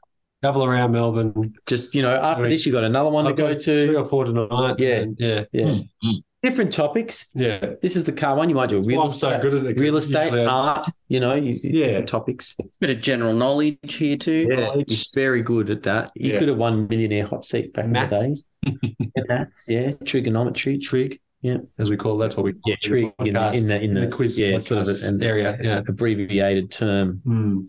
Travel 0.42 0.64
around 0.64 0.92
Melbourne. 0.92 1.54
Just 1.66 1.94
you 1.94 2.02
know, 2.02 2.14
after 2.14 2.42
Right. 2.44 2.50
this, 2.50 2.66
you 2.66 2.72
got 2.72 2.84
another 2.84 3.10
one 3.10 3.24
to 3.24 3.30
I've 3.30 3.36
go 3.36 3.52
got 3.52 3.62
three 3.62 3.86
to. 3.86 3.96
or 3.98 4.04
four 4.06 4.24
tonight. 4.24 4.74
Yeah. 4.78 4.94
and 4.96 5.16
yeah, 5.20 5.44
Yeah, 5.52 5.78
Hmm. 6.02 6.10
Different 6.48 6.72
topics. 6.72 7.26
yeah. 7.34 7.74
This 7.82 7.96
is 7.96 8.04
the 8.04 8.12
car 8.12 8.36
one. 8.36 8.48
You 8.48 8.54
might 8.54 8.70
do 8.70 8.80
real 8.82 8.98
Well, 8.98 9.08
I'm 9.08 9.14
so 9.14 9.28
estate, 9.30 9.42
good 9.42 9.54
at 9.54 9.64
it. 9.70 9.78
real 9.80 9.96
estate, 9.96 10.24
Usually 10.26 10.42
I- 10.44 10.48
art. 10.50 10.88
You 11.08 11.20
know, 11.20 11.34
you, 11.34 11.58
Yeah. 11.62 11.86
different 11.86 12.08
topics. 12.08 12.56
Bit 12.80 12.90
of 12.90 13.00
general 13.00 13.34
knowledge 13.34 13.78
here 14.02 14.16
too. 14.16 14.46
Yeah, 14.48 14.60
Knowledge. 14.60 14.88
he's 14.90 15.10
very 15.14 15.42
good 15.42 15.70
at 15.70 15.82
that. 15.84 16.10
He 16.14 16.32
Yeah. 16.32 16.38
could 16.38 16.48
have 16.48 16.58
won 16.58 16.86
millionaire 16.88 17.26
hot 17.26 17.44
seat 17.44 17.72
back 17.72 17.88
Maths. 17.88 18.12
in 18.12 18.18
the 18.64 18.70
day. 18.72 18.96
Yeah, 19.16 19.22
Maths, 19.28 19.66
yeah, 19.68 19.90
trigonometry, 20.04 20.78
trig, 20.78 21.20
Yeah, 21.42 21.58
as 21.78 21.90
we 21.90 21.96
call 21.96 22.16
that's 22.18 22.36
what 22.36 22.44
we 22.44 22.52
call 22.52 22.60
yeah, 22.66 22.74
it 22.74 22.82
trig 22.82 23.04
in 23.20 23.34
the 23.34 23.38
podcast, 23.40 23.54
in 23.56 23.66
the 23.66 23.80
in 23.82 23.94
the, 23.94 24.06
quiz 24.08 24.38
yeah, 24.38 24.58
sort 24.58 24.88
of 24.88 24.88
an 25.04 25.22
area. 25.22 25.56
Yeah. 25.62 25.82
abbreviated 25.86 26.70
term. 26.70 27.20
Hmm. 27.24 27.60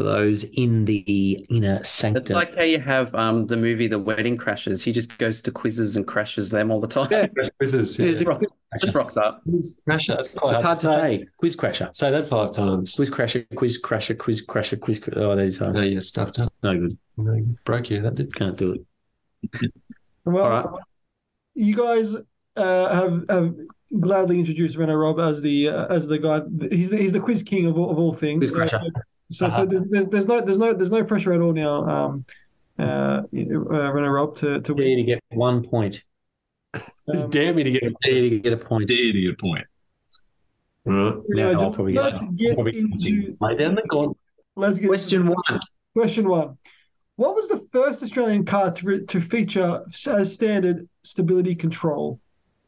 For 0.00 0.04
those 0.04 0.44
in 0.56 0.86
the 0.86 1.44
inner 1.50 1.84
sanctum. 1.84 2.22
It's 2.22 2.30
like 2.30 2.56
how 2.56 2.62
you 2.62 2.80
have 2.80 3.14
um 3.14 3.46
the 3.46 3.56
movie 3.56 3.86
The 3.86 3.98
Wedding 3.98 4.38
Crashes. 4.38 4.82
He 4.82 4.92
just 4.92 5.16
goes 5.18 5.42
to 5.42 5.50
quizzes 5.52 5.96
and 5.96 6.06
crashes 6.06 6.48
them 6.50 6.70
all 6.70 6.80
the 6.80 6.86
time. 6.88 7.08
Yeah, 7.10 7.26
quizzes. 7.58 7.96
He 7.98 8.06
Yeah. 8.06 8.12
just 8.12 8.24
rock- 8.24 8.42
just 8.80 8.94
rocks 8.94 9.16
up. 9.18 9.42
Quiz 9.42 9.80
crasher. 9.86 10.14
That's 10.16 10.28
quite 10.28 10.54
It's 10.56 10.64
hard 10.64 10.78
to 10.78 10.82
say. 10.84 11.18
say. 11.18 11.26
Quiz 11.36 11.56
crasher. 11.56 11.94
Say 11.94 12.10
that 12.10 12.28
five 12.28 12.52
times. 12.52 12.94
Quiz 12.96 13.10
crasher, 13.10 13.44
quiz 13.56 13.82
crasher, 13.82 14.16
quiz 14.16 14.46
crasher, 14.46 14.80
quiz. 14.80 14.98
cr- 15.00 15.10
Oh, 15.16 15.36
that 15.36 15.44
is 15.44 15.58
hard. 15.58 15.74
No, 15.74 15.82
you're 15.82 16.00
stuffed 16.00 16.38
up. 16.40 16.50
No 16.62 16.78
good. 16.78 16.92
No, 17.18 17.44
broke 17.66 17.90
you. 17.90 18.00
That 18.00 18.14
did. 18.14 18.34
Can't 18.34 18.56
do 18.56 18.72
it. 19.52 19.72
Well, 20.24 20.44
All 20.44 20.50
right. 20.50 20.82
you 21.54 21.74
guys 21.74 22.14
uh, 22.56 22.94
have 22.94 23.24
have 23.28 23.54
gladly 24.00 24.38
introduced 24.38 24.76
Renault 24.76 24.96
Rob 24.96 25.18
as 25.20 25.42
the 25.42 25.68
uh, 25.68 25.86
as 25.94 26.06
the 26.06 26.18
guy. 26.18 26.40
He's 26.70 26.88
the, 26.90 26.96
he's 26.96 27.12
the 27.12 27.20
quiz 27.20 27.42
king 27.42 27.66
of 27.66 27.76
all, 27.78 27.90
of 27.90 27.98
all 27.98 28.14
things. 28.14 28.38
Quiz 28.38 28.52
crasher. 28.52 28.80
So, 29.30 29.48
so 29.48 29.64
there's, 29.64 29.82
there's, 29.88 30.06
there's 30.06 30.26
no 30.26 30.40
there's 30.40 30.58
no 30.58 30.72
there's 30.72 30.90
no 30.90 31.04
pressure 31.04 31.32
at 31.32 31.40
all 31.40 31.52
now. 31.52 31.88
Um, 31.88 32.24
uh, 32.78 32.82
uh 33.32 33.92
Renault 33.92 34.08
Rob 34.10 34.36
to 34.36 34.60
to 34.60 34.74
Dare 34.74 34.84
win. 34.86 34.96
to 34.98 35.02
get 35.04 35.20
one 35.30 35.62
point. 35.62 36.02
Um, 36.74 37.30
Dare 37.30 37.54
me 37.54 37.62
to 37.64 37.70
get 37.70 37.82
a 37.84 37.94
Dare 38.02 38.30
to 38.30 38.38
get 38.40 38.52
a 38.52 38.56
point. 38.56 38.88
Dear 38.88 39.12
to 39.12 39.18
your 39.18 39.34
point. 39.36 39.64
right. 40.84 41.14
Now 41.28 41.48
uh, 41.50 41.62
I'll 41.62 41.70
probably 41.72 41.92
get 41.92 42.02
let's 42.02 42.24
get 42.36 42.54
Probably 42.54 42.78
into 42.78 43.36
lay 43.40 43.56
down 43.56 43.74
the 43.76 43.82
gauntlet. 43.88 44.16
let's 44.56 44.78
get 44.78 44.88
Question 44.88 45.20
into 45.22 45.32
one. 45.48 45.60
question 45.94 46.28
one. 46.28 46.58
What 47.16 47.34
was 47.36 47.48
the 47.48 47.58
first 47.70 48.02
Australian 48.02 48.46
car 48.46 48.70
to, 48.70 48.86
re- 48.86 49.04
to 49.06 49.20
feature 49.20 49.84
as 50.08 50.32
standard 50.32 50.88
stability 51.02 51.54
control? 51.54 52.18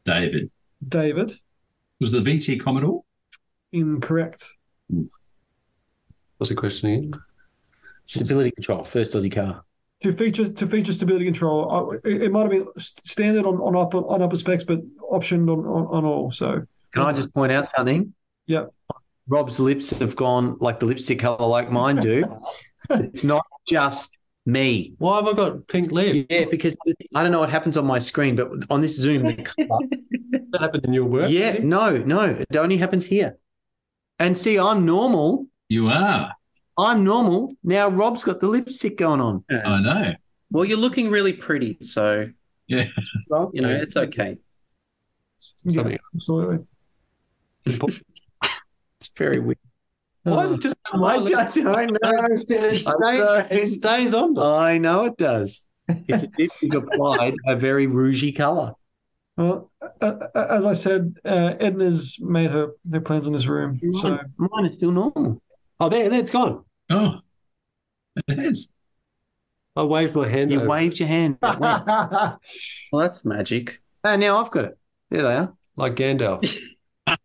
David. 0.05 0.51
David, 0.87 1.33
Was 1.99 2.11
the 2.11 2.19
VT 2.19 2.59
Commodore? 2.59 3.03
incorrect. 3.71 4.45
What's 6.37 6.49
the 6.49 6.55
question 6.55 6.89
again? 6.89 7.11
Stability 8.05 8.51
control. 8.51 8.83
First 8.83 9.13
Aussie 9.13 9.31
car. 9.31 9.63
to 10.01 10.13
feature 10.13 10.51
to 10.51 10.67
feature 10.67 10.93
stability 10.93 11.25
control. 11.25 11.71
Uh, 11.71 11.97
It, 12.03 12.23
it 12.23 12.31
might 12.31 12.41
have 12.41 12.51
been 12.51 12.67
standard 12.77 13.45
on 13.45 13.55
on 13.59 13.75
upper 13.75 13.97
on 13.99 14.21
upper 14.21 14.35
specs, 14.35 14.63
but 14.63 14.79
optioned 15.01 15.49
on, 15.51 15.59
on, 15.65 15.85
on 15.87 16.05
all. 16.05 16.31
So 16.31 16.63
Can 16.91 17.03
I 17.03 17.13
just 17.13 17.33
point 17.33 17.51
out 17.51 17.69
something? 17.69 18.13
Yeah, 18.45 18.65
Rob's 19.27 19.59
lips 19.59 19.91
have 19.99 20.15
gone 20.15 20.57
like 20.59 20.79
the 20.79 20.85
lipstick 20.85 21.19
color, 21.19 21.45
like 21.47 21.71
mine 21.71 21.95
do. 21.97 22.25
it's 22.89 23.23
not 23.23 23.45
just 23.69 24.17
me. 24.45 24.93
Why 24.97 25.15
have 25.17 25.27
I 25.27 25.33
got 25.33 25.65
pink 25.67 25.91
lips? 25.91 26.25
Yeah, 26.29 26.45
because 26.51 26.75
I 27.15 27.23
don't 27.23 27.31
know 27.31 27.39
what 27.39 27.49
happens 27.49 27.77
on 27.77 27.85
my 27.85 27.99
screen, 27.99 28.35
but 28.35 28.49
on 28.69 28.81
this 28.81 28.97
Zoom, 28.97 29.23
the 29.23 29.35
color, 29.43 29.79
That 30.51 30.59
happened 30.59 30.83
in 30.83 30.91
your 30.93 31.05
work? 31.05 31.31
yeah, 31.31 31.59
no, 31.63 31.95
no, 31.99 32.21
it 32.49 32.57
only 32.57 32.75
happens 32.75 33.05
here. 33.05 33.37
And 34.19 34.37
see, 34.37 34.59
I'm 34.59 34.85
normal. 34.85 35.47
You 35.73 35.87
are. 35.87 36.31
I'm 36.77 37.03
normal. 37.03 37.55
Now 37.63 37.87
Rob's 37.87 38.23
got 38.23 38.39
the 38.39 38.45
lipstick 38.47 38.95
going 38.95 39.19
on. 39.19 39.43
I 39.49 39.81
know. 39.81 40.13
Well, 40.51 40.65
you're 40.65 40.77
looking 40.77 41.09
really 41.09 41.33
pretty, 41.33 41.79
so 41.81 42.29
Yeah. 42.67 42.89
well, 43.27 43.49
you 43.55 43.61
know 43.63 43.69
it's 43.69 43.97
okay. 43.97 44.37
yeah, 45.63 45.97
absolutely. 46.13 46.59
important. 47.65 48.05
It's 48.99 49.09
very 49.17 49.39
weird. 49.39 49.57
Why 50.21 50.43
is 50.43 50.51
it 50.51 50.59
just 50.61 50.75
I 50.93 50.99
don't 51.07 51.97
know. 52.03 52.27
It 52.29 52.37
stays, 52.37 52.87
it 53.49 53.65
stays 53.65 54.13
on. 54.13 54.37
I 54.37 54.77
know 54.77 55.05
it 55.05 55.17
does. 55.17 55.65
It's 55.87 56.23
as 56.23 56.35
if 56.37 56.51
you've 56.61 56.75
applied 56.75 57.33
a 57.47 57.55
very 57.55 57.87
rougey 57.87 58.35
color. 58.35 58.73
Well, 59.37 59.71
uh, 60.01 60.05
uh, 60.35 60.47
as 60.51 60.65
I 60.67 60.73
said, 60.73 61.17
uh, 61.25 61.55
Edna's 61.59 62.17
made 62.21 62.51
her 62.51 62.73
her 62.91 63.01
plans 63.01 63.25
on 63.25 63.33
this 63.33 63.47
room. 63.47 63.79
So 63.93 64.09
Mine, 64.11 64.33
mine 64.37 64.65
is 64.65 64.75
still 64.75 64.91
normal. 64.91 65.41
Oh, 65.79 65.89
there, 65.89 66.09
there, 66.09 66.19
it's 66.19 66.31
gone. 66.31 66.63
Oh, 66.89 67.19
it 68.27 68.39
is. 68.39 68.71
I 69.75 69.83
waved 69.83 70.15
my 70.15 70.27
hand. 70.27 70.51
You 70.51 70.59
over. 70.59 70.69
waved 70.69 70.99
your 70.99 71.07
hand. 71.07 71.37
Well, 71.41 72.39
Well, 72.91 73.01
that's 73.01 73.25
magic. 73.25 73.81
And 74.03 74.21
now 74.21 74.37
I've 74.37 74.51
got 74.51 74.65
it. 74.65 74.77
There 75.09 75.23
they 75.23 75.35
are. 75.35 75.53
like 75.75 75.95
Gandalf. 75.95 76.57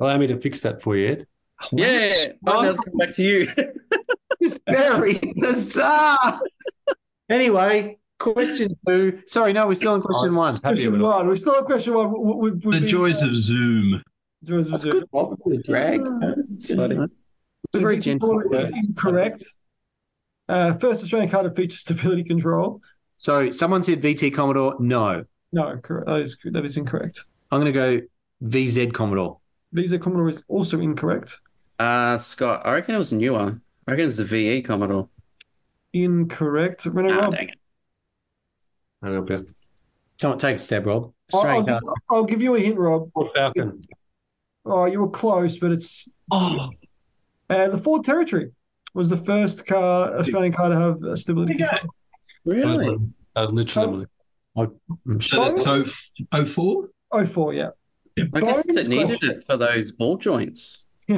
Allow 0.00 0.18
me 0.18 0.26
to 0.26 0.40
fix 0.40 0.60
that 0.62 0.82
for 0.82 0.96
you, 0.96 1.08
Ed. 1.08 1.26
Yeah, 1.72 2.32
Oh. 2.46 2.66
I'll 2.66 2.74
come 2.74 2.96
back 2.98 3.14
to 3.16 3.24
you. 3.24 3.48
This 4.40 4.54
is 4.54 4.60
very 4.68 5.20
bizarre. 5.40 6.40
Anyway, 7.30 7.98
question 8.18 8.68
two. 8.86 9.22
Sorry, 9.28 9.52
no, 9.52 9.68
we're 9.68 9.76
still 9.76 9.94
on 9.94 10.02
question 10.02 10.30
Nice. 10.30 10.36
one. 10.38 10.54
Happy 10.56 10.66
question 10.66 10.92
with 10.92 11.00
one. 11.02 11.28
We're 11.28 11.36
still 11.36 11.54
have 11.54 11.64
question 11.66 11.94
one. 11.94 12.10
We, 12.10 12.18
we, 12.18 12.50
we've 12.50 12.60
The 12.60 12.70
been- 12.70 12.86
joys 12.86 13.22
uh, 13.22 13.26
of 13.28 13.36
Zoom. 13.36 14.02
Joys 14.44 14.66
of 14.66 14.72
That's 14.72 14.84
good. 14.84 15.10
Bob, 15.10 15.38
with 15.44 15.58
a 15.60 15.62
drag. 15.62 16.00
It's 16.56 16.74
funny. 16.74 16.96
It's 17.72 17.80
very 17.80 17.98
VT 17.98 18.02
gentle. 18.02 18.28
Commodore 18.40 18.60
is 18.60 18.70
incorrect. 18.70 19.44
Uh, 20.48 20.74
first 20.74 21.02
Australian 21.02 21.30
car 21.30 21.42
to 21.42 21.50
feature 21.50 21.76
stability 21.76 22.22
control. 22.24 22.80
So 23.16 23.50
someone 23.50 23.82
said 23.82 24.02
VT 24.02 24.32
Commodore. 24.34 24.76
No, 24.78 25.24
No, 25.52 25.76
correct. 25.82 26.06
That 26.06 26.20
is 26.20 26.36
that 26.44 26.64
is 26.64 26.76
incorrect. 26.76 27.24
I'm 27.50 27.60
going 27.60 27.72
to 27.72 28.00
go 28.00 28.06
VZ 28.48 28.92
Commodore. 28.92 29.38
VZ 29.74 30.00
Commodore 30.02 30.28
is 30.28 30.44
also 30.48 30.80
incorrect. 30.80 31.40
Uh, 31.78 32.18
Scott, 32.18 32.62
I 32.64 32.72
reckon 32.74 32.94
it 32.94 32.98
was 32.98 33.12
newer. 33.12 33.58
I 33.86 33.90
reckon 33.90 34.06
it's 34.06 34.16
the 34.16 34.24
VE 34.24 34.62
Commodore. 34.62 35.08
Incorrect. 35.92 36.86
Renault 36.86 37.12
Ah, 37.12 37.20
Rob. 37.24 37.34
dang 37.34 37.48
it. 37.48 37.58
Hang 39.02 39.16
on, 39.16 39.24
Bill. 39.24 39.38
Come 40.20 40.32
on, 40.32 40.38
take 40.38 40.56
a 40.56 40.58
stab, 40.58 40.86
Rob. 40.86 41.12
I'll, 41.32 41.38
Australian 41.40 41.68
I'll, 41.70 41.80
car. 41.80 41.94
I'll 42.10 42.24
give 42.24 42.42
you 42.42 42.54
a 42.56 42.60
hint, 42.60 42.76
Rob. 42.78 43.10
Ford 43.12 43.28
Falcon. 43.34 43.82
Oh, 44.64 44.86
you 44.86 45.00
were 45.00 45.10
close, 45.10 45.58
but 45.58 45.72
it's 45.72 46.08
Oh, 46.30 46.70
uh, 47.50 47.68
the 47.68 47.78
Ford 47.78 48.04
Territory 48.04 48.50
was 48.94 49.08
the 49.08 49.16
first 49.16 49.66
car 49.66 50.16
Australian 50.16 50.52
car 50.52 50.70
to 50.70 50.78
have 50.78 51.02
a 51.02 51.16
stability 51.16 51.54
control. 51.54 51.90
Really? 52.44 52.96
uh, 53.36 53.46
literally. 53.46 54.06
I'm 54.56 55.20
So 55.20 55.56
that's 55.56 55.66
oh, 56.32 56.44
04? 56.44 56.88
Oh 57.12 57.26
four, 57.26 57.54
yeah. 57.54 57.70
I 58.18 58.40
guess 58.40 58.62
Bonus 58.62 58.76
it 58.76 58.88
needed 58.88 59.06
question. 59.06 59.30
it 59.30 59.46
for 59.46 59.56
those 59.56 59.92
ball 59.92 60.16
joints. 60.16 60.84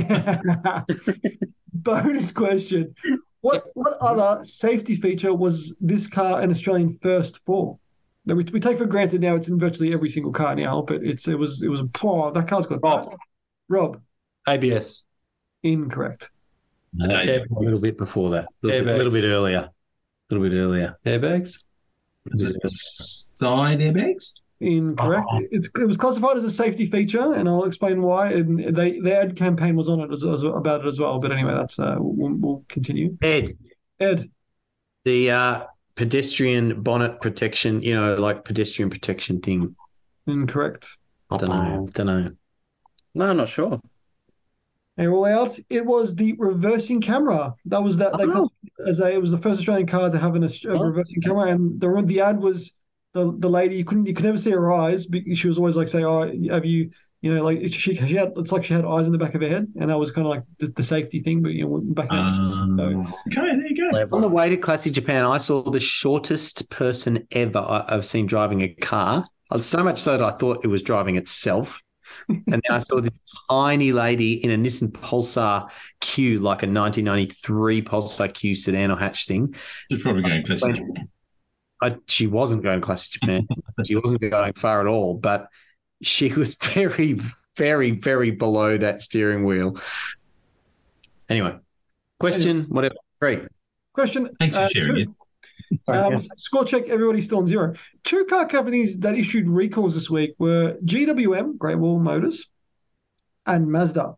Bonus 1.74 2.32
question. 2.32 2.94
What 3.42 3.64
what 3.74 3.98
other 4.00 4.42
safety 4.44 4.96
feature 4.96 5.34
was 5.34 5.76
this 5.80 6.06
car 6.06 6.40
an 6.40 6.50
Australian 6.50 6.94
first 7.02 7.44
for? 7.44 7.78
Now, 8.24 8.34
we, 8.34 8.44
we 8.44 8.58
take 8.58 8.78
for 8.78 8.86
granted 8.86 9.20
now 9.20 9.36
it's 9.36 9.48
in 9.48 9.58
virtually 9.58 9.92
every 9.92 10.08
single 10.08 10.32
car 10.32 10.56
now, 10.56 10.82
but 10.82 11.04
it's 11.04 11.28
it 11.28 11.38
was 11.38 11.62
it 11.62 11.68
was 11.68 11.82
oh, 12.02 12.30
that 12.32 12.48
car's 12.48 12.66
got 12.66 12.82
Rob. 12.82 13.14
Rob 13.68 14.00
ABS. 14.48 15.04
incorrect. 15.62 16.30
No, 16.94 17.14
a 17.14 17.44
little 17.50 17.80
bit 17.80 17.98
before 17.98 18.30
that. 18.30 18.44
A 18.44 18.66
little, 18.66 18.84
bit, 18.84 18.86
Airbags. 18.86 18.96
little 18.96 19.12
bit 19.12 19.24
earlier. 19.24 19.58
A 19.58 20.34
little 20.34 20.48
bit 20.48 20.56
earlier. 20.56 20.96
Airbags. 21.04 21.62
Is 22.32 22.42
it 22.42 22.56
side 22.64 23.80
airbags? 23.80 24.32
Incorrect. 24.60 25.26
It's, 25.50 25.68
it 25.78 25.86
was 25.86 25.96
classified 25.98 26.38
as 26.38 26.44
a 26.44 26.50
safety 26.50 26.86
feature, 26.90 27.34
and 27.34 27.48
I'll 27.48 27.64
explain 27.64 28.00
why. 28.00 28.32
And 28.32 28.74
they 28.74 28.98
the 29.00 29.14
ad 29.14 29.36
campaign 29.36 29.76
was 29.76 29.88
on 29.88 30.00
it 30.00 30.10
as, 30.10 30.24
as 30.24 30.42
about 30.42 30.80
it 30.80 30.86
as 30.86 30.98
well. 30.98 31.18
But 31.18 31.32
anyway, 31.32 31.54
that's 31.54 31.78
uh, 31.78 31.96
we'll, 31.98 32.32
we'll 32.34 32.64
continue. 32.68 33.18
Ed, 33.20 33.52
Ed, 34.00 34.30
the 35.04 35.30
uh, 35.30 35.64
pedestrian 35.94 36.82
bonnet 36.82 37.20
protection, 37.20 37.82
you 37.82 37.94
know, 37.94 38.14
like 38.14 38.44
pedestrian 38.44 38.88
protection 38.88 39.40
thing. 39.40 39.76
incorrect. 40.26 40.88
I 41.30 41.36
don't 41.36 41.50
know. 41.50 41.86
I 41.88 41.90
don't 41.92 42.06
know. 42.06 42.30
No, 43.16 43.32
not 43.32 43.48
sure. 43.48 43.80
And 44.98 45.08
all 45.10 45.24
out. 45.24 45.58
It 45.68 45.84
was 45.84 46.14
the 46.14 46.34
reversing 46.38 47.00
camera. 47.00 47.54
That 47.66 47.82
was 47.82 47.96
that. 47.98 48.16
They 48.18 48.24
Oh. 48.24 48.48
as 48.86 49.00
a. 49.00 49.10
It 49.12 49.20
was 49.20 49.30
the 49.30 49.38
first 49.38 49.58
Australian 49.60 49.86
car 49.86 50.10
to 50.10 50.18
have 50.18 50.34
an, 50.34 50.44
a 50.44 50.50
Oh. 50.68 50.82
reversing 50.84 51.20
camera, 51.22 51.46
and 51.50 51.80
the 51.80 52.02
the 52.06 52.20
ad 52.20 52.40
was 52.40 52.72
the 53.12 53.34
the 53.38 53.48
lady. 53.48 53.76
You 53.76 53.84
couldn't 53.84 54.06
you 54.06 54.14
could 54.14 54.24
never 54.24 54.38
see 54.38 54.50
her 54.50 54.72
eyes. 54.72 55.06
Because 55.06 55.38
she 55.38 55.48
was 55.48 55.58
always 55.58 55.76
like 55.76 55.88
say, 55.88 56.04
"Oh, 56.04 56.30
have 56.50 56.64
you?" 56.64 56.90
You 57.22 57.34
know, 57.34 57.42
like 57.42 57.60
she, 57.72 57.94
she 57.96 58.14
had. 58.14 58.32
It's 58.36 58.52
like 58.52 58.64
she 58.64 58.72
had 58.74 58.84
eyes 58.84 59.06
in 59.06 59.12
the 59.12 59.18
back 59.18 59.34
of 59.34 59.40
her 59.42 59.48
head, 59.48 59.66
and 59.80 59.90
that 59.90 59.98
was 59.98 60.10
kind 60.10 60.26
of 60.26 60.30
like 60.30 60.44
the, 60.58 60.68
the 60.68 60.82
safety 60.82 61.20
thing. 61.20 61.42
But 61.42 61.52
you 61.52 61.66
know, 61.66 61.78
back 61.82 62.08
then. 62.10 62.18
Um, 62.18 62.76
so 62.78 62.84
okay, 63.38 63.56
there 63.56 63.66
you 63.66 63.90
go. 63.90 64.16
On 64.16 64.20
the 64.22 64.28
way 64.28 64.48
to 64.50 64.56
Classic 64.56 64.92
Japan, 64.92 65.24
I 65.24 65.38
saw 65.38 65.62
the 65.62 65.80
shortest 65.80 66.70
person 66.70 67.26
ever 67.32 67.58
I- 67.58 67.84
I've 67.88 68.06
seen 68.06 68.26
driving 68.26 68.62
a 68.62 68.68
car. 68.68 69.26
Uh, 69.50 69.58
So 69.58 69.82
much 69.84 69.98
so 69.98 70.12
that 70.12 70.22
I 70.22 70.30
thought 70.32 70.64
it 70.64 70.68
was 70.68 70.82
driving 70.82 71.16
itself. 71.16 71.82
And 72.28 72.42
then 72.46 72.62
I 72.70 72.78
saw 72.78 73.00
this 73.00 73.22
tiny 73.48 73.92
lady 73.92 74.44
in 74.44 74.50
a 74.50 74.56
Nissan 74.56 74.90
Pulsar 74.90 75.70
Q, 76.00 76.40
like 76.40 76.62
a 76.62 76.66
1993 76.66 77.82
Pulsar 77.82 78.32
Q 78.32 78.54
sedan 78.54 78.90
or 78.90 78.96
hatch 78.96 79.26
thing. 79.26 79.54
It's 79.90 80.02
probably 80.02 80.22
going 80.22 80.42
classic. 80.42 80.84
I, 81.80 81.96
she 82.08 82.26
wasn't 82.26 82.62
going 82.62 82.80
Classic 82.80 83.20
Japan. 83.20 83.46
she 83.86 83.96
wasn't 83.96 84.22
going 84.22 84.52
far 84.54 84.80
at 84.80 84.86
all, 84.86 85.14
but 85.14 85.48
she 86.02 86.32
was 86.32 86.54
very, 86.62 87.18
very, 87.56 87.90
very 87.92 88.30
below 88.30 88.78
that 88.78 89.02
steering 89.02 89.44
wheel. 89.44 89.78
Anyway, 91.28 91.56
question, 92.18 92.64
whatever. 92.64 92.94
Three. 93.18 93.40
question. 93.92 94.34
Thank 94.38 94.52
you 94.52 94.58
uh, 94.58 94.68
sharing 94.72 94.94
two- 94.94 95.00
it. 95.02 95.08
Sorry, 95.84 95.98
Um, 95.98 96.20
score 96.36 96.64
check. 96.64 96.88
Everybody's 96.88 97.26
still 97.26 97.38
on 97.38 97.46
zero. 97.46 97.74
Two 98.04 98.24
car 98.26 98.46
companies 98.46 98.98
that 99.00 99.18
issued 99.18 99.48
recalls 99.48 99.94
this 99.94 100.10
week 100.10 100.34
were 100.38 100.76
GWM, 100.84 101.58
Great 101.58 101.78
Wall 101.78 101.98
Motors, 101.98 102.48
and 103.46 103.70
Mazda. 103.70 104.14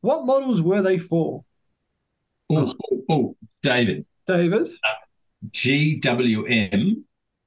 What 0.00 0.26
models 0.26 0.60
were 0.60 0.82
they 0.82 0.98
for? 0.98 1.44
Oh, 2.50 2.72
oh, 2.92 3.04
oh, 3.08 3.36
David, 3.62 4.04
David. 4.26 4.68
GWM, 5.50 7.02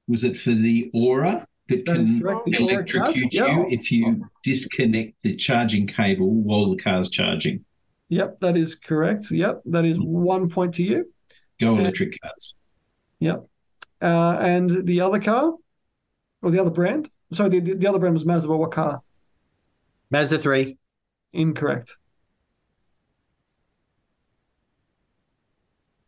was 0.08 0.24
it 0.24 0.36
for 0.36 0.50
the 0.50 0.90
Ora 0.92 1.46
that 1.68 1.84
That 1.86 2.00
is 2.00 2.10
can 2.10 2.20
correct. 2.20 2.40
The 2.46 2.56
electrocute 2.56 3.32
yeah. 3.32 3.46
you 3.46 3.66
if 3.70 3.92
you 3.92 4.28
disconnect 4.42 5.22
the 5.22 5.36
charging 5.36 5.86
cable 5.86 6.30
while 6.30 6.70
the 6.70 6.82
car's 6.82 7.10
charging? 7.10 7.64
Yep, 8.08 8.40
that 8.40 8.56
is 8.56 8.74
correct. 8.74 9.30
Yep, 9.30 9.62
that 9.66 9.84
is 9.84 9.98
one 10.00 10.48
point 10.48 10.74
to 10.74 10.82
you. 10.82 11.12
Go 11.60 11.76
electric 11.76 12.18
cars. 12.22 12.57
Yep. 13.20 13.46
Uh, 14.00 14.36
and 14.40 14.86
the 14.86 15.00
other 15.00 15.20
car, 15.20 15.54
or 16.42 16.50
the 16.50 16.60
other 16.60 16.70
brand? 16.70 17.08
Sorry, 17.32 17.48
the, 17.50 17.60
the, 17.60 17.74
the 17.74 17.86
other 17.88 17.98
brand 17.98 18.14
was 18.14 18.24
Mazda. 18.24 18.48
But 18.48 18.58
what 18.58 18.72
car? 18.72 19.00
Mazda 20.10 20.38
3. 20.38 20.76
Incorrect. 21.32 21.96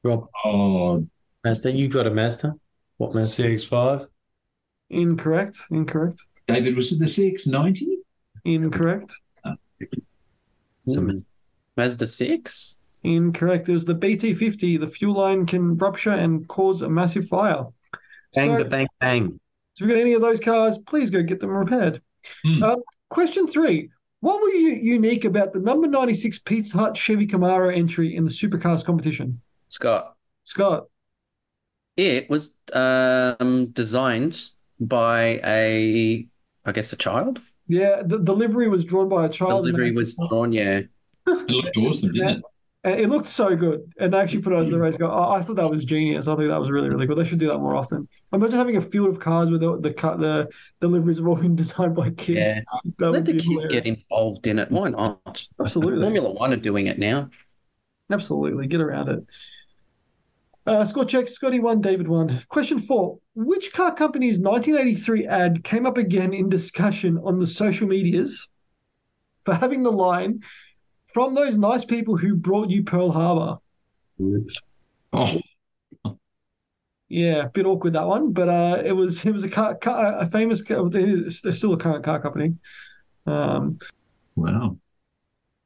Rob, 0.02 0.28
Oh, 0.44 1.06
Mazda. 1.44 1.72
You 1.72 1.88
got 1.88 2.06
a 2.06 2.10
Mazda? 2.10 2.54
What 2.96 3.14
Mazda? 3.14 3.42
CX5. 3.44 4.06
Incorrect. 4.90 5.58
Incorrect. 5.70 6.24
David, 6.48 6.74
was 6.76 6.92
it 6.92 6.98
the 6.98 7.04
CX90? 7.04 7.82
Incorrect. 8.44 9.12
It's 10.86 10.96
a 10.96 11.00
Mazda. 11.02 11.26
Mazda 11.76 12.06
6? 12.06 12.76
Incorrect. 13.02 13.68
It 13.68 13.72
was 13.72 13.84
the 13.84 13.94
BT50. 13.94 14.78
The 14.80 14.88
fuel 14.88 15.14
line 15.14 15.46
can 15.46 15.76
rupture 15.76 16.12
and 16.12 16.46
cause 16.48 16.82
a 16.82 16.88
massive 16.88 17.28
fire. 17.28 17.64
Bang, 18.34 18.50
so, 18.58 18.64
ba, 18.64 18.68
bang, 18.70 18.86
bang. 19.00 19.40
So 19.74 19.84
if 19.84 19.88
you've 19.88 19.90
got 19.90 20.00
any 20.00 20.12
of 20.12 20.20
those 20.20 20.40
cars, 20.40 20.78
please 20.78 21.10
go 21.10 21.22
get 21.22 21.40
them 21.40 21.50
repaired. 21.50 22.02
Um, 22.62 22.82
question 23.08 23.46
three. 23.46 23.88
What 24.20 24.40
was 24.42 24.52
u- 24.52 24.78
unique 24.82 25.24
about 25.24 25.52
the 25.54 25.60
number 25.60 25.86
96 25.88 26.40
Pizza 26.40 26.76
Hut 26.76 26.96
Chevy 26.96 27.26
Camaro 27.26 27.74
entry 27.74 28.14
in 28.16 28.24
the 28.24 28.30
supercars 28.30 28.84
competition? 28.84 29.40
Scott. 29.68 30.14
Scott, 30.44 30.86
It 31.96 32.28
was 32.28 32.54
um, 32.74 33.66
designed 33.72 34.38
by 34.78 35.40
a, 35.44 36.26
I 36.66 36.72
guess, 36.72 36.92
a 36.92 36.96
child. 36.96 37.40
yeah, 37.68 38.02
the 38.04 38.18
delivery 38.18 38.68
was 38.68 38.84
drawn 38.84 39.08
by 39.08 39.24
a 39.26 39.28
child. 39.28 39.66
and 39.66 39.74
Delivery 39.76 39.92
was 39.92 40.14
drawn, 40.28 40.52
yeah. 40.52 40.80
It 41.26 41.48
looked 41.48 41.76
awesome, 41.78 42.12
didn't 42.12 42.28
it? 42.38 42.42
It 42.82 43.10
looked 43.10 43.26
so 43.26 43.54
good. 43.56 43.92
And 43.98 44.12
they 44.14 44.18
actually 44.18 44.40
put 44.40 44.54
it 44.54 44.56
as 44.56 44.70
the 44.70 44.78
race 44.78 44.96
car. 44.96 45.10
I, 45.10 45.38
I 45.38 45.42
thought 45.42 45.56
that 45.56 45.68
was 45.70 45.84
genius. 45.84 46.26
I 46.26 46.34
think 46.36 46.48
that 46.48 46.58
was 46.60 46.70
really, 46.70 46.88
really 46.88 47.06
good. 47.06 47.18
They 47.18 47.24
should 47.26 47.38
do 47.38 47.48
that 47.48 47.58
more 47.58 47.76
often. 47.76 48.08
Imagine 48.32 48.58
having 48.58 48.76
a 48.76 48.80
field 48.80 49.08
of 49.08 49.20
cars 49.20 49.50
where 49.50 49.58
the 49.58 49.76
the, 49.80 49.90
the 49.90 50.48
deliveries 50.80 51.18
have 51.18 51.26
all 51.26 51.36
been 51.36 51.56
designed 51.56 51.94
by 51.94 52.10
kids. 52.10 52.38
Yeah. 52.38 52.60
That 52.98 53.12
Let 53.12 53.26
the 53.26 53.32
be 53.32 53.38
kid 53.38 53.44
hilarious. 53.48 53.72
get 53.72 53.86
involved 53.86 54.46
in 54.46 54.58
it. 54.58 54.70
Why 54.70 54.88
not? 54.88 55.46
Absolutely. 55.60 56.00
Formula 56.00 56.30
One 56.30 56.52
are 56.54 56.56
doing 56.56 56.86
it 56.86 56.98
now. 56.98 57.28
Absolutely. 58.10 58.66
Get 58.66 58.80
around 58.80 59.08
it. 59.08 59.24
Uh, 60.66 60.84
score 60.84 61.04
check. 61.04 61.28
Scotty 61.28 61.58
one, 61.58 61.80
David 61.80 62.08
one. 62.08 62.42
Question 62.48 62.78
four. 62.78 63.18
Which 63.34 63.72
car 63.72 63.94
company's 63.94 64.38
1983 64.38 65.26
ad 65.26 65.64
came 65.64 65.86
up 65.86 65.98
again 65.98 66.32
in 66.32 66.48
discussion 66.48 67.18
on 67.18 67.38
the 67.38 67.46
social 67.46 67.88
medias 67.88 68.48
for 69.44 69.54
having 69.54 69.82
the 69.82 69.92
line, 69.92 70.40
from 71.12 71.34
those 71.34 71.56
nice 71.56 71.84
people 71.84 72.16
who 72.16 72.34
brought 72.36 72.70
you 72.70 72.82
Pearl 72.84 73.10
Harbor? 73.10 73.58
Oh, 75.12 75.40
Yeah, 77.08 77.44
a 77.46 77.48
bit 77.48 77.66
awkward 77.66 77.94
that 77.94 78.06
one, 78.06 78.32
but 78.32 78.48
uh, 78.48 78.82
it 78.84 78.92
was 78.92 79.24
it 79.24 79.32
was 79.32 79.42
a 79.44 79.48
car, 79.48 79.74
car 79.74 80.18
a 80.20 80.30
famous 80.30 80.62
car, 80.62 80.86
it 80.86 80.94
is- 80.94 81.38
still 81.56 81.72
a 81.72 81.76
current 81.76 82.04
car 82.04 82.20
company. 82.20 82.54
Um, 83.26 83.78
wow. 84.36 84.76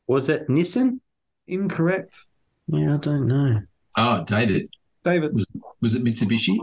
Was 0.06 0.28
it 0.28 0.48
Nissan? 0.48 1.00
incorrect, 1.46 2.26
Yeah, 2.68 2.94
I 2.94 2.96
don't 2.96 3.26
know. 3.26 3.60
Oh, 3.98 4.24
David, 4.24 4.70
David. 5.04 5.34
was 5.82 5.94
it 5.94 6.02
Mitsubishi? 6.02 6.56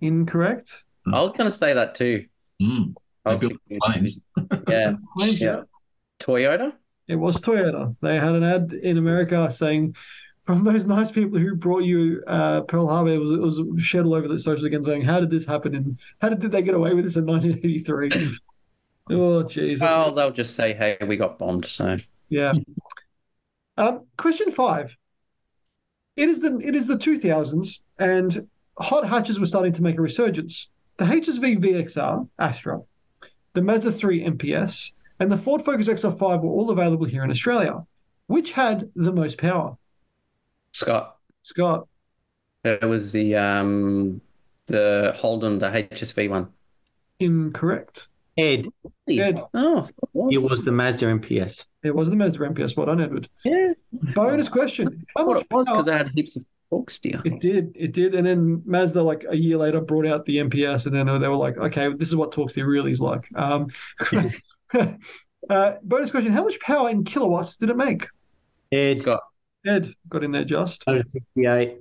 Incorrect. 0.00 0.84
I 1.12 1.20
was 1.20 1.32
going 1.32 1.50
to 1.50 1.56
say 1.56 1.72
that 1.74 1.96
too. 1.96 2.26
Mm. 2.62 2.94
I 3.24 3.30
They 3.30 3.32
was 3.32 3.40
built 3.40 3.52
thinking- 3.68 3.78
planes. 3.84 4.24
yeah. 4.68 4.92
Claims, 5.16 5.40
Yeah. 5.40 5.62
Toyota? 6.20 6.72
It 7.10 7.16
was 7.16 7.40
Toyota. 7.40 7.96
They 8.00 8.16
had 8.20 8.36
an 8.36 8.44
ad 8.44 8.72
in 8.72 8.96
America 8.96 9.50
saying, 9.50 9.96
"From 10.46 10.62
those 10.62 10.84
nice 10.84 11.10
people 11.10 11.40
who 11.40 11.56
brought 11.56 11.82
you 11.82 12.22
uh, 12.28 12.60
Pearl 12.62 12.86
Harbor." 12.86 13.12
It 13.12 13.18
was 13.18 13.32
it 13.32 13.40
was 13.40 13.82
shared 13.82 14.06
all 14.06 14.14
over 14.14 14.28
the 14.28 14.38
socials 14.38 14.64
again, 14.64 14.84
saying, 14.84 15.02
"How 15.02 15.18
did 15.18 15.28
this 15.30 15.44
happen? 15.44 15.74
And 15.74 15.98
how 16.20 16.28
did, 16.28 16.40
did 16.40 16.52
they 16.52 16.62
get 16.62 16.74
away 16.74 16.94
with 16.94 17.02
this 17.04 17.16
in 17.16 17.26
1983?" 17.26 18.10
oh, 19.10 19.42
jeez. 19.42 19.78
that's- 19.78 19.80
Well, 19.80 20.12
they'll 20.12 20.30
just 20.30 20.54
say, 20.54 20.72
hey, 20.72 20.96
we 21.04 21.16
got 21.16 21.36
bombed. 21.38 21.66
So 21.66 21.98
Yeah. 22.28 22.52
Um, 23.76 24.00
question 24.18 24.50
five. 24.52 24.94
It 26.16 26.28
is 26.28 26.40
the 26.40 26.58
it 26.58 26.74
is 26.76 26.86
the 26.86 26.96
2000s, 26.96 27.80
and 27.98 28.46
hot 28.78 29.06
hatches 29.06 29.40
were 29.40 29.46
starting 29.46 29.72
to 29.72 29.82
make 29.82 29.96
a 29.96 30.02
resurgence. 30.02 30.68
The 30.98 31.06
HSV 31.06 31.64
VXR 31.64 32.28
Astra, 32.38 32.82
the 33.54 33.62
Mazda 33.62 33.92
3 33.92 34.24
MPS, 34.26 34.92
and 35.20 35.30
the 35.30 35.36
Ford 35.38 35.62
Focus 35.64 35.88
XR5 35.88 36.42
were 36.42 36.50
all 36.50 36.70
available 36.70 37.06
here 37.06 37.22
in 37.24 37.30
Australia. 37.30 37.84
Which 38.26 38.52
had 38.52 38.90
the 38.96 39.12
most 39.12 39.38
power? 39.38 39.76
Scott, 40.72 41.16
Scott, 41.42 41.86
it 42.64 42.82
was 42.88 43.12
the 43.12 43.36
um 43.36 44.20
the 44.66 45.12
Holden, 45.16 45.58
the 45.58 45.66
HSV 45.66 46.30
one. 46.30 46.48
incorrect. 47.18 48.08
Ed. 48.38 48.66
Ed, 49.08 49.42
Oh, 49.52 49.84
It 50.30 50.38
was 50.40 50.64
the 50.64 50.70
Mazda 50.72 51.06
MPS. 51.06 51.66
it 51.82 51.94
was 51.94 52.08
the 52.08 52.16
Mazda 52.16 52.38
MPS. 52.38 52.76
Well 52.76 52.86
done, 52.86 53.00
Edward. 53.00 53.28
yeah. 53.44 53.72
Bonus 54.14 54.48
question. 54.48 55.04
How 55.16 55.22
I 55.22 55.24
thought 55.24 55.34
much 55.34 55.42
it 55.42 55.50
was 55.54 55.68
because 55.68 55.88
I 55.88 55.96
had 55.98 56.10
heaps 56.14 56.36
of 56.36 56.44
torque 56.70 56.90
steer. 56.90 57.20
It 57.24 57.40
did, 57.40 57.72
it 57.74 57.92
did, 57.92 58.14
and 58.14 58.24
then 58.26 58.62
Mazda 58.64 59.02
like 59.02 59.24
a 59.28 59.36
year 59.36 59.56
later 59.58 59.80
brought 59.80 60.06
out 60.06 60.24
the 60.24 60.36
MPS, 60.38 60.86
and 60.86 60.94
then 60.94 61.06
they 61.20 61.28
were 61.28 61.36
like, 61.36 61.58
okay, 61.58 61.92
this 61.92 62.08
is 62.08 62.16
what 62.16 62.30
torque 62.30 62.50
steer 62.50 62.66
really 62.68 62.92
is 62.92 63.00
like. 63.00 63.28
Um, 63.34 63.66
uh, 65.50 65.72
bonus 65.82 66.10
question: 66.10 66.32
How 66.32 66.44
much 66.44 66.60
power 66.60 66.90
in 66.90 67.04
kilowatts 67.04 67.56
did 67.56 67.70
it 67.70 67.76
make? 67.76 68.06
Ed. 68.72 68.98
Scott, 68.98 69.20
Ed 69.66 69.92
got 70.08 70.24
in 70.24 70.30
there 70.30 70.44
just 70.44 70.86
168. 70.86 71.78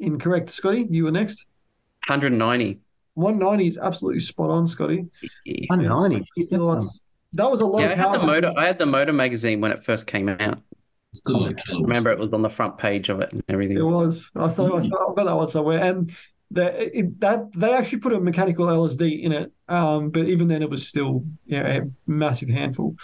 incorrect. 0.00 0.50
Scotty, 0.50 0.86
you 0.90 1.04
were 1.04 1.10
next. 1.10 1.46
190. 2.06 2.80
190 3.14 3.66
is 3.66 3.78
absolutely 3.78 4.20
spot 4.20 4.50
on, 4.50 4.66
Scotty. 4.66 5.06
Yeah. 5.44 5.66
190. 5.68 6.20
Jeez, 6.20 6.24
that's 6.36 6.48
some- 6.48 6.60
Kilowatts. 6.60 7.02
That 7.34 7.50
was 7.50 7.60
a 7.60 7.66
lot 7.66 7.80
Yeah, 7.80 7.92
I 7.92 7.94
had 7.94 8.12
the 8.12 8.26
motor. 8.26 8.54
I 8.56 8.64
had 8.64 8.78
the 8.78 8.86
motor 8.86 9.12
magazine 9.12 9.60
when 9.60 9.70
it 9.70 9.84
first 9.84 10.06
came 10.06 10.30
out. 10.30 10.58
Still 11.12 11.36
a 11.36 11.38
lot 11.38 11.50
of 11.50 11.56
kilowatts. 11.58 11.88
Remember, 11.88 12.10
it 12.10 12.18
was 12.18 12.32
on 12.32 12.40
the 12.40 12.48
front 12.48 12.78
page 12.78 13.10
of 13.10 13.20
it 13.20 13.32
and 13.32 13.42
everything. 13.48 13.76
It 13.76 13.82
was. 13.82 14.30
I 14.34 14.48
saw. 14.48 14.78
I 14.78 14.88
saw, 14.88 15.10
I've 15.10 15.16
got 15.16 15.24
that 15.24 15.36
one 15.36 15.48
somewhere, 15.48 15.78
and 15.82 16.10
the, 16.50 16.98
it, 16.98 17.20
that 17.20 17.52
they 17.52 17.72
actually 17.72 17.98
put 17.98 18.12
a 18.12 18.20
mechanical 18.20 18.66
LSD 18.66 19.22
in 19.22 19.32
it. 19.32 19.52
Um, 19.68 20.10
but 20.10 20.26
even 20.26 20.48
then, 20.48 20.62
it 20.62 20.70
was 20.70 20.88
still 20.88 21.24
yeah 21.46 21.66
a 21.66 21.82
massive 22.06 22.48
handful. 22.48 22.96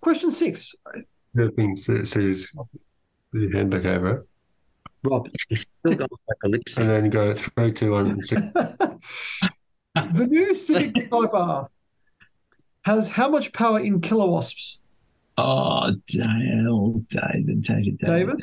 Question 0.00 0.30
six. 0.30 0.74
The 1.34 1.50
thing 1.52 1.76
says 1.76 2.10
says 2.10 2.48
the 3.32 3.50
hand 3.52 3.70
back 3.70 3.84
over 3.84 4.10
it. 4.10 4.26
Rob, 5.02 5.28
he's 5.48 5.62
still 5.62 5.94
going 5.94 6.08
like 6.28 6.36
a 6.44 6.48
lip 6.48 6.62
And 6.76 6.90
then 6.90 7.10
go 7.10 7.34
three, 7.34 7.72
two, 7.72 7.92
one, 7.92 8.10
and 8.10 8.24
six. 8.24 8.42
the 9.94 10.26
new 10.28 10.54
Civic 10.54 11.10
Type 11.10 11.32
R 11.32 11.68
has 12.82 13.08
how 13.08 13.28
much 13.28 13.52
power 13.52 13.80
in 13.80 14.00
kilowatts? 14.00 14.80
Oh, 15.38 15.90
Dale, 16.06 17.02
David, 17.08 17.62
David, 17.62 17.98
David. 17.98 17.98
David, 17.98 18.42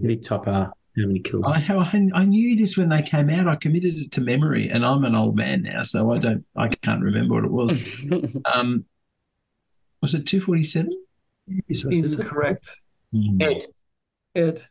Big 0.00 0.24
top 0.24 0.46
R. 0.46 0.72
How 0.98 1.06
many 1.06 1.20
kills? 1.20 1.44
I, 1.46 1.64
I 1.68 2.20
I 2.20 2.24
knew 2.24 2.56
this 2.56 2.76
when 2.76 2.88
they 2.88 3.02
came 3.02 3.30
out. 3.30 3.46
I 3.46 3.56
committed 3.56 3.96
it 3.96 4.12
to 4.12 4.20
memory, 4.20 4.68
and 4.68 4.84
I'm 4.84 5.04
an 5.04 5.14
old 5.14 5.36
man 5.36 5.62
now, 5.62 5.82
so 5.82 6.12
I 6.12 6.18
don't, 6.18 6.44
I 6.56 6.68
can't 6.68 7.02
remember 7.02 7.34
what 7.34 7.44
it 7.44 7.50
was. 7.50 8.36
Um, 8.54 8.84
was 10.00 10.14
it 10.14 10.26
two 10.26 10.40
forty 10.40 10.62
seven? 10.62 10.92
incorrect. 11.68 12.70
Ed. 13.40 13.64
Ed, 14.34 14.62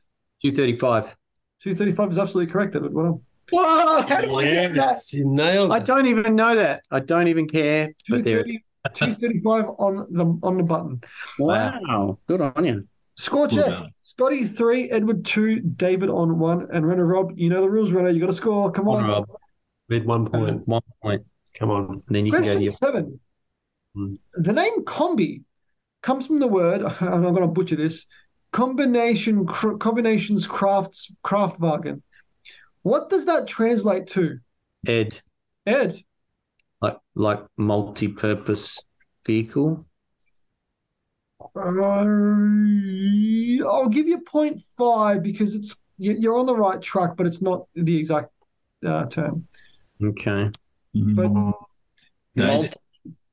235. 0.42 1.16
two 1.60 1.76
thirty 1.76 1.92
five 1.92 2.12
is 2.12 2.18
absolutely 2.18 2.52
correct. 2.52 2.76
Edward, 2.76 2.94
well 2.94 3.22
Whoa! 3.52 4.02
How 4.02 4.22
do 4.22 4.36
I 4.36 4.44
get 4.44 4.74
that? 4.74 4.98
You 5.14 5.26
nailed 5.26 5.72
it. 5.72 5.76
I 5.76 5.80
don't 5.80 6.08
even 6.08 6.36
know 6.36 6.56
that. 6.56 6.84
I 6.92 7.00
don't 7.00 7.28
even 7.30 7.48
care. 7.48 7.94
But 8.10 8.24
there, 8.26 8.44
235 8.94 9.66
on 9.80 10.08
the 10.10 10.40
on 10.44 10.58
the 10.58 10.64
button. 10.64 11.02
wow. 11.40 12.18
Good 12.28 12.42
on 12.42 12.66
you. 12.66 12.88
Score 13.16 13.48
check. 13.48 13.66
done. 13.66 13.92
Scotty 14.18 14.48
three, 14.48 14.90
Edward 14.90 15.24
two, 15.26 15.60
David 15.60 16.10
on 16.10 16.40
one, 16.40 16.68
and 16.74 16.88
Renault 16.88 17.04
Rob. 17.04 17.34
You 17.38 17.50
know 17.50 17.62
the 17.62 17.70
rules, 17.70 17.92
Renault. 17.92 18.10
You 18.10 18.20
got 18.20 18.28
to 18.28 18.34
score. 18.34 18.72
Come 18.72 18.88
on. 18.88 19.04
Rob, 19.08 19.30
Need 19.90 20.06
one 20.06 20.26
point. 20.28 20.68
one 20.68 20.82
point. 21.04 21.24
Come 21.54 21.70
on. 21.70 22.02
And 22.08 22.16
then 22.16 22.26
you 22.26 22.32
can 22.32 22.42
go 22.42 22.48
to 22.48 22.52
Question 22.56 22.64
your. 22.64 22.74
seven. 22.74 23.20
Hmm. 23.94 24.14
The 24.34 24.54
name 24.54 24.84
Kombi 24.86 25.44
comes 26.02 26.26
from 26.26 26.40
the 26.40 26.48
word, 26.48 26.82
and 26.82 26.92
I'm 27.02 27.22
not 27.22 27.30
going 27.32 27.42
to 27.44 27.48
butcher 27.48 27.76
this, 27.76 28.08
combination 28.52 29.46
cr- 29.46 29.76
combinations 29.78 30.48
crafts 30.48 31.12
Kraftwagen. 31.24 32.02
What 32.82 33.12
does 33.12 33.28
that 33.28 33.48
translate 33.48 34.08
to? 34.08 34.40
Ed. 34.88 35.22
Ed, 35.68 35.94
Like, 36.82 36.98
like 37.14 37.44
multi 37.56 38.08
purpose 38.08 38.84
vehicle. 39.28 39.86
Uh, 41.58 42.06
I'll 43.68 43.90
give 43.90 44.08
you 44.08 44.20
0.5 44.20 45.24
because 45.24 45.56
it's 45.56 45.76
you- 45.98 46.18
you're 46.20 46.38
on 46.38 46.46
the 46.46 46.56
right 46.56 46.82
track, 46.82 47.16
but 47.18 47.26
it's 47.26 47.42
not 47.42 47.66
the 47.74 47.98
exact 47.98 48.32
uh, 48.86 49.06
term. 49.08 49.48
Okay. 50.04 50.52
But 50.94 51.32
No, 51.32 51.54
Multi- 52.36 52.78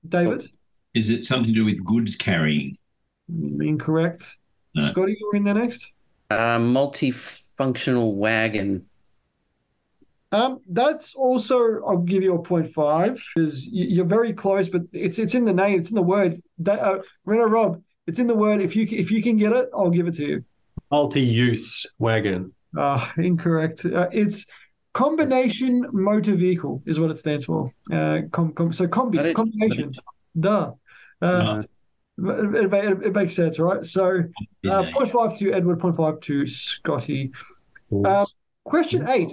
David, 0.09 0.51
is 0.95 1.11
it 1.11 1.27
something 1.27 1.53
to 1.53 1.59
do 1.61 1.65
with 1.67 1.85
goods 1.85 2.17
carrying? 2.17 2.79
incorrect. 3.29 4.39
No. 4.75 4.85
Scotty, 4.87 5.17
you're 5.19 5.37
in 5.37 5.45
there 5.45 5.55
next. 5.55 5.93
uh, 6.31 6.59
multifunctional 6.59 8.15
wagon. 8.15 8.87
Um, 10.33 10.61
that's 10.69 11.15
also 11.15 11.83
I'll 11.85 11.99
give 11.99 12.23
you 12.23 12.35
a 12.35 12.43
0.5 12.43 13.21
because 13.35 13.65
you- 13.67 13.85
you're 13.87 14.05
very 14.05 14.33
close, 14.33 14.69
but 14.69 14.83
it's 14.93 15.19
it's 15.19 15.35
in 15.35 15.45
the 15.45 15.53
name, 15.53 15.79
it's 15.79 15.91
in 15.91 15.95
the 15.95 16.03
word. 16.03 16.43
That, 16.59 16.81
uh, 16.81 17.03
Renault 17.25 17.47
Rob, 17.49 17.83
it's 18.07 18.19
in 18.19 18.27
the 18.27 18.35
word. 18.35 18.61
If 18.61 18.77
you 18.77 18.87
if 18.91 19.11
you 19.11 19.23
can 19.23 19.37
get 19.37 19.53
it, 19.53 19.69
I'll 19.75 19.91
give 19.91 20.07
it 20.07 20.15
to 20.15 20.27
you. 20.27 20.45
Multi-use 20.91 21.87
wagon. 21.99 22.53
Uh, 22.77 23.09
incorrect. 23.17 23.85
Uh, 23.85 24.09
it's 24.13 24.47
combination 24.93 25.87
motor 25.93 26.35
vehicle 26.35 26.83
is 26.87 27.01
what 27.01 27.11
it 27.11 27.19
stands 27.19 27.45
for. 27.45 27.71
Uh, 27.93 28.23
com, 28.33 28.53
com, 28.53 28.73
so 28.73 28.87
Kombi 28.87 29.15
Got 29.15 29.35
combination. 29.35 29.93
Duh. 30.39 30.73
Uh, 31.21 31.63
it, 32.19 32.55
it, 32.55 32.75
it, 32.75 33.07
it 33.07 33.13
makes 33.13 33.35
sense, 33.35 33.59
right? 33.59 33.85
So 33.85 34.23
uh, 34.67 34.83
0.5 34.93 35.37
to 35.39 35.53
Edward, 35.53 35.81
0.5 35.81 36.21
to 36.23 36.47
Scotty. 36.47 37.33
Uh, 38.05 38.27
question 38.65 39.09
eight. 39.09 39.33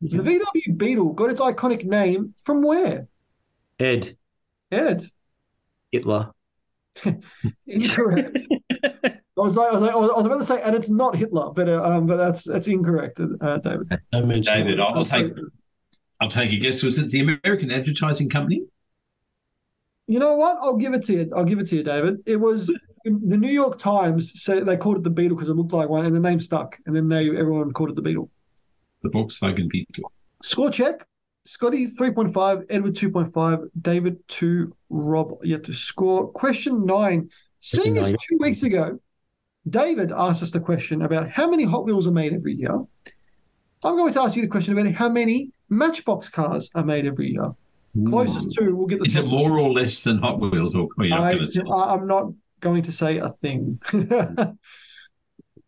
The 0.00 0.18
VW 0.18 0.76
Beetle 0.76 1.12
got 1.12 1.30
its 1.30 1.40
iconic 1.40 1.84
name 1.84 2.34
from 2.42 2.62
where? 2.62 3.08
Ed 3.78 4.16
Ed. 4.70 5.02
Hitler. 5.90 6.33
Incorrect. 7.66 8.38
I 9.36 9.40
was 9.40 9.56
like, 9.56 9.70
I 9.70 9.72
was 9.72 9.82
like, 9.82 9.92
I 9.92 9.96
was 9.96 10.26
about 10.26 10.38
to 10.38 10.44
say, 10.44 10.62
and 10.62 10.76
it's 10.76 10.88
not 10.88 11.16
Hitler, 11.16 11.50
but 11.50 11.68
uh, 11.68 11.82
um, 11.82 12.06
but 12.06 12.16
that's 12.16 12.44
that's 12.44 12.68
incorrect, 12.68 13.18
uh, 13.18 13.58
David. 13.58 13.90
Don't 14.12 14.28
mention 14.28 14.54
David, 14.54 14.74
it. 14.74 14.80
I'll, 14.80 14.98
I'll 14.98 15.04
take 15.04 15.32
I'll 16.20 16.28
take 16.28 16.52
a 16.52 16.56
guess. 16.56 16.82
Was 16.82 16.98
it 16.98 17.10
the 17.10 17.20
American 17.20 17.70
Advertising 17.70 18.30
Company? 18.30 18.62
You 20.06 20.18
know 20.18 20.36
what? 20.36 20.56
I'll 20.60 20.76
give 20.76 20.94
it 20.94 21.02
to 21.04 21.12
you. 21.14 21.32
I'll 21.34 21.44
give 21.44 21.58
it 21.58 21.66
to 21.68 21.76
you, 21.76 21.82
David. 21.82 22.18
It 22.26 22.36
was 22.36 22.68
the 23.04 23.36
New 23.36 23.50
York 23.50 23.78
Times 23.78 24.40
said 24.42 24.64
they 24.66 24.76
called 24.76 24.98
it 24.98 25.02
the 25.02 25.10
Beetle 25.10 25.36
because 25.36 25.48
it 25.48 25.54
looked 25.54 25.72
like 25.72 25.88
one, 25.88 26.06
and 26.06 26.14
the 26.14 26.20
name 26.20 26.38
stuck, 26.38 26.78
and 26.86 26.94
then 26.94 27.08
they 27.08 27.28
everyone 27.28 27.72
called 27.72 27.90
it 27.90 27.96
the 27.96 28.02
Beetle. 28.02 28.30
The 29.02 29.10
Volkswagen 29.10 29.68
Beetle. 29.68 30.12
Score 30.42 30.70
check. 30.70 31.06
Scotty 31.46 31.86
three 31.86 32.10
point 32.10 32.32
five, 32.32 32.64
Edward 32.70 32.96
two 32.96 33.10
point 33.10 33.32
five, 33.34 33.58
David 33.80 34.16
two, 34.28 34.74
Rob 34.88 35.38
yet 35.44 35.64
to 35.64 35.72
score. 35.72 36.28
Question 36.32 36.86
nine. 36.86 37.28
Seeing 37.60 37.98
as 37.98 38.10
two 38.12 38.38
weeks 38.40 38.62
ago, 38.62 38.98
David 39.68 40.10
asked 40.12 40.42
us 40.42 40.50
the 40.50 40.60
question 40.60 41.02
about 41.02 41.28
how 41.30 41.48
many 41.50 41.64
Hot 41.64 41.84
Wheels 41.84 42.06
are 42.06 42.12
made 42.12 42.32
every 42.32 42.54
year. 42.54 42.74
I'm 43.82 43.96
going 43.96 44.12
to 44.14 44.22
ask 44.22 44.36
you 44.36 44.42
the 44.42 44.48
question 44.48 44.76
about 44.78 44.92
how 44.94 45.08
many 45.10 45.50
Matchbox 45.68 46.28
cars 46.30 46.70
are 46.74 46.84
made 46.84 47.04
every 47.06 47.32
year. 47.32 47.52
Closest 48.08 48.50
to, 48.52 48.74
we'll 48.74 48.86
get 48.86 48.98
the. 48.98 49.04
Is 49.06 49.16
it 49.16 49.26
more 49.26 49.58
or 49.58 49.70
less 49.72 50.02
than 50.02 50.18
Hot 50.18 50.40
Wheels? 50.40 50.74
Or, 50.74 50.88
or 50.98 51.04
I, 51.12 51.34
gonna 51.34 51.50
tell 51.50 51.72
us? 51.72 51.80
I- 51.82 51.94
I'm 51.94 52.06
not 52.06 52.32
going 52.60 52.82
to 52.82 52.92
say 52.92 53.18
a 53.18 53.28
thing. 53.30 53.78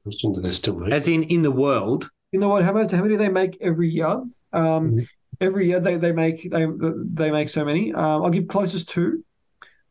Question 0.03 0.33
that 0.33 0.61
they're. 0.63 0.95
As 0.95 1.07
in 1.09 1.23
in 1.25 1.43
the 1.43 1.51
world. 1.51 2.11
you 2.33 2.41
know 2.41 2.49
what? 2.49 2.65
How 2.65 2.73
much? 2.73 2.91
How 2.93 3.03
many 3.03 3.15
do 3.15 3.19
they 3.19 3.29
make 3.29 3.59
every 3.61 3.91
year? 3.91 4.23
Um, 4.53 4.93
Mhm. 4.93 5.07
Every 5.41 5.67
year 5.67 5.81
they, 5.81 5.97
they 5.97 6.13
make 6.13 6.51
they 6.51 6.67
they 6.79 7.31
make 7.31 7.49
so 7.49 7.65
many. 7.65 7.93
Um, 7.93 8.23
I'll 8.23 8.31
give 8.31 8.49
closest 8.49 8.89
two. 8.89 9.25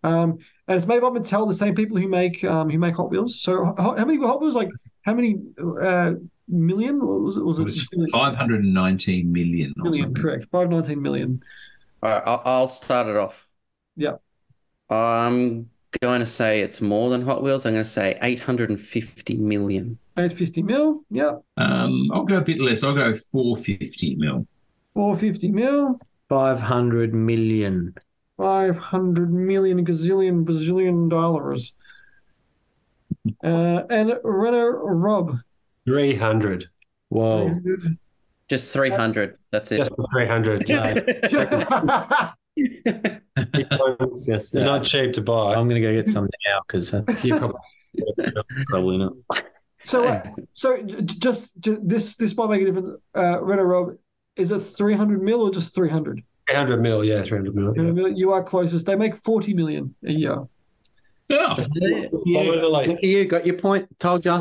Um, 0.03 0.37
and 0.67 0.77
it's 0.77 0.85
made 0.85 1.01
by 1.01 1.09
Mattel, 1.09 1.47
the 1.47 1.53
same 1.53 1.73
people 1.73 1.97
who 1.97 2.07
make 2.07 2.43
um, 2.43 2.69
who 2.69 2.77
make 2.77 2.95
Hot 2.95 3.09
Wheels. 3.09 3.41
So 3.41 3.63
how, 3.63 3.95
how 3.95 4.05
many 4.05 4.17
Hot 4.19 4.41
Wheels? 4.41 4.55
Like 4.55 4.69
how 5.01 5.13
many 5.13 5.37
uh, 5.81 6.13
million? 6.47 7.01
Or 7.01 7.21
was 7.21 7.37
it? 7.37 7.45
Was 7.45 7.59
It 7.59 7.63
it, 7.63 7.75
was 7.97 8.11
519 8.11 9.31
million. 9.31 9.73
Million? 9.77 10.13
Correct. 10.13 10.47
Five 10.51 10.69
nineteen 10.69 11.01
million. 11.01 11.41
All 12.03 12.09
right, 12.09 12.23
I'll, 12.25 12.41
I'll 12.45 12.67
start 12.67 13.07
it 13.07 13.15
off. 13.15 13.47
Yeah. 13.95 14.17
I'm 14.89 15.69
going 16.01 16.19
to 16.19 16.25
say 16.25 16.61
it's 16.61 16.81
more 16.81 17.09
than 17.09 17.21
Hot 17.23 17.41
Wheels. 17.41 17.65
I'm 17.65 17.73
going 17.73 17.83
to 17.83 17.89
say 17.89 18.19
850 18.21 19.37
million. 19.37 19.97
Eight 20.17 20.33
fifty 20.33 20.61
mil. 20.61 21.03
Yeah. 21.09 21.33
Um, 21.57 22.09
I'll 22.13 22.25
go 22.25 22.37
a 22.37 22.41
bit 22.41 22.59
less. 22.59 22.83
I'll 22.83 22.93
go 22.93 23.15
450 23.31 24.15
mil. 24.15 24.45
Four 24.95 25.15
fifty 25.17 25.51
mil. 25.51 25.99
500 26.27 27.13
million. 27.13 27.93
Five 28.37 28.77
hundred 28.77 29.31
million 29.31 29.85
gazillion 29.85 30.43
bazillion 30.43 31.07
dollars. 31.09 31.75
Uh, 33.43 33.83
and 33.89 34.19
Renault 34.23 34.79
Rob. 34.83 35.37
300. 35.85 36.65
Whoa. 37.09 37.59
Just 38.49 38.73
300. 38.73 39.37
That's 39.51 39.71
it. 39.71 39.77
Just 39.77 39.95
the 39.95 40.07
300. 40.11 40.67
No, 40.69 40.93
Just 44.27 44.53
they're 44.53 44.65
not 44.65 44.83
cheap 44.83 45.13
to 45.13 45.21
buy. 45.21 45.53
I'm 45.53 45.67
going 45.69 45.81
to 45.81 45.87
go 45.87 45.93
get 45.93 46.09
some 46.09 46.27
now 46.47 46.61
because 46.67 46.91
You 47.23 47.37
probably 47.37 47.59
probably 48.67 48.97
not. 48.97 49.13
So, 49.83 50.05
uh, 50.07 50.23
so 50.53 50.81
j- 50.81 51.01
j- 51.01 51.17
just 51.19 51.51
this 51.61 52.15
this 52.15 52.35
might 52.35 52.49
make 52.49 52.61
a 52.61 52.65
difference. 52.65 52.89
Uh, 53.15 53.41
Renault 53.43 53.63
Rob, 53.63 53.97
is 54.35 54.51
it 54.51 54.59
300 54.59 55.21
mil 55.21 55.41
or 55.41 55.51
just 55.51 55.73
300? 55.73 56.21
300 56.47 56.81
mil, 56.81 57.03
yeah, 57.03 57.23
300 57.23 57.55
mil. 57.55 57.73
Yeah. 57.75 58.07
You 58.07 58.31
are 58.31 58.43
closest. 58.43 58.85
They 58.85 58.95
make 58.95 59.15
40 59.15 59.53
million 59.53 59.95
a 60.05 60.11
year. 60.11 60.43
Yeah. 61.27 61.55
Finally, 61.55 62.09
Look 62.87 63.01
you, 63.01 63.25
got 63.25 63.45
your 63.45 63.57
point. 63.57 63.87
Told 63.99 64.25
you. 64.25 64.31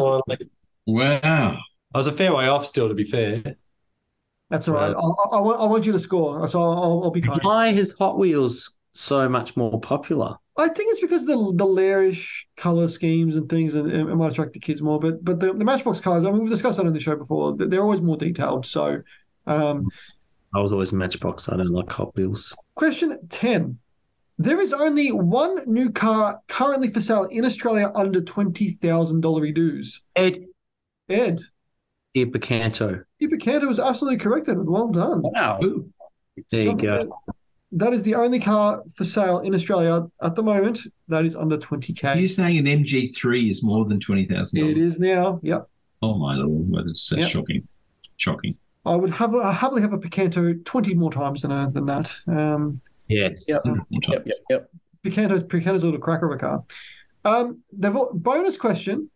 wow. 0.86 1.58
I 1.94 1.98
was 1.98 2.06
a 2.08 2.12
fair 2.12 2.34
way 2.34 2.48
off 2.48 2.66
still, 2.66 2.88
to 2.88 2.94
be 2.94 3.04
fair. 3.04 3.56
That's 4.50 4.68
all 4.68 4.74
right. 4.74 4.94
I, 4.94 5.36
I, 5.36 5.38
I 5.38 5.40
want, 5.40 5.60
I 5.60 5.66
want 5.66 5.86
you 5.86 5.92
to 5.92 5.98
score, 5.98 6.46
so 6.46 6.60
I'll, 6.60 7.02
I'll 7.04 7.10
be 7.10 7.22
kind. 7.22 7.40
Why 7.42 7.68
is 7.68 7.94
Hot 7.98 8.18
Wheels 8.18 8.76
so 8.92 9.28
much 9.28 9.56
more 9.56 9.80
popular? 9.80 10.36
I 10.56 10.68
think 10.68 10.92
it's 10.92 11.00
because 11.00 11.22
of 11.22 11.28
the 11.28 11.54
the 11.56 11.66
lairish 11.66 12.46
color 12.56 12.86
schemes 12.88 13.36
and 13.36 13.48
things, 13.48 13.74
and 13.74 13.90
it 13.90 14.04
might 14.14 14.32
attract 14.32 14.52
the 14.52 14.60
kids 14.60 14.82
more. 14.82 15.00
But 15.00 15.24
but 15.24 15.40
the, 15.40 15.52
the 15.52 15.64
Matchbox 15.64 16.00
cars, 16.00 16.24
I 16.24 16.30
mean, 16.30 16.42
we've 16.42 16.50
discussed 16.50 16.76
that 16.76 16.86
on 16.86 16.92
the 16.92 17.00
show 17.00 17.16
before. 17.16 17.56
They're 17.56 17.82
always 17.82 18.00
more 18.00 18.16
detailed. 18.16 18.66
So, 18.66 19.02
um, 19.46 19.88
I 20.54 20.60
was 20.60 20.72
always 20.72 20.92
Matchbox. 20.92 21.48
I 21.48 21.56
don't 21.56 21.70
like 21.70 21.90
Hot 21.92 22.14
Wheels. 22.16 22.54
Question 22.76 23.18
10. 23.28 23.78
There 24.38 24.60
is 24.60 24.72
only 24.72 25.12
one 25.12 25.58
new 25.66 25.90
car 25.90 26.40
currently 26.48 26.90
for 26.90 27.00
sale 27.00 27.24
in 27.24 27.44
Australia 27.44 27.90
under 27.94 28.20
$20,000 28.20 29.54
dues. 29.54 30.02
Ed 30.16 30.44
Ed, 31.08 31.40
Kia 32.14 32.26
Picanto. 32.26 33.04
Ipacanto 33.22 33.66
was 33.68 33.78
absolutely 33.78 34.18
correct, 34.18 34.48
Edward. 34.48 34.68
Well 34.70 34.88
done. 34.88 35.22
Wow. 35.22 35.60
Ooh. 35.62 35.90
There 36.50 36.62
you 36.62 36.68
Something 36.70 36.86
go. 36.88 36.96
that- 36.98 37.34
That 37.72 37.92
is 37.92 38.02
the 38.04 38.14
only 38.14 38.38
car 38.40 38.82
for 38.96 39.04
sale 39.04 39.40
in 39.40 39.54
Australia 39.54 40.06
at 40.22 40.34
the 40.36 40.42
moment 40.42 40.80
that 41.08 41.24
is 41.24 41.34
under 41.36 41.56
Are 41.56 41.58
20K. 41.58 42.04
Are 42.14 42.18
you 42.18 42.28
saying 42.28 42.56
an 42.58 42.66
MG3 42.66 43.50
is 43.50 43.62
more 43.64 43.84
than 43.84 43.98
$20,000? 43.98 44.70
It 44.70 44.78
is 44.78 44.98
now. 45.00 45.40
Yep. 45.42 45.68
Oh, 46.02 46.14
my 46.18 46.34
lord. 46.36 46.70
Well, 46.70 46.84
that's, 46.84 47.08
that's 47.08 47.22
Yep. 47.22 47.28
shocking. 47.30 47.68
Shocking. 48.16 48.56
I 48.86 48.94
would 48.96 49.10
have 49.10 49.34
I 49.34 49.52
happily 49.52 49.82
have 49.82 49.92
a 49.92 49.98
Picanto 49.98 50.62
20 50.64 50.94
more 50.94 51.10
times 51.10 51.42
than, 51.42 51.52
uh, 51.52 51.70
than 51.70 51.86
that. 51.86 52.14
Um, 52.26 52.80
Yes. 53.08 53.48
Yep. 53.48 53.60
Yep, 53.90 54.26
yep, 54.26 54.36
yep. 54.48 54.70
Picanto's 55.04 55.42
Picanto's 55.42 55.82
a 55.82 55.86
little 55.86 56.00
cracker 56.00 56.26
of 56.32 56.32
a 56.32 56.38
car. 56.38 56.64
Um, 57.24 57.62
bonus 57.72 58.56
question: 58.56 59.10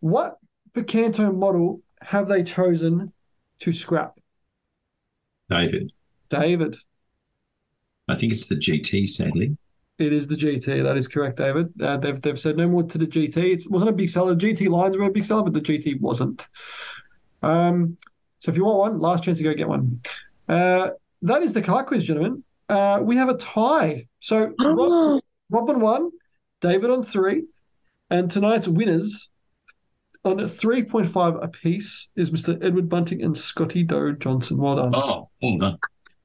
What 0.00 0.38
Picanto 0.72 1.34
model 1.34 1.82
have 2.00 2.28
they 2.28 2.42
chosen 2.42 3.12
to 3.60 3.72
scrap? 3.72 4.18
David, 5.50 5.92
David, 6.30 6.76
I 8.08 8.16
think 8.16 8.32
it's 8.32 8.46
the 8.46 8.54
GT, 8.54 9.08
sadly. 9.08 9.56
it 9.98 10.12
is 10.12 10.26
the 10.26 10.36
GT. 10.36 10.82
That 10.82 10.96
is 10.96 11.08
correct, 11.08 11.36
David. 11.36 11.72
Uh, 11.80 11.98
they've 11.98 12.20
they've 12.22 12.40
said 12.40 12.56
no 12.56 12.68
more 12.68 12.84
to 12.84 12.98
the 12.98 13.06
GT. 13.06 13.36
It 13.36 13.64
wasn't 13.70 13.90
a 13.90 13.94
big 13.94 14.08
seller. 14.08 14.34
GT 14.34 14.68
lines 14.68 14.96
were 14.96 15.04
a 15.04 15.10
big 15.10 15.24
seller, 15.24 15.42
but 15.42 15.52
the 15.52 15.60
GT 15.60 16.00
wasn't. 16.00 16.48
Um, 17.42 17.96
so 18.38 18.50
if 18.50 18.56
you 18.56 18.64
want 18.64 18.78
one, 18.78 18.98
last 19.00 19.24
chance 19.24 19.38
to 19.38 19.44
go 19.44 19.54
get 19.54 19.68
one. 19.68 20.00
Uh, 20.48 20.90
that 21.22 21.42
is 21.42 21.52
the 21.52 21.62
car 21.62 21.84
quiz, 21.84 22.04
gentlemen. 22.04 22.42
Uh, 22.68 23.00
we 23.02 23.16
have 23.16 23.28
a 23.28 23.36
tie. 23.36 24.06
So 24.20 24.52
Rob, 24.58 25.22
Rob 25.50 25.70
on 25.70 25.80
one, 25.80 26.10
David 26.60 26.90
on 26.90 27.02
three, 27.02 27.44
and 28.10 28.30
tonight's 28.30 28.68
winners 28.68 29.28
on 30.24 30.36
3.5 30.36 31.42
apiece 31.42 32.08
is 32.16 32.30
Mr. 32.30 32.62
Edward 32.62 32.88
Bunting 32.88 33.22
and 33.22 33.36
Scotty 33.36 33.82
Doe 33.82 34.12
Johnson. 34.12 34.58
Well 34.58 34.76
done. 34.76 34.94
Oh, 34.94 35.30
well 35.42 35.58
done. 35.58 35.78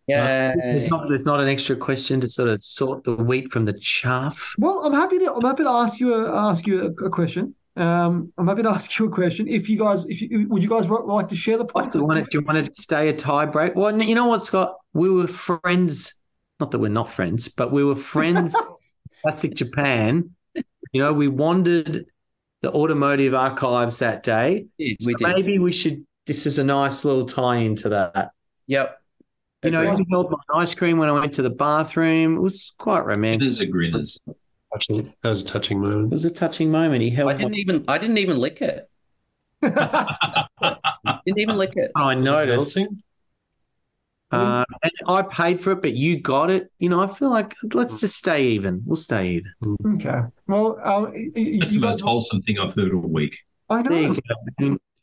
Yeah. 0.07 0.53
There's 0.55 0.87
not 0.87 1.07
there's 1.07 1.25
not 1.25 1.39
an 1.39 1.47
extra 1.47 1.75
question 1.75 2.19
to 2.21 2.27
sort 2.27 2.49
of 2.49 2.63
sort 2.63 3.03
the 3.05 3.15
wheat 3.15 3.51
from 3.51 3.65
the 3.65 3.73
chaff. 3.73 4.53
Well, 4.57 4.85
I'm 4.85 4.93
happy 4.93 5.17
to 5.19 5.33
I'm 5.33 5.41
happy 5.41 5.63
to 5.63 5.69
ask 5.69 5.99
you 5.99 6.13
a, 6.13 6.49
ask 6.49 6.67
you 6.67 6.81
a, 6.81 7.05
a 7.05 7.09
question. 7.09 7.55
Um, 7.77 8.31
I'm 8.37 8.47
happy 8.47 8.63
to 8.63 8.69
ask 8.69 8.97
you 8.97 9.07
a 9.07 9.09
question. 9.09 9.47
If 9.47 9.69
you 9.69 9.77
guys, 9.77 10.05
if 10.05 10.21
you, 10.21 10.47
would 10.49 10.63
you 10.63 10.69
guys 10.69 10.87
like 10.87 11.27
to 11.29 11.35
share 11.35 11.57
the 11.57 11.63
Like, 11.63 11.73
points? 11.73 11.93
do 11.93 11.99
you 11.99 12.05
want 12.05 12.23
to 12.23 12.29
do 12.31 12.39
you 12.39 12.45
want 12.45 12.65
to 12.65 12.81
stay 12.81 13.09
a 13.09 13.13
tie 13.13 13.45
break? 13.45 13.75
Well, 13.75 14.01
you 14.01 14.15
know 14.15 14.27
what, 14.27 14.43
Scott? 14.43 14.75
We 14.93 15.09
were 15.09 15.27
friends. 15.27 16.15
Not 16.59 16.71
that 16.71 16.79
we're 16.79 16.87
not 16.87 17.09
friends, 17.09 17.49
but 17.49 17.71
we 17.73 17.83
were 17.83 17.95
friends 17.97 18.55
classic 19.21 19.55
Japan. 19.55 20.31
You 20.93 21.01
know, 21.01 21.11
we 21.11 21.27
wandered 21.27 22.05
the 22.61 22.71
automotive 22.71 23.33
archives 23.33 23.99
that 23.99 24.23
day. 24.23 24.67
We 24.79 24.95
So 25.01 25.11
did. 25.13 25.27
maybe 25.27 25.59
we 25.59 25.73
should. 25.73 26.05
This 26.25 26.45
is 26.45 26.57
a 26.59 26.63
nice 26.63 27.03
little 27.03 27.25
tie 27.25 27.57
into 27.57 27.89
that. 27.89 28.31
Yep. 28.67 28.97
You 29.63 29.71
know, 29.71 29.81
Agreed. 29.81 29.99
he 29.99 30.05
held 30.11 30.31
my 30.31 30.61
ice 30.61 30.73
cream 30.75 30.97
when 30.97 31.09
I 31.09 31.11
went 31.11 31.33
to 31.33 31.41
the 31.41 31.49
bathroom. 31.49 32.37
It 32.37 32.39
was 32.39 32.73
quite 32.77 33.05
romantic. 33.05 33.41
Grinners 33.41 33.61
are 33.61 33.65
grinners. 33.65 34.19
That 34.89 35.29
was 35.29 35.41
a 35.41 35.45
touching 35.45 35.79
moment. 35.79 36.11
It 36.11 36.15
was 36.15 36.25
a 36.25 36.31
touching 36.31 36.71
moment. 36.71 37.01
He 37.01 37.09
held. 37.09 37.29
I 37.31 37.33
didn't 37.33 37.55
even 37.55 37.85
I 37.87 37.97
didn't 37.97 38.17
even 38.17 38.37
lick 38.37 38.61
it. 38.61 38.89
Didn't 39.61 41.39
even 41.39 41.57
lick 41.57 41.73
it. 41.75 41.91
my, 41.95 42.11
I 42.11 42.15
noticed. 42.15 42.77
Uh, 44.31 44.65
and 44.83 44.91
I 45.07 45.21
paid 45.21 45.59
for 45.61 45.71
it, 45.71 45.81
but 45.81 45.93
you 45.93 46.19
got 46.19 46.49
it. 46.49 46.71
You 46.79 46.89
know, 46.89 47.01
I 47.01 47.07
feel 47.07 47.29
like 47.29 47.55
let's 47.73 47.99
just 48.01 48.17
stay 48.17 48.47
even. 48.47 48.81
We'll 48.85 48.95
stay 48.95 49.29
even. 49.63 49.77
okay. 49.95 50.21
Well, 50.47 50.77
um, 50.83 51.11
y- 51.13 51.29
y- 51.35 51.57
That's 51.59 51.75
the 51.75 51.79
most 51.79 52.01
wholesome 52.01 52.41
thing 52.41 52.59
I've 52.59 52.73
heard 52.73 52.93
all 52.93 53.01
week. 53.01 53.37
I 53.69 53.81
know. 53.81 54.15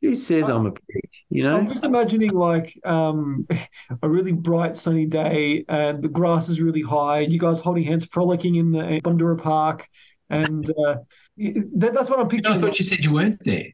There 0.02 0.10
you 0.10 0.10
go. 0.10 0.10
man. 0.10 0.10
Who 0.10 0.14
says 0.16 0.50
I'm 0.50 0.66
a 0.66 0.72
pig? 0.72 1.10
You 1.30 1.44
know. 1.44 1.56
I'm 1.56 1.68
just 1.68 1.84
imagining 1.84 2.32
like 2.32 2.78
um, 2.84 3.46
a 4.02 4.08
really 4.10 4.32
bright 4.32 4.76
sunny 4.76 5.06
day, 5.06 5.64
and 5.68 6.02
the 6.02 6.08
grass 6.08 6.48
is 6.48 6.60
really 6.60 6.82
high. 6.82 7.20
and 7.20 7.32
You 7.32 7.38
guys 7.38 7.60
holding 7.60 7.84
hands, 7.84 8.04
frolicking 8.06 8.56
in 8.56 8.72
the 8.72 9.00
Bundoora 9.04 9.40
Park, 9.40 9.88
and 10.30 10.68
uh, 10.70 10.96
that, 11.36 11.94
that's 11.94 12.10
what 12.10 12.20
I'm 12.20 12.28
picturing. 12.28 12.56
I 12.56 12.60
thought 12.60 12.78
you 12.78 12.84
said 12.84 13.04
you 13.04 13.14
weren't 13.14 13.42
there. 13.44 13.68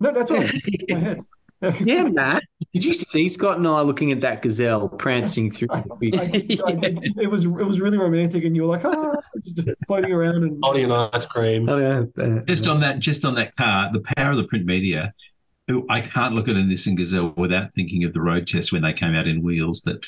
No, 0.00 0.12
that's 0.12 0.30
what 0.30 0.40
I'm 0.40 0.48
picturing 0.60 0.78
in 0.88 0.98
my 0.98 1.04
head. 1.04 1.20
Yeah, 1.80 2.04
Matt. 2.04 2.42
Did 2.72 2.84
you 2.84 2.92
see 2.94 3.28
Scott 3.28 3.58
and 3.58 3.66
I 3.66 3.80
looking 3.82 4.12
at 4.12 4.20
that 4.20 4.42
gazelle 4.42 4.88
prancing 4.88 5.50
through? 5.50 5.68
I, 5.70 5.84
the 6.00 6.60
I, 6.64 6.68
I 6.68 6.72
did- 6.72 7.18
it 7.18 7.30
was 7.30 7.44
it 7.44 7.50
was 7.50 7.80
really 7.80 7.98
romantic, 7.98 8.44
and 8.44 8.56
you 8.56 8.62
were 8.62 8.68
like 8.68 8.84
ah, 8.84 9.16
just 9.42 9.68
floating 9.86 10.12
around 10.12 10.36
and 10.36 10.58
Holding 10.62 10.86
an 10.86 11.10
ice 11.12 11.26
cream. 11.26 11.66
Just 12.46 12.66
on 12.66 12.80
that, 12.80 12.98
just 12.98 13.24
on 13.24 13.34
that 13.34 13.54
car, 13.56 13.90
the 13.92 14.02
power 14.16 14.30
of 14.30 14.36
the 14.36 14.44
print 14.44 14.66
media. 14.66 15.12
I 15.88 16.00
can't 16.00 16.34
look 16.34 16.48
at 16.48 16.56
a 16.56 16.60
Nissan 16.60 16.96
Gazelle 16.96 17.32
without 17.36 17.72
thinking 17.74 18.02
of 18.02 18.12
the 18.12 18.20
road 18.20 18.48
test 18.48 18.72
when 18.72 18.82
they 18.82 18.92
came 18.92 19.14
out 19.14 19.28
in 19.28 19.40
wheels. 19.40 19.82
That 19.82 20.00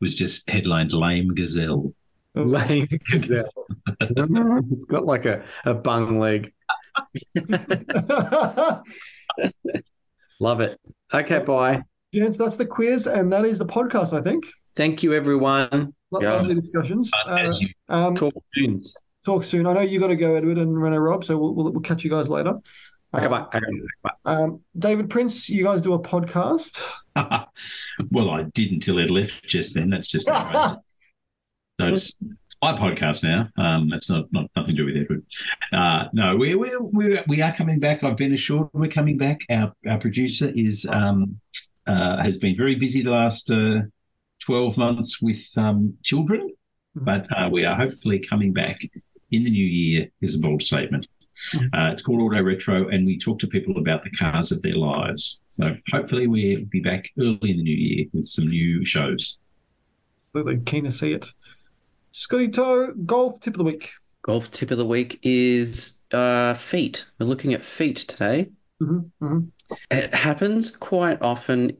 was 0.00 0.14
just 0.14 0.48
headlined 0.50 0.92
"Lame 0.92 1.34
Gazelle." 1.34 1.94
lame 2.36 2.86
gazelle. 3.10 3.50
it's 4.00 4.84
got 4.84 5.06
like 5.06 5.24
a, 5.24 5.42
a 5.64 5.72
bung 5.72 6.18
leg. 6.18 6.52
Love 10.38 10.60
it. 10.60 10.78
Okay, 11.14 11.38
bye. 11.40 11.82
Gents, 12.12 12.36
that's 12.36 12.56
the 12.56 12.66
quiz, 12.66 13.06
and 13.06 13.32
that 13.32 13.44
is 13.44 13.58
the 13.58 13.66
podcast. 13.66 14.12
I 14.12 14.22
think. 14.22 14.44
Thank 14.76 15.02
you, 15.02 15.12
everyone. 15.14 15.94
Lo- 16.10 16.20
Yeah. 16.20 16.32
Lovely 16.34 16.54
discussions. 16.54 17.10
Uh, 17.26 17.52
um, 17.88 18.14
Talk 18.14 18.32
soon. 18.54 18.80
talk 19.24 19.42
soon. 19.44 19.66
I 19.66 19.72
know 19.72 19.80
you 19.80 19.98
got 19.98 20.08
to 20.08 20.16
go, 20.16 20.34
Edward 20.36 20.58
and 20.58 20.80
Renault 20.80 20.98
Rob, 20.98 21.24
so 21.24 21.36
we'll, 21.36 21.54
we'll, 21.54 21.72
we'll 21.72 21.80
catch 21.80 22.04
you 22.04 22.10
guys 22.10 22.28
later. 22.28 22.54
Okay, 23.14 23.26
Uh, 23.26 23.28
bye. 23.28 23.46
Okay, 23.54 23.66
bye. 24.02 24.10
Um, 24.24 24.60
David 24.78 25.08
Prince, 25.10 25.48
you 25.48 25.64
guys 25.64 25.80
do 25.80 25.94
a 25.94 25.98
podcast. 25.98 26.80
well, 28.10 28.30
I 28.30 28.42
did 28.54 28.70
until 28.72 29.00
Ed 29.00 29.10
left 29.10 29.46
just 29.48 29.74
then. 29.74 29.90
That's 29.90 30.08
just 30.08 30.28
outrageous. 30.28 30.78
so 31.80 31.86
it's, 31.88 32.14
it's 32.45 32.45
my 32.72 32.78
podcast 32.78 33.22
now. 33.22 33.48
Um, 33.56 33.88
that's 33.88 34.10
not, 34.10 34.24
not 34.32 34.50
nothing 34.56 34.74
to 34.76 34.82
do 34.82 34.86
with 34.86 34.96
Edward. 34.96 35.24
Uh, 35.72 36.08
no, 36.12 36.36
we 36.36 36.54
we 36.54 36.70
we 36.92 37.20
we 37.28 37.42
are 37.42 37.54
coming 37.54 37.78
back. 37.78 38.02
I've 38.02 38.16
been 38.16 38.32
assured 38.32 38.68
we're 38.72 38.88
coming 38.88 39.16
back. 39.16 39.40
Our 39.50 39.72
our 39.86 39.98
producer 39.98 40.50
is 40.54 40.86
um, 40.86 41.40
uh, 41.86 42.22
has 42.22 42.36
been 42.36 42.56
very 42.56 42.74
busy 42.74 43.02
the 43.02 43.10
last 43.10 43.50
uh, 43.50 43.82
twelve 44.40 44.76
months 44.76 45.22
with 45.22 45.46
um, 45.56 45.96
children, 46.02 46.50
but 46.94 47.26
uh, 47.36 47.48
we 47.50 47.64
are 47.64 47.76
hopefully 47.76 48.18
coming 48.18 48.52
back 48.52 48.80
in 49.30 49.44
the 49.44 49.50
new 49.50 49.64
year. 49.64 50.08
Is 50.20 50.36
a 50.36 50.40
bold 50.40 50.62
statement. 50.62 51.06
Uh, 51.54 51.90
it's 51.92 52.02
called 52.02 52.20
Auto 52.20 52.42
Retro, 52.42 52.88
and 52.88 53.06
we 53.06 53.18
talk 53.18 53.38
to 53.40 53.46
people 53.46 53.76
about 53.76 54.02
the 54.02 54.10
cars 54.10 54.50
of 54.50 54.62
their 54.62 54.74
lives. 54.74 55.38
So 55.50 55.76
hopefully 55.92 56.26
we'll 56.26 56.64
be 56.64 56.80
back 56.80 57.10
early 57.20 57.50
in 57.52 57.58
the 57.58 57.62
new 57.62 57.76
year 57.76 58.06
with 58.14 58.24
some 58.24 58.48
new 58.48 58.84
shows. 58.86 59.38
Absolutely 60.34 60.64
keen 60.64 60.84
to 60.84 60.90
see 60.90 61.12
it. 61.12 61.26
Scotty 62.18 62.48
Toe, 62.48 62.94
golf 63.04 63.40
tip 63.40 63.52
of 63.52 63.58
the 63.58 63.64
week. 63.64 63.90
Golf 64.22 64.50
tip 64.50 64.70
of 64.70 64.78
the 64.78 64.86
week 64.86 65.18
is 65.22 66.00
uh, 66.12 66.54
feet. 66.54 67.04
We're 67.20 67.26
looking 67.26 67.52
at 67.52 67.62
feet 67.62 67.96
today. 67.96 68.48
hmm 68.80 69.00
hmm 69.20 69.40
It 69.90 70.14
happens 70.14 70.70
quite 70.70 71.20
often 71.20 71.76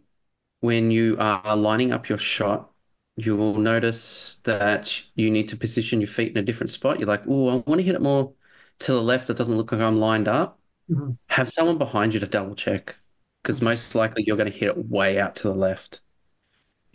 when 0.60 0.90
you 0.90 1.16
are 1.18 1.56
lining 1.56 1.90
up 1.90 2.10
your 2.10 2.18
shot. 2.18 2.70
You 3.16 3.34
will 3.34 3.56
notice 3.56 4.38
that 4.44 5.02
you 5.14 5.30
need 5.30 5.48
to 5.48 5.56
position 5.56 6.02
your 6.02 6.08
feet 6.08 6.32
in 6.32 6.36
a 6.36 6.42
different 6.42 6.68
spot. 6.68 6.98
You're 6.98 7.08
like, 7.08 7.22
oh, 7.26 7.48
I 7.48 7.54
want 7.66 7.78
to 7.78 7.82
hit 7.82 7.94
it 7.94 8.02
more 8.02 8.34
to 8.80 8.92
the 8.92 9.00
left. 9.00 9.30
It 9.30 9.38
doesn't 9.38 9.56
look 9.56 9.72
like 9.72 9.80
I'm 9.80 10.00
lined 10.00 10.28
up. 10.28 10.60
Mhm. 10.90 11.16
Have 11.30 11.48
someone 11.48 11.78
behind 11.78 12.12
you 12.12 12.20
to 12.20 12.26
double 12.26 12.54
check 12.54 12.94
because 13.42 13.62
most 13.62 13.94
likely 13.94 14.24
you're 14.26 14.36
going 14.36 14.52
to 14.52 14.58
hit 14.58 14.68
it 14.68 14.86
way 14.90 15.18
out 15.18 15.34
to 15.36 15.44
the 15.44 15.54
left. 15.54 16.02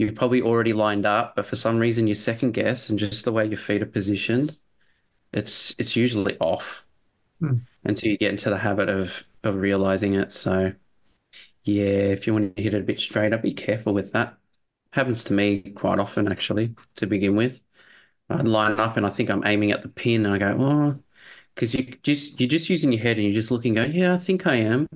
You've 0.02 0.15
probably 0.15 0.41
already 0.41 0.73
lined 0.73 1.06
up, 1.06 1.36
but 1.36 1.45
for 1.45 1.56
some 1.56 1.80
reason 1.80 2.07
you 2.07 2.15
second 2.15 2.53
guess 2.53 2.90
and 2.90 2.99
just 2.99 3.26
the 3.26 3.32
way 3.32 3.45
your 3.45 3.57
feet 3.57 3.82
are 3.84 3.86
positioned, 3.86 4.57
it's 5.34 5.76
it's 5.80 5.95
usually 5.95 6.38
off 6.40 6.86
Hmm. 7.40 7.65
until 7.84 8.11
you 8.11 8.18
get 8.18 8.32
into 8.32 8.49
the 8.49 8.57
habit 8.60 8.90
of 8.90 9.23
of 9.44 9.56
realizing 9.56 10.14
it. 10.15 10.32
So 10.34 10.73
yeah, 11.65 11.84
if 11.86 12.28
you 12.28 12.34
want 12.34 12.56
to 12.57 12.64
hit 12.64 12.73
it 12.73 12.82
a 12.82 12.86
bit 12.86 12.99
straighter, 12.99 13.38
be 13.38 13.53
careful 13.53 13.94
with 13.94 14.14
that. 14.14 14.38
Happens 14.94 15.23
to 15.26 15.34
me 15.34 15.61
quite 15.73 15.99
often, 15.99 16.28
actually, 16.32 16.76
to 16.95 17.07
begin 17.07 17.36
with. 17.38 17.64
I 18.30 18.41
line 18.44 18.80
up 18.80 18.98
and 18.98 19.06
I 19.06 19.10
think 19.11 19.30
I'm 19.30 19.45
aiming 19.48 19.72
at 19.72 19.82
the 19.84 19.90
pin, 19.90 20.26
and 20.26 20.36
I 20.36 20.40
go, 20.40 20.57
oh, 20.60 21.03
because 21.56 21.73
you 21.76 21.86
just 22.03 22.40
you're 22.41 22.49
just 22.49 22.69
using 22.69 22.94
your 22.94 23.02
head 23.03 23.18
and 23.18 23.26
you're 23.26 23.34
just 23.36 23.52
looking, 23.52 23.76
going, 23.76 23.94
yeah, 23.94 24.14
I 24.15 24.18
think 24.18 24.48
I 24.48 24.56
am, 24.57 24.88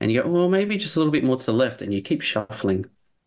and 0.00 0.12
you 0.12 0.22
go, 0.22 0.28
well, 0.30 0.48
maybe 0.48 0.76
just 0.76 0.96
a 0.96 1.00
little 1.00 1.12
bit 1.12 1.24
more 1.24 1.36
to 1.36 1.46
the 1.46 1.52
left, 1.54 1.82
and 1.82 1.92
you 1.94 2.02
keep 2.02 2.22
shuffling, 2.22 2.86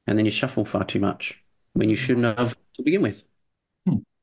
and 0.09 0.17
then 0.17 0.25
you 0.25 0.31
shuffle 0.31 0.65
far 0.65 0.83
too 0.83 0.99
much 0.99 1.39
when 1.73 1.87
you 1.87 1.95
shouldn't 1.95 2.39
have 2.39 2.57
to 2.73 2.83
begin 2.83 3.03
with. 3.03 3.25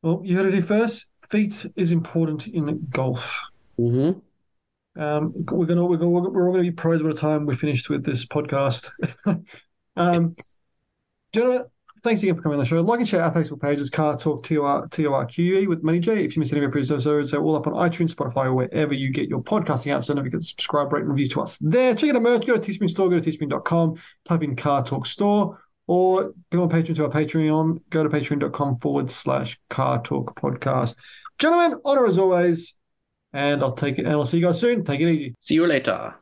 Well, 0.02 0.20
you 0.24 0.36
heard 0.36 0.46
it 0.46 0.52
here 0.52 0.62
first. 0.62 1.06
Feet 1.30 1.64
is 1.76 1.92
important 1.92 2.48
in 2.48 2.86
golf. 2.90 3.40
hmm 3.78 4.10
Um, 4.96 5.32
we're 5.50 5.66
gonna 5.66 5.86
we're 5.86 5.96
gonna 5.96 6.10
we're 6.10 6.46
all 6.46 6.52
gonna 6.52 6.64
be 6.64 6.72
pros 6.72 7.02
by 7.02 7.08
the 7.08 7.14
time 7.14 7.46
we're 7.46 7.54
finished 7.54 7.88
with 7.88 8.04
this 8.04 8.26
podcast. 8.26 8.90
um, 9.96 10.34
gentlemen, 11.32 11.66
thanks 12.02 12.22
again 12.22 12.34
for 12.34 12.42
coming 12.42 12.58
on 12.58 12.64
the 12.64 12.68
show. 12.68 12.80
Like 12.80 12.98
and 12.98 13.08
share 13.08 13.22
our 13.22 13.32
Facebook 13.32 13.60
pages, 13.60 13.88
Car 13.88 14.16
Torque 14.16 14.42
T 14.42 14.58
O 14.58 14.64
R 14.64 14.88
T 14.88 15.06
O 15.06 15.12
R 15.12 15.24
Q 15.24 15.56
E 15.56 15.66
with 15.68 15.84
Money 15.84 16.00
J. 16.00 16.24
If 16.24 16.34
you 16.34 16.40
missed 16.40 16.52
any 16.52 16.62
of 16.62 16.68
our 16.68 16.72
previous 16.72 16.90
episodes, 16.90 17.30
they're 17.30 17.42
all 17.42 17.54
up 17.54 17.68
on 17.68 17.74
iTunes, 17.74 18.12
Spotify, 18.12 18.46
or 18.46 18.54
wherever 18.54 18.92
you 18.92 19.12
get 19.12 19.28
your 19.28 19.40
podcasting 19.40 19.96
apps. 19.96 20.06
Don't 20.08 20.16
forget 20.16 20.40
to 20.40 20.44
subscribe, 20.44 20.92
rate, 20.92 21.02
and 21.02 21.10
review 21.10 21.28
to 21.28 21.42
us 21.42 21.58
there. 21.60 21.94
Check 21.94 22.10
out 22.10 22.16
our 22.16 22.22
merch. 22.22 22.44
Go 22.44 22.56
to 22.56 22.60
Teespring 22.60 22.90
Store. 22.90 23.08
Go 23.08 23.20
to 23.20 23.30
teespring.com. 23.30 24.00
Type 24.24 24.42
in 24.42 24.56
Car 24.56 24.84
Torque 24.84 25.06
Store. 25.06 25.60
Or 25.86 26.32
go 26.50 26.62
on 26.62 26.68
Patreon 26.68 26.96
to 26.96 27.04
our 27.04 27.10
Patreon. 27.10 27.80
Go 27.90 28.02
to 28.02 28.08
patreon.com 28.08 28.80
forward 28.80 29.10
slash 29.10 29.58
Car 29.70 30.02
Torque 30.02 30.34
Podcast. 30.34 30.96
Gentlemen, 31.38 31.80
honor 31.84 32.06
as 32.06 32.18
always. 32.18 32.74
And 33.32 33.62
I'll 33.62 33.72
take 33.72 33.98
it, 33.98 34.06
and 34.06 34.14
I'll 34.14 34.24
see 34.24 34.38
you 34.38 34.46
guys 34.46 34.58
soon. 34.58 34.84
Take 34.84 35.00
it 35.00 35.08
easy. 35.08 35.34
See 35.38 35.54
you 35.54 35.66
later. 35.66 36.14